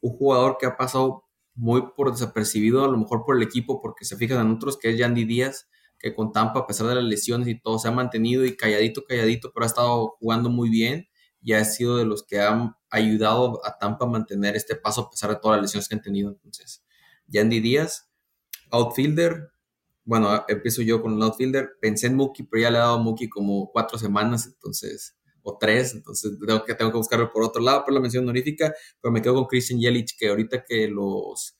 un 0.00 0.16
jugador 0.16 0.56
que 0.60 0.66
ha 0.66 0.76
pasado 0.76 1.24
muy 1.54 1.82
por 1.96 2.12
desapercibido, 2.12 2.84
a 2.84 2.88
lo 2.88 2.96
mejor 2.96 3.24
por 3.24 3.36
el 3.36 3.42
equipo, 3.42 3.80
porque 3.80 4.04
se 4.04 4.16
fijan 4.16 4.46
en 4.46 4.52
otros, 4.52 4.78
que 4.78 4.90
es 4.90 4.98
Yandy 4.98 5.24
Díaz, 5.24 5.68
que 5.98 6.14
con 6.14 6.32
Tampa, 6.32 6.60
a 6.60 6.66
pesar 6.66 6.86
de 6.88 6.96
las 6.96 7.04
lesiones 7.04 7.48
y 7.48 7.60
todo, 7.60 7.78
se 7.78 7.88
ha 7.88 7.92
mantenido 7.92 8.44
y 8.44 8.56
calladito, 8.56 9.04
calladito, 9.04 9.52
pero 9.52 9.64
ha 9.64 9.66
estado 9.66 10.16
jugando 10.18 10.50
muy 10.50 10.68
bien 10.68 11.08
y 11.40 11.52
ha 11.54 11.64
sido 11.64 11.96
de 11.96 12.04
los 12.04 12.24
que 12.24 12.40
han 12.40 12.74
ayudado 12.90 13.64
a 13.64 13.78
Tampa 13.78 14.04
a 14.04 14.08
mantener 14.08 14.56
este 14.56 14.76
paso 14.76 15.02
a 15.02 15.10
pesar 15.10 15.30
de 15.30 15.36
todas 15.36 15.56
las 15.56 15.64
lesiones 15.64 15.88
que 15.88 15.94
han 15.94 16.02
tenido. 16.02 16.30
Entonces, 16.30 16.84
Yandy 17.26 17.60
Díaz, 17.60 18.10
outfielder, 18.70 19.52
bueno, 20.04 20.44
empiezo 20.48 20.82
yo 20.82 21.00
con 21.02 21.14
el 21.14 21.22
outfielder, 21.22 21.72
pensé 21.80 22.08
en 22.08 22.16
Mookie, 22.16 22.44
pero 22.44 22.62
ya 22.62 22.70
le 22.70 22.78
he 22.78 22.80
dado 22.80 22.96
a 22.96 23.02
Mookie 23.02 23.28
como 23.28 23.70
cuatro 23.70 23.98
semanas, 23.98 24.46
entonces, 24.46 25.16
o 25.42 25.58
tres, 25.58 25.94
entonces 25.94 26.38
tengo 26.46 26.64
que, 26.64 26.74
tengo 26.74 26.90
que 26.90 26.98
buscarlo 26.98 27.32
por 27.32 27.42
otro 27.42 27.62
lado, 27.62 27.84
por 27.84 27.94
la 27.94 28.00
mención 28.00 28.24
honorífica, 28.24 28.72
pero 29.00 29.12
me 29.12 29.22
quedo 29.22 29.34
con 29.34 29.46
Christian 29.46 29.80
Yelich, 29.80 30.16
que 30.18 30.28
ahorita 30.28 30.64
que 30.64 30.88
los 30.88 31.58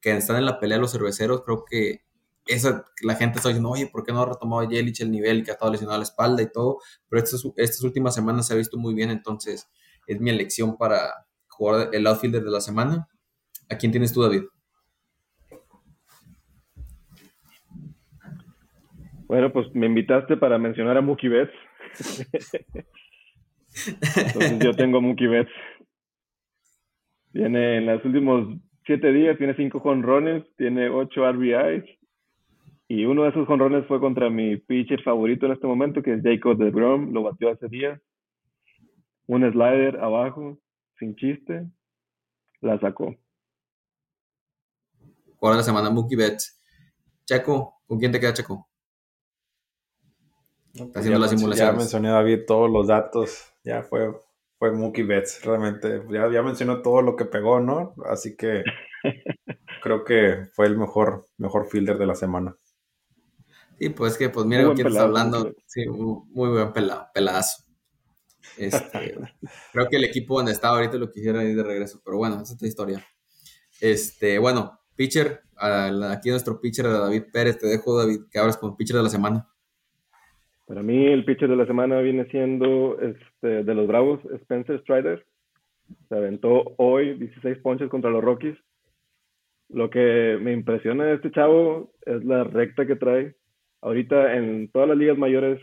que 0.00 0.16
están 0.16 0.36
en 0.36 0.44
la 0.44 0.60
pelea 0.60 0.78
los 0.78 0.92
cerveceros, 0.92 1.42
creo 1.44 1.64
que 1.64 2.04
esa, 2.46 2.84
la 3.02 3.14
gente 3.14 3.38
está 3.38 3.48
diciendo, 3.48 3.70
oye, 3.70 3.86
¿por 3.86 4.04
qué 4.04 4.12
no 4.12 4.20
ha 4.20 4.26
retomado 4.26 4.68
Yelich 4.68 5.00
el 5.00 5.10
nivel 5.10 5.38
y 5.38 5.42
que 5.44 5.50
ha 5.50 5.54
estado 5.54 5.72
lesionado 5.72 5.98
la 5.98 6.04
espalda 6.04 6.42
y 6.42 6.52
todo? 6.52 6.78
Pero 7.08 7.22
estas, 7.22 7.42
estas 7.56 7.82
últimas 7.82 8.14
semanas 8.14 8.46
se 8.46 8.52
ha 8.52 8.56
visto 8.56 8.76
muy 8.76 8.94
bien, 8.94 9.10
entonces 9.10 9.70
es 10.06 10.20
mi 10.20 10.30
elección 10.30 10.76
para 10.76 11.26
jugar 11.48 11.88
el 11.92 12.06
outfielder 12.06 12.44
de 12.44 12.50
la 12.50 12.60
semana. 12.60 13.08
¿A 13.70 13.76
quién 13.78 13.92
tienes 13.92 14.12
tú, 14.12 14.22
David? 14.22 14.42
Bueno, 19.26 19.52
pues 19.52 19.74
me 19.74 19.86
invitaste 19.86 20.36
para 20.36 20.58
mencionar 20.58 20.96
a 20.96 21.00
Mookie 21.00 21.28
Betts. 21.28 21.54
Entonces 24.16 24.58
yo 24.60 24.74
tengo 24.74 25.00
Mookie 25.00 25.26
Betts. 25.26 25.52
Tiene 27.32 27.78
en 27.78 27.86
los 27.86 28.04
últimos 28.04 28.58
siete 28.86 29.12
días, 29.12 29.36
tiene 29.38 29.56
cinco 29.56 29.80
jonrones, 29.80 30.44
tiene 30.56 30.88
ocho 30.88 31.30
RBIs 31.30 31.84
y 32.88 33.06
uno 33.06 33.22
de 33.22 33.30
esos 33.30 33.46
jonrones 33.46 33.86
fue 33.86 33.98
contra 33.98 34.28
mi 34.28 34.56
pitcher 34.56 35.02
favorito 35.02 35.46
en 35.46 35.52
este 35.52 35.66
momento, 35.66 36.02
que 36.02 36.14
es 36.14 36.22
Jacob 36.22 36.58
de 36.58 36.70
Brom, 36.70 37.12
lo 37.12 37.22
batió 37.22 37.50
hace 37.50 37.68
días. 37.68 38.00
Un 39.26 39.40
slider 39.50 39.98
abajo, 40.00 40.58
sin 40.98 41.16
chiste, 41.16 41.66
la 42.60 42.78
sacó. 42.78 43.14
Jugador 45.36 45.56
de 45.56 45.60
la 45.60 45.62
semana, 45.62 45.90
Mookie 45.90 46.16
Betts. 46.16 46.62
Chaco, 47.24 47.80
¿con 47.86 47.98
quién 47.98 48.12
te 48.12 48.20
queda 48.20 48.34
Chaco? 48.34 48.68
Está 50.74 51.00
haciendo 51.00 51.18
la 51.18 51.28
simulación. 51.28 51.68
Ya 51.68 51.72
mencioné 51.72 52.08
David 52.10 52.40
todos 52.46 52.70
los 52.70 52.88
datos, 52.88 53.53
ya 53.64 53.82
fue, 53.82 54.14
fue 54.58 54.72
Mookie 54.72 55.02
Betts, 55.02 55.42
realmente. 55.44 56.02
Ya, 56.10 56.30
ya 56.30 56.42
mencionó 56.42 56.82
todo 56.82 57.02
lo 57.02 57.16
que 57.16 57.24
pegó, 57.24 57.60
¿no? 57.60 57.94
Así 58.06 58.36
que 58.36 58.62
creo 59.82 60.04
que 60.04 60.46
fue 60.52 60.66
el 60.66 60.76
mejor, 60.76 61.26
mejor 61.38 61.66
fielder 61.66 61.98
de 61.98 62.06
la 62.06 62.14
semana. 62.14 62.56
Sí, 63.78 63.88
pues 63.88 64.16
que, 64.16 64.28
pues 64.28 64.46
mira 64.46 64.72
quién 64.74 64.86
está 64.86 65.02
hablando. 65.02 65.52
Sí, 65.66 65.86
muy, 65.88 66.50
buen 66.50 66.72
pelado, 66.72 67.08
pelazo. 67.12 67.64
Este, 68.56 69.18
creo 69.72 69.88
que 69.88 69.96
el 69.96 70.04
equipo 70.04 70.36
donde 70.36 70.52
estaba 70.52 70.76
ahorita 70.76 70.96
lo 70.98 71.10
quisiera 71.10 71.42
ir 71.42 71.56
de 71.56 71.62
regreso, 71.62 72.00
pero 72.04 72.18
bueno, 72.18 72.36
esa 72.36 72.44
es 72.44 72.52
otra 72.52 72.68
historia. 72.68 73.06
Este, 73.80 74.38
bueno, 74.38 74.78
pitcher, 74.94 75.42
aquí 75.56 76.30
nuestro 76.30 76.60
pitcher 76.60 76.88
David 76.88 77.24
Pérez, 77.32 77.58
te 77.58 77.66
dejo 77.66 77.98
David, 77.98 78.20
que 78.30 78.38
abres 78.38 78.56
con 78.56 78.76
pitcher 78.76 78.96
de 78.96 79.02
la 79.02 79.10
semana. 79.10 79.48
Para 80.66 80.82
mí 80.82 81.06
el 81.06 81.24
pitcher 81.24 81.48
de 81.48 81.56
la 81.56 81.66
semana 81.66 82.00
viene 82.00 82.24
siendo 82.26 82.98
este, 83.00 83.64
de 83.64 83.74
los 83.74 83.86
Bravos, 83.86 84.20
Spencer 84.42 84.80
Strider. 84.80 85.24
Se 86.08 86.16
aventó 86.16 86.74
hoy 86.78 87.14
16 87.18 87.58
ponches 87.58 87.90
contra 87.90 88.10
los 88.10 88.24
Rockies. 88.24 88.56
Lo 89.68 89.90
que 89.90 90.38
me 90.40 90.52
impresiona 90.52 91.04
de 91.04 91.14
este 91.14 91.30
chavo 91.30 91.92
es 92.06 92.24
la 92.24 92.44
recta 92.44 92.86
que 92.86 92.96
trae 92.96 93.34
Ahorita 93.84 94.34
en 94.34 94.70
todas 94.70 94.88
las 94.88 94.96
ligas 94.96 95.18
mayores, 95.18 95.60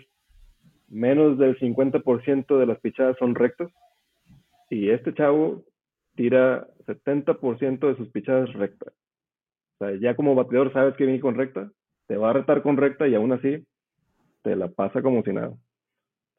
menos 0.89 1.39
del 1.39 1.57
50% 1.57 2.59
de 2.59 2.65
las 2.67 2.79
pichadas 2.79 3.17
son 3.17 3.33
rectas. 3.33 3.71
Y 4.69 4.91
este 4.91 5.11
chavo 5.15 5.63
tira 6.15 6.67
70% 6.85 7.79
de 7.79 7.95
sus 7.95 8.09
pichadas 8.09 8.53
rectas. 8.53 8.93
O 9.79 9.85
sea, 9.85 9.95
ya 9.99 10.15
como 10.15 10.35
bateador 10.35 10.71
sabes 10.71 10.95
que 10.97 11.05
viene 11.05 11.19
con 11.19 11.33
recta, 11.33 11.71
te 12.07 12.15
va 12.15 12.29
a 12.29 12.33
retar 12.33 12.61
con 12.61 12.77
recta 12.77 13.07
y 13.07 13.15
aún 13.15 13.31
así 13.31 13.65
te 14.41 14.55
la 14.55 14.69
pasa 14.69 15.01
como 15.01 15.23
si 15.23 15.33
nada. 15.33 15.55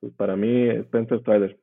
Pues 0.01 0.13
para 0.15 0.37
mí, 0.37 0.69
Spencer 0.69 1.21
Strider. 1.21 1.61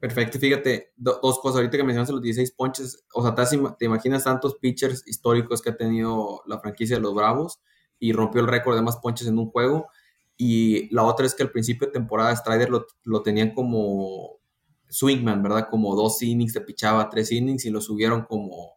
Perfecto, 0.00 0.38
fíjate, 0.38 0.92
dos 0.96 1.38
cosas. 1.40 1.56
Ahorita 1.56 1.76
que 1.76 1.84
mencionaste 1.84 2.12
los 2.12 2.22
16 2.22 2.52
ponches, 2.52 3.06
o 3.14 3.22
sea, 3.22 3.34
te, 3.78 3.84
imaginas 3.86 4.24
tantos 4.24 4.56
pitchers 4.56 5.06
históricos 5.06 5.62
que 5.62 5.70
ha 5.70 5.76
tenido 5.76 6.42
la 6.46 6.58
franquicia 6.58 6.96
de 6.96 7.02
los 7.02 7.14
Bravos 7.14 7.62
y 7.98 8.12
rompió 8.12 8.42
el 8.42 8.48
récord 8.48 8.76
de 8.76 8.82
más 8.82 8.98
ponches 8.98 9.28
en 9.28 9.38
un 9.38 9.50
juego. 9.50 9.88
Y 10.36 10.94
la 10.94 11.04
otra 11.04 11.24
es 11.24 11.34
que 11.34 11.44
al 11.44 11.50
principio 11.50 11.86
de 11.86 11.92
temporada 11.92 12.36
Strider 12.36 12.68
lo, 12.68 12.86
lo 13.04 13.22
tenían 13.22 13.54
como 13.54 14.40
swingman, 14.88 15.42
¿verdad? 15.42 15.68
Como 15.70 15.94
dos 15.96 16.20
innings, 16.22 16.52
te 16.52 16.60
pichaba 16.60 17.08
tres 17.08 17.32
innings 17.32 17.64
y 17.64 17.70
lo 17.70 17.80
subieron 17.80 18.24
como, 18.24 18.74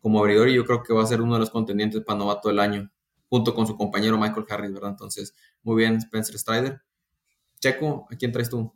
como 0.00 0.20
abridor 0.20 0.48
y 0.48 0.54
yo 0.54 0.64
creo 0.64 0.82
que 0.82 0.92
va 0.92 1.02
a 1.02 1.06
ser 1.06 1.20
uno 1.20 1.34
de 1.34 1.40
los 1.40 1.50
contendientes 1.50 2.02
para 2.02 2.18
novato 2.18 2.48
del 2.48 2.58
año, 2.58 2.90
junto 3.32 3.54
con 3.54 3.66
su 3.66 3.78
compañero 3.78 4.18
Michael 4.18 4.44
Harris, 4.46 4.74
¿verdad? 4.74 4.90
Entonces, 4.90 5.34
muy 5.62 5.76
bien, 5.76 5.96
Spencer 5.96 6.38
Strider. 6.38 6.82
Checo, 7.58 8.06
¿a 8.10 8.16
quién 8.16 8.30
traes 8.30 8.50
tú? 8.50 8.70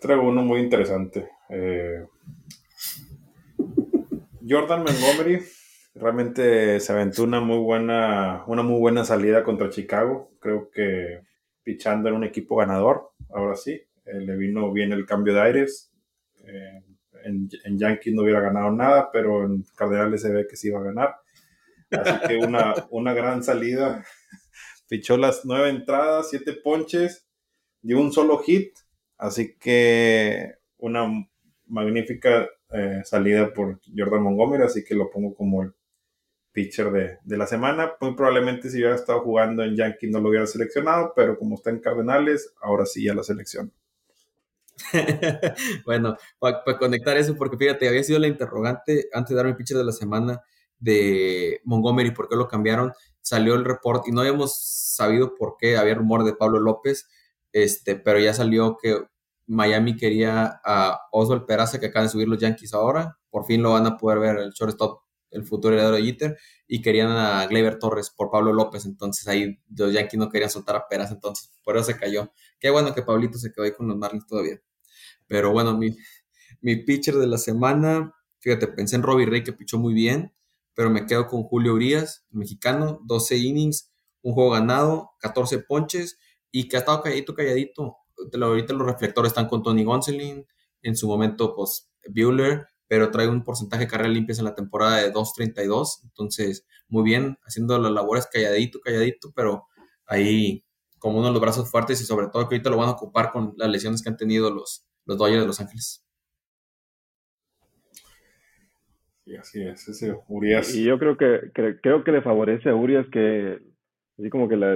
Traigo 0.00 0.28
uno 0.28 0.42
muy 0.42 0.60
interesante. 0.60 1.28
Eh, 1.48 2.06
Jordan 4.48 4.84
Montgomery 4.84 5.42
Realmente 5.96 6.78
se 6.78 6.92
aventó 6.92 7.24
una 7.24 7.40
muy 7.40 7.58
buena, 7.58 8.44
una 8.46 8.62
muy 8.62 8.78
buena 8.78 9.04
salida 9.04 9.42
contra 9.42 9.70
Chicago. 9.70 10.30
Creo 10.38 10.70
que 10.70 11.22
pichando 11.64 12.08
en 12.08 12.14
un 12.14 12.22
equipo 12.22 12.54
ganador, 12.54 13.10
ahora 13.30 13.56
sí. 13.56 13.72
Eh, 14.04 14.20
le 14.20 14.36
vino 14.36 14.72
bien 14.72 14.92
el 14.92 15.04
cambio 15.04 15.34
de 15.34 15.40
aires. 15.40 15.90
Eh, 16.44 16.84
en, 17.24 17.48
en, 17.64 17.76
Yankees 17.76 18.14
no 18.14 18.22
hubiera 18.22 18.40
ganado 18.40 18.70
nada, 18.70 19.10
pero 19.12 19.44
en 19.44 19.64
Cardenales 19.74 20.22
se 20.22 20.30
ve 20.30 20.46
que 20.46 20.54
sí 20.54 20.68
iba 20.68 20.78
a 20.78 20.84
ganar. 20.84 21.16
Así 21.90 22.28
que 22.28 22.36
una, 22.36 22.74
una 22.90 23.12
gran 23.14 23.42
salida. 23.42 24.04
Pichó 24.88 25.16
las 25.16 25.44
nueve 25.44 25.68
entradas, 25.68 26.30
siete 26.30 26.54
ponches, 26.54 27.26
dio 27.82 28.00
un 28.00 28.12
solo 28.12 28.38
hit. 28.38 28.76
Así 29.18 29.56
que 29.58 30.54
una 30.78 31.08
magnífica 31.66 32.48
eh, 32.70 33.02
salida 33.04 33.52
por 33.52 33.80
Jordan 33.96 34.22
Montgomery, 34.22 34.64
así 34.64 34.84
que 34.84 34.94
lo 34.94 35.10
pongo 35.10 35.34
como 35.34 35.62
el 35.62 35.72
pitcher 36.52 36.90
de, 37.24 37.36
la 37.36 37.46
semana. 37.46 37.92
Muy 38.00 38.14
probablemente 38.14 38.70
si 38.70 38.78
hubiera 38.78 38.94
estado 38.94 39.20
jugando 39.20 39.62
en 39.62 39.76
Yankee 39.76 40.08
no 40.08 40.20
lo 40.20 40.30
hubiera 40.30 40.46
seleccionado, 40.46 41.12
pero 41.14 41.38
como 41.38 41.54
está 41.54 41.70
en 41.70 41.80
Cardenales, 41.80 42.52
ahora 42.60 42.86
sí 42.86 43.04
ya 43.04 43.14
la 43.14 43.22
selección. 43.22 43.72
bueno, 45.84 46.16
para, 46.38 46.62
conectar 46.78 47.16
eso, 47.16 47.36
porque 47.36 47.56
fíjate, 47.56 47.88
había 47.88 48.02
sido 48.02 48.18
la 48.18 48.28
interrogante 48.28 49.08
antes 49.12 49.30
de 49.30 49.36
darme 49.36 49.50
el 49.50 49.56
pitcher 49.56 49.76
de 49.76 49.84
la 49.84 49.92
semana 49.92 50.42
de 50.78 51.60
Montgomery, 51.64 52.12
por 52.12 52.28
qué 52.28 52.36
lo 52.36 52.48
cambiaron, 52.48 52.92
salió 53.20 53.54
el 53.54 53.64
report 53.64 54.06
y 54.08 54.12
no 54.12 54.20
habíamos 54.20 54.58
sabido 54.58 55.34
por 55.34 55.56
qué, 55.58 55.76
había 55.76 55.94
rumor 55.94 56.24
de 56.24 56.34
Pablo 56.34 56.60
López, 56.60 57.08
este, 57.52 57.96
pero 57.96 58.18
ya 58.18 58.34
salió 58.34 58.76
que 58.80 59.04
Miami 59.46 59.96
quería 59.96 60.60
a 60.64 61.00
Oswald 61.12 61.46
Peraza, 61.46 61.80
que 61.80 61.86
acaban 61.86 62.06
de 62.06 62.12
subir 62.12 62.28
los 62.28 62.38
Yankees 62.38 62.74
ahora, 62.74 63.18
por 63.30 63.44
fin 63.46 63.62
lo 63.62 63.72
van 63.72 63.86
a 63.86 63.96
poder 63.96 64.18
ver 64.18 64.38
el 64.38 64.52
shortstop 64.52 65.02
el 65.30 65.44
futuro 65.44 65.74
heredero 65.74 65.96
de 65.96 66.02
Jeter, 66.02 66.38
y 66.66 66.82
querían 66.82 67.10
a 67.10 67.46
Gleyber 67.46 67.78
Torres 67.78 68.10
por 68.10 68.30
Pablo 68.30 68.52
López, 68.52 68.84
entonces 68.86 69.26
ahí 69.28 69.58
los 69.76 69.92
Yankees 69.92 70.18
no 70.18 70.28
querían 70.30 70.50
soltar 70.50 70.76
a 70.76 70.88
Peras, 70.88 71.10
entonces 71.10 71.50
por 71.64 71.76
eso 71.76 71.86
se 71.86 71.96
cayó. 71.96 72.32
Qué 72.58 72.70
bueno 72.70 72.94
que 72.94 73.02
Pablito 73.02 73.38
se 73.38 73.52
quedó 73.52 73.64
ahí 73.64 73.72
con 73.72 73.88
los 73.88 73.96
Marlins 73.96 74.26
todavía. 74.26 74.60
Pero 75.26 75.52
bueno, 75.52 75.76
mi, 75.76 75.96
mi 76.60 76.76
pitcher 76.76 77.14
de 77.16 77.26
la 77.26 77.38
semana, 77.38 78.14
fíjate, 78.38 78.68
pensé 78.68 78.96
en 78.96 79.02
Robbie 79.02 79.26
Ray 79.26 79.44
que 79.44 79.52
pichó 79.52 79.78
muy 79.78 79.94
bien, 79.94 80.34
pero 80.78 80.90
me 80.90 81.06
quedo 81.06 81.26
con 81.26 81.42
Julio 81.42 81.74
Urias, 81.74 82.24
mexicano, 82.30 83.00
12 83.02 83.36
innings, 83.36 83.92
un 84.22 84.32
juego 84.32 84.50
ganado, 84.50 85.10
14 85.18 85.58
ponches 85.58 86.20
y 86.52 86.68
que 86.68 86.76
ha 86.76 86.78
estado 86.78 87.02
calladito, 87.02 87.34
calladito. 87.34 87.96
Ahorita 88.40 88.74
los 88.74 88.86
reflectores 88.86 89.30
están 89.30 89.48
con 89.48 89.64
Tony 89.64 89.82
Gonsolin, 89.82 90.46
en 90.82 90.96
su 90.96 91.08
momento, 91.08 91.52
pues, 91.56 91.90
Bueller, 92.08 92.68
pero 92.86 93.10
trae 93.10 93.26
un 93.26 93.42
porcentaje 93.42 93.86
de 93.86 93.90
carreras 93.90 94.12
limpias 94.12 94.38
en 94.38 94.44
la 94.44 94.54
temporada 94.54 94.98
de 94.98 95.12
2.32. 95.12 96.04
Entonces, 96.04 96.64
muy 96.86 97.02
bien, 97.02 97.40
haciendo 97.42 97.76
las 97.80 97.90
labores 97.90 98.28
calladito, 98.32 98.78
calladito, 98.78 99.32
pero 99.34 99.66
ahí 100.06 100.64
como 101.00 101.18
uno 101.18 101.26
de 101.26 101.32
los 101.32 101.42
brazos 101.42 101.68
fuertes 101.68 102.00
y 102.00 102.04
sobre 102.04 102.28
todo 102.28 102.48
que 102.48 102.54
ahorita 102.54 102.70
lo 102.70 102.76
van 102.76 102.90
a 102.90 102.92
ocupar 102.92 103.32
con 103.32 103.52
las 103.56 103.68
lesiones 103.68 104.00
que 104.00 104.10
han 104.10 104.16
tenido 104.16 104.48
los, 104.52 104.86
los 105.06 105.18
Dodgers 105.18 105.40
de 105.40 105.46
Los 105.48 105.58
Ángeles. 105.58 106.04
Sí, 109.28 109.36
así 109.36 109.62
es, 109.62 109.86
ese 109.88 110.16
Urias. 110.28 110.74
Y 110.74 110.84
yo 110.84 110.98
creo 110.98 111.18
que, 111.18 111.50
creo 111.52 112.02
que 112.02 112.12
le 112.12 112.22
favorece 112.22 112.70
a 112.70 112.74
Urias 112.74 113.06
que, 113.12 113.58
así 114.18 114.30
como 114.30 114.48
que 114.48 114.56
la, 114.56 114.72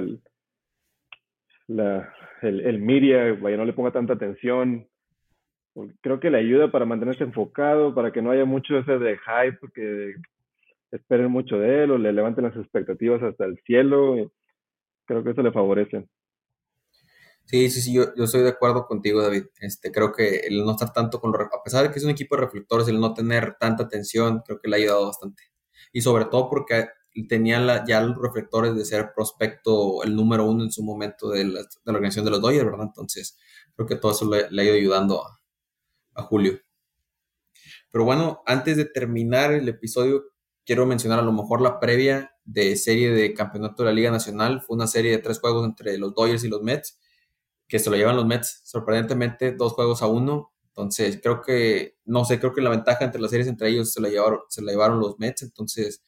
el, 2.43 2.61
el 2.61 2.79
media, 2.79 3.33
vaya, 3.33 3.57
no 3.57 3.65
le 3.65 3.73
ponga 3.73 3.91
tanta 3.91 4.13
atención, 4.13 4.87
creo 6.01 6.19
que 6.19 6.29
le 6.29 6.37
ayuda 6.37 6.71
para 6.71 6.85
mantenerse 6.85 7.23
enfocado, 7.23 7.95
para 7.95 8.11
que 8.11 8.21
no 8.21 8.29
haya 8.29 8.45
mucho 8.45 8.77
ese 8.77 8.99
de 8.99 9.17
hype, 9.17 9.71
que 9.73 10.13
esperen 10.91 11.31
mucho 11.31 11.57
de 11.57 11.85
él 11.85 11.91
o 11.91 11.97
le 11.97 12.13
levanten 12.13 12.43
las 12.43 12.55
expectativas 12.55 13.23
hasta 13.23 13.45
el 13.45 13.57
cielo. 13.65 14.31
Creo 15.05 15.23
que 15.23 15.31
eso 15.31 15.41
le 15.41 15.51
favorece. 15.51 16.05
Sí, 17.45 17.69
sí, 17.69 17.81
sí, 17.81 17.93
yo, 17.93 18.15
yo 18.15 18.23
estoy 18.23 18.41
de 18.41 18.49
acuerdo 18.49 18.85
contigo, 18.87 19.21
David. 19.21 19.45
Este, 19.59 19.91
creo 19.91 20.11
que 20.11 20.37
el 20.47 20.63
no 20.65 20.71
estar 20.71 20.91
tanto 20.93 21.19
con 21.19 21.31
los, 21.31 21.41
a 21.41 21.63
pesar 21.63 21.83
de 21.83 21.91
que 21.91 21.99
es 21.99 22.05
un 22.05 22.11
equipo 22.11 22.35
de 22.35 22.41
reflectores, 22.43 22.87
el 22.87 22.99
no 22.99 23.13
tener 23.13 23.57
tanta 23.59 23.83
atención, 23.83 24.41
creo 24.45 24.59
que 24.59 24.69
le 24.69 24.77
ha 24.77 24.79
ayudado 24.79 25.05
bastante. 25.07 25.43
Y 25.91 26.01
sobre 26.01 26.25
todo 26.25 26.49
porque 26.49 26.87
tenía 27.27 27.59
la, 27.59 27.85
ya 27.85 28.01
los 28.01 28.17
reflectores 28.17 28.75
de 28.75 28.85
ser 28.85 29.11
prospecto 29.15 30.03
el 30.03 30.15
número 30.15 30.45
uno 30.45 30.63
en 30.63 30.71
su 30.71 30.83
momento 30.83 31.29
de 31.29 31.43
la, 31.45 31.61
de 31.61 31.67
la 31.85 31.93
organización 31.93 32.25
de 32.25 32.31
los 32.31 32.41
Dodgers, 32.41 32.65
¿verdad? 32.65 32.87
Entonces, 32.87 33.37
creo 33.75 33.87
que 33.87 33.95
todo 33.97 34.11
eso 34.13 34.29
le, 34.29 34.61
ha 34.61 34.65
ido 34.65 34.75
ayudando 34.75 35.23
a, 35.25 35.39
a 36.15 36.23
Julio. 36.23 36.59
Pero 37.91 38.05
bueno, 38.05 38.41
antes 38.45 38.77
de 38.77 38.85
terminar 38.85 39.53
el 39.53 39.69
episodio, 39.69 40.23
quiero 40.65 40.85
mencionar 40.85 41.19
a 41.19 41.23
lo 41.23 41.31
mejor 41.31 41.61
la 41.61 41.79
previa 41.79 42.31
de 42.43 42.75
serie 42.75 43.11
de 43.11 43.33
campeonato 43.33 43.83
de 43.83 43.89
la 43.89 43.95
Liga 43.95 44.11
Nacional. 44.11 44.61
Fue 44.61 44.75
una 44.75 44.87
serie 44.87 45.11
de 45.11 45.19
tres 45.19 45.39
juegos 45.39 45.65
entre 45.65 45.97
los 45.97 46.13
Dodgers 46.15 46.43
y 46.43 46.49
los 46.49 46.61
Mets, 46.61 46.99
que 47.67 47.79
se 47.79 47.89
lo 47.89 47.95
llevan 47.95 48.15
los 48.15 48.25
Mets, 48.25 48.61
sorprendentemente, 48.65 49.53
dos 49.53 49.73
juegos 49.73 50.01
a 50.01 50.07
uno. 50.07 50.51
Entonces, 50.69 51.19
creo 51.21 51.41
que, 51.41 51.97
no 52.05 52.25
sé, 52.25 52.39
creo 52.39 52.53
que 52.53 52.61
la 52.61 52.69
ventaja 52.69 53.05
entre 53.05 53.21
las 53.21 53.31
series 53.31 53.47
entre 53.47 53.69
ellos 53.69 53.91
se 53.93 54.01
la 54.01 54.09
llevaron, 54.09 54.39
se 54.49 54.61
la 54.61 54.71
llevaron 54.71 54.99
los 54.99 55.19
Mets. 55.19 55.43
Entonces, 55.43 56.03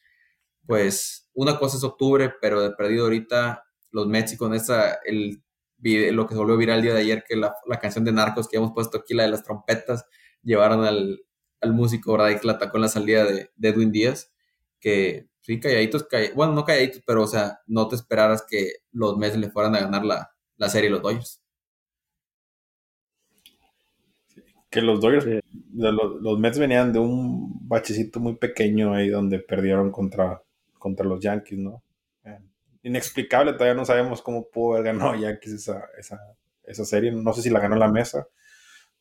pues, 0.66 1.28
una 1.34 1.58
cosa 1.58 1.76
es 1.76 1.84
octubre, 1.84 2.32
pero 2.40 2.60
de 2.62 2.70
perdido 2.72 3.04
ahorita 3.04 3.64
los 3.92 4.06
Mets 4.06 4.34
y 4.34 4.36
con 4.36 4.54
esa, 4.54 4.98
el 5.04 5.42
lo 6.12 6.26
que 6.26 6.34
se 6.34 6.38
volvió 6.38 6.56
viral 6.56 6.78
el 6.78 6.82
día 6.84 6.94
de 6.94 7.00
ayer, 7.00 7.24
que 7.26 7.36
la, 7.36 7.54
la 7.66 7.78
canción 7.78 8.04
de 8.04 8.12
Narcos 8.12 8.48
que 8.48 8.56
hemos 8.56 8.72
puesto 8.72 8.98
aquí, 8.98 9.14
la 9.14 9.24
de 9.24 9.30
las 9.30 9.42
trompetas, 9.44 10.04
llevaron 10.42 10.84
al, 10.84 11.20
al 11.60 11.72
músico, 11.72 12.12
¿verdad? 12.12 12.40
Que 12.40 12.46
la 12.46 12.54
atacó 12.54 12.78
en 12.78 12.82
la 12.82 12.88
salida 12.88 13.24
de, 13.24 13.50
de 13.54 13.68
Edwin 13.68 13.92
Díaz, 13.92 14.32
que 14.80 15.28
sí, 15.40 15.60
calladitos, 15.60 16.06
bueno, 16.34 16.52
no 16.54 16.64
calladitos, 16.64 17.02
pero 17.06 17.22
o 17.22 17.26
sea, 17.26 17.60
no 17.66 17.88
te 17.88 17.96
esperaras 17.96 18.44
que 18.48 18.74
los 18.92 19.16
Mets 19.16 19.36
le 19.36 19.50
fueran 19.50 19.74
a 19.76 19.80
ganar 19.80 20.04
la, 20.04 20.30
la 20.56 20.68
serie 20.68 20.90
los 20.90 21.02
Dodgers. 21.02 21.42
Que 24.76 24.82
los 24.82 25.00
Dodgers, 25.00 25.26
los, 25.74 26.20
los, 26.20 26.38
Mets 26.38 26.58
venían 26.58 26.92
de 26.92 26.98
un 26.98 27.66
bachecito 27.66 28.20
muy 28.20 28.36
pequeño 28.36 28.92
ahí 28.92 29.08
donde 29.08 29.38
perdieron 29.38 29.90
contra, 29.90 30.42
contra 30.78 31.06
los 31.06 31.18
Yankees, 31.18 31.58
¿no? 31.58 31.82
inexplicable, 32.82 33.54
todavía 33.54 33.72
no 33.72 33.86
sabemos 33.86 34.20
cómo 34.20 34.50
pudo 34.50 34.74
haber 34.74 34.92
ganado 34.92 35.14
Yankees 35.16 35.54
esa, 35.54 35.82
esa, 35.98 36.20
esa 36.62 36.84
serie. 36.84 37.10
No 37.10 37.32
sé 37.32 37.40
si 37.40 37.48
la 37.48 37.58
ganó 37.58 37.76
la 37.76 37.90
mesa, 37.90 38.28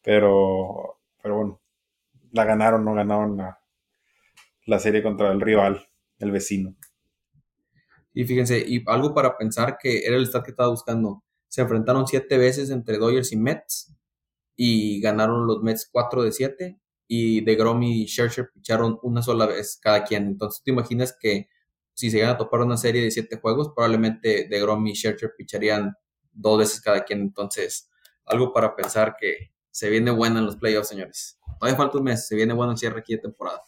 pero, 0.01 1.01
pero 1.21 1.35
bueno, 1.35 1.61
la 2.31 2.45
ganaron, 2.45 2.85
no 2.85 2.93
ganaron 2.93 3.35
la, 3.35 3.59
la 4.65 4.79
serie 4.79 5.03
contra 5.03 5.29
el 5.29 5.41
rival, 5.41 5.85
el 6.19 6.31
vecino. 6.31 6.73
Y 8.13 8.23
fíjense, 8.23 8.63
y 8.65 8.81
algo 8.87 9.13
para 9.13 9.37
pensar 9.37 9.77
que 9.77 10.05
era 10.05 10.15
el 10.15 10.25
stat 10.25 10.45
que 10.45 10.51
estaba 10.51 10.69
buscando. 10.69 11.21
Se 11.49 11.61
enfrentaron 11.61 12.07
siete 12.07 12.37
veces 12.37 12.69
entre 12.69 12.97
Dodgers 12.97 13.33
y 13.33 13.35
Mets 13.35 13.93
y 14.55 15.01
ganaron 15.01 15.47
los 15.47 15.61
Mets 15.61 15.89
cuatro 15.91 16.23
de 16.23 16.31
siete 16.31 16.79
y 17.07 17.41
DeGrom 17.41 17.83
y 17.83 18.07
Scherzer 18.07 18.49
picharon 18.53 18.99
una 19.03 19.21
sola 19.21 19.45
vez 19.45 19.77
cada 19.81 20.03
quien. 20.03 20.25
Entonces, 20.27 20.63
¿te 20.63 20.71
imaginas 20.71 21.15
que 21.19 21.49
si 21.95 22.11
se 22.11 22.17
llegan 22.17 22.35
a 22.35 22.37
topar 22.37 22.61
una 22.61 22.77
serie 22.77 23.01
de 23.01 23.09
siete 23.09 23.37
juegos, 23.37 23.71
probablemente 23.73 24.47
de 24.49 24.59
Grom 24.59 24.85
y 24.85 24.95
Scherzer 24.95 25.33
picharían 25.35 25.95
dos 26.33 26.59
veces 26.59 26.81
cada 26.81 27.03
quien. 27.05 27.21
Entonces, 27.21 27.89
algo 28.25 28.53
para 28.53 28.75
pensar 28.75 29.15
que 29.19 29.53
se 29.71 29.89
viene 29.89 30.11
bueno 30.11 30.39
en 30.39 30.45
los 30.45 30.57
playoffs, 30.57 30.89
señores. 30.89 31.39
Todavía 31.57 31.77
falta 31.77 31.97
un 31.97 32.03
mes, 32.03 32.27
se 32.27 32.35
viene 32.35 32.53
bueno 32.53 32.73
el 32.73 32.77
cierre 32.77 32.99
aquí 32.99 33.15
de 33.15 33.21
temporada. 33.21 33.61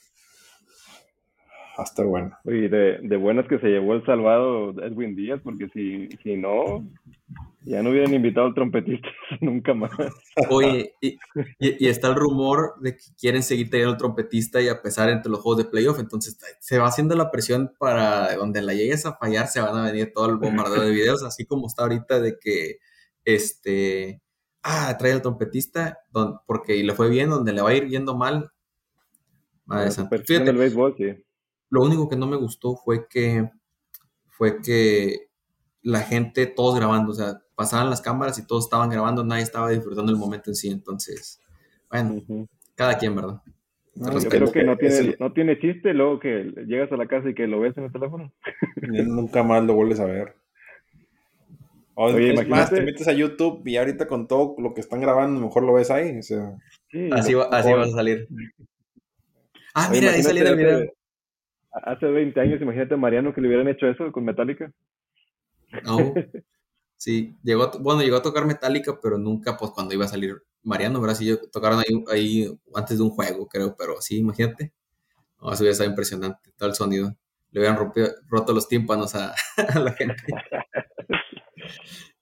Hasta 1.77 2.03
bueno. 2.03 2.35
Y 2.45 2.67
de, 2.67 2.97
de 3.03 3.17
buenas 3.17 3.47
que 3.47 3.59
se 3.59 3.67
llevó 3.67 3.93
el 3.93 4.05
salvado 4.05 4.71
Edwin 4.81 5.15
Díaz, 5.15 5.39
porque 5.43 5.69
si, 5.69 6.09
si 6.23 6.35
no, 6.35 6.83
ya 7.67 7.83
no 7.83 7.91
hubieran 7.91 8.13
invitado 8.13 8.47
al 8.47 8.55
trompetista 8.55 9.07
nunca 9.41 9.75
más. 9.75 9.91
Oye, 10.49 10.95
y, 11.01 11.19
está 11.59 12.07
el 12.07 12.15
rumor 12.15 12.75
de 12.81 12.95
que 12.95 13.03
quieren 13.19 13.43
seguir 13.43 13.69
teniendo 13.69 13.91
al 13.91 13.97
trompetista 13.99 14.59
y 14.59 14.69
a 14.69 14.81
pesar 14.81 15.09
entre 15.09 15.31
los 15.31 15.41
juegos 15.41 15.63
de 15.63 15.69
playoff, 15.69 15.99
entonces 15.99 16.39
se 16.59 16.79
va 16.79 16.87
haciendo 16.87 17.15
la 17.15 17.29
presión 17.29 17.71
para 17.77 18.35
donde 18.37 18.63
la 18.63 18.73
llegues 18.73 19.05
a 19.05 19.15
fallar, 19.15 19.47
se 19.47 19.61
van 19.61 19.75
a 19.75 19.91
venir 19.91 20.11
todo 20.15 20.29
el 20.29 20.37
bombardeo 20.37 20.81
de 20.81 20.91
videos, 20.91 21.23
así 21.23 21.45
como 21.45 21.67
está 21.67 21.83
ahorita 21.83 22.19
de 22.19 22.39
que, 22.39 22.77
este, 23.23 24.21
ah, 24.63 24.95
trae 24.97 25.11
al 25.11 25.21
trompetista, 25.21 25.99
porque 26.47 26.81
le 26.83 26.93
fue 26.93 27.09
bien, 27.09 27.29
donde 27.29 27.53
le 27.53 27.61
va 27.61 27.69
a 27.69 27.75
ir 27.75 27.87
yendo 27.87 28.15
mal. 28.15 28.49
Madre 29.65 29.91
Fíjate, 30.25 30.49
el 30.49 30.57
béisbol, 30.57 30.95
sí. 30.97 31.26
Lo 31.69 31.83
único 31.83 32.07
que 32.07 32.15
no 32.15 32.27
me 32.27 32.37
gustó 32.37 32.75
fue 32.75 33.07
que, 33.07 33.49
fue 34.27 34.61
que 34.61 35.27
la 35.81 36.01
gente, 36.01 36.45
todos 36.45 36.75
grabando, 36.75 37.11
o 37.11 37.15
sea, 37.15 37.41
pasaban 37.55 37.89
las 37.89 38.01
cámaras 38.01 38.37
y 38.39 38.45
todos 38.45 38.65
estaban 38.65 38.89
grabando, 38.89 39.23
nadie 39.23 39.43
estaba 39.43 39.69
disfrutando 39.69 40.11
el 40.11 40.17
momento 40.17 40.49
en 40.51 40.55
sí, 40.55 40.69
entonces, 40.69 41.41
bueno, 41.89 42.21
cada 42.75 42.97
quien, 42.97 43.15
¿verdad? 43.15 43.41
yo 43.95 44.29
creo 44.29 44.51
que 44.51 44.63
no 44.63 44.77
tiene, 44.77 45.15
no 45.19 45.33
tiene 45.33 45.59
chiste 45.59 45.93
luego 45.93 46.19
que 46.19 46.53
llegas 46.67 46.91
a 46.91 46.97
la 46.97 47.07
casa 47.07 47.29
y 47.29 47.33
que 47.33 47.47
lo 47.47 47.59
ves 47.59 47.75
en 47.77 47.85
el 47.85 47.91
teléfono. 47.91 48.31
Nunca 48.81 49.43
más 49.43 49.63
lo 49.63 49.73
vuelves 49.73 49.99
a 49.99 50.05
ver. 50.05 50.35
Oye, 51.95 52.45
más, 52.45 52.69
te 52.69 52.81
metes 52.81 53.07
a 53.07 53.13
YouTube 53.13 53.65
y 53.65 53.75
ahorita 53.75 54.07
con 54.07 54.27
todo 54.27 54.55
lo 54.59 54.75
que 54.75 54.81
están 54.81 55.01
grabando, 55.01 55.41
mejor 55.41 55.63
lo 55.63 55.73
ves 55.73 55.89
ahí. 55.89 56.19
O 56.19 56.21
sea, 56.21 56.55
así, 57.11 57.33
así 57.41 57.73
vas 57.73 57.87
a 57.87 57.91
salir. 57.91 58.27
Ah, 59.73 59.89
mira, 59.91 60.11
ahí 60.11 60.21
salió 60.21 60.47
el 60.47 60.55
video. 60.55 60.93
Hace 61.83 62.05
20 62.07 62.39
años, 62.39 62.61
imagínate 62.61 62.93
a 62.93 62.97
Mariano 62.97 63.33
que 63.33 63.41
le 63.41 63.47
hubieran 63.47 63.67
hecho 63.67 63.87
eso 63.87 64.11
con 64.11 64.25
Metallica. 64.25 64.71
No. 65.83 66.13
Sí, 66.97 67.37
llegó, 67.43 67.69
bueno, 67.79 68.01
llegó 68.01 68.17
a 68.17 68.23
tocar 68.23 68.45
Metallica, 68.45 68.99
pero 68.99 69.19
nunca, 69.19 69.55
pues, 69.55 69.69
cuando 69.71 69.93
iba 69.93 70.05
a 70.05 70.07
salir 70.07 70.41
Mariano, 70.63 70.99
¿verdad? 70.99 71.15
Sí, 71.15 71.37
tocaron 71.51 71.79
ahí, 71.79 72.03
ahí 72.11 72.59
antes 72.73 72.97
de 72.97 73.03
un 73.03 73.11
juego, 73.11 73.47
creo, 73.47 73.75
pero 73.77 74.01
sí, 74.01 74.17
imagínate. 74.17 74.73
No, 75.39 75.53
eso 75.53 75.61
hubiera 75.61 75.73
estado 75.73 75.89
impresionante, 75.91 76.51
todo 76.57 76.69
el 76.69 76.75
sonido. 76.75 77.15
Le 77.51 77.59
hubieran 77.59 77.77
roto 78.27 78.53
los 78.53 78.67
tímpanos 78.67 79.13
a, 79.15 79.35
la 79.79 79.93
gente. 79.93 80.23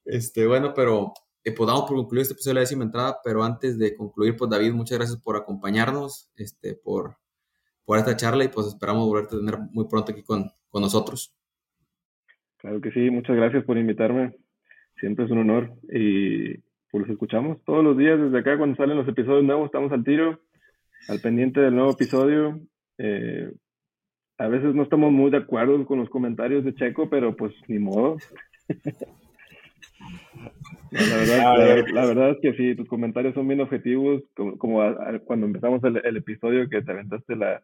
Este, 0.04 0.46
bueno, 0.46 0.74
pero 0.74 1.14
eh, 1.42 1.52
pues 1.52 1.70
este 1.70 2.34
episodio 2.34 2.50
de 2.50 2.54
la 2.54 2.60
décima 2.60 2.84
entrada, 2.84 3.18
pero 3.24 3.42
antes 3.42 3.78
de 3.78 3.96
concluir, 3.96 4.36
pues 4.36 4.50
David, 4.50 4.72
muchas 4.72 4.98
gracias 4.98 5.20
por 5.20 5.36
acompañarnos, 5.36 6.30
este, 6.36 6.74
por, 6.74 7.16
por 7.86 7.96
esta 7.96 8.16
charla 8.16 8.44
y 8.44 8.48
pues 8.48 8.66
esperamos 8.66 9.06
volverte 9.06 9.36
a 9.36 9.38
tener 9.38 9.58
muy 9.72 9.88
pronto 9.88 10.12
aquí 10.12 10.22
con, 10.22 10.50
con 10.68 10.82
nosotros. 10.82 11.34
Claro 12.58 12.80
que 12.82 12.90
sí, 12.90 13.08
muchas 13.10 13.36
gracias 13.36 13.64
por 13.64 13.78
invitarme 13.78 14.36
siempre 14.98 15.24
es 15.24 15.30
un 15.30 15.38
honor 15.38 15.72
y 15.90 16.54
pues 16.90 17.02
los 17.02 17.10
escuchamos 17.10 17.62
todos 17.64 17.84
los 17.84 17.96
días 17.96 18.18
desde 18.18 18.38
acá 18.38 18.56
cuando 18.56 18.76
salen 18.76 18.96
los 18.96 19.08
episodios 19.08 19.44
nuevos, 19.44 19.66
estamos 19.66 19.92
al 19.92 20.04
tiro, 20.04 20.40
al 21.08 21.20
pendiente 21.20 21.60
del 21.60 21.74
nuevo 21.74 21.92
episodio. 21.92 22.60
Eh, 22.98 23.52
a 24.38 24.48
veces 24.48 24.74
no 24.74 24.82
estamos 24.82 25.12
muy 25.12 25.30
de 25.30 25.38
acuerdo 25.38 25.84
con 25.86 25.98
los 25.98 26.10
comentarios 26.10 26.64
de 26.64 26.74
Checo, 26.74 27.08
pero 27.08 27.36
pues 27.36 27.52
ni 27.68 27.78
modo. 27.78 28.16
La 30.90 31.16
verdad, 31.16 31.84
la, 31.92 32.06
verdad, 32.06 32.30
es 32.30 32.38
que 32.40 32.54
sí, 32.54 32.74
tus 32.74 32.88
comentarios 32.88 33.34
son 33.34 33.48
bien 33.48 33.60
objetivos, 33.60 34.22
como, 34.34 34.82
cuando 35.24 35.46
empezamos 35.46 35.82
el, 35.84 36.16
episodio 36.16 36.68
que 36.68 36.82
te 36.82 36.92
aventaste 36.92 37.36
la, 37.36 37.62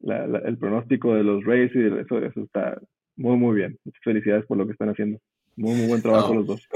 el 0.00 0.58
pronóstico 0.58 1.14
de 1.14 1.22
los 1.22 1.44
Rays 1.44 1.70
y 1.74 1.86
eso, 1.86 2.18
eso 2.18 2.40
está 2.40 2.80
muy, 3.16 3.36
muy 3.36 3.56
bien. 3.56 3.78
Muchas 3.84 4.02
felicidades 4.02 4.46
por 4.46 4.56
lo 4.56 4.66
que 4.66 4.72
están 4.72 4.88
haciendo. 4.88 5.18
Muy, 5.56 5.74
muy 5.74 5.88
buen 5.88 6.02
trabajo 6.02 6.34
los 6.34 6.46
dos. 6.46 6.68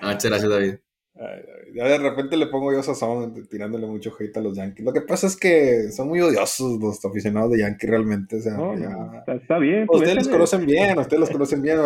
Ah, 0.00 0.12
muchas 0.12 0.24
gracias, 0.24 0.50
David. 0.50 0.74
Ya 1.16 1.84
de 1.84 1.98
repente 1.98 2.36
le 2.36 2.48
pongo 2.48 2.72
yo 2.72 2.82
sazón 2.82 3.46
tirándole 3.48 3.86
mucho 3.86 4.12
hate 4.18 4.36
a 4.36 4.40
los 4.40 4.56
Yankees. 4.56 4.84
Lo 4.84 4.92
que 4.92 5.00
pasa 5.00 5.28
es 5.28 5.36
que 5.36 5.92
son 5.92 6.08
muy 6.08 6.20
odiosos 6.20 6.80
los 6.80 7.04
aficionados 7.04 7.52
de 7.52 7.60
Yankees 7.60 7.88
realmente. 7.88 8.36
O 8.36 8.40
sea, 8.40 9.24
está, 9.28 9.58
bien. 9.58 9.86
Ustedes 9.88 10.16
los 10.16 10.28
conocen 10.28 10.66
bien, 10.66 10.98
ustedes 10.98 11.20
los 11.20 11.30
conocen 11.30 11.62
bien, 11.62 11.78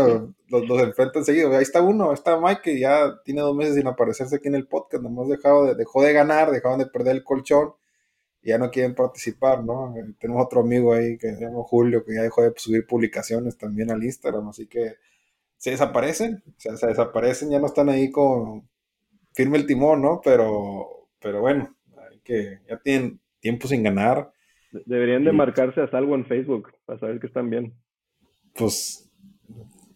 los, 0.48 0.66
los 0.66 0.82
enfrentan 0.82 1.24
seguido. 1.26 1.54
Ahí 1.54 1.62
está 1.62 1.82
uno, 1.82 2.08
ahí 2.08 2.14
está 2.14 2.40
Mike, 2.40 2.62
que 2.62 2.78
ya 2.80 3.20
tiene 3.22 3.42
dos 3.42 3.54
meses 3.54 3.74
sin 3.74 3.86
aparecerse 3.86 4.36
aquí 4.36 4.48
en 4.48 4.54
el 4.54 4.66
podcast. 4.66 5.02
Nomás 5.02 5.28
dejado 5.28 5.66
de, 5.66 5.74
dejó 5.74 6.02
de 6.02 6.14
ganar, 6.14 6.50
dejaron 6.50 6.78
de 6.78 6.86
perder 6.86 7.16
el 7.16 7.24
colchón 7.24 7.74
y 8.40 8.48
ya 8.48 8.56
no 8.56 8.70
quieren 8.70 8.94
participar, 8.94 9.62
¿no? 9.62 9.94
Tenemos 10.18 10.42
otro 10.42 10.62
amigo 10.62 10.94
ahí 10.94 11.18
que 11.18 11.34
se 11.34 11.40
llama 11.42 11.62
Julio, 11.64 12.02
que 12.02 12.14
ya 12.14 12.22
dejó 12.22 12.42
de 12.42 12.52
subir 12.56 12.86
publicaciones 12.86 13.58
también 13.58 13.90
al 13.90 14.02
Instagram, 14.02 14.48
así 14.48 14.66
que 14.66 14.94
se 15.56 15.72
desaparecen, 15.72 16.42
o 16.46 16.54
sea, 16.56 16.76
se 16.76 16.86
desaparecen, 16.86 17.50
ya 17.50 17.58
no 17.58 17.66
están 17.66 17.88
ahí 17.88 18.10
con 18.10 18.68
firme 19.38 19.56
el 19.56 19.66
timón, 19.66 20.02
¿no? 20.02 20.20
Pero, 20.20 21.10
pero 21.20 21.40
bueno, 21.40 21.72
hay 22.10 22.18
que, 22.24 22.58
ya 22.68 22.76
tienen 22.78 23.20
tiempo 23.38 23.68
sin 23.68 23.84
ganar. 23.84 24.32
Deberían 24.84 25.24
de 25.24 25.30
marcarse 25.30 25.80
a 25.80 25.88
salvo 25.88 26.16
en 26.16 26.26
Facebook 26.26 26.72
para 26.84 26.98
saber 26.98 27.20
que 27.20 27.28
están 27.28 27.48
bien. 27.48 27.72
Pues, 28.52 29.08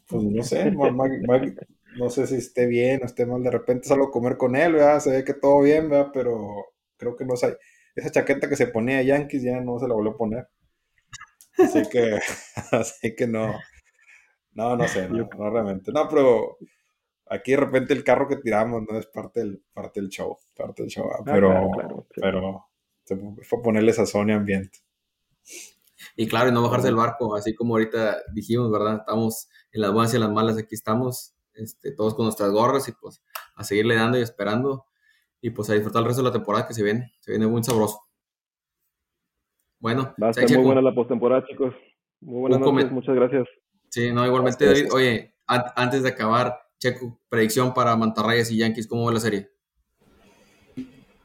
pues 0.06 0.22
no 0.22 0.44
sé, 0.44 0.70
no 0.70 2.08
sé 2.08 2.28
si 2.28 2.36
esté 2.36 2.66
bien 2.66 3.00
o 3.02 3.06
esté 3.06 3.26
mal. 3.26 3.42
De 3.42 3.50
repente 3.50 3.88
salgo 3.88 4.06
a 4.06 4.10
comer 4.12 4.36
con 4.36 4.54
él, 4.54 4.74
¿verdad? 4.74 5.00
Se 5.00 5.10
ve 5.10 5.24
que 5.24 5.34
todo 5.34 5.62
bien, 5.62 5.90
¿verdad? 5.90 6.12
Pero 6.14 6.66
creo 6.96 7.16
que 7.16 7.24
no 7.24 7.34
sé. 7.34 7.58
Esa 7.96 8.12
chaqueta 8.12 8.48
que 8.48 8.54
se 8.54 8.68
ponía 8.68 8.98
a 8.98 9.02
Yankees 9.02 9.42
ya 9.42 9.60
no 9.60 9.80
se 9.80 9.88
la 9.88 9.94
volvió 9.94 10.12
a 10.12 10.16
poner. 10.16 10.46
Así 11.58 11.82
que, 11.90 12.20
así 12.70 13.16
que 13.16 13.26
no. 13.26 13.52
No, 14.52 14.76
no 14.76 14.86
sé, 14.86 15.08
no, 15.08 15.28
no 15.36 15.50
realmente. 15.50 15.90
No, 15.90 16.08
pero 16.08 16.58
aquí 17.32 17.52
de 17.52 17.56
repente 17.56 17.94
el 17.94 18.04
carro 18.04 18.28
que 18.28 18.36
tiramos 18.36 18.82
no 18.88 18.98
es 18.98 19.06
parte 19.06 19.40
del, 19.40 19.62
parte 19.72 20.00
del 20.00 20.10
show, 20.10 20.36
parte 20.54 20.82
del 20.82 20.90
show, 20.90 21.08
ah, 21.10 21.22
pero, 21.24 21.70
pero 22.14 22.66
fue 23.42 23.62
ponerle 23.62 23.92
sazón 23.92 24.30
y 24.30 24.32
ambiente. 24.32 24.78
Y 26.16 26.26
claro, 26.28 26.50
y 26.50 26.52
no 26.52 26.62
bajarse 26.62 26.88
del 26.88 26.96
barco, 26.96 27.34
así 27.34 27.54
como 27.54 27.74
ahorita 27.74 28.22
dijimos, 28.34 28.70
¿verdad? 28.70 28.98
Estamos 29.00 29.48
en 29.72 29.80
las 29.80 29.92
buenas 29.92 30.12
y 30.12 30.16
en 30.16 30.22
las 30.22 30.30
malas, 30.30 30.58
aquí 30.58 30.74
estamos, 30.74 31.34
este, 31.54 31.92
todos 31.92 32.14
con 32.14 32.26
nuestras 32.26 32.50
gorras 32.50 32.88
y 32.88 32.92
pues 32.92 33.22
a 33.54 33.64
seguirle 33.64 33.94
dando 33.94 34.18
y 34.18 34.22
esperando 34.22 34.86
y 35.40 35.50
pues 35.50 35.70
a 35.70 35.74
disfrutar 35.74 36.02
el 36.02 36.08
resto 36.08 36.22
de 36.22 36.28
la 36.28 36.32
temporada 36.32 36.66
que 36.66 36.74
se 36.74 36.82
viene, 36.82 37.12
se 37.20 37.32
viene 37.32 37.46
muy 37.46 37.62
sabroso. 37.64 38.00
Bueno, 39.78 40.14
va 40.22 40.28
a 40.28 40.32
ser 40.32 40.48
muy 40.50 40.64
buena 40.64 40.82
la 40.82 40.94
postemporada, 40.94 41.44
chicos. 41.46 41.74
Muy 42.20 42.42
buenas 42.42 42.60
noches, 42.60 42.92
muchas 42.92 43.14
gracias. 43.16 43.48
Sí, 43.88 44.12
no, 44.12 44.24
igualmente, 44.24 44.64
David, 44.64 44.92
oye, 44.92 45.34
antes 45.46 46.02
de 46.02 46.10
acabar, 46.10 46.61
Checo, 46.82 47.16
predicción 47.28 47.72
para 47.74 47.94
Mantarrayas 47.94 48.50
y 48.50 48.56
Yankees, 48.56 48.88
¿cómo 48.88 49.04
va 49.04 49.12
la 49.12 49.20
serie? 49.20 49.48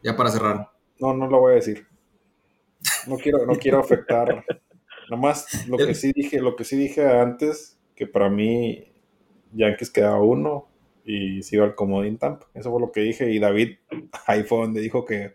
Ya 0.04 0.16
para 0.16 0.30
cerrar. 0.30 0.70
No, 1.00 1.16
no 1.16 1.26
lo 1.26 1.40
voy 1.40 1.54
a 1.54 1.56
decir. 1.56 1.88
No 3.08 3.18
quiero, 3.18 3.44
no 3.44 3.56
quiero 3.56 3.80
afectar. 3.80 4.46
Nada 5.10 5.20
más 5.20 5.68
lo 5.68 5.78
que 5.78 5.96
sí 5.96 6.12
dije, 6.14 6.42
lo 6.42 6.56
que 6.56 6.64
sí 6.64 6.78
dije 6.78 7.08
antes, 7.08 7.80
que 7.96 8.06
para 8.06 8.30
mí 8.30 8.94
Yankees 9.52 9.90
quedaba 9.90 10.22
uno 10.22 10.68
y 11.04 11.42
se 11.42 11.56
iba 11.56 11.66
al 11.66 11.74
comodín 11.74 12.20
Tampa. 12.20 12.46
Eso 12.54 12.70
fue 12.70 12.80
lo 12.80 12.92
que 12.92 13.02
dije. 13.02 13.32
Y 13.32 13.40
David, 13.40 13.78
ahí 14.28 14.44
fue 14.44 14.60
donde 14.60 14.80
dijo 14.80 15.06
que 15.06 15.34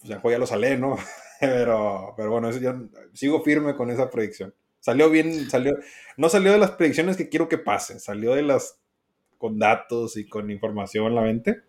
pues, 0.00 0.08
ya, 0.08 0.22
ya 0.22 0.38
lo 0.38 0.46
salé, 0.46 0.78
¿no? 0.78 0.96
pero, 1.40 2.14
pero 2.16 2.30
bueno, 2.30 2.48
eso 2.48 2.58
ya, 2.58 2.74
sigo 3.12 3.42
firme 3.42 3.76
con 3.76 3.90
esa 3.90 4.08
predicción. 4.08 4.54
Salió 4.80 5.10
bien, 5.10 5.50
salió, 5.50 5.74
no 6.16 6.30
salió 6.30 6.52
de 6.52 6.58
las 6.58 6.70
predicciones 6.70 7.18
que 7.18 7.28
quiero 7.28 7.50
que 7.50 7.58
pasen, 7.58 8.00
salió 8.00 8.34
de 8.34 8.42
las 8.42 8.80
con 9.38 9.58
datos 9.58 10.16
y 10.16 10.26
con 10.26 10.50
información 10.50 11.14
la 11.14 11.22
mente. 11.22 11.62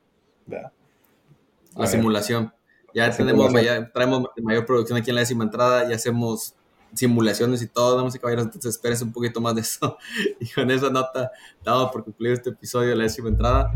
La 0.48 1.88
simulación. 1.88 2.54
Ya 2.94 3.12
tenemos, 3.12 3.52
ya 3.62 3.92
traemos 3.92 4.30
mayor 4.42 4.66
producción 4.66 4.98
aquí 4.98 5.10
en 5.10 5.16
la 5.16 5.22
décima 5.22 5.44
entrada, 5.44 5.90
ya 5.90 5.96
hacemos 5.96 6.56
simulaciones 6.94 7.62
y 7.62 7.68
todo, 7.68 7.98
vamos 7.98 8.16
a 8.16 8.20
caballeros, 8.20 8.46
entonces 8.46 8.76
espérense 8.76 9.04
un 9.04 9.12
poquito 9.12 9.42
más 9.42 9.56
de 9.56 9.62
eso. 9.62 9.98
Y 10.40 10.48
con 10.50 10.72
esa 10.72 10.90
nota, 10.90 11.32
dado 11.64 11.92
por 11.92 12.06
concluir 12.06 12.34
este 12.34 12.52
episodio 12.52 12.92
de 12.92 12.96
la 12.96 13.04
décima 13.04 13.30
entrada, 13.30 13.72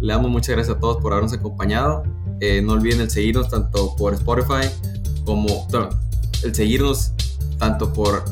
le 0.00 0.12
damos 0.12 0.30
muchas 0.30 0.54
gracias 0.54 0.76
a 0.76 0.80
todos 0.80 0.98
por 0.98 1.12
habernos 1.12 1.32
acompañado. 1.32 2.04
Eh, 2.40 2.62
no 2.62 2.72
olviden 2.72 3.00
el 3.00 3.10
seguirnos 3.10 3.50
tanto 3.50 3.96
por 3.96 4.14
Spotify 4.14 4.68
como, 5.24 5.66
el 6.44 6.54
seguirnos 6.54 7.12
tanto 7.58 7.92
por, 7.92 8.24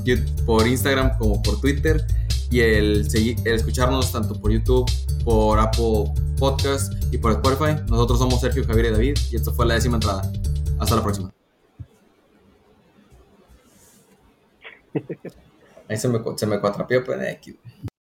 por 0.47 0.67
Instagram 0.67 1.19
como 1.19 1.43
por 1.43 1.61
Twitter 1.61 2.07
y 2.51 2.61
el, 2.61 3.07
escucharnos 3.45 4.13
tanto 4.13 4.41
por 4.41 4.51
YouTube, 4.51 4.91
por 5.25 5.59
Apple 5.59 6.13
Podcast 6.39 6.93
y 7.13 7.19
por 7.19 7.33
Spotify. 7.33 7.83
Nosotros 7.89 8.19
somos 8.19 8.41
Sergio, 8.41 8.65
Javier 8.67 8.87
y 8.87 8.91
David 8.91 9.19
y 9.31 9.37
esto 9.37 9.53
fue 9.53 9.67
la 9.67 9.75
décima 9.75 9.97
entrada. 9.97 10.31
Hasta 10.79 10.97
la 10.97 11.03
próxima. 11.03 11.33
Ahí 15.89 15.97
se 15.97 16.09
me, 16.09 16.21
se 16.37 16.47
me 16.47 16.61
cuatrapió, 16.61 17.05
pues, 17.05 17.19